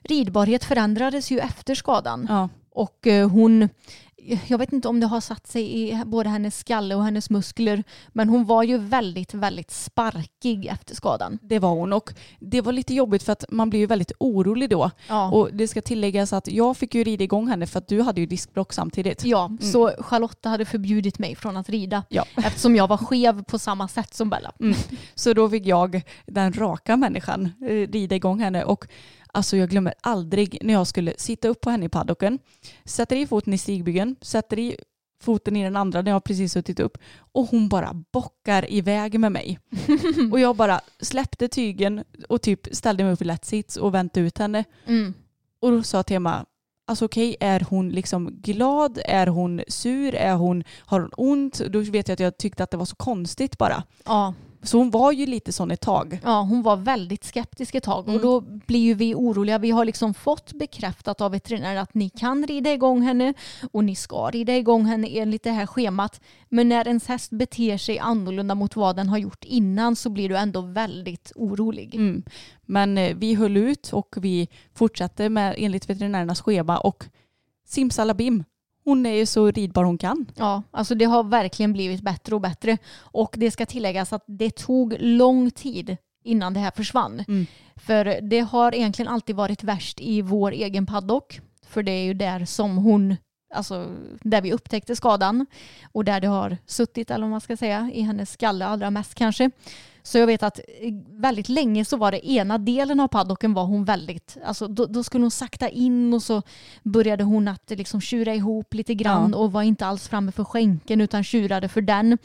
ridbarhet 0.03 0.63
förändrades 0.63 1.31
ju 1.31 1.39
efter 1.39 1.75
skadan. 1.75 2.25
Ja. 2.29 2.49
Och 2.71 3.07
eh, 3.07 3.29
hon, 3.29 3.69
jag 4.47 4.57
vet 4.57 4.73
inte 4.73 4.87
om 4.87 4.99
det 4.99 5.07
har 5.07 5.21
satt 5.21 5.47
sig 5.47 5.81
i 5.81 6.03
både 6.05 6.29
hennes 6.29 6.59
skalle 6.59 6.95
och 6.95 7.03
hennes 7.03 7.29
muskler, 7.29 7.83
men 8.09 8.29
hon 8.29 8.45
var 8.45 8.63
ju 8.63 8.77
väldigt, 8.77 9.33
väldigt 9.33 9.71
sparkig 9.71 10.65
efter 10.65 10.95
skadan. 10.95 11.39
Det 11.41 11.59
var 11.59 11.69
hon 11.69 11.93
och 11.93 12.13
det 12.39 12.61
var 12.61 12.71
lite 12.71 12.93
jobbigt 12.93 13.23
för 13.23 13.31
att 13.31 13.45
man 13.49 13.69
blir 13.69 13.79
ju 13.79 13.85
väldigt 13.85 14.11
orolig 14.19 14.69
då. 14.69 14.91
Ja. 15.07 15.31
Och 15.31 15.49
det 15.53 15.67
ska 15.67 15.81
tilläggas 15.81 16.33
att 16.33 16.47
jag 16.47 16.77
fick 16.77 16.95
ju 16.95 17.03
rida 17.03 17.23
igång 17.23 17.47
henne 17.47 17.67
för 17.67 17.79
att 17.79 17.87
du 17.87 18.01
hade 18.01 18.21
ju 18.21 18.27
diskbråck 18.27 18.73
samtidigt. 18.73 19.25
Ja, 19.25 19.51
så 19.61 19.91
Charlotta 19.99 20.49
hade 20.49 20.65
förbjudit 20.65 21.19
mig 21.19 21.35
från 21.35 21.57
att 21.57 21.69
rida 21.69 22.03
Ja. 22.09 22.25
eftersom 22.37 22.75
jag 22.75 22.87
var 22.87 22.97
skev 22.97 23.43
på 23.43 23.59
samma 23.59 23.87
sätt 23.87 24.13
som 24.13 24.29
Bella. 24.29 24.51
Mm. 24.59 24.77
Så 25.15 25.33
då 25.33 25.49
fick 25.49 25.65
jag, 25.65 26.01
den 26.25 26.53
raka 26.53 26.97
människan, 26.97 27.51
eh, 27.61 27.67
rida 27.67 28.15
igång 28.15 28.39
henne. 28.39 28.63
Och 28.63 28.87
alltså 29.33 29.57
jag 29.57 29.69
glömmer 29.69 29.93
aldrig 30.01 30.57
när 30.61 30.73
jag 30.73 30.87
skulle 30.87 31.13
sitta 31.17 31.47
upp 31.47 31.61
på 31.61 31.69
henne 31.69 31.85
i 31.85 31.89
paddocken, 31.89 32.39
sätter 32.85 33.15
i 33.15 33.27
foten 33.27 33.53
i 33.53 33.57
stigbygeln, 33.57 34.15
sätter 34.21 34.59
i 34.59 34.77
foten 35.23 35.55
i 35.55 35.63
den 35.63 35.75
andra 35.75 36.01
när 36.01 36.11
jag 36.11 36.23
precis 36.23 36.53
suttit 36.53 36.79
upp 36.79 36.97
och 37.17 37.45
hon 37.45 37.69
bara 37.69 37.93
bockar 38.11 38.71
iväg 38.71 39.19
med 39.19 39.31
mig. 39.31 39.59
och 40.31 40.39
jag 40.39 40.55
bara 40.55 40.81
släppte 40.99 41.47
tygen 41.47 42.03
och 42.29 42.41
typ 42.41 42.67
ställde 42.71 43.03
mig 43.03 43.13
upp 43.13 43.21
i 43.21 43.25
lätt 43.25 43.45
sits 43.45 43.77
och 43.77 43.93
väntade 43.93 44.25
ut 44.25 44.37
henne. 44.37 44.63
Mm. 44.85 45.13
Och 45.59 45.71
då 45.71 45.83
sa 45.83 46.03
Tema, 46.03 46.45
alltså 46.87 47.05
okej, 47.05 47.35
är 47.39 47.65
hon 47.69 47.89
liksom 47.89 48.41
glad? 48.41 48.99
Är 49.05 49.27
hon 49.27 49.61
sur? 49.67 50.15
Är 50.15 50.35
hon, 50.35 50.63
har 50.79 50.99
hon 50.99 51.11
ont? 51.17 51.57
Då 51.57 51.79
vet 51.79 52.07
jag 52.07 52.13
att 52.13 52.19
jag 52.19 52.37
tyckte 52.37 52.63
att 52.63 52.71
det 52.71 52.77
var 52.77 52.85
så 52.85 52.95
konstigt 52.95 53.57
bara. 53.57 53.83
Ja, 54.05 54.33
Så 54.63 54.77
hon 54.77 54.89
var 54.89 55.11
ju 55.11 55.25
lite 55.25 55.51
sån 55.51 55.71
ett 55.71 55.81
tag. 55.81 56.19
ja, 56.23 56.41
hon 56.41 56.61
var 56.61 56.75
väldigt 56.77 57.23
skeptisk 57.23 57.75
ett 57.75 57.83
tag 57.83 58.03
och 58.03 58.09
Mm. 58.09 58.21
då 58.21 58.41
blir 58.41 58.79
ju 58.79 58.93
vi 58.93 59.15
oroliga. 59.15 59.57
Vi 59.57 59.71
har 59.71 59.85
liksom 59.85 60.13
fått 60.13 60.53
bekräftat 60.53 61.21
av 61.21 61.31
veterinären 61.31 61.77
att 61.81 61.93
ni 61.93 62.09
kan 62.09 62.47
rida 62.47 62.73
igång 62.73 63.01
henne 63.01 63.33
och 63.71 63.83
ni 63.83 63.95
ska 63.95 64.29
rida 64.29 64.57
igång 64.57 64.85
henne 64.85 65.07
enligt 65.07 65.43
det 65.43 65.51
här 65.51 65.65
schemat. 65.65 66.21
Men 66.49 66.69
när 66.69 66.87
ens 66.87 67.07
häst 67.07 67.31
beter 67.31 67.77
sig 67.77 67.99
annorlunda 67.99 68.55
mot 68.55 68.75
vad 68.75 68.95
den 68.95 69.09
har 69.09 69.17
gjort 69.17 69.43
innan 69.43 69.95
så 69.95 70.09
blir 70.09 70.29
du 70.29 70.37
ändå 70.37 70.61
väldigt 70.61 71.31
orolig. 71.35 71.95
Mm. 71.95 72.23
Men 72.65 72.97
eh, 72.97 73.15
vi 73.17 73.33
höll 73.35 73.57
ut 73.57 73.89
och 73.93 74.15
vi 74.21 74.47
fortsatte 74.75 75.29
med 75.29 75.55
enligt 75.57 75.89
veterinärernas 75.89 76.41
schema 76.41 76.77
och 76.77 77.05
simsalabim, 77.67 78.43
hon 78.89 79.05
är 79.05 79.13
ju 79.13 79.25
så 79.25 79.51
ridbar 79.51 79.83
hon 79.83 79.97
kan. 79.97 80.25
Ja, 80.35 80.63
alltså 80.71 80.95
det 80.95 81.05
har 81.05 81.23
verkligen 81.23 81.73
blivit 81.73 82.01
bättre 82.01 82.35
och 82.35 82.41
bättre. 82.41 82.77
Och 82.97 83.35
det 83.37 83.51
ska 83.51 83.65
tilläggas 83.65 84.13
att 84.13 84.23
det 84.25 84.55
tog 84.55 84.95
lång 84.99 85.51
tid 85.51 85.97
innan 86.23 86.53
det 86.53 86.59
här 86.59 86.71
försvann. 86.71 87.23
Mm. 87.27 87.45
För 87.75 88.21
det 88.21 88.39
har 88.39 88.75
egentligen 88.75 89.11
alltid 89.11 89.35
varit 89.35 89.63
värst 89.63 89.99
i 90.01 90.21
vår 90.21 90.51
egen 90.51 90.85
paddock. 90.85 91.41
För 91.67 91.83
det 91.83 91.91
är 91.91 92.03
ju 92.03 92.13
där 92.13 92.45
som 92.45 92.77
hon, 92.77 93.15
alltså 93.53 93.87
där 94.21 94.41
vi 94.41 94.53
upptäckte 94.53 94.95
skadan 94.95 95.45
och 95.91 96.05
där 96.05 96.21
det 96.21 96.27
har 96.27 96.57
suttit, 96.65 97.11
eller 97.11 97.23
vad 97.23 97.31
man 97.31 97.41
ska 97.41 97.57
säga, 97.57 97.91
i 97.93 98.01
hennes 98.01 98.31
skalle 98.31 98.65
allra 98.65 98.91
mest 98.91 99.15
kanske. 99.15 99.51
Så 100.03 100.17
jag 100.17 100.27
vet 100.27 100.43
att 100.43 100.59
eh, 100.59 100.93
väldigt 101.09 101.49
länge 101.49 101.85
så 101.85 101.97
var 101.97 102.11
det 102.11 102.29
ena 102.29 102.57
delen 102.57 102.99
av 102.99 103.07
paddocken 103.07 103.53
var 103.53 103.63
hon 103.65 103.85
väldigt, 103.85 104.37
alltså 104.45 104.67
då, 104.67 104.85
då 104.85 105.03
skulle 105.03 105.23
hon 105.23 105.31
sakta 105.31 105.69
in 105.69 106.13
och 106.13 106.23
så 106.23 106.41
började 106.83 107.23
hon 107.23 107.47
att 107.47 107.69
liksom 107.69 108.01
tjura 108.01 108.35
ihop 108.35 108.73
lite 108.73 108.93
grann 108.93 109.31
Ja. 109.31 109.37
och 109.37 109.51
var 109.51 109.61
inte 109.63 109.85
alls 109.85 110.07
framme 110.07 110.31
för 110.31 110.43
skänken 110.43 111.01
utan 111.01 111.23
tjurade 111.23 111.69
för 111.69 111.81
den. 111.81 112.17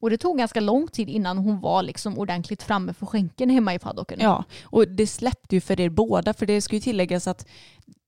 Och 0.00 0.10
det 0.10 0.18
tog 0.18 0.38
ganska 0.38 0.60
lång 0.60 0.88
tid 0.88 1.08
innan 1.08 1.38
hon 1.38 1.60
var 1.60 1.82
liksom 1.82 2.18
ordentligt 2.18 2.62
framme 2.62 2.94
för 2.94 3.06
skänken 3.06 3.50
hemma 3.50 3.74
i 3.74 3.78
paddocken. 3.78 4.18
Ja, 4.22 4.44
och 4.62 4.88
det 4.88 5.06
släppte 5.06 5.54
ju 5.56 5.60
för 5.60 5.80
er 5.80 5.88
båda 5.88 6.34
för 6.34 6.46
det 6.46 6.60
ska 6.60 6.76
ju 6.76 6.80
tilläggas 6.80 7.26
att 7.26 7.46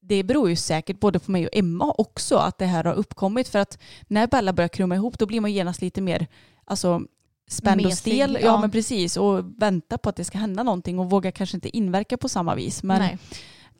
det 0.05 0.23
beror 0.23 0.49
ju 0.49 0.55
säkert 0.55 0.99
både 0.99 1.19
på 1.19 1.31
mig 1.31 1.47
och 1.47 1.55
Emma 1.55 1.93
också 1.97 2.35
att 2.37 2.57
det 2.57 2.65
här 2.65 2.83
har 2.83 2.93
uppkommit 2.93 3.47
för 3.47 3.59
att 3.59 3.77
när 4.07 4.27
Bella 4.27 4.53
börjar 4.53 4.67
krumma 4.67 4.95
ihop 4.95 5.19
då 5.19 5.25
blir 5.25 5.41
man 5.41 5.53
genast 5.53 5.81
lite 5.81 6.01
mer 6.01 6.27
alltså, 6.65 7.01
spänd 7.47 7.85
och 7.85 7.93
stel. 7.93 8.33
Ja. 8.33 8.39
ja. 8.47 8.61
men 8.61 8.71
precis 8.71 9.17
och 9.17 9.43
vänta 9.57 9.97
på 9.97 10.09
att 10.09 10.15
det 10.15 10.23
ska 10.23 10.37
hända 10.37 10.63
någonting 10.63 10.99
och 10.99 11.09
vågar 11.09 11.31
kanske 11.31 11.57
inte 11.57 11.77
inverka 11.77 12.17
på 12.17 12.29
samma 12.29 12.55
vis. 12.55 12.83
Men 12.83 12.99
Nej. 12.99 13.17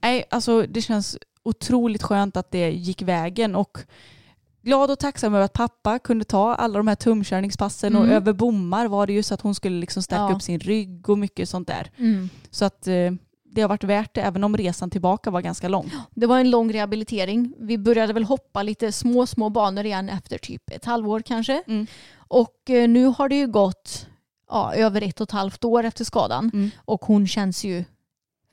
nej, 0.01 0.23
alltså 0.29 0.61
det 0.61 0.81
känns 0.81 1.17
otroligt 1.43 2.03
skönt 2.03 2.37
att 2.37 2.51
det 2.51 2.69
gick 2.71 3.01
vägen 3.01 3.55
och 3.55 3.77
glad 4.61 4.91
och 4.91 4.99
tacksam 4.99 5.33
över 5.35 5.45
att 5.45 5.53
pappa 5.53 5.99
kunde 5.99 6.25
ta 6.25 6.55
alla 6.55 6.77
de 6.77 6.87
här 6.87 6.95
tumkörningspassen 6.95 7.95
och 7.95 8.03
Mm. 8.03 8.15
över 8.15 8.33
bommar 8.33 8.87
var 8.87 9.07
det 9.07 9.13
ju 9.13 9.23
så 9.23 9.33
att 9.33 9.41
hon 9.41 9.55
skulle 9.55 9.79
liksom 9.79 10.03
stärka 10.03 10.21
Ja. 10.29 10.35
upp 10.35 10.41
sin 10.41 10.59
rygg 10.59 11.09
och 11.09 11.17
mycket 11.19 11.49
sånt 11.49 11.67
där. 11.67 11.91
Mm. 11.97 12.29
Så 12.51 12.65
att 12.65 12.87
eh, 12.87 12.93
det 13.53 13.61
har 13.61 13.69
varit 13.69 13.83
värt 13.83 14.13
det 14.13 14.21
även 14.21 14.43
om 14.43 14.57
resan 14.57 14.89
tillbaka 14.89 15.31
var 15.31 15.41
ganska 15.41 15.67
lång. 15.67 15.91
Det 16.11 16.25
var 16.25 16.39
en 16.39 16.49
lång 16.49 16.73
rehabilitering. 16.73 17.53
Vi 17.59 17.77
började 17.77 18.13
väl 18.13 18.23
hoppa 18.23 18.63
lite 18.63 18.91
små, 18.91 19.25
små 19.25 19.49
banor 19.49 19.85
igen 19.85 20.09
efter 20.09 20.37
typ 20.37 20.69
ett 20.71 20.85
halvår 20.85 21.19
kanske. 21.19 21.63
Mm. 21.67 21.87
Och 22.17 22.69
eh, 22.69 22.87
nu 22.89 23.05
har 23.05 23.29
det 23.29 23.35
ju 23.35 23.47
gått 23.47 24.07
ja, 24.49 24.73
över 24.75 25.01
ett 25.01 25.21
och 25.21 25.27
ett 25.27 25.31
halvt 25.31 25.63
år 25.63 25.83
efter 25.83 26.05
skadan. 26.05 26.51
Mm. 26.53 26.71
Och 26.85 27.05
hon 27.05 27.27
känns 27.27 27.63
ju 27.63 27.83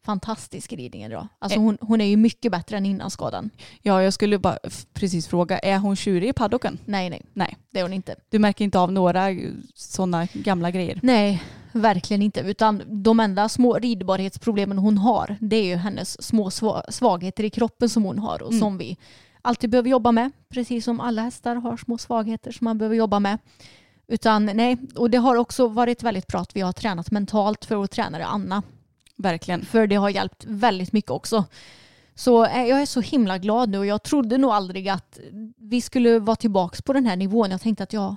fantastisk 0.05 0.73
i 0.73 0.77
ridningen 0.77 1.11
idag. 1.11 1.29
Alltså 1.39 1.59
Eh. 1.59 1.63
hon, 1.63 1.79
hon 1.81 2.01
är 2.01 2.05
ju 2.05 2.17
mycket 2.17 2.53
bättre 2.53 2.77
än 2.77 2.87
innan 2.87 3.11
skadan. 3.11 3.51
Ja, 3.83 4.03
jag 4.03 4.13
skulle 4.13 4.39
bara 4.39 4.59
precis 4.93 5.29
fråga, 5.29 5.59
är 5.59 5.79
hon 5.79 5.97
tjurig 5.97 6.29
i 6.29 6.33
paddocken? 6.33 6.79
Nej, 6.85 7.11
nej. 7.11 7.23
Nej. 7.33 7.57
Det 7.71 7.79
är 7.79 7.83
hon 7.83 7.93
inte. 7.93 8.15
Du 8.31 8.39
märker 8.39 8.65
inte 8.65 8.79
av 8.79 8.93
några 8.93 9.27
sådana 9.75 10.27
gamla 10.33 10.71
grejer? 10.71 11.01
Nej, 11.03 11.43
verkligen 11.73 12.23
inte. 12.23 12.41
Utan 12.41 12.83
de 12.87 13.21
enda 13.21 13.49
små 13.49 13.79
ridbarhetsproblemen 13.79 14.79
hon 14.79 14.99
har 14.99 15.37
det 15.41 15.57
är 15.57 15.65
ju 15.65 15.77
hennes 15.77 16.23
små 16.23 16.49
sva- 16.49 16.91
svagheter 16.91 17.45
i 17.45 17.51
kroppen 17.51 17.89
som 17.89 18.05
hon 18.05 18.19
har 18.19 18.43
och 18.43 18.49
Mm. 18.51 18.61
som 18.61 18.79
vi 18.79 18.97
alltid 19.43 19.71
behöver 19.71 19.91
jobba 19.91 20.13
med. 20.13 20.31
Precis 20.49 20.85
som 20.85 21.01
alla 21.01 21.23
hästar 21.23 21.57
har 21.57 21.77
små 21.77 21.99
svagheter 21.99 22.53
som 22.53 22.65
man 22.65 22.79
behöver 22.79 22.97
jobba 22.97 23.21
med. 23.21 23.39
Utan 24.09 24.47
nej, 24.47 24.77
och 24.97 25.11
det 25.11 25.19
har 25.19 25.37
också 25.37 25.69
varit 25.69 26.03
väldigt 26.03 26.27
bra 26.27 26.41
att 26.41 26.57
vi 26.57 26.61
har 26.61 26.73
tränat 26.73 27.11
mentalt 27.11 27.65
för 27.65 27.77
vår 27.77 27.87
tränare 27.87 28.27
Anna. 28.27 28.63
Verkligen. 29.17 29.65
För 29.65 29.87
det 29.87 29.97
har 29.97 30.09
hjälpt 30.09 30.45
väldigt 30.49 30.93
mycket 30.93 31.11
också. 31.11 31.45
Så 32.15 32.45
eh, 32.45 32.65
jag 32.65 32.83
är 32.83 32.87
så 32.87 33.01
himla 33.01 33.39
glad 33.39 33.71
nu 33.71 33.79
och 33.79 33.87
jag 33.87 34.03
trodde 34.03 34.39
nog 34.39 34.51
aldrig 34.51 34.89
att 34.89 35.19
vi 35.57 35.81
skulle 35.81 36.19
vara 36.19 36.37
tillbaka 36.37 36.83
på 36.85 36.93
den 36.93 37.07
här 37.07 37.17
nivån. 37.17 37.51
Jag 37.51 37.61
tänkte 37.61 37.85
att 37.85 37.93
ja, 37.93 38.17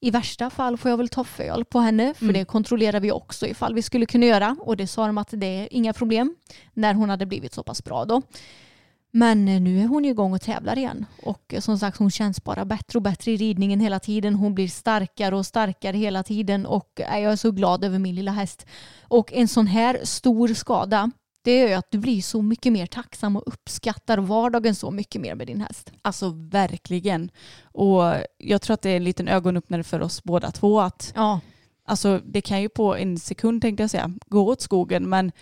i 0.00 0.10
värsta 0.10 0.50
fall 0.50 0.76
får 0.76 0.90
jag 0.90 0.96
väl 0.98 1.08
ta 1.08 1.24
föl 1.24 1.64
på 1.64 1.80
henne 1.80 2.14
för 2.14 2.24
Mm. 2.24 2.34
det 2.34 2.44
kontrollerar 2.44 3.00
vi 3.00 3.12
också 3.12 3.46
ifall 3.46 3.74
vi 3.74 3.82
skulle 3.82 4.06
kunna 4.06 4.26
göra 4.26 4.56
och 4.60 4.76
det 4.76 4.86
sa 4.86 5.06
de 5.06 5.18
att 5.18 5.28
det 5.32 5.46
är 5.46 5.68
inga 5.70 5.92
problem 5.92 6.36
när 6.74 6.94
hon 6.94 7.10
hade 7.10 7.26
blivit 7.26 7.54
så 7.54 7.62
pass 7.62 7.84
bra 7.84 8.04
då. 8.04 8.22
Men 9.10 9.48
eh, 9.48 9.60
nu 9.60 9.80
är 9.80 9.86
hon 9.86 10.04
igång 10.04 10.32
och 10.32 10.40
tävlar 10.42 10.78
igen 10.78 11.06
och 11.22 11.54
eh, 11.54 11.60
som 11.60 11.78
sagt 11.78 11.98
hon 11.98 12.10
känns 12.10 12.44
bara 12.44 12.64
bättre 12.64 12.98
och 12.98 13.02
bättre 13.02 13.30
i 13.32 13.36
ridningen 13.36 13.80
hela 13.80 14.00
tiden. 14.00 14.34
Hon 14.34 14.54
blir 14.54 14.68
starkare 14.68 15.36
och 15.36 15.46
starkare 15.46 15.96
hela 15.96 16.22
tiden 16.22 16.66
och 16.66 16.90
jag 16.96 17.22
är 17.22 17.36
så 17.36 17.50
glad 17.50 17.84
över 17.84 17.98
min 17.98 18.14
lilla 18.14 18.32
häst. 18.32 18.66
Och 19.02 19.32
en 19.32 19.48
sån 19.48 19.66
här 19.66 20.00
stor 20.02 20.48
skada 20.54 21.10
det 21.44 21.50
är 21.50 21.68
ju 21.68 21.74
att 21.74 21.90
du 21.90 21.98
blir 21.98 22.22
så 22.22 22.42
mycket 22.42 22.72
mer 22.72 22.86
tacksam 22.86 23.36
och 23.36 23.42
uppskattar 23.46 24.18
vardagen 24.18 24.74
så 24.74 24.90
mycket 24.90 25.20
mer 25.20 25.34
med 25.34 25.46
din 25.46 25.60
häst. 25.60 25.92
Alltså 26.02 26.30
verkligen. 26.36 27.30
Och 27.62 28.02
jag 28.38 28.62
tror 28.62 28.74
att 28.74 28.82
det 28.82 28.90
är 28.90 28.96
en 28.96 29.04
liten 29.04 29.28
ögonöppnare 29.28 29.82
för 29.82 30.00
oss 30.02 30.24
båda 30.24 30.50
två 30.50 30.80
att 30.80 31.12
Ja, 31.14 31.40
alltså 31.84 32.20
det 32.24 32.40
kan 32.40 32.62
ju 32.62 32.68
på 32.68 32.96
en 32.96 33.18
sekund 33.18 33.62
tänkte 33.62 33.82
jag 33.82 33.90
säga 33.90 34.10
gå 34.26 34.48
åt 34.48 34.60
skogen 34.60 35.08
men 35.08 35.32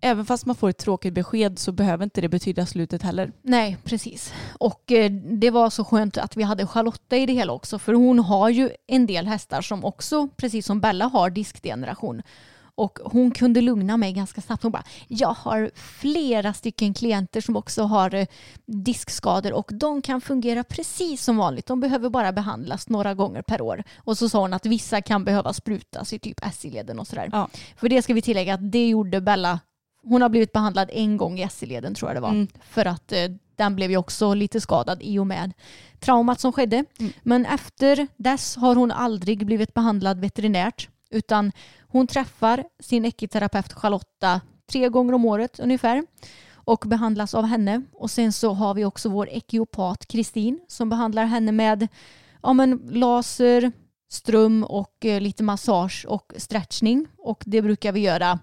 även 0.00 0.26
fast 0.26 0.46
man 0.46 0.56
får 0.56 0.68
ett 0.68 0.78
tråkigt 0.78 1.14
besked 1.14 1.58
så 1.58 1.72
behöver 1.72 2.04
inte 2.04 2.20
det 2.20 2.28
betyda 2.28 2.66
slutet 2.66 3.02
heller. 3.02 3.32
nej 3.42 3.76
precis. 3.84 4.32
Och 4.58 4.92
eh, 4.92 5.10
det 5.12 5.50
var 5.50 5.70
så 5.70 5.84
skönt 5.84 6.18
att 6.18 6.36
vi 6.36 6.42
hade 6.42 6.66
Charlotta 6.66 7.16
i 7.16 7.26
det 7.26 7.32
hela 7.32 7.52
också 7.52 7.78
för 7.78 7.92
hon 7.92 8.18
har 8.18 8.48
ju 8.48 8.70
en 8.86 9.06
del 9.06 9.26
hästar 9.26 9.62
som 9.62 9.84
också, 9.84 10.28
precis 10.36 10.66
som 10.66 10.80
Bella 10.80 11.04
har, 11.04 11.30
diskdegeneration. 11.30 12.22
Och 12.74 12.98
hon 13.04 13.30
kunde 13.30 13.60
lugna 13.60 13.96
mig 13.96 14.12
ganska 14.12 14.40
snabbt. 14.40 14.62
Hon 14.62 14.72
bara, 14.72 14.84
jag 15.08 15.28
har 15.28 15.70
flera 15.74 16.52
stycken 16.52 16.94
klienter 16.94 17.40
som 17.40 17.56
också 17.56 17.82
har 17.82 18.14
eh, 18.14 18.26
diskskador 18.66 19.52
och 19.52 19.70
de 19.74 20.02
kan 20.02 20.20
fungera 20.20 20.64
precis 20.64 21.24
som 21.24 21.36
vanligt. 21.36 21.66
De 21.66 21.80
behöver 21.80 22.10
bara 22.10 22.32
behandlas 22.32 22.88
några 22.88 23.14
gånger 23.14 23.42
per 23.42 23.60
år. 23.60 23.84
Och 23.96 24.18
så 24.18 24.28
sa 24.28 24.40
hon 24.40 24.54
att 24.54 24.66
vissa 24.66 25.02
kan 25.02 25.24
behöva 25.24 25.52
sprutas 25.52 26.12
i 26.12 26.18
typ 26.18 26.40
SI-leden 26.54 26.98
och 26.98 27.06
sådär. 27.06 27.28
Ja. 27.32 27.48
För 27.76 27.88
det 27.88 28.02
ska 28.02 28.14
vi 28.14 28.22
tillägga 28.22 28.54
att 28.54 28.72
det 28.72 28.88
gjorde 28.88 29.20
Bella. 29.20 29.60
Hon 30.04 30.22
har 30.22 30.28
blivit 30.28 30.52
behandlad 30.52 30.90
en 30.92 31.16
gång 31.16 31.40
i 31.40 31.48
SI-leden 31.48 31.94
tror 31.94 32.10
jag 32.10 32.16
det 32.16 32.20
var. 32.20 32.30
Mm. 32.30 32.48
För 32.70 32.86
att 32.86 33.12
eh, 33.12 33.18
den 33.56 33.76
blev 33.76 33.90
ju 33.90 33.96
också 33.96 34.34
lite 34.34 34.60
skadad 34.60 34.98
i 35.02 35.18
och 35.18 35.26
med 35.26 35.52
traumat 36.00 36.40
som 36.40 36.52
skedde. 36.52 36.84
Mm. 36.98 37.12
Men 37.22 37.46
efter 37.46 38.08
dess 38.16 38.56
har 38.56 38.74
hon 38.74 38.90
aldrig 38.90 39.46
blivit 39.46 39.74
behandlad 39.74 40.20
veterinärt. 40.20 40.88
Utan 41.12 41.52
hon 41.88 42.06
träffar 42.06 42.64
sin 42.80 43.04
ekiterapeut 43.04 43.72
Charlotta 43.72 44.40
tre 44.72 44.88
gånger 44.88 45.12
om 45.12 45.24
året 45.24 45.60
ungefär. 45.60 46.02
Och 46.54 46.84
behandlas 46.86 47.34
av 47.34 47.44
henne. 47.44 47.82
Och 47.92 48.10
sen 48.10 48.32
så 48.32 48.52
har 48.52 48.74
vi 48.74 48.84
också 48.84 49.08
vår 49.08 49.28
ekiopat 49.28 50.06
Kristin 50.06 50.60
som 50.68 50.88
behandlar 50.88 51.24
henne 51.24 51.52
med 51.52 51.88
ja, 52.42 52.52
men 52.52 52.80
laser, 52.90 53.72
ström 54.10 54.64
och 54.64 55.04
eh, 55.04 55.20
lite 55.20 55.42
massage 55.42 56.06
och 56.08 56.32
stretchning. 56.36 57.06
Och 57.18 57.42
det 57.46 57.62
brukar 57.62 57.92
vi 57.92 58.00
göra 58.00 58.38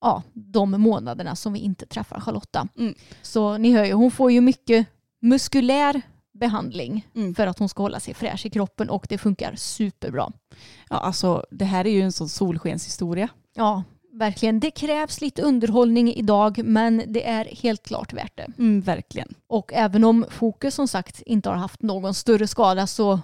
ja, 0.00 0.22
de 0.32 0.70
månaderna 0.70 1.36
som 1.36 1.52
vi 1.52 1.58
inte 1.58 1.86
träffar 1.86 2.20
Charlotta. 2.20 2.68
Mm. 2.78 2.94
Så 3.22 3.58
ni 3.58 3.72
hör 3.72 3.84
ju, 3.84 3.92
hon 3.92 4.10
får 4.10 4.32
ju 4.32 4.40
mycket 4.40 4.86
muskulär 5.20 6.02
behandling 6.38 7.06
Mm. 7.14 7.34
för 7.34 7.46
att 7.46 7.58
hon 7.58 7.68
ska 7.68 7.82
hålla 7.82 8.00
sig 8.00 8.14
fräsch 8.14 8.46
i 8.46 8.50
kroppen 8.50 8.90
och 8.90 9.06
det 9.08 9.18
funkar 9.18 9.54
superbra. 9.56 10.32
Ja, 10.90 10.96
alltså 10.96 11.44
det 11.50 11.64
här 11.64 11.86
är 11.86 11.90
ju 11.90 12.02
en 12.02 12.12
sån 12.12 12.28
solskenshistoria. 12.28 13.28
Ja, 13.54 13.82
verkligen. 14.12 14.60
Det 14.60 14.70
krävs 14.70 15.20
lite 15.20 15.42
underhållning 15.42 16.14
idag 16.14 16.60
men 16.64 17.02
det 17.06 17.28
är 17.28 17.44
helt 17.44 17.82
klart 17.82 18.12
värt 18.12 18.36
det. 18.36 18.46
Mm, 18.58 18.80
verkligen. 18.80 19.34
Och 19.46 19.72
även 19.74 20.04
om 20.04 20.24
Fokus 20.30 20.74
som 20.74 20.88
sagt 20.88 21.22
inte 21.22 21.48
har 21.48 21.56
haft 21.56 21.82
någon 21.82 22.14
större 22.14 22.46
skada 22.46 22.86
så 22.86 23.20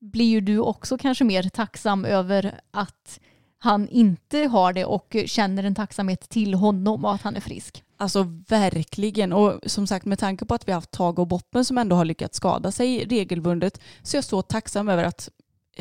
blir 0.00 0.26
ju 0.30 0.40
du 0.40 0.58
också 0.58 0.98
kanske 0.98 1.24
mer 1.24 1.42
tacksam 1.42 2.04
över 2.04 2.60
att 2.70 3.20
han 3.58 3.88
inte 3.88 4.38
har 4.38 4.72
det 4.72 4.84
och 4.84 5.16
känner 5.26 5.64
en 5.64 5.74
tacksamhet 5.74 6.28
till 6.28 6.54
honom 6.54 7.04
och 7.04 7.14
att 7.14 7.22
han 7.22 7.36
är 7.36 7.40
frisk. 7.40 7.84
Alltså 7.96 8.22
verkligen. 8.48 9.32
Och 9.32 9.60
som 9.66 9.86
sagt 9.86 10.06
med 10.06 10.18
tanke 10.18 10.44
på 10.44 10.54
att 10.54 10.68
vi 10.68 10.72
har 10.72 10.76
haft 10.76 10.90
Tage 10.90 11.18
och 11.18 11.28
Boppen 11.28 11.64
som 11.64 11.78
ändå 11.78 11.96
har 11.96 12.04
lyckats 12.04 12.36
skada 12.36 12.70
sig 12.70 13.04
regelbundet 13.04 13.80
så 14.02 14.16
är 14.16 14.18
jag 14.18 14.24
så 14.24 14.42
tacksam 14.42 14.88
över 14.88 15.04
att, 15.04 15.28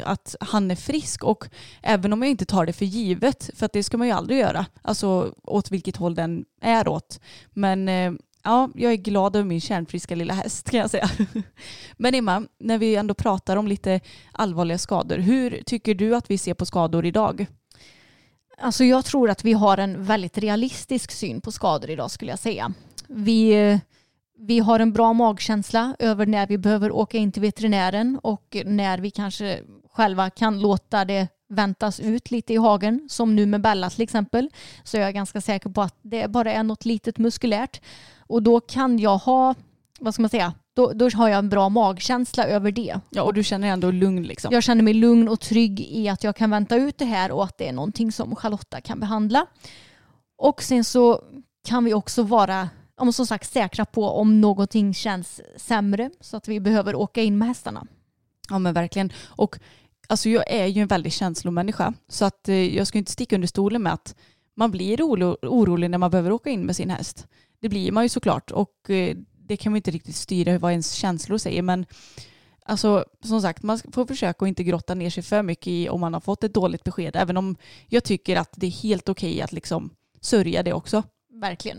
att 0.04 0.36
han 0.40 0.72
är 0.72 0.76
frisk. 0.76 1.24
Och 1.24 1.48
även 1.82 2.14
om 2.14 2.22
jag 2.22 2.32
inte 2.32 2.46
tar 2.46 2.66
det 2.66 2.74
för 2.74 2.86
givet, 2.86 3.50
för 3.56 3.66
att 3.66 3.74
det 3.74 3.84
ska 3.84 3.98
man 3.98 4.08
ju 4.08 4.14
aldrig 4.14 4.40
göra, 4.40 4.66
alltså 4.82 5.34
åt 5.44 5.72
vilket 5.72 5.96
håll 5.96 6.16
den 6.16 6.46
är 6.62 6.88
åt. 6.88 7.20
Men 7.54 7.90
eh, 7.90 8.12
ja, 8.44 8.70
jag 8.76 8.92
är 8.92 8.98
glad 8.98 9.36
över 9.36 9.46
min 9.46 9.62
kärnfriska 9.62 10.16
lilla 10.16 10.34
häst 10.34 10.70
kan 10.70 10.80
jag 10.80 10.90
säga. 10.90 11.10
Men 11.98 12.16
Emma, 12.16 12.44
när 12.60 12.78
vi 12.78 12.96
ändå 12.96 13.14
pratar 13.14 13.58
om 13.58 13.68
lite 13.68 14.00
allvarliga 14.32 14.78
skador, 14.78 15.18
hur 15.18 15.64
tycker 15.66 15.96
du 15.96 16.16
att 16.16 16.32
vi 16.32 16.38
ser 16.38 16.54
på 16.54 16.66
skador 16.66 17.06
idag? 17.06 17.48
Alltså 18.62 18.84
jag 18.84 19.06
tror 19.06 19.30
att 19.30 19.46
vi 19.46 19.54
har 19.54 19.78
en 19.78 20.04
väldigt 20.04 20.38
realistisk 20.38 21.12
syn 21.12 21.42
på 21.42 21.52
skador 21.52 21.90
idag 21.90 22.12
skulle 22.12 22.32
jag 22.32 22.40
säga. 22.40 22.74
Vi, 23.08 23.80
vi 24.38 24.60
har 24.60 24.80
en 24.80 24.94
bra 24.94 25.14
magkänsla 25.14 25.96
över 26.00 26.26
när 26.26 26.48
vi 26.48 26.58
behöver 26.58 26.92
åka 26.92 27.18
in 27.18 27.32
till 27.32 27.42
veterinären 27.42 28.20
och 28.24 28.58
när 28.66 28.98
vi 28.98 29.12
kanske 29.12 29.60
själva 29.92 30.30
kan 30.30 30.60
låta 30.60 31.06
det 31.06 31.28
väntas 31.50 32.00
ut 32.00 32.32
lite 32.32 32.54
i 32.54 32.58
hagen. 32.58 33.08
Som 33.10 33.36
nu 33.36 33.46
med 33.46 33.62
Bella 33.62 33.90
till 33.90 34.02
exempel. 34.02 34.50
Så 34.84 34.98
jag 34.98 35.08
är 35.08 35.12
ganska 35.12 35.42
säker 35.42 35.70
på 35.70 35.82
att 35.82 35.96
det 36.02 36.28
bara 36.28 36.54
är 36.54 36.64
något 36.64 36.86
litet 36.86 37.18
muskulärt. 37.18 37.82
Och 38.20 38.44
då 38.44 38.60
kan 38.60 39.00
jag 39.00 39.18
ha, 39.18 39.56
vad 40.00 40.14
ska 40.14 40.22
man 40.22 40.30
säga, 40.30 40.54
då, 40.76 40.94
då 40.94 41.10
har 41.10 41.30
jag 41.30 41.40
en 41.40 41.50
bra 41.50 41.70
magkänsla 41.70 42.46
över 42.46 42.72
det. 42.72 43.00
Ja, 43.10 43.24
och 43.24 43.34
du 43.34 43.44
känner 43.44 43.68
ändå 43.68 43.92
lugn 43.92 44.24
liksom. 44.24 44.54
Jag 44.54 44.64
känner 44.64 44.84
mig 44.84 44.94
lugn 44.94 45.28
och 45.28 45.40
trygg 45.40 45.80
i 45.80 46.10
att 46.10 46.24
jag 46.24 46.36
kan 46.36 46.50
vänta 46.50 46.76
ut 46.76 46.98
det 46.98 47.06
här 47.06 47.32
och 47.32 47.44
att 47.44 47.58
det 47.58 47.68
är 47.68 47.74
någonting 47.74 48.12
som 48.12 48.36
Charlotta 48.36 48.82
kan 48.82 49.00
behandla. 49.00 49.46
Och 50.38 50.64
sen 50.64 50.84
så 50.84 51.22
kan 51.68 51.86
vi 51.86 51.94
också 51.94 52.24
vara 52.24 52.70
om 52.98 53.14
som 53.14 53.28
sagt 53.28 53.52
säkra 53.52 53.86
på 53.86 54.10
om 54.10 54.42
någonting 54.42 54.94
känns 54.94 55.42
sämre 55.56 56.10
så 56.22 56.38
att 56.38 56.48
vi 56.48 56.60
behöver 56.60 56.96
åka 56.96 57.22
in 57.22 57.38
med 57.38 57.48
hästarna. 57.48 57.88
Ja 58.50 58.60
men 58.60 58.74
verkligen. 58.74 59.12
Och 59.26 59.60
alltså 60.08 60.30
jag 60.30 60.52
är 60.52 60.66
ju 60.66 60.82
en 60.82 60.88
väldigt 60.88 61.14
känslomänniska 61.14 61.94
så 62.08 62.26
att 62.26 62.50
eh, 62.50 62.76
jag 62.76 62.88
ska 62.88 62.98
inte 62.98 63.12
sticka 63.12 63.36
under 63.36 63.48
stolen 63.48 63.84
med 63.84 63.94
att 63.94 64.16
man 64.56 64.72
blir 64.72 65.02
oro, 65.02 65.38
orolig 65.42 65.90
när 65.90 65.98
man 65.98 66.12
behöver 66.12 66.32
åka 66.32 66.50
in 66.50 66.66
med 66.66 66.76
sin 66.76 66.90
häst. 66.90 67.28
Det 67.62 67.70
blir 67.70 67.92
man 67.92 68.04
ju 68.04 68.10
såklart 68.10 68.52
och 68.52 68.90
eh, 68.90 69.18
det 69.48 69.58
kan 69.58 69.72
man 69.72 69.78
inte 69.78 69.92
riktigt 69.92 70.16
styra 70.16 70.58
vad 70.58 70.72
ens 70.72 70.92
känslor 70.94 71.38
säger 71.38 71.62
men 71.62 71.86
alltså 72.66 73.06
som 73.24 73.42
sagt 73.42 73.64
man 73.64 73.80
får 73.92 74.06
försöka 74.06 74.46
att 74.46 74.48
inte 74.48 74.64
grotta 74.64 74.96
ner 74.96 75.10
sig 75.10 75.24
för 75.24 75.44
mycket 75.44 75.68
i 75.68 75.90
om 75.90 76.02
man 76.02 76.14
har 76.14 76.22
fått 76.22 76.44
ett 76.44 76.54
dåligt 76.54 76.84
besked 76.84 77.16
även 77.16 77.38
om 77.38 77.56
jag 77.88 78.04
tycker 78.04 78.36
att 78.36 78.54
det 78.56 78.68
är 78.68 78.72
helt 78.72 79.10
okej 79.10 79.42
att 79.42 79.52
liksom 79.52 79.90
sörja 80.22 80.64
det 80.64 80.74
också. 80.74 81.04
Verkligen. 81.42 81.78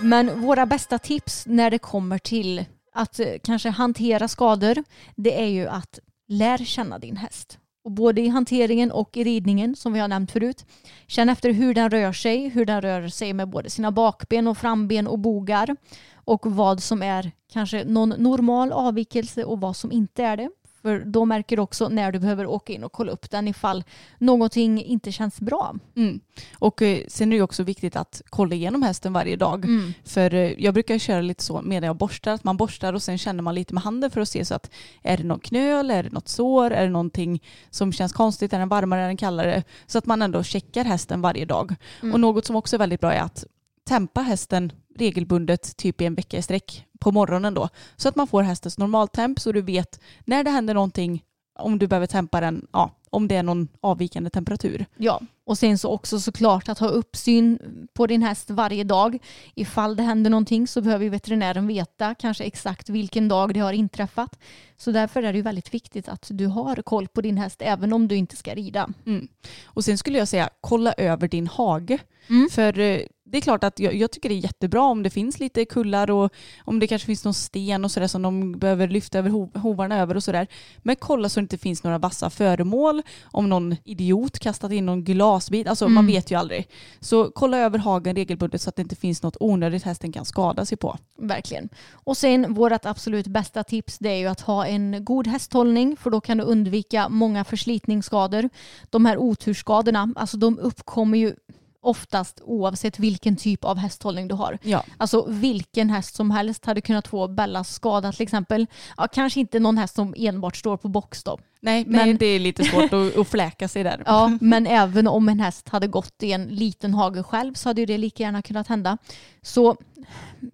Men 0.00 0.40
våra 0.40 0.66
bästa 0.66 0.98
tips 0.98 1.46
när 1.46 1.70
det 1.70 1.78
kommer 1.78 2.18
till 2.18 2.64
att 2.92 3.20
eh, 3.20 3.26
kanske 3.44 3.68
hantera 3.70 4.28
skador 4.28 4.84
det 5.16 5.42
är 5.42 5.46
ju 5.46 5.66
att 5.66 5.98
lär 6.28 6.58
känna 6.58 6.98
din 6.98 7.16
häst. 7.16 7.59
Och 7.84 7.92
både 7.92 8.20
i 8.20 8.28
hanteringen 8.28 8.90
och 8.90 9.16
i 9.16 9.24
ridningen 9.24 9.76
som 9.76 9.92
vi 9.92 10.00
har 10.00 10.08
nämnt 10.08 10.30
förut. 10.30 10.66
Känn 11.06 11.28
efter 11.28 11.52
hur 11.52 11.74
den 11.74 11.90
rör 11.90 12.12
sig, 12.12 12.48
hur 12.48 12.66
den 12.66 12.82
rör 12.82 13.08
sig 13.08 13.32
med 13.32 13.48
både 13.48 13.70
sina 13.70 13.92
bakben 13.92 14.48
och 14.48 14.58
framben 14.58 15.06
och 15.06 15.18
bogar. 15.18 15.76
Och 16.14 16.46
vad 16.46 16.82
som 16.82 17.02
är 17.02 17.32
kanske 17.52 17.84
någon 17.84 18.08
normal 18.08 18.72
avvikelse 18.72 19.44
och 19.44 19.60
vad 19.60 19.76
som 19.76 19.92
inte 19.92 20.24
är 20.24 20.36
det. 20.36 20.50
För 20.82 20.98
då 20.98 21.24
märker 21.24 21.56
du 21.56 21.62
också 21.62 21.88
när 21.88 22.12
du 22.12 22.18
behöver 22.18 22.46
åka 22.46 22.72
in 22.72 22.84
och 22.84 22.92
kolla 22.92 23.12
upp 23.12 23.30
den 23.30 23.48
ifall 23.48 23.84
någonting 24.18 24.82
inte 24.82 25.12
känns 25.12 25.40
bra. 25.40 25.74
Mm. 25.96 26.20
Och 26.58 26.82
eh, 26.82 27.04
sen 27.08 27.32
är 27.32 27.36
det 27.36 27.42
också 27.42 27.62
viktigt 27.62 27.96
att 27.96 28.22
kolla 28.30 28.54
igenom 28.54 28.82
hästen 28.82 29.12
varje 29.12 29.36
dag. 29.36 29.64
Mm. 29.64 29.92
För 30.04 30.34
eh, 30.34 30.52
jag 30.58 30.74
brukar 30.74 30.98
köra 30.98 31.20
lite 31.20 31.42
så 31.42 31.62
medan 31.62 31.86
jag 31.86 31.96
borstar, 31.96 32.32
att 32.32 32.44
man 32.44 32.56
borstar 32.56 32.92
och 32.92 33.02
sen 33.02 33.18
känner 33.18 33.42
man 33.42 33.54
lite 33.54 33.74
med 33.74 33.82
handen 33.82 34.10
för 34.10 34.20
att 34.20 34.28
se 34.28 34.44
så 34.44 34.54
att 34.54 34.70
är 35.02 35.16
det 35.16 35.24
någon 35.24 35.40
knöl, 35.40 35.90
är 35.90 36.02
det 36.02 36.12
något 36.12 36.28
sår, 36.28 36.70
är 36.70 36.82
det 36.82 36.92
någonting 36.92 37.42
som 37.70 37.92
känns 37.92 38.12
konstigt, 38.12 38.52
är 38.52 38.58
den 38.58 38.68
varmare, 38.68 39.00
är 39.00 39.06
den 39.06 39.16
kallare? 39.16 39.62
Så 39.86 39.98
att 39.98 40.06
man 40.06 40.22
ändå 40.22 40.42
checkar 40.42 40.84
hästen 40.84 41.20
varje 41.20 41.44
dag. 41.44 41.74
Mm. 42.02 42.14
Och 42.14 42.20
något 42.20 42.46
som 42.46 42.56
också 42.56 42.76
är 42.76 42.78
väldigt 42.78 43.00
bra 43.00 43.12
är 43.12 43.22
att 43.22 43.44
tempa 43.88 44.20
hästen 44.20 44.72
regelbundet, 45.00 45.76
typ 45.76 46.00
i 46.00 46.04
en 46.04 46.14
vecka 46.14 46.38
i 46.38 46.42
sträck 46.42 46.86
på 46.98 47.12
morgonen 47.12 47.54
då. 47.54 47.68
Så 47.96 48.08
att 48.08 48.16
man 48.16 48.26
får 48.26 48.42
hästens 48.42 48.78
normaltemp 48.78 49.40
så 49.40 49.52
du 49.52 49.62
vet 49.62 50.00
när 50.24 50.44
det 50.44 50.50
händer 50.50 50.74
någonting, 50.74 51.24
om 51.58 51.78
du 51.78 51.86
behöver 51.86 52.06
tempa 52.06 52.40
den, 52.40 52.66
ja, 52.72 52.90
om 53.10 53.28
det 53.28 53.36
är 53.36 53.42
någon 53.42 53.68
avvikande 53.80 54.30
temperatur. 54.30 54.86
Ja, 54.96 55.20
och 55.50 55.58
sen 55.58 55.78
så 55.78 55.90
också 55.90 56.20
såklart 56.20 56.68
att 56.68 56.78
ha 56.78 56.88
uppsyn 56.88 57.58
på 57.94 58.06
din 58.06 58.22
häst 58.22 58.50
varje 58.50 58.84
dag. 58.84 59.18
Ifall 59.54 59.96
det 59.96 60.02
händer 60.02 60.30
någonting 60.30 60.66
så 60.66 60.80
behöver 60.80 61.08
veterinären 61.08 61.66
veta 61.66 62.14
kanske 62.14 62.44
exakt 62.44 62.88
vilken 62.88 63.28
dag 63.28 63.54
det 63.54 63.60
har 63.60 63.72
inträffat. 63.72 64.38
Så 64.76 64.92
därför 64.92 65.22
är 65.22 65.32
det 65.32 65.36
ju 65.36 65.42
väldigt 65.42 65.74
viktigt 65.74 66.08
att 66.08 66.26
du 66.30 66.46
har 66.46 66.82
koll 66.82 67.08
på 67.08 67.20
din 67.20 67.38
häst 67.38 67.62
även 67.62 67.92
om 67.92 68.08
du 68.08 68.16
inte 68.16 68.36
ska 68.36 68.54
rida. 68.54 68.88
Mm. 69.06 69.28
Och 69.64 69.84
sen 69.84 69.98
skulle 69.98 70.18
jag 70.18 70.28
säga, 70.28 70.50
kolla 70.60 70.92
över 70.92 71.28
din 71.28 71.46
hage. 71.46 71.98
Mm. 72.28 72.48
För 72.50 72.78
eh, 72.78 73.00
det 73.30 73.38
är 73.38 73.40
klart 73.40 73.64
att 73.64 73.78
jag, 73.78 73.94
jag, 73.94 74.10
tycker 74.10 74.28
det 74.28 74.34
är 74.34 74.44
jättebra 74.44 74.82
om 74.82 75.02
det 75.02 75.10
finns 75.10 75.40
lite 75.40 75.64
kullar 75.64 76.10
och 76.10 76.32
om 76.64 76.80
det 76.80 76.86
kanske 76.86 77.06
finns 77.06 77.24
någon 77.24 77.34
sten 77.34 77.84
och 77.84 77.90
sådär 77.90 78.06
som 78.06 78.22
de 78.22 78.52
behöver 78.58 78.88
lyfta 78.88 79.18
över 79.18 79.30
ho 79.30 79.50
hovarna 79.54 79.98
över 79.98 80.16
och 80.16 80.24
sådär. 80.24 80.46
Men 80.78 80.96
kolla 80.96 81.28
så 81.28 81.40
det 81.40 81.42
inte 81.42 81.58
finns 81.58 81.84
några 81.84 81.98
vassa 81.98 82.30
föremål, 82.30 83.02
om 83.24 83.48
någon 83.48 83.76
idiot 83.84 84.38
kastat 84.38 84.72
in 84.72 84.86
någon 84.86 85.04
glasbit, 85.04 85.66
alltså 85.66 85.84
mm. 85.84 85.94
man 85.94 86.06
vet 86.06 86.30
ju 86.30 86.38
aldrig. 86.38 86.68
Så 87.00 87.30
kolla 87.34 87.58
över 87.58 87.78
hagen 87.78 88.16
regelbundet 88.16 88.62
så 88.62 88.68
att 88.68 88.76
det 88.76 88.82
inte 88.82 88.96
finns 88.96 89.22
något 89.22 89.36
onödigt 89.40 89.82
hästen 89.82 90.12
kan 90.12 90.24
skada 90.24 90.64
sig 90.64 90.78
på. 90.78 90.98
Verkligen. 91.18 91.68
Och 91.92 92.16
sen 92.16 92.54
vårt 92.54 92.86
absolut 92.86 93.26
bästa 93.26 93.64
tips 93.64 93.98
det 93.98 94.08
är 94.08 94.16
ju 94.16 94.26
att 94.26 94.40
ha 94.40 94.66
en 94.66 95.04
god 95.04 95.26
hästhållning 95.26 95.96
för 95.96 96.10
då 96.10 96.20
kan 96.20 96.38
du 96.38 96.44
undvika 96.44 97.08
många 97.08 97.44
förslitningsskador. 97.44 98.50
De 98.90 99.06
här 99.06 99.18
oturskadorna, 99.18 100.12
alltså 100.16 100.36
de 100.36 100.58
uppkommer 100.58 101.18
ju 101.18 101.34
oftast 101.80 102.40
oavsett 102.44 102.98
vilken 102.98 103.36
typ 103.36 103.64
av 103.64 103.76
hästhållning 103.76 104.28
du 104.28 104.34
har. 104.34 104.58
Ja. 104.62 104.84
Alltså 104.96 105.26
vilken 105.28 105.90
häst 105.90 106.14
som 106.14 106.30
helst 106.30 106.64
hade 106.64 106.80
kunnat 106.80 107.08
få 107.08 107.28
Bellas 107.28 107.74
skada 107.74 108.12
till 108.12 108.22
exempel. 108.22 108.66
Ja, 108.96 109.08
kanske 109.12 109.40
inte 109.40 109.58
någon 109.58 109.78
häst 109.78 109.94
som 109.94 110.14
enbart 110.16 110.56
står 110.56 110.76
på 110.76 110.88
box 110.88 111.24
då. 111.24 111.38
Nej, 111.62 111.84
men 111.86 112.06
nej, 112.06 112.14
det 112.14 112.26
är 112.26 112.38
lite 112.38 112.64
svårt 112.64 112.92
att, 112.92 113.16
att 113.16 113.28
fläka 113.28 113.68
sig 113.68 113.84
där. 113.84 114.02
Ja, 114.06 114.38
men 114.40 114.66
även 114.66 115.06
om 115.06 115.28
en 115.28 115.40
häst 115.40 115.68
hade 115.68 115.86
gått 115.86 116.22
i 116.22 116.32
en 116.32 116.44
liten 116.44 116.94
hage 116.94 117.22
själv 117.22 117.54
så 117.54 117.68
hade 117.68 117.86
det 117.86 117.98
lika 117.98 118.22
gärna 118.22 118.42
kunnat 118.42 118.68
hända. 118.68 118.98
Så 119.42 119.76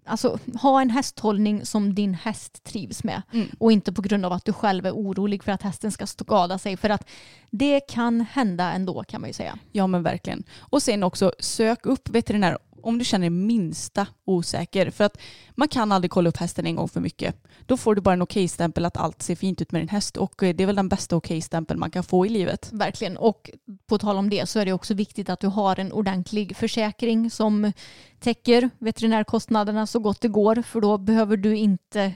alltså, 0.04 0.38
ha 0.60 0.80
en 0.80 0.90
hästhållning 0.90 1.66
som 1.66 1.94
din 1.94 2.14
häst 2.14 2.64
trivs 2.64 3.04
med 3.04 3.22
mm. 3.32 3.48
och 3.58 3.72
inte 3.72 3.92
på 3.92 4.02
grund 4.02 4.26
av 4.26 4.32
att 4.32 4.44
du 4.44 4.52
själv 4.52 4.86
är 4.86 4.92
orolig 4.92 5.42
för 5.42 5.52
att 5.52 5.62
hästen 5.62 5.92
ska 5.92 6.06
skada 6.06 6.58
sig. 6.58 6.76
För 6.76 6.90
att 6.90 7.08
det 7.50 7.80
kan 7.80 8.20
hända 8.20 8.72
ändå 8.72 9.04
kan 9.04 9.20
man 9.20 9.30
ju 9.30 9.34
säga. 9.34 9.58
Ja 9.72 9.86
men 9.86 10.02
verkligen. 10.02 10.44
Och 10.58 10.82
sen 10.82 11.02
också 11.02 11.32
sök 11.38 11.86
upp 11.86 12.08
veterinär 12.08 12.58
om 12.82 12.98
du 12.98 13.04
känner 13.04 13.30
minsta 13.30 14.06
osäker. 14.24 14.90
För 14.90 15.04
att 15.04 15.18
man 15.54 15.68
kan 15.68 15.92
aldrig 15.92 16.10
kolla 16.10 16.28
upp 16.28 16.36
hästen 16.36 16.66
en 16.66 16.76
gång 16.76 16.88
för 16.88 17.00
mycket. 17.00 17.36
Då 17.66 17.76
får 17.76 17.94
du 17.94 18.00
bara 18.00 18.12
en 18.12 18.22
okej-stämpel 18.22 18.84
att 18.84 18.96
allt 18.96 19.22
ser 19.22 19.34
fint 19.34 19.62
ut 19.62 19.72
med 19.72 19.82
din 19.82 19.88
häst 19.88 20.16
och 20.16 20.42
eh, 20.42 20.54
det 20.54 20.62
är 20.62 20.66
väl 20.66 20.76
den 20.76 20.88
bästa 20.88 21.16
okej-stämpeln 21.16 21.80
man 21.80 21.90
kan 21.90 22.04
få 22.04 22.26
i 22.26 22.28
livet. 22.28 22.68
Verkligen. 22.72 23.16
Och 23.16 23.50
på 23.86 23.98
tal 23.98 24.16
om 24.16 24.30
det 24.30 24.48
så 24.48 24.58
är 24.58 24.64
det 24.64 24.72
också 24.72 24.94
viktigt 24.94 25.28
att 25.28 25.40
du 25.40 25.46
har 25.46 25.80
en 25.80 25.92
ordentlig 25.92 26.56
försäkring 26.56 27.30
som 27.30 27.72
täcker 28.20 28.70
veterinärkostnaderna 28.78 29.86
så 29.86 29.98
gott 29.98 30.20
det 30.20 30.28
går 30.28 30.62
för 30.62 30.80
då 30.80 30.98
behöver 30.98 31.36
du 31.36 31.56
inte 31.56 32.12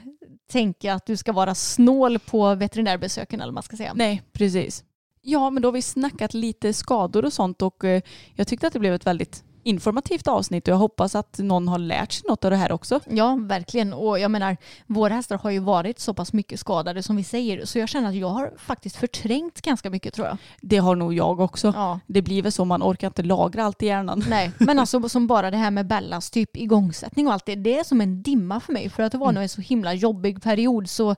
tänka 0.51 0.93
att 0.93 1.05
du 1.05 1.17
ska 1.17 1.31
vara 1.31 1.55
snål 1.55 2.19
på 2.19 2.55
veterinärbesöken 2.55 3.41
eller 3.41 3.51
vad 3.51 3.53
man 3.53 3.63
ska 3.63 3.77
säga. 3.77 3.93
Nej, 3.95 4.21
precis. 4.33 4.83
Ja, 5.21 5.49
men 5.49 5.61
då 5.61 5.67
har 5.67 5.73
vi 5.73 5.81
snackat 5.81 6.33
lite 6.33 6.73
skador 6.73 7.25
och 7.25 7.33
sånt 7.33 7.61
och 7.61 7.83
eh, 7.83 8.01
jag 8.35 8.47
tyckte 8.47 8.67
att 8.67 8.73
det 8.73 8.79
blev 8.79 8.93
ett 8.93 9.07
väldigt 9.07 9.43
informativt 9.63 10.27
avsnitt 10.27 10.67
och 10.67 10.71
jag 10.71 10.77
hoppas 10.77 11.15
att 11.15 11.37
någon 11.37 11.67
har 11.67 11.79
lärt 11.79 12.11
sig 12.11 12.23
något 12.27 12.45
av 12.45 12.51
det 12.51 12.57
här 12.57 12.71
också. 12.71 12.99
Ja, 13.09 13.37
verkligen. 13.41 13.93
Och 13.93 14.19
jag 14.19 14.31
menar, 14.31 14.57
våra 14.87 15.13
hästar 15.13 15.37
har 15.37 15.49
ju 15.49 15.59
varit 15.59 15.99
så 15.99 16.13
pass 16.13 16.33
mycket 16.33 16.59
skadade 16.59 17.03
som 17.03 17.15
vi 17.15 17.23
säger, 17.23 17.65
så 17.65 17.79
jag 17.79 17.89
känner 17.89 18.09
att 18.09 18.15
jag 18.15 18.27
har 18.27 18.53
faktiskt 18.57 18.95
förträngt 18.95 19.61
ganska 19.61 19.89
mycket 19.89 20.13
tror 20.13 20.27
jag. 20.27 20.37
Det 20.61 20.77
har 20.77 20.95
nog 20.95 21.13
jag 21.13 21.39
också. 21.39 21.73
Ja. 21.75 21.99
Det 22.07 22.21
blir 22.21 22.41
väl 22.41 22.51
så, 22.51 22.65
man 22.65 22.83
orkar 22.83 23.07
inte 23.07 23.23
lagra 23.23 23.63
allt 23.65 23.83
i 23.83 23.85
hjärnan. 23.85 24.23
Nej, 24.29 24.51
men 24.57 24.79
alltså 24.79 25.09
som 25.09 25.27
bara 25.27 25.51
det 25.51 25.57
här 25.57 25.71
med 25.71 25.87
Bellas 25.87 26.29
typ 26.29 26.57
igångsättning 26.57 27.27
och 27.27 27.33
allt 27.33 27.45
det, 27.45 27.55
det 27.55 27.79
är 27.79 27.83
som 27.83 28.01
en 28.01 28.21
dimma 28.21 28.59
för 28.59 28.73
mig 28.73 28.89
för 28.89 29.03
att 29.03 29.11
det 29.11 29.17
var 29.17 29.27
mm. 29.27 29.35
nog 29.35 29.43
en 29.43 29.49
så 29.49 29.61
himla 29.61 29.93
jobbig 29.93 30.43
period 30.43 30.89
så 30.89 31.15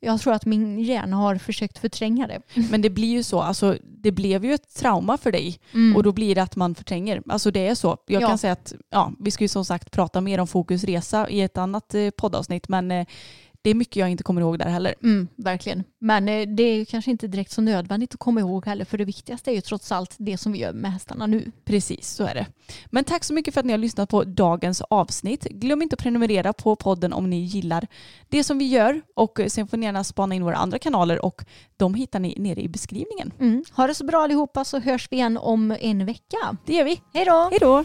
jag 0.00 0.20
tror 0.20 0.32
att 0.32 0.46
min 0.46 0.78
hjärna 0.78 1.16
har 1.16 1.36
försökt 1.36 1.78
förtränga 1.78 2.26
det. 2.26 2.40
Men 2.70 2.82
det 2.82 2.90
blir 2.90 3.08
ju 3.08 3.22
så, 3.22 3.40
alltså, 3.40 3.78
det 3.82 4.12
blev 4.12 4.44
ju 4.44 4.54
ett 4.54 4.74
trauma 4.74 5.18
för 5.18 5.32
dig 5.32 5.58
mm. 5.74 5.96
och 5.96 6.02
då 6.02 6.12
blir 6.12 6.34
det 6.34 6.42
att 6.42 6.56
man 6.56 6.74
förtränger. 6.74 7.22
Alltså 7.28 7.50
det 7.50 7.66
är 7.66 7.74
så. 7.74 7.96
Jag 8.06 8.22
ja. 8.22 8.28
kan 8.28 8.38
säga 8.38 8.52
att 8.52 8.74
ja, 8.90 9.12
vi 9.20 9.30
ska 9.30 9.44
ju 9.44 9.48
som 9.48 9.64
sagt 9.64 9.90
prata 9.90 10.20
mer 10.20 10.40
om 10.40 10.46
Fokus 10.46 10.84
Resa 10.84 11.28
i 11.28 11.40
ett 11.40 11.58
annat 11.58 11.94
eh, 11.94 12.10
poddavsnitt 12.10 12.68
men 12.68 12.90
eh, 12.90 13.06
det 13.66 13.70
är 13.70 13.74
mycket 13.74 13.96
jag 13.96 14.10
inte 14.10 14.22
kommer 14.22 14.40
ihåg 14.40 14.58
där 14.58 14.68
heller. 14.68 14.94
Mm, 15.02 15.28
verkligen. 15.36 15.84
Men 15.98 16.28
eh, 16.28 16.48
det 16.48 16.62
är 16.62 16.84
kanske 16.84 17.10
inte 17.10 17.28
direkt 17.28 17.50
så 17.50 17.60
nödvändigt 17.60 18.14
att 18.14 18.20
komma 18.20 18.40
ihåg 18.40 18.66
heller 18.66 18.84
för 18.84 18.98
det 18.98 19.04
viktigaste 19.04 19.50
är 19.50 19.54
ju 19.54 19.60
trots 19.60 19.92
allt 19.92 20.14
det 20.18 20.38
som 20.38 20.52
vi 20.52 20.58
gör 20.58 20.72
med 20.72 20.92
hästarna 20.92 21.26
nu. 21.26 21.52
Precis, 21.64 22.08
så 22.08 22.24
är 22.24 22.34
det. 22.34 22.46
Men 22.86 23.04
tack 23.04 23.24
så 23.24 23.34
mycket 23.34 23.54
för 23.54 23.60
att 23.60 23.66
ni 23.66 23.72
har 23.72 23.78
lyssnat 23.78 24.08
på 24.08 24.24
dagens 24.24 24.80
avsnitt. 24.80 25.44
Glöm 25.44 25.82
inte 25.82 25.94
att 25.94 26.02
prenumerera 26.02 26.52
på 26.52 26.76
podden 26.76 27.12
om 27.12 27.30
ni 27.30 27.36
gillar 27.40 27.86
det 28.28 28.44
som 28.44 28.58
vi 28.58 28.64
gör 28.66 29.02
och 29.16 29.40
sen 29.48 29.68
får 29.68 29.76
ni 29.76 29.86
gärna 29.86 30.04
spana 30.04 30.34
in 30.34 30.44
våra 30.44 30.56
andra 30.56 30.78
kanaler 30.78 31.24
och 31.24 31.44
de 31.76 31.94
hittar 31.94 32.20
ni 32.20 32.34
nere 32.38 32.60
i 32.60 32.68
beskrivningen. 32.68 33.32
Mm. 33.40 33.64
Ha 33.72 33.86
det 33.86 33.94
så 33.94 34.04
bra 34.04 34.22
allihopa 34.22 34.64
så 34.64 34.78
hörs 34.78 35.08
vi 35.10 35.16
igen 35.16 35.36
om 35.36 35.76
en 35.80 36.06
vecka. 36.06 36.56
Det 36.66 36.72
gör 36.72 36.84
vi. 36.84 37.00
Hej 37.14 37.24
då! 37.24 37.48
Hej 37.50 37.58
då! 37.60 37.84